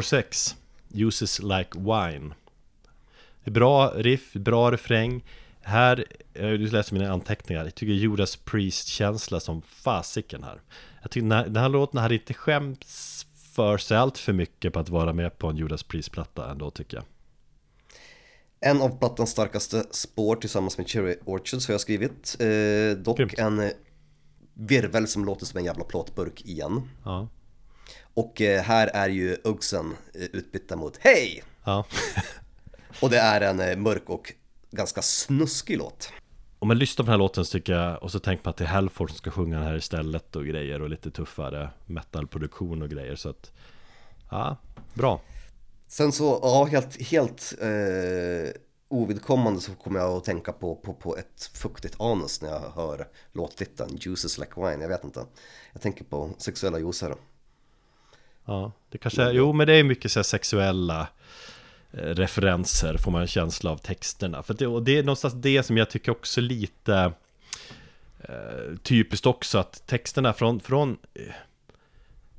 Spår 0.00 0.02
6 0.02 0.56
Uses 0.94 1.42
like 1.42 1.70
wine 1.78 2.34
Bra 3.44 3.88
riff, 3.88 4.32
bra 4.32 4.72
refräng 4.72 5.24
Här, 5.60 6.04
jag 6.32 6.60
läser 6.60 6.94
mina 6.94 7.12
anteckningar 7.12 7.64
Jag 7.64 7.74
tycker 7.74 7.92
Judas 7.92 8.36
Priest-känsla 8.36 9.40
som 9.40 9.62
fasiken 9.62 10.42
här 10.42 10.60
Jag 11.02 11.10
tycker 11.10 11.28
den 11.28 11.32
här, 11.32 11.44
den 11.44 11.62
här 11.62 11.68
låten 11.68 12.00
hade 12.00 12.14
inte 12.14 12.34
skämts 12.34 13.26
för 13.52 13.78
sig 13.78 13.96
allt 13.96 14.18
för 14.18 14.32
mycket 14.32 14.72
på 14.72 14.78
att 14.78 14.88
vara 14.88 15.12
med 15.12 15.38
på 15.38 15.46
en 15.46 15.56
Judas 15.56 15.82
Priest-platta 15.82 16.50
ändå 16.50 16.70
tycker 16.70 16.96
jag 16.96 17.04
En 18.60 18.82
av 18.82 18.98
plattans 18.98 19.30
starkaste 19.30 19.84
spår 19.90 20.36
tillsammans 20.36 20.78
med 20.78 20.88
Cherry 20.88 21.16
Orchards 21.24 21.68
har 21.68 21.74
jag 21.74 21.80
skrivit. 21.80 22.36
Eh, 22.40 23.02
dock 23.02 23.16
Grymt. 23.16 23.38
en 23.38 23.60
eh, 23.60 23.70
virvel 24.54 25.08
som 25.08 25.24
låter 25.24 25.46
som 25.46 25.58
en 25.58 25.64
jävla 25.64 25.84
plåtburk 25.84 26.44
igen. 26.44 26.88
Ja, 27.04 27.28
Och 28.14 28.40
eh, 28.40 28.62
här 28.62 28.86
är 28.86 29.08
ju 29.08 29.36
Uggsen 29.44 29.96
eh, 30.14 30.22
utbytta 30.32 30.76
mot 30.76 30.96
Hej! 31.00 31.42
ja. 31.64 31.84
Och 33.00 33.10
det 33.10 33.18
är 33.18 33.40
en 33.40 33.60
eh, 33.60 33.76
mörk 33.76 34.10
och 34.10 34.32
ganska 34.70 35.02
snuskig 35.02 35.78
låt. 35.78 36.12
Om 36.58 36.68
man 36.68 36.78
lyssnar 36.78 37.04
på 37.04 37.06
den 37.06 37.12
här 37.12 37.18
låten 37.18 37.44
så 37.44 37.52
tycker 37.52 37.72
jag 37.72 38.02
Och 38.02 38.10
så 38.10 38.18
tänker 38.18 38.44
man 38.44 38.50
att 38.50 38.56
det 38.56 38.64
är 38.64 38.68
Halford 38.68 39.10
som 39.10 39.18
ska 39.18 39.30
sjunga 39.30 39.58
den 39.58 39.66
här 39.66 39.76
istället 39.76 40.36
och 40.36 40.46
grejer 40.46 40.82
Och 40.82 40.90
lite 40.90 41.10
tuffare 41.10 41.70
metalproduktion 41.86 42.82
och 42.82 42.90
grejer 42.90 43.16
så 43.16 43.28
att 43.28 43.52
Ja, 44.30 44.56
bra 44.94 45.20
Sen 45.88 46.12
så, 46.12 46.40
ja 46.42 46.64
helt, 46.64 47.02
helt 47.02 47.54
eh, 47.60 48.50
ovidkommande 48.88 49.60
så 49.60 49.72
kommer 49.72 50.00
jag 50.00 50.16
att 50.16 50.24
tänka 50.24 50.52
på, 50.52 50.76
på, 50.76 50.94
på 50.94 51.16
ett 51.16 51.50
fuktigt 51.54 52.00
anus 52.00 52.42
när 52.42 52.48
jag 52.48 52.70
hör 52.74 53.08
låttiteln 53.32 53.98
Juices 54.00 54.38
like 54.38 54.52
wine, 54.56 54.82
jag 54.82 54.88
vet 54.88 55.04
inte. 55.04 55.24
Jag 55.72 55.82
tänker 55.82 56.04
på 56.04 56.30
sexuella 56.38 56.78
juicer. 56.78 57.14
Ja, 58.50 58.72
det 58.88 58.98
kanske 58.98 59.22
är, 59.22 59.32
jo 59.32 59.52
men 59.52 59.66
det 59.66 59.72
är 59.72 59.84
mycket 59.84 60.12
så 60.12 60.24
sexuella 60.24 61.08
eh, 61.92 61.98
referenser 61.98 62.96
får 62.96 63.10
man 63.10 63.20
en 63.20 63.26
känsla 63.26 63.70
av 63.70 63.76
texterna. 63.76 64.42
För 64.42 64.54
det, 64.54 64.66
och 64.66 64.82
det 64.82 64.98
är 64.98 65.02
någonstans 65.02 65.34
det 65.34 65.62
som 65.62 65.76
jag 65.76 65.90
tycker 65.90 66.12
också 66.12 66.40
lite 66.40 67.12
eh, 68.20 68.76
typiskt 68.82 69.26
också 69.26 69.58
att 69.58 69.86
texterna 69.86 70.32
från, 70.32 70.60
från 70.60 70.98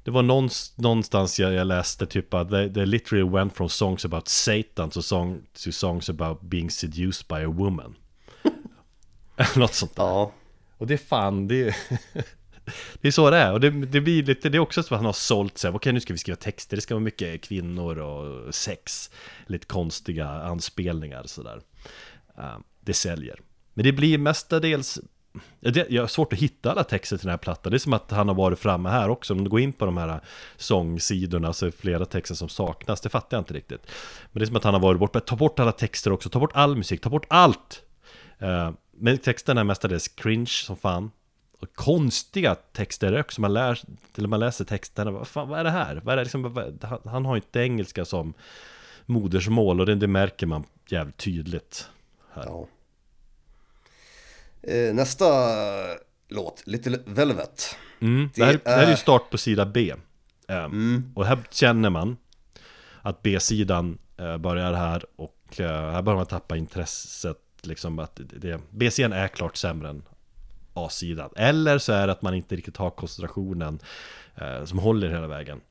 det 0.03 0.11
var 0.11 0.21
någonstans 0.81 1.39
jag, 1.39 1.53
jag 1.53 1.67
läste 1.67 2.05
typ 2.05 2.33
att 2.33 2.49
they, 2.49 2.73
they 2.73 2.85
literally 2.85 3.29
went 3.29 3.55
from 3.55 3.69
songs 3.69 4.05
about 4.05 4.27
Satan 4.27 4.89
to, 4.89 5.01
song, 5.01 5.41
to 5.65 5.71
songs 5.71 6.09
about 6.09 6.41
being 6.41 6.69
seduced 6.69 7.27
by 7.27 7.45
a 7.45 7.49
woman. 7.49 7.95
Något 9.55 9.73
sånt 9.73 9.95
där. 9.95 10.03
Ja, 10.03 10.31
Och 10.77 10.87
det 10.87 10.93
är 10.93 10.97
fan, 10.97 11.47
det 11.47 11.67
är, 11.67 11.75
det 13.01 13.07
är 13.07 13.11
så 13.11 13.29
det 13.29 13.37
är. 13.37 13.51
Och 13.53 13.59
det, 13.59 13.69
det 13.69 14.01
blir 14.01 14.23
lite, 14.23 14.49
det 14.49 14.57
är 14.57 14.59
också 14.59 14.83
som 14.83 14.95
att 14.95 14.99
han 14.99 15.05
har 15.05 15.13
sålt 15.13 15.57
sig. 15.57 15.71
Okej, 15.71 15.93
nu 15.93 15.99
ska 15.99 16.13
vi 16.13 16.19
skriva 16.19 16.35
texter. 16.35 16.77
Det 16.77 16.81
ska 16.81 16.93
vara 16.93 17.03
mycket 17.03 17.41
kvinnor 17.41 17.97
och 17.97 18.55
sex. 18.55 19.11
Lite 19.47 19.65
konstiga 19.65 20.27
anspelningar 20.27 21.23
sådär. 21.25 21.61
Uh, 22.39 22.57
det 22.81 22.93
säljer. 22.93 23.39
Men 23.73 23.85
det 23.85 23.91
blir 23.91 24.17
mestadels 24.17 24.99
det, 25.59 25.89
jag 25.89 26.03
har 26.03 26.07
svårt 26.07 26.33
att 26.33 26.39
hitta 26.39 26.71
alla 26.71 26.83
texter 26.83 27.17
till 27.17 27.25
den 27.25 27.31
här 27.31 27.37
plattan. 27.37 27.71
Det 27.71 27.77
är 27.77 27.79
som 27.79 27.93
att 27.93 28.11
han 28.11 28.27
har 28.27 28.35
varit 28.35 28.59
framme 28.59 28.89
här 28.89 29.09
också. 29.09 29.33
Om 29.33 29.43
du 29.43 29.49
går 29.49 29.59
in 29.59 29.73
på 29.73 29.85
de 29.85 29.97
här 29.97 30.19
sångsidorna 30.57 31.53
så 31.53 31.65
är 31.65 31.71
det 31.71 31.77
flera 31.77 32.05
texter 32.05 32.35
som 32.35 32.49
saknas. 32.49 33.01
Det 33.01 33.09
fattar 33.09 33.37
jag 33.37 33.41
inte 33.41 33.53
riktigt. 33.53 33.87
Men 34.31 34.39
det 34.39 34.43
är 34.43 34.47
som 34.47 34.55
att 34.55 34.63
han 34.63 34.73
har 34.73 34.81
varit 34.81 34.99
bort. 34.99 35.25
Ta 35.25 35.35
bort 35.35 35.59
alla 35.59 35.71
texter 35.71 36.11
också. 36.11 36.29
Ta 36.29 36.39
bort 36.39 36.51
all 36.53 36.75
musik. 36.75 37.01
Ta 37.01 37.09
bort 37.09 37.25
allt! 37.29 37.81
Eh, 38.39 38.71
men 38.91 39.17
texterna 39.17 39.61
är 39.61 39.65
mestadels 39.65 40.07
cringe 40.07 40.45
som 40.65 40.77
fan 40.77 41.11
konstiga 41.67 42.55
texter 42.55 43.19
också, 43.19 43.41
man, 43.41 43.53
lär, 43.53 43.79
eller 44.17 44.27
man 44.27 44.39
läser 44.39 44.65
texterna, 44.65 45.11
vad, 45.11 45.27
fan, 45.27 45.49
vad 45.49 45.59
är 45.59 45.63
det 45.63 45.69
här? 45.69 46.01
Vad 46.03 46.13
är 46.13 46.17
det 46.17 46.23
liksom, 46.23 46.53
vad, 46.53 46.83
han, 46.83 46.99
han 47.05 47.25
har 47.25 47.35
inte 47.35 47.59
engelska 47.59 48.05
som 48.05 48.33
modersmål 49.05 49.79
och 49.79 49.85
det, 49.85 49.95
det 49.95 50.07
märker 50.07 50.45
man 50.47 50.63
jävligt 50.89 51.17
tydligt. 51.17 51.87
Här. 52.33 52.43
Ja. 52.45 52.67
Eh, 54.63 54.93
nästa 54.93 55.25
låt, 56.29 56.63
Little 56.65 56.99
Velvet. 57.05 57.75
Mm, 57.99 58.29
det, 58.35 58.41
Det 58.41 58.45
här, 58.45 58.59
det 58.63 58.69
här 58.69 58.81
är 58.83 58.85
ju 58.87 58.91
är- 58.91 58.95
start 58.95 59.29
på 59.29 59.37
sida 59.37 59.65
B. 59.65 59.93
Ehm, 60.47 61.11
Och 61.15 61.25
här 61.25 61.39
känner 61.51 61.89
man 61.89 62.17
att 63.01 63.21
B-sidan 63.21 63.97
eh, 64.17 64.37
börjar 64.37 64.73
här 64.73 65.05
och 65.15 65.59
eh, 65.59 65.91
här 65.91 66.01
börjar 66.01 66.17
man 66.17 66.25
tappa 66.25 66.57
intresset. 66.57 67.37
Liksom 67.63 67.99
att 67.99 68.19
det, 68.23 68.59
B-sidan 68.69 69.13
är 69.13 69.27
klart 69.27 69.55
sämre 69.57 69.89
än 69.89 70.03
A-sidan. 70.73 71.29
Eller 71.35 71.77
så 71.77 71.93
är 71.93 72.07
det 72.07 72.13
att 72.13 72.21
man 72.21 72.33
inte 72.33 72.55
riktigt 72.55 72.77
har 72.77 72.89
koncentrationen 72.89 73.79
eh, 74.35 74.65
som 74.65 74.79
håller 74.79 75.09
hela 75.09 75.27
vägen. 75.27 75.61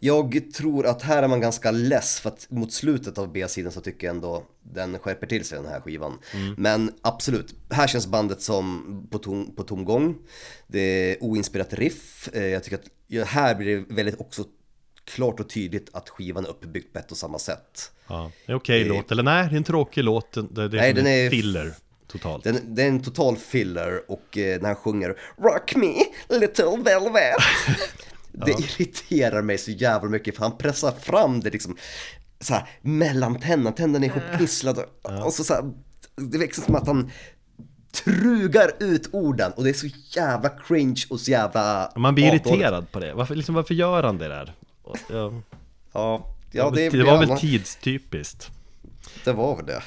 Jag 0.00 0.52
tror 0.54 0.86
att 0.86 1.02
här 1.02 1.22
är 1.22 1.28
man 1.28 1.40
ganska 1.40 1.70
less 1.70 2.20
för 2.20 2.28
att 2.30 2.46
mot 2.50 2.72
slutet 2.72 3.18
av 3.18 3.32
B-sidan 3.32 3.72
så 3.72 3.80
tycker 3.80 4.06
jag 4.06 4.14
ändå 4.16 4.44
den 4.62 4.98
skärper 4.98 5.26
till 5.26 5.44
sig 5.44 5.58
den 5.58 5.66
här 5.72 5.80
skivan. 5.80 6.18
Men 6.56 6.92
absolut, 7.02 7.54
här 7.70 7.86
känns 7.86 8.06
bandet 8.06 8.42
som 8.42 8.82
på, 9.10 9.18
tom, 9.18 9.54
på 9.56 9.62
tomgång. 9.62 10.16
Det 10.66 10.80
är 10.80 11.16
oinspirerat 11.24 11.72
riff. 11.72 12.28
Eh, 12.32 12.42
Jag 12.46 12.64
tycker 12.64 12.76
att 13.22 13.28
här 13.28 13.54
blir 13.54 13.76
det 13.76 13.94
väldigt 13.94 14.20
också 14.20 14.44
klart 15.04 15.40
och 15.40 15.48
tydligt 15.48 15.90
att 15.92 16.08
skivan 16.08 16.44
är 16.44 16.48
uppbyggd 16.48 16.92
på 16.92 16.98
ett 16.98 17.10
och 17.10 17.16
samma 17.16 17.38
sätt. 17.38 17.92
Ja, 18.08 18.30
det 18.46 18.52
är 18.52 18.56
okej 18.56 18.82
Det- 18.82 18.88
låt, 18.88 19.12
eller 19.12 19.22
nej, 19.22 19.48
det 19.48 19.54
är 19.54 19.56
en 19.56 19.64
tråkig 19.64 20.04
låt. 20.04 20.32
Det, 20.32 20.62
är 20.62 20.68
Nej, 20.68 20.92
den 20.92 21.06
en 21.06 21.12
är- 21.12 21.30
filler 21.30 21.72
totalt. 22.08 22.44
Den, 22.44 22.74
det 22.74 22.82
är 22.82 22.88
en 22.88 23.02
total 23.02 23.36
filler 23.36 24.10
och 24.10 24.38
eh, 24.38 24.60
när 24.60 24.66
han 24.66 24.76
sjunger 24.76 25.16
Rock 25.38 25.76
me 25.76 25.94
little 26.28 26.76
velvet 26.84 27.36
Det 28.46 28.50
irriterar 28.50 29.42
mig 29.42 29.58
så 29.58 29.70
jävla 29.70 30.08
mycket 30.08 30.36
för 30.36 30.42
han 30.42 30.58
pressar 30.58 30.92
fram 30.92 31.40
det 31.40 31.50
liksom 31.50 31.76
så 32.40 32.54
här, 32.54 32.68
mellan 32.82 33.40
tänderna, 33.40 33.76
tänderna 33.76 34.06
är 34.06 34.10
ihopknisslade 34.10 34.86
och 35.24 35.32
så, 35.32 35.44
så 35.44 35.54
här, 35.54 35.72
det 36.16 36.38
växer 36.38 36.62
som 36.62 36.74
att 36.74 36.86
han 36.86 37.10
trugar 38.04 38.70
ut 38.78 39.08
orden 39.12 39.52
och 39.52 39.64
det 39.64 39.70
är 39.70 39.74
så 39.74 39.88
jävla 40.16 40.48
cringe 40.48 41.02
och 41.10 41.20
så 41.20 41.30
jävla 41.30 41.92
Man 41.96 42.14
blir 42.14 42.24
avdåligt. 42.24 42.46
irriterad 42.46 42.92
på 42.92 43.00
det. 43.00 43.14
Varför, 43.14 43.34
liksom, 43.34 43.54
varför 43.54 43.74
gör 43.74 44.02
han 44.02 44.18
det 44.18 44.28
där? 44.28 44.52
Ja, 45.08 45.32
Ja, 45.92 46.34
ja 46.52 46.70
det, 46.70 46.88
det 46.90 47.04
var 47.04 47.18
väl 47.18 47.28
ja, 47.28 47.36
tidstypiskt. 47.38 48.50
Det 49.24 49.32
var 49.32 49.56
väl 49.56 49.66
det. 49.66 49.82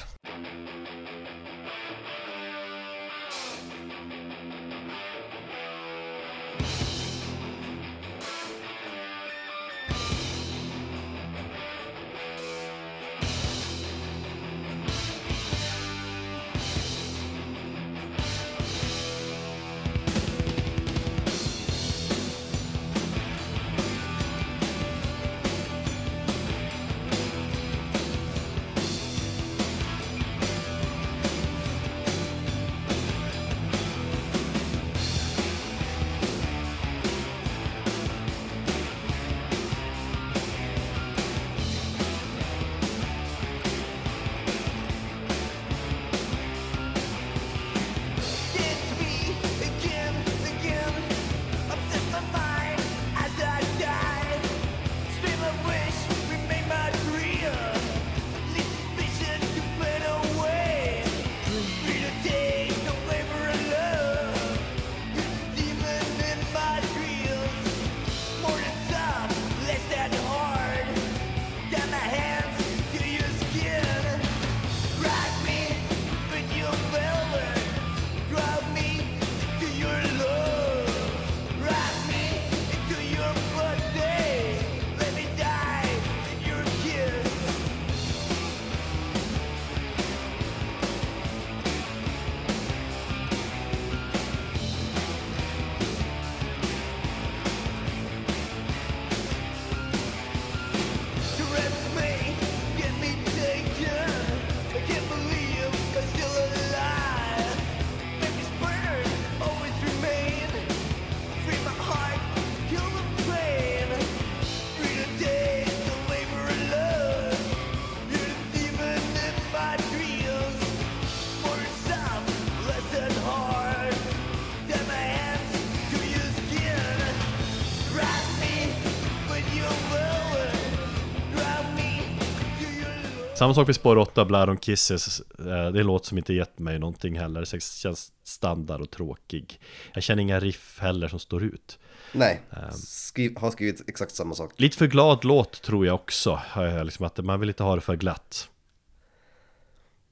Samma 133.42 133.54
sak 133.54 133.68
vid 133.68 133.74
spår 133.74 133.96
8, 133.98 134.24
Blood 134.24 134.48
on 134.48 134.58
Kisses. 134.58 135.20
Eh, 135.38 135.44
Det 135.44 135.50
är 135.52 135.76
en 135.80 135.86
låt 135.86 136.06
som 136.06 136.18
inte 136.18 136.34
gett 136.34 136.58
mig 136.58 136.78
någonting 136.78 137.18
heller. 137.18 137.40
Det 137.40 137.62
känns 137.62 138.12
standard 138.24 138.80
och 138.80 138.90
tråkig. 138.90 139.60
Jag 139.94 140.02
känner 140.02 140.22
inga 140.22 140.40
riff 140.40 140.78
heller 140.80 141.08
som 141.08 141.18
står 141.18 141.42
ut. 141.44 141.78
Nej, 142.12 142.40
Ehm. 142.50 142.72
Skriv, 142.72 143.38
har 143.38 143.50
skrivit 143.50 143.88
exakt 143.88 144.14
samma 144.14 144.34
sak. 144.34 144.52
Lite 144.56 144.76
för 144.76 144.86
glad 144.86 145.24
låt 145.24 145.62
tror 145.62 145.86
jag 145.86 145.94
också. 145.94 146.40
Liksom 146.84 147.06
att 147.06 147.24
man 147.24 147.40
vill 147.40 147.48
inte 147.48 147.62
ha 147.62 147.74
det 147.74 147.80
för 147.80 147.96
glatt. 147.96 148.48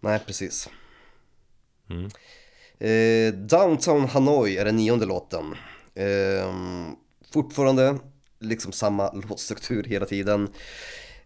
Nej, 0.01 0.19
precis. 0.27 0.69
Mm. 1.91 2.11
Eh, 2.79 3.35
Downtown 3.35 4.05
Hanoi 4.09 4.57
är 4.57 4.65
den 4.65 4.77
nionde 4.77 5.07
låten. 5.07 5.55
Eh, 5.95 6.55
fortfarande 7.33 7.99
liksom 8.41 8.73
samma 8.73 9.13
låtstruktur 9.29 9.85
hela 9.85 10.07
tiden. 10.07 10.49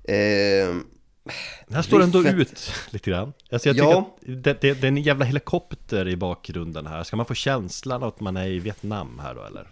Eh, 0.05 0.77
Den 1.67 1.75
här 1.77 1.83
står 1.83 2.03
ändå 2.03 2.23
ut 2.29 2.73
lite 2.91 3.11
grann. 3.11 3.33
Alltså 3.53 3.69
jag 3.69 3.77
tycker 3.77 3.89
Ja. 3.91 3.99
att 3.99 4.23
det, 4.45 4.61
det, 4.61 4.75
det 4.75 4.87
är 4.87 4.89
en 4.89 4.97
jävla 4.97 5.25
helikopter 5.25 6.09
i 6.09 6.17
bakgrunden 6.17 6.87
här. 6.87 7.03
Ska 7.03 7.17
man 7.17 7.27
få 7.27 7.35
känslan 7.35 8.03
av 8.03 8.09
att 8.09 8.21
man 8.21 8.37
är 8.37 8.47
i 8.47 8.59
Vietnam 8.59 9.19
här 9.23 9.35
då 9.35 9.43
eller? 9.45 9.69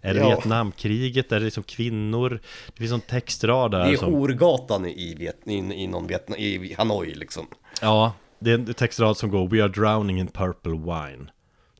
Är 0.00 0.14
det 0.14 0.20
Ja. 0.20 0.28
Vietnamkriget? 0.28 1.32
Är 1.32 1.38
det 1.38 1.44
liksom 1.44 1.62
kvinnor? 1.62 2.40
Det 2.66 2.78
finns 2.78 2.92
en 2.92 3.00
textrad 3.00 3.70
där 3.70 3.84
det 3.86 3.92
är 3.92 3.96
som... 3.96 4.12
horgatan 4.12 4.86
i, 4.86 5.14
Viet, 5.14 5.36
i, 5.46 5.52
i, 5.54 5.86
någon 5.86 6.06
Vietnam, 6.06 6.38
i 6.38 6.74
Hanoi 6.78 7.14
liksom. 7.14 7.46
Ja, 7.80 8.12
det 8.38 8.50
är 8.50 8.54
en 8.54 8.74
textrad 8.74 9.16
som 9.16 9.30
går 9.30 9.48
We 9.48 9.62
are 9.62 9.68
drowning 9.68 10.20
in 10.20 10.26
purple 10.28 10.72
wine 10.72 11.30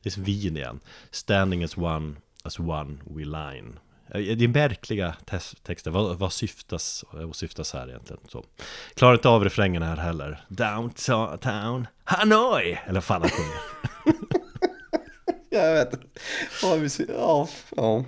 Det 0.01 0.09
är 0.09 0.11
som 0.11 0.23
vin 0.23 0.57
igen 0.57 0.79
Standing 1.11 1.63
as 1.63 1.77
one, 1.77 2.15
as 2.43 2.59
one 2.59 2.97
we 3.05 3.25
line 3.25 3.79
Det 4.13 4.43
är 4.43 4.47
märkliga 4.47 5.15
texter, 5.63 5.91
vad, 5.91 6.17
vad 6.17 6.33
syftas, 6.33 7.05
vad 7.11 7.35
syftas 7.35 7.73
här 7.73 7.89
egentligen? 7.89 8.21
Så. 8.27 8.45
Klarar 8.95 9.13
inte 9.13 9.29
av 9.29 9.43
refrängen 9.43 9.81
här 9.83 9.95
heller 9.97 10.45
Downtown 10.47 11.87
Hanoi! 12.03 12.79
Eller 12.87 13.01
fan 13.01 13.21
han 13.21 13.29
sjunger 13.31 13.57
Jag 15.49 15.73
vet 15.73 15.99
ja, 16.61 16.75
vi 16.75 16.89
ser- 16.89 17.13
ja, 17.17 17.47
ja. 17.75 18.05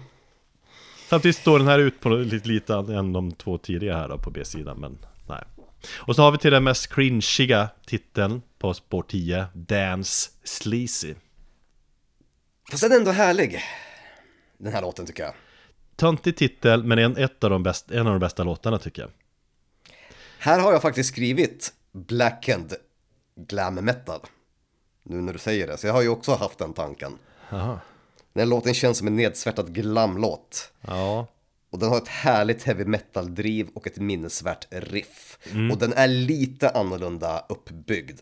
Samtidigt 1.09 1.37
står 1.37 1.59
den 1.59 1.67
här 1.67 1.79
ut 1.79 1.99
på 1.99 2.09
lite, 2.09 2.47
lite 2.47 2.73
än 2.73 3.13
de 3.13 3.31
två 3.31 3.57
tidigare 3.57 3.97
här 3.97 4.09
då 4.09 4.17
på 4.17 4.31
B-sidan 4.31 4.77
men 4.79 4.97
nej 5.27 5.43
Och 5.95 6.15
så 6.15 6.21
har 6.21 6.31
vi 6.31 6.37
till 6.37 6.51
den 6.51 6.63
mest 6.63 6.93
cringiga 6.93 7.69
titeln 7.85 8.41
på 8.57 8.73
spår 8.73 9.03
10 9.07 9.45
Dance 9.53 10.31
Sleazy 10.43 11.13
Fast 12.71 12.83
den 12.83 12.91
är 12.91 12.95
ändå 12.95 13.11
härlig. 13.11 13.61
Den 14.57 14.73
här 14.73 14.81
låten 14.81 15.05
tycker 15.05 15.23
jag. 15.23 15.33
Töntig 15.95 16.37
titel, 16.37 16.83
men 16.83 16.99
en, 16.99 17.17
ett 17.17 17.43
av 17.43 17.49
de 17.49 17.63
bäst, 17.63 17.91
en 17.91 18.07
av 18.07 18.13
de 18.13 18.19
bästa 18.19 18.43
låtarna 18.43 18.77
tycker 18.77 19.01
jag. 19.01 19.11
Här 20.39 20.59
har 20.59 20.71
jag 20.71 20.81
faktiskt 20.81 21.09
skrivit 21.09 21.73
Blackened 21.91 22.73
Glam 23.35 23.75
Metal. 23.75 24.19
Nu 25.03 25.21
när 25.21 25.33
du 25.33 25.39
säger 25.39 25.67
det, 25.67 25.77
så 25.77 25.87
jag 25.87 25.93
har 25.93 26.01
ju 26.01 26.09
också 26.09 26.35
haft 26.35 26.57
den 26.57 26.73
tanken. 26.73 27.17
Jaha. 27.49 27.79
Den 28.33 28.49
låten 28.49 28.73
känns 28.73 28.97
som 28.97 29.07
en 29.07 29.15
nedsvärtad 29.15 29.73
glamlåt. 29.73 30.71
Ja, 30.81 31.27
Och 31.69 31.79
den 31.79 31.89
har 31.89 31.97
ett 31.97 32.07
härligt 32.07 32.63
heavy 32.63 32.85
metal-driv 32.85 33.67
och 33.75 33.87
ett 33.87 33.97
minnesvärt 33.97 34.67
riff. 34.71 35.37
Och 35.71 35.77
den 35.77 35.93
är 35.93 36.07
lite 36.07 36.69
annorlunda 36.69 37.45
uppbyggd. 37.49 38.21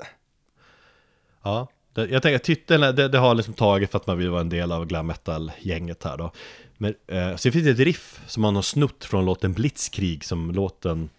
ja. 1.44 1.68
Jag 1.96 2.22
tänker 2.22 2.36
att 2.36 2.44
titeln, 2.44 2.96
det, 2.96 3.08
det 3.08 3.18
har 3.18 3.36
liksom 3.36 3.54
tagit 3.54 3.92
för 3.92 3.98
att 3.98 4.08
man 4.08 4.18
vill 4.18 4.30
vara 4.30 4.42
en 4.42 4.50
del 4.50 4.72
av 4.72 4.86
glam 4.86 5.08
metal-gänget 5.08 6.04
här 6.04 6.18
då. 6.18 6.32
Men 6.78 6.96
eh, 7.08 7.36
så 7.36 7.52
finns 7.52 7.66
det 7.66 7.72
ett 7.72 7.80
riff 7.80 8.22
som 8.28 8.42
man 8.42 8.56
har 8.56 8.62
snott 8.62 9.06
från 9.06 9.26
låten 9.26 9.54
Blitzkrieg 9.54 10.24
som 10.24 10.52
låten 10.52 11.10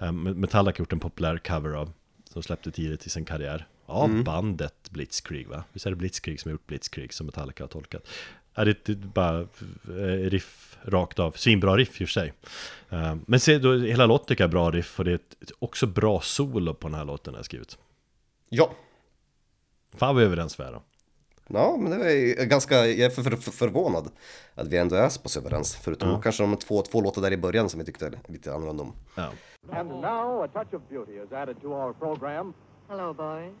eh, 0.00 0.12
Metallica 0.12 0.78
gjort 0.78 0.92
en 0.92 1.00
populär 1.00 1.38
cover 1.38 1.70
av. 1.70 1.92
Som 2.32 2.42
släppte 2.42 2.70
tidigt 2.70 3.06
i 3.06 3.10
sin 3.10 3.24
karriär. 3.24 3.66
Ja, 3.86 4.08
bandet 4.24 4.90
Blitzkrieg 4.90 5.48
va? 5.48 5.64
Visst 5.72 5.86
är 5.86 5.90
det 5.90 5.96
Blitzkrieg 5.96 6.40
som 6.40 6.48
har 6.48 6.52
gjort 6.52 6.66
Blitzkrieg 6.66 7.12
som 7.12 7.26
Metallica 7.26 7.64
har 7.64 7.68
tolkat? 7.68 8.08
Ja, 8.54 8.64
det, 8.64 8.84
det 8.84 8.92
är 8.92 8.96
bara 8.96 9.40
eh, 9.40 10.30
riff 10.30 10.78
rakt 10.82 11.18
av, 11.18 11.32
svinbra 11.32 11.76
riff 11.76 12.00
i 12.00 12.04
och 12.04 12.08
för 12.08 12.12
sig. 12.12 12.32
Eh, 12.90 13.16
Men 13.26 13.40
se, 13.40 13.58
då, 13.58 13.74
hela 13.74 14.06
låten 14.06 14.26
tycker 14.26 14.44
jag 14.44 14.48
är 14.48 14.52
bra 14.52 14.70
riff 14.70 14.98
och 14.98 15.04
det 15.04 15.10
är 15.10 15.14
ett, 15.14 15.52
också 15.58 15.86
bra 15.86 16.20
solo 16.20 16.74
på 16.74 16.88
den 16.88 16.94
här 16.94 17.04
låten 17.04 17.34
jag 17.34 17.38
har 17.38 17.44
skrivit. 17.44 17.78
Ja, 18.48 18.74
Fan 19.96 20.14
vad 20.14 20.24
överens 20.24 20.60
vi 20.60 20.64
är 20.64 20.72
då. 20.72 20.82
Ja, 21.50 21.76
men 21.80 21.98
det 22.00 22.12
är 22.42 22.46
ganska, 22.46 22.74
jag 22.74 22.98
är 22.98 23.10
för, 23.10 23.22
för, 23.22 23.36
för, 23.36 23.50
förvånad 23.50 24.10
att 24.54 24.68
vi 24.68 24.76
ändå 24.76 24.96
är 24.96 25.08
så 25.08 25.20
pass 25.20 25.36
överens. 25.36 25.76
Förutom 25.76 26.22
kanske 26.22 26.42
de 26.42 26.56
två, 26.56 26.82
två 26.82 27.00
låtar 27.00 27.22
där 27.22 27.32
i 27.32 27.36
början 27.36 27.68
som 27.68 27.80
vi 27.80 27.86
tyckte 27.86 28.12
lite 28.26 28.54
annorlunda 28.54 28.82
om. 28.82 28.92
Ja. 29.14 29.30
And 29.72 29.88
now 29.88 30.42
a 30.42 30.48
touch 30.48 30.74
of 30.74 30.82
beauty 30.88 31.12
is 31.12 31.32
added 31.32 31.60
to 31.62 31.68
our 31.68 31.92
program. 31.92 32.54
Hello, 32.88 33.14
boys. 33.14 33.52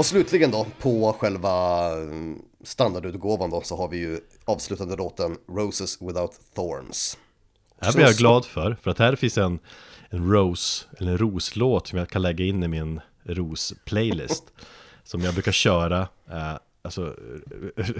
Och 0.00 0.06
slutligen 0.06 0.50
då, 0.50 0.66
på 0.78 1.16
själva 1.18 1.86
mm, 1.92 2.42
standardutgåvan 2.64 3.50
då, 3.50 3.60
så 3.60 3.76
har 3.76 3.88
vi 3.88 3.96
ju 3.96 4.20
avslutande 4.44 4.96
låten 4.96 5.36
Roses 5.48 6.02
Without 6.02 6.40
Thorns. 6.54 7.18
Här 7.80 7.92
blir 7.92 8.04
jag 8.04 8.14
glad 8.14 8.44
för, 8.44 8.76
för 8.82 8.90
att 8.90 8.98
här 8.98 9.16
finns 9.16 9.38
en, 9.38 9.58
en 10.10 10.32
Rose, 10.32 10.86
eller 10.98 11.12
en 11.12 11.18
roslåt 11.18 11.86
som 11.86 11.98
jag 11.98 12.08
kan 12.08 12.22
lägga 12.22 12.44
in 12.44 12.62
i 12.62 12.68
min 12.68 13.00
ros-playlist. 13.24 14.44
som 15.04 15.20
jag 15.20 15.34
brukar 15.34 15.52
köra, 15.52 16.08
eh, 16.30 16.54
alltså, 16.82 17.02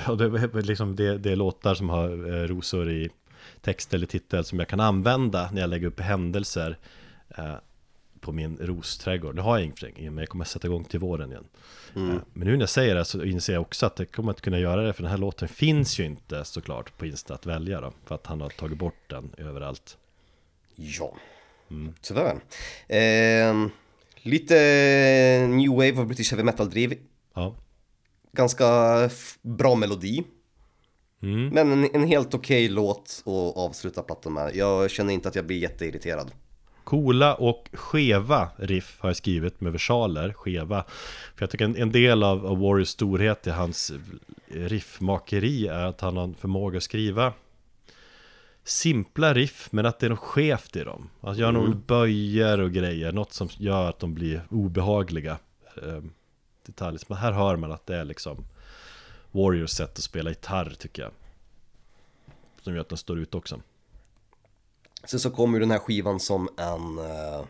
och 0.09 0.19
det, 0.19 0.25
är 0.25 0.63
liksom 0.63 0.97
det, 0.97 1.19
det 1.19 1.33
är 1.33 1.37
låtar 1.37 1.75
som 1.75 1.89
har 1.89 2.09
eh, 2.09 2.47
rosor 2.47 2.91
i 2.91 3.11
text 3.61 3.95
eller 3.95 4.07
titel 4.07 4.45
som 4.45 4.59
jag 4.59 4.69
kan 4.69 4.81
använda 4.81 5.51
när 5.53 5.61
jag 5.61 5.71
lägger 5.71 5.87
upp 5.87 6.01
händelser 6.01 6.79
eh, 7.37 7.55
på 8.21 8.33
min 8.33 8.57
rosträdgård. 8.61 9.35
Nu 9.35 9.41
har 9.41 9.57
jag 9.57 9.65
ingenting, 9.65 10.05
men 10.05 10.19
jag 10.19 10.29
kommer 10.29 10.45
att 10.45 10.51
sätta 10.51 10.67
igång 10.67 10.85
till 10.85 11.01
våren 11.01 11.31
igen. 11.31 11.45
Eh, 11.97 12.03
Men 12.33 12.49
nu 12.49 12.53
när 12.53 12.61
jag 12.61 12.69
säger 12.69 12.95
det 12.95 13.05
så 13.05 13.25
inser 13.25 13.53
jag 13.53 13.63
också 13.63 13.87
att 13.87 13.99
jag 13.99 14.11
kommer 14.13 14.31
att 14.33 14.41
kunna 14.41 14.59
göra 14.59 14.83
det, 14.83 14.93
för 14.93 15.03
den 15.03 15.11
här 15.11 15.19
låten 15.19 15.49
finns 15.49 16.01
ju 16.01 16.05
inte 16.05 16.45
såklart 16.45 16.99
på 16.99 17.07
Insta 17.07 17.35
att 17.35 17.47
välja 17.47 17.81
då, 17.81 17.93
för 18.05 18.15
att 18.15 18.27
han 18.27 18.41
har 18.41 18.49
tagit 18.49 18.79
bort 18.79 18.95
den 19.07 19.31
överallt. 19.39 19.97
Ja, 20.77 21.15
tyvärr. 22.01 22.37
Eh, 22.89 23.67
lite 24.23 24.55
new 25.49 25.71
wave 25.71 25.93
of 25.93 26.07
British 26.07 26.31
heavy 26.31 26.43
metal-driv. 26.43 26.99
Ja, 27.35 27.55
Ganska 28.33 28.67
bra 29.43 29.75
melodi. 29.75 30.25
Men 31.53 31.73
en, 31.73 31.95
en 31.95 32.05
helt 32.05 32.35
okej 32.35 32.69
låt 32.69 33.23
att 33.27 33.57
avsluta 33.57 34.03
plattan 34.03 34.33
med. 34.33 34.57
Jag 34.57 34.91
känner 34.91 35.15
inte 35.15 35.29
att 35.29 35.35
jag 35.35 35.47
blir 35.47 35.59
jätteirriterad. 35.59 36.31
Coola 36.91 37.35
och 37.35 37.69
skeva 37.73 38.49
riff 38.57 38.97
har 39.01 39.09
jag 39.09 39.17
skrivit 39.17 39.61
med 39.61 39.73
versaler, 39.73 40.33
skeva. 40.33 40.85
För 41.35 41.43
jag 41.43 41.51
tycker 41.51 41.65
en, 41.65 41.77
en 41.77 41.93
del 41.93 42.23
av, 42.23 42.47
av 42.47 42.59
Warriors 42.59 42.89
storhet 42.89 43.47
i 43.47 43.51
hans 43.51 43.93
riffmakeri 44.49 45.67
är 45.67 45.85
att 45.85 46.01
han 46.01 46.17
har 46.17 46.25
en 46.25 46.35
förmåga 46.35 46.77
att 46.77 46.83
skriva 46.83 47.33
simpla 48.65 49.35
riff, 49.35 49.69
men 49.73 49.87
att 49.87 49.99
det 49.99 50.07
är 50.07 50.11
något 50.11 50.19
skevt 50.19 50.77
i 50.77 50.85
dem. 50.85 51.11
Att 51.21 51.37
göra 51.37 51.51
några 51.51 51.71
böjer 51.71 52.61
och 52.61 52.73
grejer, 52.73 53.13
något 53.13 53.33
som 53.33 53.49
gör 53.57 53.89
att 53.89 53.99
de 53.99 54.15
blir 54.15 54.43
obehagliga 54.51 55.39
eh, 55.83 56.03
detaljer. 56.67 57.01
Men 57.09 57.19
här 57.19 57.33
hör 57.33 57.57
man 57.57 57.73
att 57.73 57.87
det 57.87 57.97
är 57.97 58.05
liksom 58.05 58.45
Warriors 59.31 59.71
sätt 59.71 59.91
att 59.91 60.05
spela 60.05 60.31
gitarr 60.31 60.75
tycker 60.79 61.03
jag. 61.03 61.13
Som 62.63 62.75
gör 62.75 62.81
att 62.81 62.89
den 62.89 62.99
står 62.99 63.19
ut 63.19 63.35
också. 63.35 63.61
Sen 65.05 65.21
så 65.21 65.31
kommer 65.31 65.59
ju 65.59 65.61
den 65.61 65.71
här 65.71 65.79
skivan 65.79 66.21
som 66.21 66.49
en... 66.57 66.99
eh, 66.99 67.45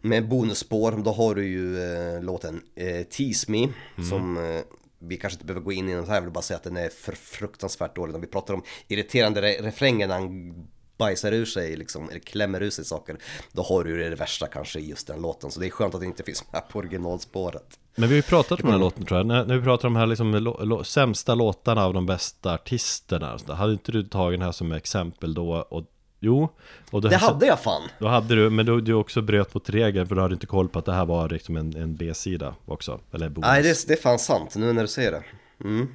med 0.00 0.28
bonusspår, 0.28 0.92
då 0.92 1.12
har 1.12 1.34
du 1.34 1.46
ju 1.46 1.82
eh, 1.82 2.22
låten 2.22 2.62
eh, 2.74 3.02
Tease 3.06 3.50
Me 3.50 3.68
som 4.08 4.36
eh, 4.36 4.60
vi 4.98 5.16
kanske 5.16 5.34
inte 5.34 5.46
behöver 5.46 5.64
gå 5.64 5.72
in 5.72 5.88
i 5.88 5.94
den 5.94 6.06
här, 6.06 6.14
jag 6.14 6.22
vill 6.22 6.30
bara 6.30 6.42
säga 6.42 6.56
att 6.56 6.62
den 6.62 6.76
är 6.76 6.88
för 6.88 7.12
fruktansvärt 7.12 7.96
dålig. 7.96 8.12
När 8.12 8.20
vi 8.20 8.26
pratar 8.26 8.54
om 8.54 8.62
irriterande 8.88 9.42
re- 9.42 9.62
refränger 9.62 10.08
när 10.08 10.14
han 10.14 10.54
bajsar 10.96 11.32
ur 11.32 11.44
sig, 11.44 11.76
liksom, 11.76 12.10
eller 12.10 12.20
klämmer 12.20 12.62
ur 12.62 12.70
sig 12.70 12.84
saker, 12.84 13.18
då 13.52 13.62
har 13.62 13.84
du 13.84 13.90
ju 13.90 14.10
det 14.10 14.16
värsta 14.16 14.46
kanske 14.46 14.80
i 14.80 14.88
just 14.88 15.06
den 15.06 15.22
låten. 15.22 15.50
Så 15.50 15.60
det 15.60 15.66
är 15.66 15.70
skönt 15.70 15.94
att 15.94 16.00
det 16.00 16.06
inte 16.06 16.22
finns 16.22 16.52
med 16.52 16.68
på 16.68 16.78
originalspåret. 16.78 17.77
Men 17.94 18.08
vi 18.08 18.14
har 18.14 18.16
ju 18.16 18.22
pratat 18.22 18.60
om 18.60 18.66
den 18.66 18.72
här 18.72 18.78
låten 18.78 19.04
tror 19.04 19.18
jag, 19.18 19.26
när, 19.26 19.44
när 19.44 19.56
vi 19.56 19.62
pratar 19.62 19.88
om 19.88 19.94
de 19.94 20.00
här 20.00 20.06
liksom, 20.06 20.34
lå, 20.34 20.64
lå, 20.64 20.84
sämsta 20.84 21.34
låtarna 21.34 21.84
av 21.84 21.94
de 21.94 22.06
bästa 22.06 22.54
artisterna 22.54 23.34
och 23.34 23.40
så 23.40 23.46
där. 23.46 23.54
Hade 23.54 23.72
inte 23.72 23.92
du 23.92 24.02
tagit 24.02 24.38
den 24.38 24.44
här 24.44 24.52
som 24.52 24.72
exempel 24.72 25.34
då? 25.34 25.52
Och, 25.52 25.84
jo, 26.20 26.48
och 26.90 27.02
Det 27.02 27.16
hade 27.16 27.46
jag 27.46 27.60
fan! 27.60 27.82
Då 27.98 28.08
hade 28.08 28.34
du, 28.34 28.50
men 28.50 28.66
du, 28.66 28.80
du 28.80 28.94
också 28.94 29.22
bröt 29.22 29.54
mot 29.54 29.70
regeln 29.70 30.08
för 30.08 30.14
du 30.14 30.20
hade 30.20 30.34
inte 30.34 30.46
koll 30.46 30.68
på 30.68 30.78
att 30.78 30.84
det 30.84 30.92
här 30.92 31.06
var 31.06 31.28
liksom 31.28 31.56
en, 31.56 31.76
en 31.76 31.96
B-sida 31.96 32.54
också, 32.66 33.00
eller 33.12 33.26
en 33.26 33.32
bonus. 33.32 33.48
Nej, 33.48 33.62
det 33.62 33.86
det 33.86 33.92
är 33.92 34.02
fan 34.02 34.18
sant 34.18 34.56
nu 34.56 34.72
när 34.72 34.82
du 34.82 34.88
säger 34.88 35.12
det. 35.12 35.24
Mm. 35.64 35.88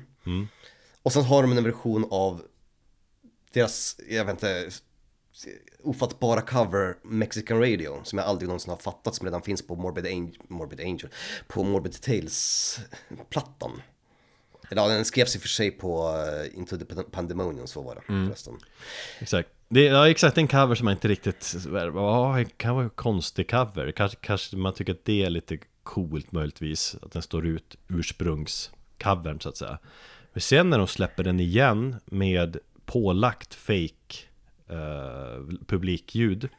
Och 1.03 1.14
sen 1.14 1.24
har 1.24 1.41
de 1.41 1.57
en 1.57 1.64
version 1.64 2.07
av 2.11 2.41
deras, 3.53 3.99
jag 4.10 4.26
vet 4.26 4.34
inte, 4.34 4.70
ofattbara 5.84 6.42
cover 6.42 6.96
Mexican 7.04 7.60
Radio 7.60 8.02
som 8.04 8.20
jag 8.20 8.28
aldrig 8.28 8.48
någonsin 8.48 8.70
har 8.70 8.78
fattat 8.78 9.16
som 9.16 9.26
redan 9.26 9.42
finns 9.42 9.68
på 9.68 9.76
Morbid 9.76 10.06
Angel, 10.06 10.38
Morbid 10.48 10.80
Angel 10.80 11.10
på 11.48 11.64
Morbid 11.64 12.02
Tales-plattan. 12.02 13.82
Eller 14.70 14.82
ja, 14.82 14.88
den 14.88 15.06
skrevs 15.06 15.36
i 15.36 15.38
och 15.38 15.42
för 15.42 15.50
sig 15.50 15.72
på 15.72 16.16
eh, 16.18 16.58
Into 16.58 16.78
the 16.78 16.86
Pandemonium, 17.12 17.68
så 17.68 17.82
var 17.82 17.96
det 17.96 18.02
förresten. 18.02 18.54
Exakt. 19.20 19.50
Det 19.70 19.88
är 19.88 19.92
ja, 19.92 20.10
exakt 20.10 20.38
en 20.38 20.48
cover 20.48 20.76
som 20.76 20.86
man 20.86 20.92
inte 20.92 21.08
riktigt, 21.08 21.56
ja, 21.74 22.36
det 22.38 22.58
kan 22.58 22.76
vara 22.76 22.84
en 22.84 22.90
konstig 22.90 23.50
cover. 23.50 23.92
Kanske, 23.92 24.18
kanske 24.22 24.58
man 24.58 24.74
tycker 24.74 24.94
att 24.94 25.06
det 25.06 25.24
är 25.24 25.30
lite 25.30 25.58
coolt 25.84 26.32
möjligtvis, 26.32 26.96
att 27.02 27.12
den 27.12 27.22
står 27.22 27.48
ut 27.48 27.78
ursprungscovern 27.88 29.40
så 29.40 29.50
att 29.50 29.58
säga. 29.58 29.80
Men 30.34 30.42
sen 30.42 30.70
när 30.70 30.78
de 30.78 30.88
släpper 30.88 31.24
den 31.24 31.40
igen 31.40 31.96
med 32.06 32.58
pålagt 32.86 33.54
fake 33.54 34.28
eh, 34.74 35.66
publikljud. 35.66 36.50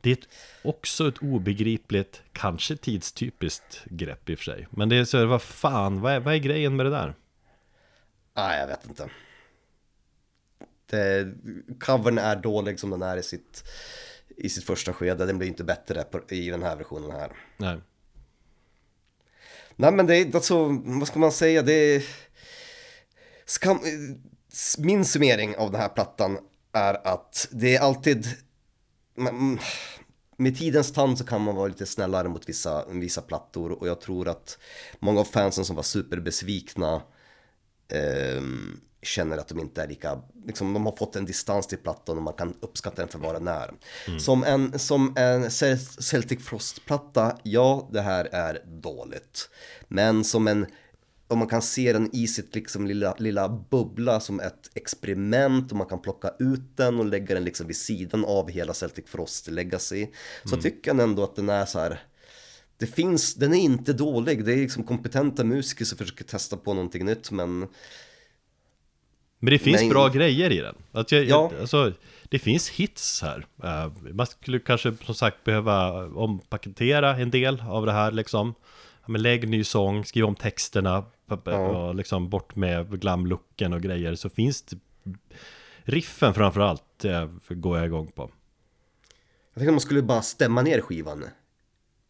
Det 0.00 0.10
är 0.10 0.18
också 0.62 1.08
ett 1.08 1.18
obegripligt, 1.18 2.22
kanske 2.32 2.76
tidstypiskt 2.76 3.84
grepp 3.84 4.30
i 4.30 4.34
och 4.34 4.38
för 4.38 4.44
sig. 4.44 4.66
Men 4.70 4.88
det 4.88 4.96
är 4.96 5.04
så, 5.04 5.26
vad 5.26 5.42
fan, 5.42 6.00
vad 6.00 6.12
är, 6.12 6.20
vad 6.20 6.34
är 6.34 6.38
grejen 6.38 6.76
med 6.76 6.86
det 6.86 6.90
där? 6.90 7.14
Nej, 8.34 8.60
jag 8.60 8.66
vet 8.66 8.88
inte. 8.88 9.10
Det, 10.86 11.34
covern 11.80 12.18
är 12.18 12.36
dålig 12.36 12.80
som 12.80 12.90
den 12.90 13.02
är 13.02 13.16
i 13.16 13.22
sitt, 13.22 13.64
i 14.36 14.48
sitt 14.48 14.64
första 14.64 14.92
skede. 14.92 15.26
Den 15.26 15.38
blir 15.38 15.48
inte 15.48 15.64
bättre 15.64 16.02
på, 16.02 16.20
i 16.28 16.50
den 16.50 16.62
här 16.62 16.76
versionen 16.76 17.10
här. 17.10 17.32
Nej. 17.56 17.78
Nej 19.76 19.92
men 19.92 20.06
det 20.06 20.16
är 20.16 20.34
alltså, 20.34 20.68
vad 20.84 21.08
ska 21.08 21.18
man 21.18 21.32
säga, 21.32 21.62
det 21.62 21.72
är... 21.72 22.02
Skam... 23.44 23.80
Min 24.78 25.04
summering 25.04 25.56
av 25.56 25.70
den 25.70 25.80
här 25.80 25.88
plattan 25.88 26.38
är 26.72 27.06
att 27.06 27.48
det 27.50 27.76
är 27.76 27.80
alltid... 27.80 28.26
mm, 29.18 29.58
Med 30.36 30.58
tidens 30.58 30.92
tand 30.92 31.18
så 31.18 31.24
kan 31.24 31.40
man 31.42 31.54
vara 31.56 31.68
lite 31.68 31.86
snällare 31.86 32.28
mot 32.28 32.48
vissa, 32.48 32.84
vissa 32.88 33.22
plattor 33.22 33.72
och 33.72 33.88
jag 33.88 34.00
tror 34.00 34.28
att 34.28 34.58
många 34.98 35.20
av 35.20 35.24
fansen 35.24 35.64
som 35.64 35.76
var 35.76 35.82
superbesvikna 35.82 37.02
ehm, 37.92 38.80
känner 39.02 39.38
att 39.38 39.48
de 39.48 39.60
inte 39.60 39.82
är 39.82 39.88
lika, 39.88 40.22
liksom, 40.46 40.72
de 40.72 40.86
har 40.86 40.96
fått 40.96 41.16
en 41.16 41.24
distans 41.24 41.66
till 41.66 41.78
plattan 41.78 42.16
och 42.16 42.22
man 42.22 42.34
kan 42.34 42.54
uppskatta 42.60 43.02
den 43.02 43.08
för 43.08 43.18
vad 43.18 43.34
den 43.34 43.48
är. 43.48 43.70
Som 44.18 44.44
en, 44.44 44.78
som 44.78 45.14
en 45.16 45.50
Cel- 45.50 46.02
Celtic 46.02 46.44
Frost-platta, 46.46 47.38
ja 47.42 47.88
det 47.92 48.00
här 48.00 48.24
är 48.32 48.62
dåligt. 48.66 49.50
Men 49.88 50.24
som 50.24 50.48
en, 50.48 50.66
om 51.28 51.38
man 51.38 51.48
kan 51.48 51.62
se 51.62 51.92
den 51.92 52.10
i 52.16 52.26
sitt 52.28 52.54
liksom 52.54 52.86
lilla, 52.86 53.14
lilla 53.18 53.48
bubbla 53.48 54.20
som 54.20 54.40
ett 54.40 54.70
experiment 54.74 55.70
och 55.70 55.76
man 55.78 55.86
kan 55.86 56.02
plocka 56.02 56.30
ut 56.38 56.76
den 56.76 56.98
och 56.98 57.06
lägga 57.06 57.34
den 57.34 57.44
liksom 57.44 57.66
vid 57.66 57.76
sidan 57.76 58.24
av 58.24 58.50
hela 58.50 58.74
Celtic 58.74 59.04
Frost 59.08 59.48
Legacy. 59.48 60.06
Så 60.44 60.56
tycker 60.56 60.90
jag 60.90 61.00
ändå 61.00 61.24
att 61.24 61.36
den 61.36 61.48
är 61.48 61.64
så 61.64 61.78
här, 61.78 62.00
det 62.76 62.86
finns, 62.86 63.34
den 63.34 63.54
är 63.54 63.58
inte 63.58 63.92
dålig, 63.92 64.44
det 64.44 64.52
är 64.52 64.56
liksom 64.56 64.84
kompetenta 64.84 65.44
musiker 65.44 65.84
som 65.84 65.98
försöker 65.98 66.24
testa 66.24 66.56
på 66.56 66.74
någonting 66.74 67.04
nytt 67.04 67.30
men 67.30 67.58
Men 69.40 69.52
det 69.52 69.58
finns 69.58 69.80
Nej. 69.80 69.90
bra 69.90 70.08
grejer 70.08 70.52
i 70.52 70.58
den. 70.58 70.74
Att 70.92 71.12
jag, 71.12 71.24
Ja. 71.24 71.52
alltså, 71.60 71.92
det 72.28 72.38
finns 72.38 72.68
hits 72.68 73.22
här. 73.22 73.46
Eh, 73.64 73.92
man 74.12 74.26
skulle 74.26 74.58
kanske 74.58 74.92
som 75.04 75.14
sagt 75.14 75.44
behöva 75.44 76.04
ompaketera 76.06 77.16
en 77.16 77.30
del 77.30 77.62
av 77.68 77.86
det 77.86 77.92
här 77.92 78.12
liksom. 78.12 78.54
Men 79.06 79.22
lägg 79.22 79.48
ny 79.48 79.64
sång, 79.64 80.04
skriv 80.04 80.24
om 80.24 80.34
texterna, 80.34 81.04
p- 81.36 81.50
och 81.50 81.94
liksom 81.94 82.28
bort 82.30 82.56
med 82.56 83.00
glamlooken 83.00 83.72
och 83.72 83.80
grejer. 83.82 84.14
Så 84.14 84.28
finns 84.30 84.62
det 84.62 84.76
riffen 85.84 86.34
framförallt 86.34 87.04
eh, 87.04 87.28
går 87.48 87.76
jag 87.78 87.86
igång 87.86 88.06
på. 88.08 88.30
Jag 89.54 89.60
tänker 89.60 89.68
att 89.70 89.74
man 89.74 89.80
skulle 89.80 90.02
bara 90.02 90.22
stämma 90.22 90.62
ner 90.62 90.80
skivan 90.80 91.24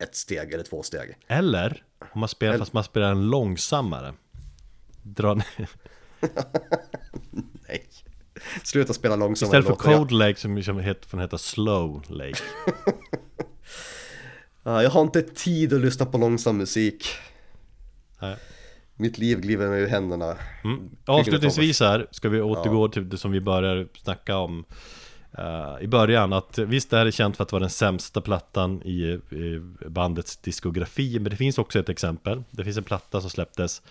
ett 0.03 0.17
steg 0.17 0.53
eller 0.53 0.65
två 0.65 0.83
steg. 0.83 1.17
Eller 1.27 1.83
om 2.13 2.21
man 2.21 2.29
spelar, 2.29 2.53
Eller- 2.55 2.59
fast 2.65 2.73
man 2.73 2.85
spelar 2.85 3.09
den 3.09 3.31
långsammare. 3.31 4.15
Dra 5.03 5.35
ner. 5.35 5.69
Nej. 7.69 7.89
Sluta 8.65 8.93
spela 8.95 9.17
långsammare 9.17 9.59
Istället 9.59 9.81
för. 9.83 9.91
Jag- 9.91 9.99
Code 9.99 10.15
Lake 10.15 10.41
som, 10.41 10.63
som 10.63 10.79
heter, 10.81 11.09
får 11.09 11.19
den 11.19 11.25
heta 11.25 11.39
Slow 11.39 12.03
Lake. 12.09 12.39
Ja, 14.63 14.83
jag 14.83 14.91
har 14.91 15.03
inte 15.03 15.23
tid 15.23 15.73
att 15.73 15.81
lyssna 15.81 16.07
på 16.07 16.19
långsam 16.19 16.57
musik. 16.57 17.07
Nej. 18.21 18.37
Mitt 19.01 19.19
liv 19.19 19.41
glider 19.41 19.69
mig 19.69 19.81
ur 19.81 19.87
händerna. 19.87 20.37
Mm. 20.65 20.91
Avslutningsvis 21.05 21.81
här 21.81 22.07
ska 22.11 22.29
vi 22.29 22.41
återgå 22.41 22.89
till 22.89 23.09
det 23.09 23.19
som 23.19 23.33
vi 23.33 23.41
började 23.41 23.87
snacka 24.03 24.37
om 24.37 24.65
eh, 25.39 25.77
i 25.81 25.87
början 25.87 26.33
att 26.33 26.59
visst 26.59 26.91
det 26.91 26.99
är 26.99 27.11
känt 27.11 27.37
för 27.37 27.45
att 27.45 27.53
vara 27.53 27.61
den 27.61 27.71
sämsta 27.71 28.21
plattan 28.21 28.83
i, 28.83 29.03
i 29.37 29.61
bandets 29.89 30.37
diskografi 30.37 31.19
men 31.19 31.31
det 31.31 31.37
finns 31.37 31.59
också 31.59 31.79
ett 31.79 31.89
exempel 31.89 32.43
Det 32.51 32.65
finns 32.65 32.77
en 32.77 32.85
platta 32.85 33.21
som 33.21 33.31
släpptes 33.31 33.83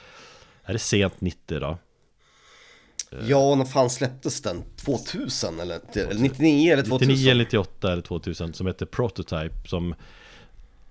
Är 0.64 0.74
det 0.74 0.80
sent 0.80 1.22
90 1.22 1.60
då? 1.60 1.78
Ja, 3.28 3.56
när 3.56 3.66
fan 3.66 3.90
släpptes 3.90 4.42
den? 4.42 4.64
2000 4.76 5.60
eller, 5.60 5.80
eller 5.94 6.22
99 6.22 6.74
eller 6.74 6.84
2000? 6.84 7.08
99 7.08 7.32
eller 7.32 7.44
98 7.44 7.92
eller 7.92 8.02
2000 8.02 8.54
som 8.54 8.68
heter 8.68 8.86
Prototype 8.86 9.68
som 9.68 9.96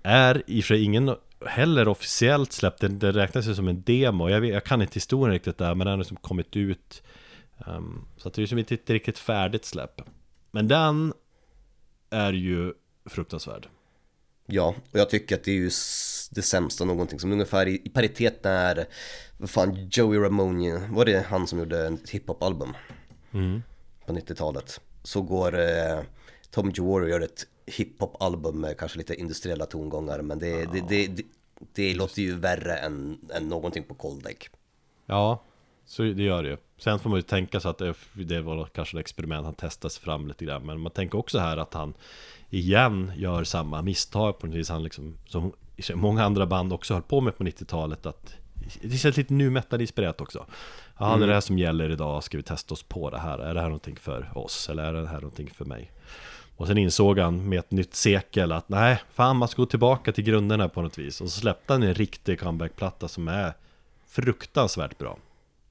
är 0.03 0.43
i 0.47 0.59
och 0.59 0.63
för 0.63 0.75
sig 0.75 0.83
ingen 0.83 1.15
heller 1.45 1.87
officiellt 1.87 2.53
släppt, 2.53 2.81
det, 2.81 2.87
det 2.87 3.11
räknas 3.11 3.47
ju 3.47 3.55
som 3.55 3.67
en 3.67 3.81
demo, 3.81 4.29
jag, 4.29 4.41
vet, 4.41 4.53
jag 4.53 4.63
kan 4.63 4.81
inte 4.81 4.93
historien 4.93 5.33
riktigt 5.33 5.57
där 5.57 5.75
men 5.75 5.85
den 5.85 5.87
har 5.87 5.97
liksom 5.97 6.17
kommit 6.17 6.55
ut 6.55 7.03
Ehm, 7.65 8.05
Så 8.17 8.27
att 8.27 8.33
det 8.33 8.39
är 8.39 8.41
ju 8.41 8.47
som 8.47 8.57
inte 8.57 8.93
riktigt 8.93 9.19
färdigt 9.19 9.65
släpp 9.65 10.01
Men 10.51 10.67
den 10.67 11.13
är 12.09 12.33
ju 12.33 12.73
fruktansvärd 13.05 13.67
Ja, 14.45 14.75
och 14.91 14.99
jag 14.99 15.09
tycker 15.09 15.35
att 15.35 15.43
det 15.43 15.51
är 15.51 15.55
ju 15.55 15.71
det 16.31 16.41
sämsta 16.41 16.85
någonting 16.85 17.19
som 17.19 17.31
ungefär 17.31 17.67
i, 17.67 17.81
i 17.83 17.89
paritet 17.89 18.43
när, 18.43 18.85
vad 19.37 19.49
fan, 19.49 19.89
Joey 19.91 20.19
Ramone, 20.19 20.87
var 20.89 21.05
det 21.05 21.25
han 21.27 21.47
som 21.47 21.59
gjorde 21.59 21.87
ett 21.87 22.09
hiphop-album? 22.09 22.73
På 24.05 24.13
90-talet. 24.13 24.81
Så 25.03 25.21
går 25.21 25.59
eh, 25.59 25.99
Tom 26.51 26.71
Jory 26.71 27.05
och 27.05 27.09
gör 27.09 27.21
ett 27.21 27.47
hiphop-album 27.67 28.61
med 28.61 28.77
kanske 28.77 28.97
lite 28.97 29.15
industriella 29.15 29.65
tongångar, 29.65 30.21
men 30.21 30.39
det, 30.39 30.65
det, 30.65 30.83
det, 30.89 31.07
det, 31.07 31.25
det 31.73 31.93
låter 31.93 32.21
ju 32.21 32.35
värre 32.35 32.77
än, 32.77 33.19
än 33.33 33.49
någonting 33.49 33.83
på 33.83 33.93
Cold 33.93 34.23
Lake. 34.23 34.47
Ja, 35.05 35.43
så 35.85 36.03
det 36.03 36.23
gör 36.23 36.43
det 36.43 36.49
ju 36.49 36.57
Sen 36.77 36.99
får 36.99 37.09
man 37.09 37.17
ju 37.17 37.23
tänka 37.23 37.59
sig 37.59 37.69
att 37.69 37.77
det, 38.13 38.41
var 38.41 38.65
kanske 38.65 38.97
ett 38.97 39.01
experiment, 39.01 39.45
han 39.45 39.53
testas 39.53 39.97
fram 39.97 40.27
lite 40.27 40.45
grann 40.45 40.65
Men 40.65 40.79
man 40.79 40.91
tänker 40.91 41.17
också 41.17 41.39
här 41.39 41.57
att 41.57 41.73
han 41.73 41.93
igen 42.49 43.11
gör 43.15 43.43
samma 43.43 43.81
misstag 43.81 44.39
på 44.39 44.47
något 44.47 44.55
vis 44.55 44.69
Han 44.69 44.83
liksom, 44.83 45.17
som 45.27 45.53
många 45.93 46.23
andra 46.23 46.45
band 46.45 46.73
också 46.73 46.93
höll 46.93 47.03
på 47.03 47.21
med 47.21 47.37
på 47.37 47.43
90-talet 47.43 48.05
att 48.05 48.35
Det 48.81 48.97
känns 48.97 49.17
lite 49.17 49.33
nu 49.33 49.49
metal 49.49 49.81
inspirerat 49.81 50.21
också 50.21 50.45
Ja, 50.99 51.17
det 51.17 51.23
är 51.23 51.27
det 51.27 51.33
här 51.33 51.41
som 51.41 51.57
gäller 51.57 51.89
idag, 51.89 52.23
ska 52.23 52.37
vi 52.37 52.43
testa 52.43 52.73
oss 52.73 52.83
på 52.83 53.09
det 53.09 53.19
här? 53.19 53.39
Är 53.39 53.53
det 53.53 53.59
här 53.59 53.67
någonting 53.67 53.95
för 53.95 54.37
oss? 54.37 54.69
Eller 54.69 54.83
är 54.83 54.93
det 54.93 55.07
här 55.07 55.21
någonting 55.21 55.49
för 55.49 55.65
mig? 55.65 55.91
Och 56.57 56.67
sen 56.67 56.77
insåg 56.77 57.19
han 57.19 57.49
med 57.49 57.59
ett 57.59 57.71
nytt 57.71 57.95
sekel 57.95 58.51
att 58.51 58.69
nej, 58.69 59.01
fan 59.13 59.37
man 59.37 59.47
ska 59.47 59.61
gå 59.61 59.65
tillbaka 59.65 60.11
till 60.11 60.23
grunderna 60.23 60.69
på 60.69 60.81
något 60.81 60.97
vis 60.97 61.21
Och 61.21 61.29
så 61.29 61.39
släppte 61.39 61.73
han 61.73 61.83
en 61.83 61.93
riktig 61.93 62.39
comebackplatta 62.39 63.07
som 63.07 63.27
är 63.27 63.53
fruktansvärt 64.07 64.97
bra 64.97 65.17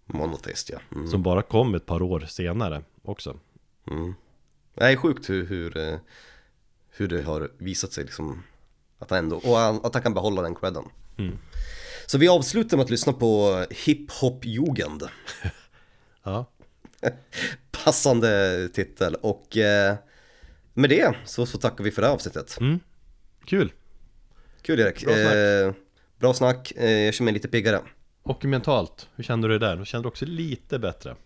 Monotheist 0.06 0.70
ja. 0.70 0.78
Mm. 0.94 1.08
som 1.08 1.22
bara 1.22 1.42
kom 1.42 1.74
ett 1.74 1.86
par 1.86 2.02
år 2.02 2.20
senare 2.28 2.82
också. 3.02 3.36
Det 4.74 4.84
är 4.84 4.96
sjukt 4.96 5.30
hur, 5.30 5.46
hur, 5.46 5.76
eh, 5.76 5.98
hur 6.90 7.08
det 7.08 7.22
har 7.22 7.50
visat 7.58 7.92
sig 7.92 8.04
liksom 8.04 8.42
att 8.98 9.10
han 9.10 9.18
ändå, 9.18 9.36
och 9.36 9.56
han- 9.56 9.80
att 9.84 9.94
han 9.94 10.02
kan 10.02 10.14
behålla 10.14 10.42
den 10.42 10.54
credden. 10.54 10.84
Så 12.06 12.18
vi 12.18 12.28
avslutar 12.28 12.76
med 12.76 12.84
att 12.84 12.90
lyssna 12.90 13.12
på 13.12 13.64
Hiphop-jugend. 13.70 15.02
Ja. 16.22 16.46
Passande 17.84 18.68
titel 18.68 19.14
och 19.14 19.56
eh, 19.56 19.94
med 20.78 20.90
det 20.90 21.16
så, 21.24 21.46
så 21.46 21.58
tackar 21.58 21.84
vi 21.84 21.90
för 21.90 22.02
det 22.02 22.08
här 22.08 22.14
avsnittet. 22.14 22.60
Mm. 22.60 22.80
Kul. 23.44 23.72
Kul 24.62 24.80
Erik. 24.80 25.04
Bra 25.04 25.14
snack. 25.14 25.34
Eh, 25.34 25.72
bra 26.18 26.34
snack. 26.34 26.72
Eh, 26.76 26.90
jag 26.90 27.14
känner 27.14 27.24
mig 27.24 27.34
lite 27.34 27.48
piggare. 27.48 27.80
Och 28.22 28.44
mentalt, 28.44 29.08
hur 29.16 29.24
kände 29.24 29.48
du 29.48 29.58
dig 29.58 29.68
där? 29.68 29.76
Du 29.76 29.84
kände 29.84 30.08
också 30.08 30.24
lite 30.24 30.78
bättre? 30.78 31.16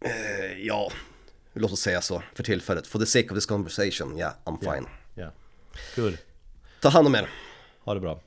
Eh, 0.00 0.58
ja, 0.66 0.90
låt 1.52 1.72
oss 1.72 1.80
säga 1.80 2.00
så 2.00 2.22
för 2.34 2.42
tillfället. 2.42 2.86
For 2.86 2.98
the 2.98 3.06
sake 3.06 3.28
of 3.28 3.34
this 3.34 3.46
conversation, 3.46 4.18
yeah, 4.18 4.32
I'm 4.44 4.58
fine. 4.60 4.72
Yeah. 4.72 4.88
yeah. 5.16 5.30
Kul. 5.94 6.16
Ta 6.80 6.88
hand 6.88 7.06
om 7.06 7.14
er. 7.14 7.28
Ha 7.84 7.94
det 7.94 8.00
bra. 8.00 8.20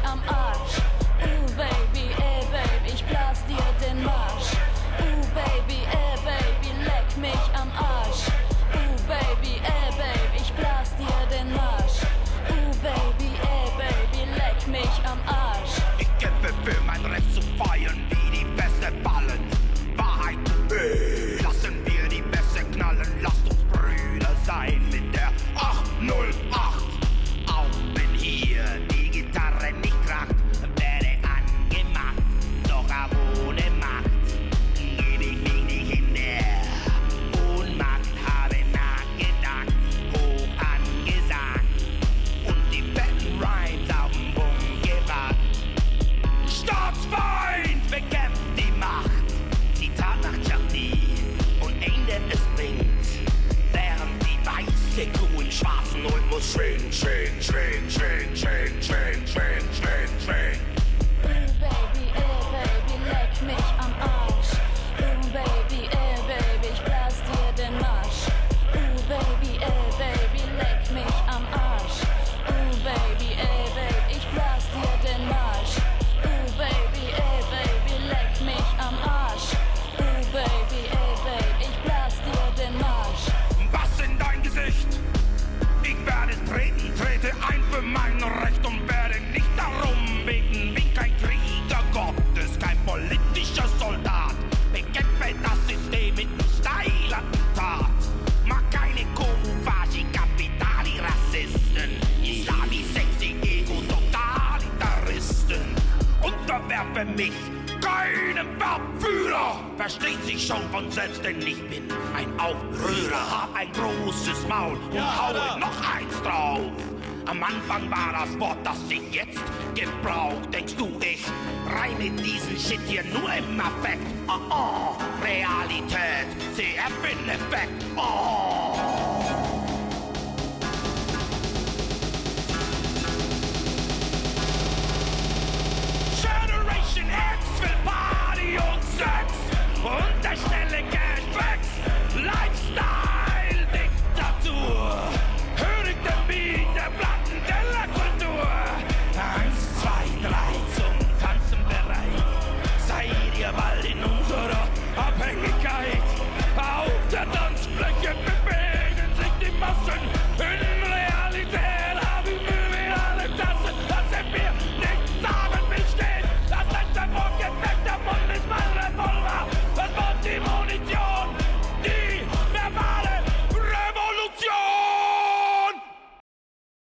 Um, 0.00 0.31